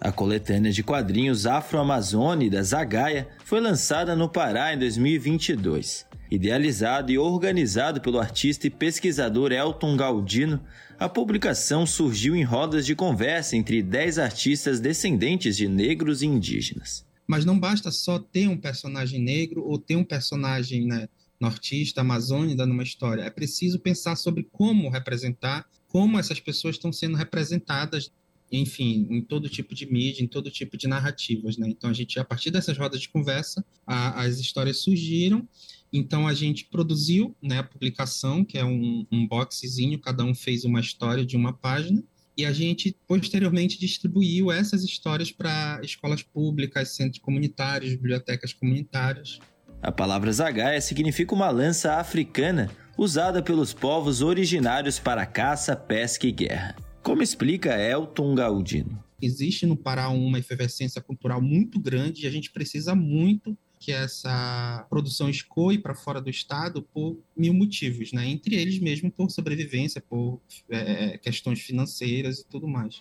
a 0.00 0.10
coletânea 0.10 0.72
de 0.72 0.82
quadrinhos 0.82 1.46
Afro-Amazônia 1.46 2.50
da 2.50 2.62
Zagaia 2.62 3.28
foi 3.44 3.60
lançada 3.60 4.16
no 4.16 4.28
Pará 4.28 4.74
em 4.74 4.78
2022. 4.78 6.04
Idealizado 6.32 7.12
e 7.12 7.18
organizado 7.18 8.00
pelo 8.00 8.18
artista 8.18 8.66
e 8.66 8.70
pesquisador 8.70 9.52
Elton 9.52 9.98
Galdino, 9.98 10.64
a 10.98 11.06
publicação 11.06 11.84
surgiu 11.84 12.34
em 12.34 12.42
rodas 12.42 12.86
de 12.86 12.96
conversa 12.96 13.54
entre 13.54 13.82
10 13.82 14.18
artistas 14.18 14.80
descendentes 14.80 15.58
de 15.58 15.68
negros 15.68 16.22
e 16.22 16.26
indígenas. 16.26 17.04
Mas 17.26 17.44
não 17.44 17.60
basta 17.60 17.90
só 17.90 18.18
ter 18.18 18.48
um 18.48 18.56
personagem 18.56 19.20
negro 19.20 19.62
ou 19.62 19.76
ter 19.76 19.94
um 19.94 20.04
personagem 20.04 20.86
né, 20.86 21.06
nortista, 21.38 22.00
amazônida 22.00 22.64
numa 22.64 22.82
história. 22.82 23.24
É 23.24 23.30
preciso 23.30 23.78
pensar 23.78 24.16
sobre 24.16 24.48
como 24.50 24.88
representar, 24.88 25.66
como 25.86 26.18
essas 26.18 26.40
pessoas 26.40 26.76
estão 26.76 26.90
sendo 26.90 27.14
representadas 27.14 28.10
enfim, 28.50 29.06
em 29.10 29.22
todo 29.22 29.48
tipo 29.48 29.74
de 29.74 29.90
mídia, 29.90 30.22
em 30.22 30.28
todo 30.28 30.50
tipo 30.50 30.76
de 30.76 30.86
narrativas, 30.86 31.56
né? 31.56 31.70
Então 31.70 31.88
a 31.88 31.92
gente, 31.94 32.20
a 32.20 32.24
partir 32.24 32.50
dessas 32.50 32.76
rodas 32.76 33.00
de 33.00 33.08
conversa, 33.08 33.64
a, 33.86 34.22
as 34.24 34.38
histórias 34.38 34.82
surgiram 34.82 35.48
então 35.92 36.26
a 36.26 36.32
gente 36.32 36.64
produziu 36.64 37.36
né, 37.42 37.58
a 37.58 37.62
publicação, 37.62 38.44
que 38.44 38.56
é 38.56 38.64
um, 38.64 39.06
um 39.12 39.26
boxezinho, 39.26 39.98
cada 39.98 40.24
um 40.24 40.34
fez 40.34 40.64
uma 40.64 40.80
história 40.80 41.24
de 41.24 41.36
uma 41.36 41.52
página, 41.52 42.02
e 42.36 42.46
a 42.46 42.52
gente 42.52 42.96
posteriormente 43.06 43.78
distribuiu 43.78 44.50
essas 44.50 44.82
histórias 44.82 45.30
para 45.30 45.80
escolas 45.82 46.22
públicas, 46.22 46.96
centros 46.96 47.20
comunitários, 47.20 47.92
bibliotecas 47.92 48.54
comunitárias. 48.54 49.38
A 49.82 49.92
palavra 49.92 50.32
zagaia 50.32 50.80
significa 50.80 51.34
uma 51.34 51.50
lança 51.50 51.96
africana 51.96 52.70
usada 52.96 53.42
pelos 53.42 53.74
povos 53.74 54.22
originários 54.22 54.98
para 54.98 55.26
caça, 55.26 55.76
pesca 55.76 56.26
e 56.26 56.32
guerra. 56.32 56.76
Como 57.02 57.22
explica 57.22 57.78
Elton 57.78 58.34
Galdino? 58.34 59.02
Existe 59.20 59.66
no 59.66 59.76
Pará 59.76 60.08
uma 60.08 60.38
efervescência 60.38 61.02
cultural 61.02 61.42
muito 61.42 61.78
grande 61.78 62.24
e 62.24 62.26
a 62.26 62.30
gente 62.30 62.50
precisa 62.50 62.94
muito 62.94 63.56
que 63.82 63.90
essa 63.90 64.86
produção 64.88 65.28
escoe 65.28 65.76
para 65.76 65.92
fora 65.92 66.20
do 66.20 66.30
estado 66.30 66.82
por 66.94 67.18
mil 67.36 67.52
motivos, 67.52 68.12
né? 68.12 68.28
Entre 68.28 68.54
eles 68.54 68.78
mesmo 68.78 69.10
por 69.10 69.28
sobrevivência, 69.30 70.00
por 70.00 70.40
é, 70.70 71.18
questões 71.18 71.60
financeiras 71.60 72.38
e 72.38 72.46
tudo 72.46 72.68
mais. 72.68 73.00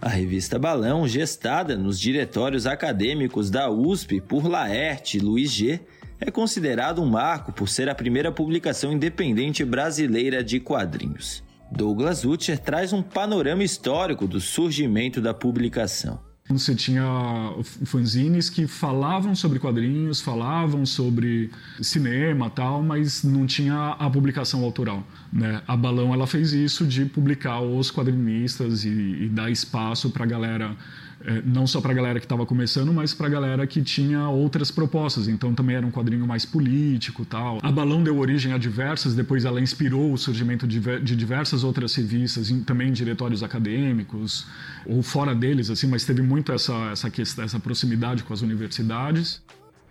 A 0.00 0.08
revista 0.08 0.58
Balão, 0.58 1.08
gestada 1.08 1.76
nos 1.76 1.98
diretórios 1.98 2.66
acadêmicos 2.66 3.50
da 3.50 3.70
USP 3.70 4.20
por 4.20 4.46
Laerte 4.46 5.16
e 5.16 5.20
Luiz 5.20 5.50
G, 5.50 5.80
é 6.20 6.30
considerado 6.30 7.00
um 7.00 7.06
marco 7.06 7.50
por 7.50 7.68
ser 7.68 7.88
a 7.88 7.94
primeira 7.94 8.30
publicação 8.30 8.92
independente 8.92 9.64
brasileira 9.64 10.44
de 10.44 10.60
quadrinhos. 10.60 11.42
Douglas 11.72 12.24
Utcher 12.24 12.58
traz 12.58 12.92
um 12.92 13.02
panorama 13.02 13.64
histórico 13.64 14.26
do 14.26 14.40
surgimento 14.40 15.20
da 15.20 15.32
publicação. 15.32 16.27
Você 16.48 16.74
tinha 16.74 17.04
fanzines 17.84 18.48
que 18.48 18.66
falavam 18.66 19.34
sobre 19.34 19.58
quadrinhos, 19.58 20.20
falavam 20.20 20.86
sobre 20.86 21.50
cinema 21.82 22.48
tal, 22.48 22.82
mas 22.82 23.22
não 23.22 23.46
tinha 23.46 23.96
a 23.98 24.08
publicação 24.08 24.64
autoral. 24.64 25.06
Né? 25.30 25.60
A 25.68 25.76
Balão 25.76 26.14
ela 26.14 26.26
fez 26.26 26.52
isso 26.52 26.86
de 26.86 27.04
publicar 27.04 27.60
os 27.60 27.90
quadrinistas 27.90 28.84
e, 28.84 28.88
e 28.88 29.28
dar 29.28 29.50
espaço 29.50 30.08
para 30.08 30.24
a 30.24 30.26
galera 30.26 30.74
não 31.44 31.66
só 31.66 31.80
para 31.80 31.92
a 31.92 31.94
galera 31.94 32.20
que 32.20 32.26
estava 32.26 32.46
começando, 32.46 32.92
mas 32.92 33.12
para 33.12 33.26
a 33.26 33.30
galera 33.30 33.66
que 33.66 33.82
tinha 33.82 34.28
outras 34.28 34.70
propostas. 34.70 35.28
Então 35.28 35.54
também 35.54 35.76
era 35.76 35.86
um 35.86 35.90
quadrinho 35.90 36.26
mais 36.26 36.44
político 36.44 37.24
tal. 37.24 37.58
A 37.62 37.72
Balão 37.72 38.02
deu 38.02 38.18
origem 38.18 38.52
a 38.52 38.58
diversas, 38.58 39.14
depois 39.14 39.44
ela 39.44 39.60
inspirou 39.60 40.12
o 40.12 40.18
surgimento 40.18 40.66
de, 40.66 40.80
diversas 41.00 41.64
outras 41.64 41.94
revistas, 41.94 42.50
também 42.64 42.88
em 42.88 42.92
diretórios 42.92 43.42
acadêmicos, 43.42 44.46
ou 44.86 45.02
fora 45.02 45.34
deles, 45.34 45.70
assim, 45.70 45.86
mas 45.86 46.04
teve 46.04 46.22
muito 46.22 46.52
essa, 46.52 46.90
essa, 46.92 47.10
questão, 47.10 47.44
essa 47.44 47.58
proximidade 47.58 48.22
com 48.22 48.32
as 48.32 48.42
universidades. 48.42 49.42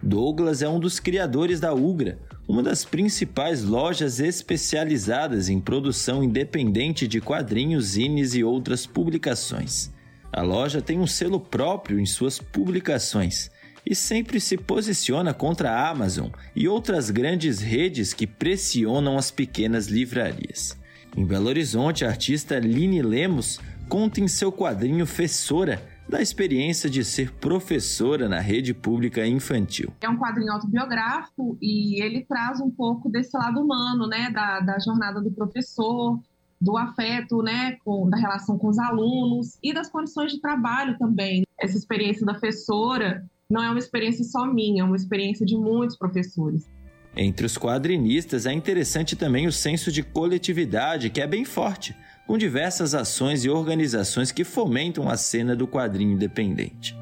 Douglas 0.01 0.61
é 0.61 0.69
um 0.69 0.79
dos 0.79 0.99
criadores 0.99 1.59
da 1.59 1.73
Ugra, 1.73 2.19
uma 2.47 2.61
das 2.61 2.85
principais 2.85 3.63
lojas 3.63 4.19
especializadas 4.19 5.49
em 5.49 5.59
produção 5.59 6.23
independente 6.23 7.07
de 7.07 7.19
quadrinhos, 7.19 7.85
zines 7.85 8.35
e 8.35 8.43
outras 8.43 8.85
publicações. 8.85 9.91
A 10.31 10.41
loja 10.41 10.81
tem 10.81 10.99
um 10.99 11.07
selo 11.07 11.39
próprio 11.39 11.99
em 11.99 12.05
suas 12.05 12.39
publicações 12.39 13.49
e 13.85 13.95
sempre 13.95 14.39
se 14.39 14.57
posiciona 14.57 15.33
contra 15.33 15.71
a 15.71 15.89
Amazon 15.89 16.29
e 16.55 16.67
outras 16.67 17.09
grandes 17.09 17.59
redes 17.59 18.13
que 18.13 18.27
pressionam 18.27 19.17
as 19.17 19.31
pequenas 19.31 19.87
livrarias. 19.87 20.77
Em 21.15 21.25
Belo 21.25 21.47
Horizonte, 21.47 22.03
a 22.03 22.09
artista 22.09 22.59
Line 22.59 23.01
Lemos 23.01 23.59
conta 23.87 24.19
em 24.19 24.27
seu 24.27 24.51
quadrinho 24.51 25.05
Fessora 25.05 25.81
da 26.07 26.21
experiência 26.21 26.89
de 26.89 27.03
ser 27.03 27.31
professora 27.33 28.29
na 28.29 28.39
rede 28.39 28.73
pública 28.73 29.25
infantil. 29.25 29.93
É 30.01 30.09
um 30.09 30.17
quadrinho 30.17 30.51
autobiográfico 30.53 31.57
e 31.61 32.01
ele 32.01 32.25
traz 32.25 32.61
um 32.61 32.69
pouco 32.69 33.09
desse 33.09 33.35
lado 33.37 33.59
humano, 33.61 34.07
né, 34.07 34.29
da, 34.31 34.59
da 34.59 34.79
jornada 34.79 35.21
do 35.21 35.31
professor, 35.31 36.19
do 36.59 36.77
afeto, 36.77 37.41
né, 37.41 37.77
com, 37.85 38.09
da 38.09 38.17
relação 38.17 38.57
com 38.57 38.67
os 38.67 38.79
alunos 38.79 39.57
e 39.61 39.73
das 39.73 39.89
condições 39.89 40.31
de 40.31 40.41
trabalho 40.41 40.97
também. 40.97 41.43
Essa 41.59 41.77
experiência 41.77 42.25
da 42.25 42.34
professora 42.34 43.25
não 43.49 43.63
é 43.63 43.69
uma 43.69 43.79
experiência 43.79 44.23
só 44.25 44.45
minha, 44.45 44.81
é 44.81 44.85
uma 44.85 44.95
experiência 44.95 45.45
de 45.45 45.55
muitos 45.55 45.97
professores. 45.97 46.69
Entre 47.15 47.45
os 47.45 47.57
quadrinistas 47.57 48.45
é 48.45 48.53
interessante 48.53 49.15
também 49.15 49.47
o 49.47 49.51
senso 49.51 49.91
de 49.91 50.03
coletividade, 50.03 51.09
que 51.09 51.21
é 51.21 51.25
bem 51.25 51.45
forte, 51.45 51.95
com 52.27 52.38
diversas 52.38 52.93
ações 52.93 53.45
e 53.45 53.49
organizações 53.49 54.31
que 54.31 54.43
fomentam 54.43 55.09
a 55.09 55.17
cena 55.17 55.55
do 55.55 55.67
quadrinho 55.67 56.11
independente. 56.11 56.95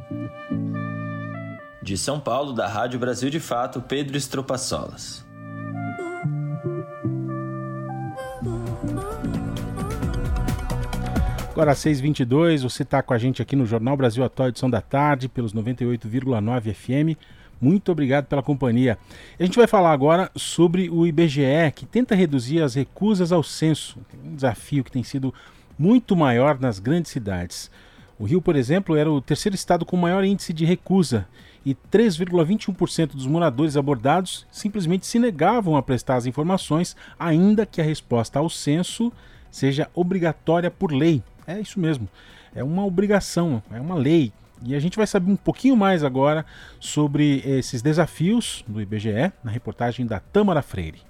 De 1.82 1.98
São 1.98 2.20
Paulo, 2.20 2.54
da 2.54 2.68
Rádio 2.68 3.00
Brasil 3.00 3.30
de 3.30 3.40
Fato, 3.40 3.82
Pedro 3.82 4.16
Estropaçolas. 4.16 5.25
Agora 11.56 11.72
às 11.72 11.80
6h22, 11.80 12.64
você 12.64 12.84
está 12.84 13.02
com 13.02 13.14
a 13.14 13.18
gente 13.18 13.42
aqui 13.42 13.56
no 13.56 13.66
Jornal 13.66 13.96
Brasil 13.96 14.22
Atual, 14.26 14.50
edição 14.50 14.70
da 14.70 14.82
tarde, 14.82 15.30
pelos 15.30 15.54
98,9 15.54 16.74
FM. 16.74 17.18
Muito 17.62 17.94
obrigado 17.94 18.26
pela 18.26 18.44
companhia. 18.44 18.98
A 19.40 19.44
gente 19.46 19.56
vai 19.58 19.66
falar 19.66 19.94
agora 19.94 20.30
sobre 20.36 20.90
o 20.90 21.08
IBGE, 21.08 21.72
que 21.74 21.86
tenta 21.86 22.14
reduzir 22.14 22.62
as 22.62 22.76
recusas 22.76 23.32
ao 23.32 23.42
censo. 23.42 23.98
Um 24.22 24.36
desafio 24.36 24.84
que 24.84 24.92
tem 24.92 25.02
sido 25.02 25.34
muito 25.80 26.14
maior 26.14 26.60
nas 26.60 26.78
grandes 26.78 27.14
cidades. 27.14 27.72
O 28.20 28.26
Rio, 28.26 28.42
por 28.42 28.58
exemplo, 28.58 28.98
era 28.98 29.10
o 29.10 29.22
terceiro 29.22 29.56
estado 29.56 29.86
com 29.86 29.96
maior 29.96 30.26
índice 30.26 30.52
de 30.52 30.66
recusa 30.66 31.26
e 31.66 31.74
3,21% 31.74 33.12
dos 33.12 33.28
moradores 33.28 33.78
abordados 33.78 34.46
simplesmente 34.52 35.08
se 35.08 35.18
negavam 35.18 35.78
a 35.78 35.82
prestar 35.82 36.18
as 36.18 36.26
informações, 36.26 36.98
ainda 37.18 37.66
que 37.66 37.80
a 37.80 37.86
resposta 37.86 38.40
ao 38.40 38.50
censo 38.50 39.10
seja 39.50 39.90
obrigatória 39.96 40.70
por 40.70 40.92
lei. 40.92 41.24
É 41.48 41.60
isso 41.60 41.80
mesmo, 41.80 42.08
é 42.54 42.64
uma 42.64 42.86
obrigação, 42.86 43.62
é 43.72 43.80
uma 43.80 43.96
lei. 43.96 44.32
E 44.64 44.74
a 44.74 44.80
gente 44.80 44.98
vai 44.98 45.06
saber 45.06 45.32
um 45.32 45.36
pouquinho 45.36 45.76
mais 45.76 46.04
agora 46.04 46.46
sobre 46.80 47.42
esses 47.46 47.82
desafios 47.82 48.64
do 48.68 48.82
IBGE 48.82 49.32
na 49.44 49.52
reportagem 49.52 50.06
da 50.06 50.20
Tâmara 50.20 50.62
Freire. 50.62 51.02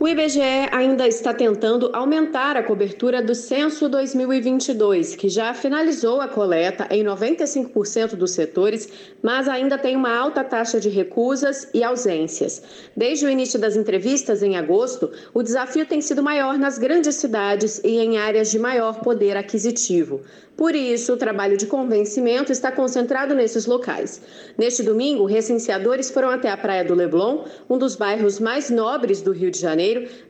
O 0.00 0.08
IBGE 0.08 0.40
ainda 0.72 1.06
está 1.06 1.34
tentando 1.34 1.90
aumentar 1.92 2.56
a 2.56 2.62
cobertura 2.62 3.22
do 3.22 3.34
censo 3.34 3.90
2022, 3.90 5.14
que 5.14 5.28
já 5.28 5.52
finalizou 5.52 6.20
a 6.20 6.26
coleta 6.26 6.88
em 6.90 7.04
95% 7.04 8.16
dos 8.16 8.32
setores, 8.32 8.88
mas 9.22 9.46
ainda 9.46 9.76
tem 9.76 9.94
uma 9.94 10.16
alta 10.16 10.42
taxa 10.42 10.80
de 10.80 10.88
recusas 10.88 11.68
e 11.74 11.84
ausências. 11.84 12.62
Desde 12.96 13.26
o 13.26 13.28
início 13.28 13.60
das 13.60 13.76
entrevistas 13.76 14.42
em 14.42 14.56
agosto, 14.56 15.12
o 15.32 15.42
desafio 15.42 15.86
tem 15.86 16.00
sido 16.00 16.22
maior 16.22 16.58
nas 16.58 16.78
grandes 16.78 17.16
cidades 17.16 17.80
e 17.84 17.98
em 17.98 18.16
áreas 18.16 18.50
de 18.50 18.58
maior 18.58 19.00
poder 19.00 19.36
aquisitivo. 19.36 20.22
Por 20.56 20.74
isso, 20.76 21.14
o 21.14 21.16
trabalho 21.16 21.56
de 21.56 21.66
convencimento 21.66 22.52
está 22.52 22.70
concentrado 22.70 23.34
nesses 23.34 23.66
locais. 23.66 24.20
Neste 24.56 24.82
domingo, 24.82 25.24
recenseadores 25.24 26.10
foram 26.10 26.28
até 26.28 26.50
a 26.50 26.56
Praia 26.56 26.84
do 26.84 26.94
Leblon, 26.94 27.44
um 27.70 27.78
dos 27.78 27.96
bairros 27.96 28.38
mais 28.38 28.68
nobres 28.68 29.22
do 29.22 29.32
Rio 29.32 29.50
de 29.50 29.58
Janeiro, 29.58 29.81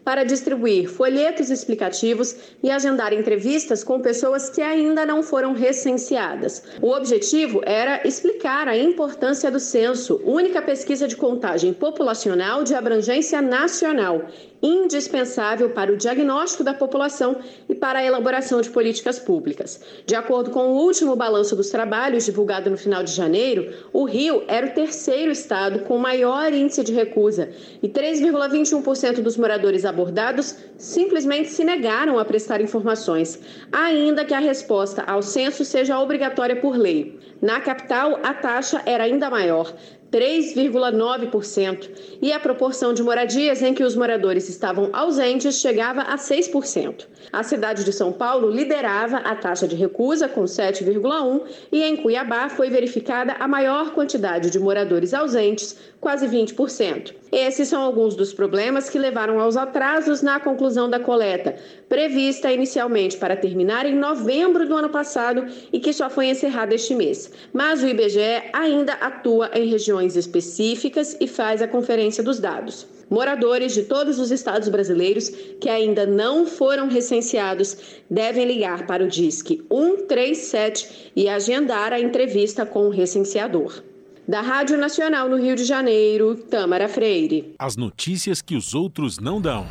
para 0.04 0.24
distribuir 0.24 0.88
folhetos 0.88 1.50
explicativos 1.50 2.34
e 2.62 2.70
agendar 2.70 3.12
entrevistas 3.12 3.84
com 3.84 4.00
pessoas 4.00 4.48
que 4.50 4.60
ainda 4.60 5.04
não 5.04 5.22
foram 5.22 5.52
recenseadas. 5.52 6.62
O 6.80 6.90
objetivo 6.90 7.60
era 7.64 8.06
explicar 8.06 8.68
a 8.68 8.76
importância 8.76 9.50
do 9.50 9.60
censo, 9.60 10.20
única 10.24 10.60
pesquisa 10.62 11.06
de 11.06 11.16
contagem 11.16 11.72
populacional 11.72 12.64
de 12.64 12.74
abrangência 12.74 13.40
nacional, 13.42 14.26
indispensável 14.62 15.70
para 15.70 15.92
o 15.92 15.96
diagnóstico 15.96 16.62
da 16.62 16.72
população 16.72 17.36
e 17.68 17.74
para 17.74 17.98
a 17.98 18.04
elaboração 18.04 18.60
de 18.60 18.70
políticas 18.70 19.18
públicas. 19.18 19.80
De 20.06 20.14
acordo 20.14 20.50
com 20.50 20.68
o 20.68 20.76
último 20.76 21.16
balanço 21.16 21.56
dos 21.56 21.70
trabalhos, 21.70 22.24
divulgado 22.24 22.70
no 22.70 22.76
final 22.76 23.02
de 23.02 23.12
janeiro, 23.12 23.74
o 23.92 24.04
Rio 24.04 24.44
era 24.46 24.66
o 24.66 24.70
terceiro 24.70 25.32
estado 25.32 25.80
com 25.80 25.98
maior 25.98 26.52
índice 26.52 26.84
de 26.84 26.92
recusa 26.92 27.50
e 27.82 27.88
3,21% 27.88 29.20
dos 29.20 29.36
moradores 29.36 29.84
abordados 29.84 30.56
simplesmente 30.76 31.48
se 31.48 31.64
negaram 31.64 32.18
a 32.18 32.24
prestar 32.24 32.60
informações, 32.60 33.40
ainda 33.72 34.24
que 34.24 34.34
a 34.34 34.38
resposta 34.38 35.02
ao 35.02 35.22
censo 35.22 35.64
seja 35.64 35.98
obrigatória 35.98 36.56
por 36.56 36.76
lei. 36.76 37.18
Na 37.40 37.60
capital, 37.60 38.20
a 38.22 38.32
taxa 38.32 38.82
era 38.86 39.04
ainda 39.04 39.28
maior, 39.28 39.74
3,9%, 40.12 41.88
e 42.20 42.30
a 42.32 42.38
proporção 42.38 42.92
de 42.92 43.02
moradias 43.02 43.62
em 43.62 43.72
que 43.72 43.82
os 43.82 43.96
moradores 43.96 44.46
estavam 44.48 44.90
ausentes 44.92 45.58
chegava 45.58 46.02
a 46.02 46.16
6%. 46.16 47.06
A 47.32 47.42
cidade 47.42 47.82
de 47.82 47.92
São 47.92 48.12
Paulo 48.12 48.50
liderava 48.50 49.16
a 49.16 49.34
taxa 49.34 49.66
de 49.66 49.74
recusa, 49.74 50.28
com 50.28 50.44
7,1%, 50.44 51.42
e 51.72 51.82
em 51.82 51.96
Cuiabá 51.96 52.50
foi 52.50 52.68
verificada 52.68 53.32
a 53.38 53.48
maior 53.48 53.92
quantidade 53.94 54.50
de 54.50 54.58
moradores 54.58 55.14
ausentes, 55.14 55.78
quase 55.98 56.26
20%. 56.28 57.14
Esses 57.30 57.68
são 57.68 57.80
alguns 57.80 58.14
dos 58.14 58.34
problemas 58.34 58.90
que 58.90 58.98
levaram 58.98 59.40
aos 59.40 59.56
atrasos 59.56 60.20
na 60.20 60.38
conclusão 60.38 60.90
da 60.90 61.00
coleta, 61.00 61.56
prevista 61.88 62.52
inicialmente 62.52 63.16
para 63.16 63.36
terminar 63.36 63.86
em 63.86 63.94
novembro 63.94 64.68
do 64.68 64.76
ano 64.76 64.90
passado 64.90 65.46
e 65.72 65.80
que 65.80 65.92
só 65.92 66.10
foi 66.10 66.26
encerrada 66.26 66.74
este 66.74 66.94
mês. 66.94 67.32
Mas 67.52 67.82
o 67.82 67.86
IBGE 67.86 68.50
ainda 68.52 68.94
atua 68.94 69.50
em 69.54 69.66
regiões 69.66 70.01
específicas 70.16 71.16
e 71.20 71.26
faz 71.26 71.62
a 71.62 71.68
conferência 71.68 72.22
dos 72.22 72.38
dados. 72.38 72.86
Moradores 73.08 73.74
de 73.74 73.82
todos 73.82 74.18
os 74.18 74.30
estados 74.30 74.68
brasileiros 74.68 75.28
que 75.60 75.68
ainda 75.68 76.06
não 76.06 76.46
foram 76.46 76.88
recenseados 76.88 77.76
devem 78.10 78.46
ligar 78.46 78.86
para 78.86 79.04
o 79.04 79.08
DISC 79.08 79.62
137 79.70 81.12
e 81.14 81.28
agendar 81.28 81.92
a 81.92 82.00
entrevista 82.00 82.64
com 82.64 82.86
o 82.86 82.90
recenseador. 82.90 83.82
Da 84.26 84.40
Rádio 84.40 84.78
Nacional 84.78 85.28
no 85.28 85.36
Rio 85.36 85.56
de 85.56 85.64
Janeiro, 85.64 86.36
Tamara 86.36 86.88
Freire. 86.88 87.54
As 87.58 87.76
notícias 87.76 88.40
que 88.40 88.56
os 88.56 88.74
outros 88.74 89.18
não 89.18 89.40
dão. 89.40 89.66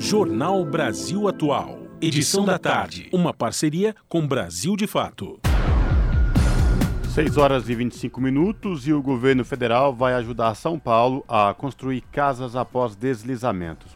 Jornal 0.00 0.64
Brasil 0.64 1.28
Atual. 1.28 1.78
Edição 2.00 2.44
da 2.44 2.58
tarde. 2.58 3.08
Uma 3.12 3.32
parceria 3.32 3.94
com 4.08 4.26
Brasil 4.26 4.76
de 4.76 4.88
Fato. 4.88 5.41
6 7.12 7.36
horas 7.36 7.68
e 7.68 7.74
25 7.74 8.18
minutos 8.22 8.88
e 8.88 8.92
o 8.94 9.02
governo 9.02 9.44
federal 9.44 9.92
vai 9.94 10.14
ajudar 10.14 10.54
São 10.54 10.78
Paulo 10.78 11.22
a 11.28 11.52
construir 11.52 12.00
casas 12.00 12.56
após 12.56 12.96
deslizamentos. 12.96 13.94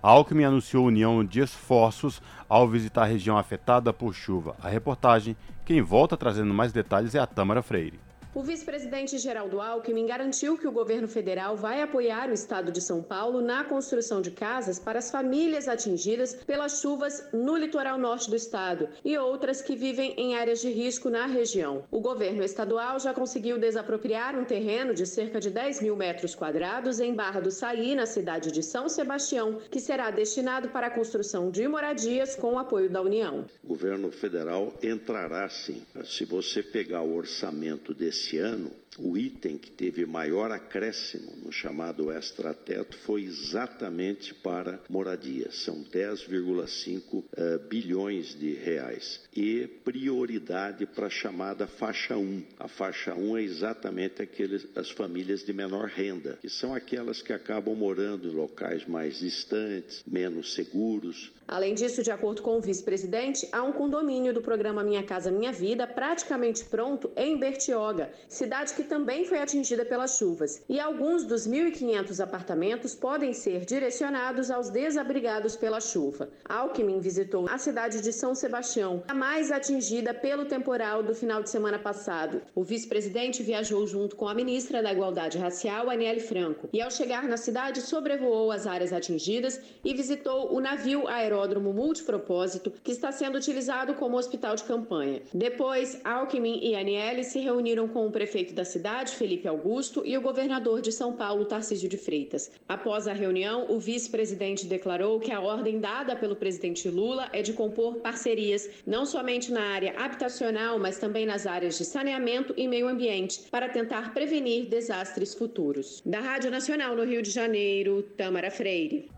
A 0.00 0.10
Alckmin 0.10 0.44
anunciou 0.44 0.86
união 0.86 1.24
de 1.24 1.40
esforços 1.40 2.22
ao 2.48 2.68
visitar 2.68 3.02
a 3.02 3.06
região 3.06 3.36
afetada 3.36 3.92
por 3.92 4.14
chuva. 4.14 4.54
A 4.62 4.68
reportagem, 4.68 5.36
quem 5.64 5.82
volta 5.82 6.16
trazendo 6.16 6.54
mais 6.54 6.72
detalhes 6.72 7.16
é 7.16 7.18
a 7.18 7.26
Tâmara 7.26 7.62
Freire. 7.62 7.98
O 8.34 8.42
vice-presidente 8.42 9.18
Geraldo 9.18 9.60
Alckmin 9.60 10.06
garantiu 10.06 10.56
que 10.56 10.66
o 10.66 10.72
governo 10.72 11.06
federal 11.06 11.54
vai 11.54 11.82
apoiar 11.82 12.30
o 12.30 12.32
estado 12.32 12.72
de 12.72 12.80
São 12.80 13.02
Paulo 13.02 13.42
na 13.42 13.62
construção 13.62 14.22
de 14.22 14.30
casas 14.30 14.78
para 14.78 15.00
as 15.00 15.10
famílias 15.10 15.68
atingidas 15.68 16.32
pelas 16.46 16.80
chuvas 16.80 17.28
no 17.30 17.54
litoral 17.54 17.98
norte 17.98 18.30
do 18.30 18.34
estado 18.34 18.88
e 19.04 19.18
outras 19.18 19.60
que 19.60 19.76
vivem 19.76 20.14
em 20.16 20.34
áreas 20.34 20.62
de 20.62 20.70
risco 20.70 21.10
na 21.10 21.26
região. 21.26 21.84
O 21.90 22.00
governo 22.00 22.42
estadual 22.42 22.98
já 22.98 23.12
conseguiu 23.12 23.58
desapropriar 23.58 24.34
um 24.34 24.46
terreno 24.46 24.94
de 24.94 25.04
cerca 25.04 25.38
de 25.38 25.50
10 25.50 25.82
mil 25.82 25.94
metros 25.94 26.34
quadrados 26.34 27.00
em 27.00 27.14
Barra 27.14 27.40
do 27.40 27.50
Saí, 27.50 27.94
na 27.94 28.06
cidade 28.06 28.50
de 28.50 28.62
São 28.62 28.88
Sebastião, 28.88 29.58
que 29.70 29.78
será 29.78 30.10
destinado 30.10 30.70
para 30.70 30.86
a 30.86 30.90
construção 30.90 31.50
de 31.50 31.68
moradias 31.68 32.34
com 32.34 32.54
o 32.54 32.58
apoio 32.58 32.88
da 32.88 33.02
União. 33.02 33.44
O 33.62 33.68
governo 33.68 34.10
federal 34.10 34.72
entrará 34.82 35.50
sim. 35.50 35.82
Se 36.02 36.24
você 36.24 36.62
pegar 36.62 37.02
o 37.02 37.14
orçamento 37.14 37.92
desse 37.92 38.21
esse 38.22 38.38
ano, 38.38 38.70
o 38.98 39.16
item 39.16 39.56
que 39.56 39.70
teve 39.70 40.04
maior 40.04 40.50
acréscimo 40.50 41.32
no 41.42 41.50
chamado 41.50 42.12
extrateto 42.12 42.96
foi 42.98 43.22
exatamente 43.22 44.34
para 44.34 44.80
moradia, 44.88 45.50
são 45.50 45.82
10,5 45.84 47.14
uh, 47.14 47.24
eh, 47.34 47.58
bilhões 47.58 48.34
de 48.38 48.52
reais. 48.54 49.20
E 49.34 49.66
prioridade 49.66 50.84
para 50.86 51.06
a 51.06 51.10
chamada 51.10 51.66
faixa 51.66 52.16
1. 52.16 52.42
A 52.58 52.68
faixa 52.68 53.14
1 53.14 53.38
é 53.38 53.42
exatamente 53.42 54.22
aqueles, 54.22 54.66
as 54.76 54.90
famílias 54.90 55.44
de 55.44 55.52
menor 55.52 55.88
renda, 55.88 56.38
que 56.40 56.48
são 56.48 56.74
aquelas 56.74 57.22
que 57.22 57.32
acabam 57.32 57.74
morando 57.74 58.28
em 58.28 58.34
locais 58.34 58.86
mais 58.86 59.20
distantes, 59.20 60.02
menos 60.06 60.54
seguros, 60.54 61.32
Além 61.52 61.74
disso, 61.74 62.02
de 62.02 62.10
acordo 62.10 62.40
com 62.40 62.56
o 62.56 62.60
vice-presidente, 62.62 63.46
há 63.52 63.62
um 63.62 63.72
condomínio 63.72 64.32
do 64.32 64.40
programa 64.40 64.82
Minha 64.82 65.02
Casa 65.02 65.30
Minha 65.30 65.52
Vida 65.52 65.86
praticamente 65.86 66.64
pronto 66.64 67.10
em 67.14 67.36
Bertioga, 67.36 68.10
cidade 68.26 68.72
que 68.72 68.81
também 68.84 69.24
foi 69.24 69.38
atingida 69.38 69.84
pelas 69.84 70.16
chuvas. 70.16 70.62
E 70.68 70.80
alguns 70.80 71.24
dos 71.24 71.46
1.500 71.46 72.22
apartamentos 72.22 72.94
podem 72.94 73.32
ser 73.32 73.64
direcionados 73.64 74.50
aos 74.50 74.70
desabrigados 74.70 75.56
pela 75.56 75.80
chuva. 75.80 76.30
Alckmin 76.48 77.00
visitou 77.00 77.46
a 77.48 77.58
cidade 77.58 78.00
de 78.00 78.12
São 78.12 78.34
Sebastião, 78.34 79.02
a 79.08 79.14
mais 79.14 79.50
atingida 79.50 80.12
pelo 80.14 80.44
temporal 80.44 81.02
do 81.02 81.14
final 81.14 81.42
de 81.42 81.50
semana 81.50 81.78
passado. 81.78 82.42
O 82.54 82.62
vice-presidente 82.62 83.42
viajou 83.42 83.86
junto 83.86 84.16
com 84.16 84.28
a 84.28 84.34
ministra 84.34 84.82
da 84.82 84.92
Igualdade 84.92 85.38
Racial, 85.38 85.90
Aniele 85.90 86.20
Franco, 86.20 86.68
e 86.72 86.80
ao 86.80 86.90
chegar 86.90 87.24
na 87.24 87.36
cidade 87.36 87.80
sobrevoou 87.80 88.50
as 88.50 88.66
áreas 88.66 88.92
atingidas 88.92 89.60
e 89.84 89.94
visitou 89.94 90.54
o 90.54 90.60
navio 90.60 91.08
aeródromo 91.08 91.72
multipropósito 91.72 92.72
que 92.82 92.92
está 92.92 93.12
sendo 93.12 93.36
utilizado 93.36 93.94
como 93.94 94.16
hospital 94.16 94.56
de 94.56 94.64
campanha. 94.64 95.22
Depois, 95.32 96.00
Alckmin 96.04 96.60
e 96.62 96.74
Aniele 96.74 97.24
se 97.24 97.38
reuniram 97.38 97.88
com 97.88 98.06
o 98.06 98.10
prefeito 98.10 98.54
da 98.54 98.64
cidade, 98.72 99.12
Felipe 99.12 99.46
Augusto, 99.46 100.02
e 100.04 100.16
o 100.16 100.20
governador 100.20 100.80
de 100.80 100.90
São 100.90 101.12
Paulo, 101.12 101.44
Tarcísio 101.44 101.88
de 101.88 101.98
Freitas. 101.98 102.50
Após 102.68 103.06
a 103.06 103.12
reunião, 103.12 103.66
o 103.68 103.78
vice-presidente 103.78 104.66
declarou 104.66 105.20
que 105.20 105.30
a 105.30 105.40
ordem 105.40 105.78
dada 105.78 106.16
pelo 106.16 106.34
presidente 106.34 106.88
Lula 106.88 107.28
é 107.32 107.42
de 107.42 107.52
compor 107.52 107.96
parcerias 107.96 108.68
não 108.86 109.04
somente 109.04 109.52
na 109.52 109.62
área 109.62 109.94
habitacional, 109.98 110.78
mas 110.78 110.98
também 110.98 111.26
nas 111.26 111.46
áreas 111.46 111.76
de 111.76 111.84
saneamento 111.84 112.54
e 112.56 112.66
meio 112.66 112.88
ambiente, 112.88 113.42
para 113.50 113.68
tentar 113.68 114.14
prevenir 114.14 114.66
desastres 114.66 115.34
futuros. 115.34 116.02
Da 116.04 116.20
Rádio 116.20 116.50
Nacional 116.50 116.96
no 116.96 117.04
Rio 117.04 117.22
de 117.22 117.30
Janeiro, 117.30 118.02
Tamara 118.16 118.50
Freire. 118.50 119.10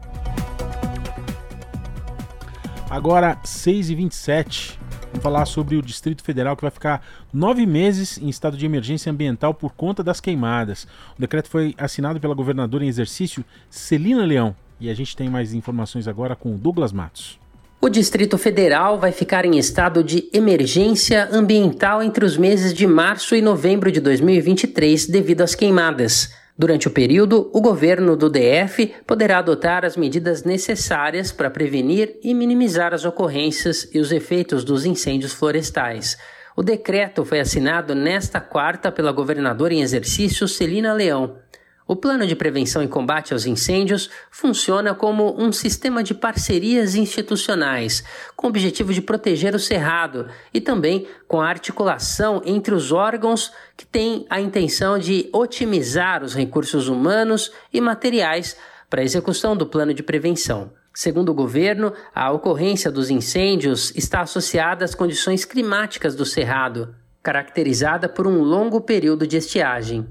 Agora, 2.90 3.36
6h27. 3.44 4.78
Vamos 5.14 5.22
falar 5.22 5.46
sobre 5.46 5.76
o 5.76 5.82
Distrito 5.82 6.24
Federal 6.24 6.56
que 6.56 6.62
vai 6.62 6.72
ficar 6.72 7.00
nove 7.32 7.64
meses 7.64 8.18
em 8.18 8.28
estado 8.28 8.56
de 8.56 8.66
emergência 8.66 9.12
ambiental 9.12 9.54
por 9.54 9.72
conta 9.72 10.02
das 10.02 10.20
queimadas. 10.20 10.88
O 11.16 11.20
decreto 11.20 11.48
foi 11.48 11.72
assinado 11.78 12.18
pela 12.18 12.34
governadora 12.34 12.84
em 12.84 12.88
exercício, 12.88 13.44
Celina 13.70 14.24
Leão. 14.24 14.56
E 14.80 14.90
a 14.90 14.94
gente 14.94 15.16
tem 15.16 15.30
mais 15.30 15.54
informações 15.54 16.08
agora 16.08 16.34
com 16.34 16.52
o 16.52 16.58
Douglas 16.58 16.92
Matos. 16.92 17.38
O 17.80 17.88
Distrito 17.88 18.36
Federal 18.36 18.98
vai 18.98 19.12
ficar 19.12 19.44
em 19.44 19.56
estado 19.56 20.02
de 20.02 20.28
emergência 20.32 21.28
ambiental 21.30 22.02
entre 22.02 22.24
os 22.24 22.36
meses 22.36 22.74
de 22.74 22.84
março 22.84 23.36
e 23.36 23.40
novembro 23.40 23.92
de 23.92 24.00
2023 24.00 25.06
devido 25.06 25.42
às 25.42 25.54
queimadas. 25.54 26.34
Durante 26.56 26.86
o 26.86 26.90
período, 26.90 27.50
o 27.52 27.60
governo 27.60 28.16
do 28.16 28.30
DF 28.30 28.94
poderá 29.04 29.38
adotar 29.38 29.84
as 29.84 29.96
medidas 29.96 30.44
necessárias 30.44 31.32
para 31.32 31.50
prevenir 31.50 32.16
e 32.22 32.32
minimizar 32.32 32.94
as 32.94 33.04
ocorrências 33.04 33.88
e 33.92 33.98
os 33.98 34.12
efeitos 34.12 34.62
dos 34.62 34.84
incêndios 34.84 35.32
florestais. 35.32 36.16
O 36.56 36.62
decreto 36.62 37.24
foi 37.24 37.40
assinado 37.40 37.92
nesta 37.92 38.40
quarta 38.40 38.92
pela 38.92 39.10
governadora 39.10 39.74
em 39.74 39.82
exercício 39.82 40.46
Celina 40.46 40.92
Leão. 40.92 41.43
O 41.86 41.94
Plano 41.94 42.26
de 42.26 42.34
Prevenção 42.34 42.82
e 42.82 42.88
Combate 42.88 43.34
aos 43.34 43.44
Incêndios 43.44 44.08
funciona 44.30 44.94
como 44.94 45.38
um 45.38 45.52
sistema 45.52 46.02
de 46.02 46.14
parcerias 46.14 46.94
institucionais, 46.94 48.02
com 48.34 48.46
o 48.46 48.50
objetivo 48.50 48.90
de 48.90 49.02
proteger 49.02 49.54
o 49.54 49.58
cerrado 49.58 50.26
e 50.52 50.62
também 50.62 51.06
com 51.28 51.42
a 51.42 51.46
articulação 51.46 52.40
entre 52.46 52.74
os 52.74 52.90
órgãos 52.90 53.52
que 53.76 53.84
têm 53.84 54.24
a 54.30 54.40
intenção 54.40 54.98
de 54.98 55.28
otimizar 55.30 56.24
os 56.24 56.34
recursos 56.34 56.88
humanos 56.88 57.52
e 57.70 57.82
materiais 57.82 58.56
para 58.88 59.02
a 59.02 59.04
execução 59.04 59.54
do 59.54 59.66
plano 59.66 59.92
de 59.92 60.02
prevenção. 60.02 60.72
Segundo 60.94 61.30
o 61.30 61.34
governo, 61.34 61.92
a 62.14 62.30
ocorrência 62.30 62.90
dos 62.90 63.10
incêndios 63.10 63.92
está 63.94 64.22
associada 64.22 64.86
às 64.86 64.94
condições 64.94 65.44
climáticas 65.44 66.14
do 66.14 66.24
cerrado, 66.24 66.94
caracterizada 67.22 68.08
por 68.08 68.26
um 68.26 68.42
longo 68.42 68.80
período 68.80 69.26
de 69.26 69.36
estiagem. 69.36 70.08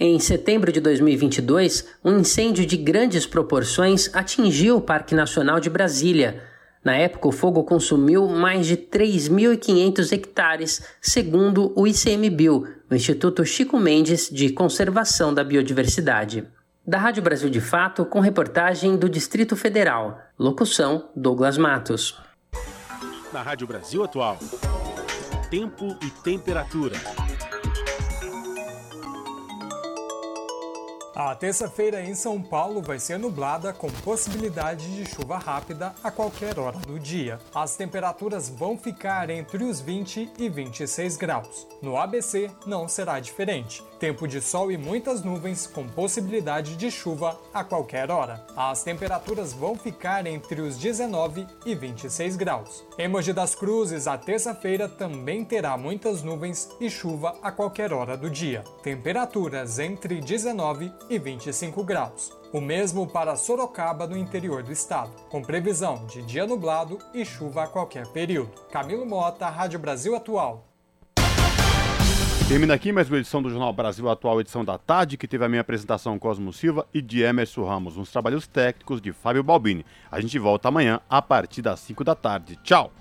Em 0.00 0.20
setembro 0.20 0.70
de 0.70 0.80
2022, 0.80 1.88
um 2.04 2.20
incêndio 2.20 2.64
de 2.64 2.76
grandes 2.76 3.26
proporções 3.26 4.08
atingiu 4.14 4.76
o 4.76 4.80
Parque 4.80 5.12
Nacional 5.12 5.58
de 5.58 5.68
Brasília. 5.68 6.40
Na 6.84 6.94
época, 6.94 7.26
o 7.26 7.32
fogo 7.32 7.64
consumiu 7.64 8.28
mais 8.28 8.68
de 8.68 8.76
3.500 8.76 10.12
hectares, 10.12 10.84
segundo 11.02 11.72
o 11.74 11.84
ICMBio, 11.84 12.64
o 12.88 12.94
Instituto 12.94 13.44
Chico 13.44 13.76
Mendes 13.76 14.30
de 14.30 14.50
Conservação 14.50 15.34
da 15.34 15.42
Biodiversidade. 15.42 16.46
Da 16.86 16.98
Rádio 16.98 17.22
Brasil 17.24 17.50
de 17.50 17.60
Fato, 17.60 18.06
com 18.06 18.20
reportagem 18.20 18.96
do 18.96 19.08
Distrito 19.08 19.56
Federal. 19.56 20.20
Locução: 20.38 21.08
Douglas 21.14 21.58
Matos. 21.58 22.16
Na 23.32 23.42
Rádio 23.42 23.66
Brasil 23.66 24.04
Atual. 24.04 24.38
Tempo 25.50 25.98
e 26.00 26.10
temperatura. 26.22 26.94
A 31.18 31.34
terça-feira 31.34 32.00
em 32.00 32.14
São 32.14 32.40
Paulo 32.40 32.80
vai 32.80 33.00
ser 33.00 33.18
nublada 33.18 33.72
com 33.72 33.90
possibilidade 33.90 34.94
de 34.94 35.04
chuva 35.04 35.36
rápida 35.36 35.92
a 36.00 36.12
qualquer 36.12 36.56
hora 36.60 36.78
do 36.78 36.96
dia. 36.96 37.40
As 37.52 37.74
temperaturas 37.74 38.48
vão 38.48 38.78
ficar 38.78 39.28
entre 39.28 39.64
os 39.64 39.80
20 39.80 40.30
e 40.38 40.48
26 40.48 41.16
graus. 41.16 41.66
No 41.82 41.96
ABC 41.96 42.48
não 42.64 42.86
será 42.86 43.18
diferente. 43.18 43.82
Tempo 43.98 44.28
de 44.28 44.40
sol 44.40 44.70
e 44.70 44.76
muitas 44.76 45.24
nuvens 45.24 45.66
com 45.66 45.88
possibilidade 45.88 46.76
de 46.76 46.88
chuva 46.88 47.36
a 47.52 47.64
qualquer 47.64 48.12
hora. 48.12 48.46
As 48.56 48.84
temperaturas 48.84 49.52
vão 49.52 49.74
ficar 49.74 50.24
entre 50.24 50.60
os 50.60 50.78
19 50.78 51.44
e 51.66 51.74
26 51.74 52.36
graus. 52.36 52.84
Em 52.96 53.08
Mogi 53.08 53.32
das 53.32 53.56
Cruzes, 53.56 54.06
a 54.06 54.16
terça-feira 54.16 54.88
também 54.88 55.44
terá 55.44 55.76
muitas 55.76 56.22
nuvens 56.22 56.68
e 56.80 56.88
chuva 56.88 57.36
a 57.42 57.50
qualquer 57.50 57.92
hora 57.92 58.16
do 58.16 58.30
dia. 58.30 58.62
Temperaturas 58.84 59.80
entre 59.80 60.20
19 60.20 60.92
e 61.10 61.18
25 61.18 61.82
graus. 61.82 62.32
O 62.52 62.60
mesmo 62.60 63.06
para 63.06 63.36
Sorocaba, 63.36 64.06
no 64.06 64.16
interior 64.16 64.62
do 64.62 64.72
estado, 64.72 65.10
com 65.28 65.42
previsão 65.42 66.06
de 66.06 66.22
dia 66.22 66.46
nublado 66.46 66.98
e 67.12 67.24
chuva 67.24 67.64
a 67.64 67.66
qualquer 67.66 68.06
período. 68.06 68.52
Camilo 68.70 69.04
Mota, 69.04 69.48
Rádio 69.48 69.80
Brasil 69.80 70.14
Atual. 70.14 70.67
Termina 72.46 72.74
aqui 72.74 72.92
mais 72.92 73.08
uma 73.08 73.18
edição 73.18 73.42
do 73.42 73.50
Jornal 73.50 73.72
Brasil 73.72 74.08
Atual, 74.08 74.40
edição 74.40 74.64
da 74.64 74.78
tarde, 74.78 75.16
que 75.16 75.26
teve 75.26 75.44
a 75.44 75.48
minha 75.48 75.60
apresentação 75.60 76.18
Cosmo 76.18 76.52
Silva 76.52 76.86
e 76.94 77.02
de 77.02 77.22
Emerson 77.22 77.64
Ramos, 77.64 77.96
uns 77.96 78.10
trabalhos 78.10 78.46
técnicos 78.46 79.00
de 79.00 79.12
Fábio 79.12 79.42
Balbini. 79.42 79.84
A 80.10 80.20
gente 80.20 80.38
volta 80.38 80.68
amanhã 80.68 81.00
a 81.10 81.20
partir 81.20 81.60
das 81.60 81.80
5 81.80 82.04
da 82.04 82.14
tarde. 82.14 82.58
Tchau! 82.62 82.92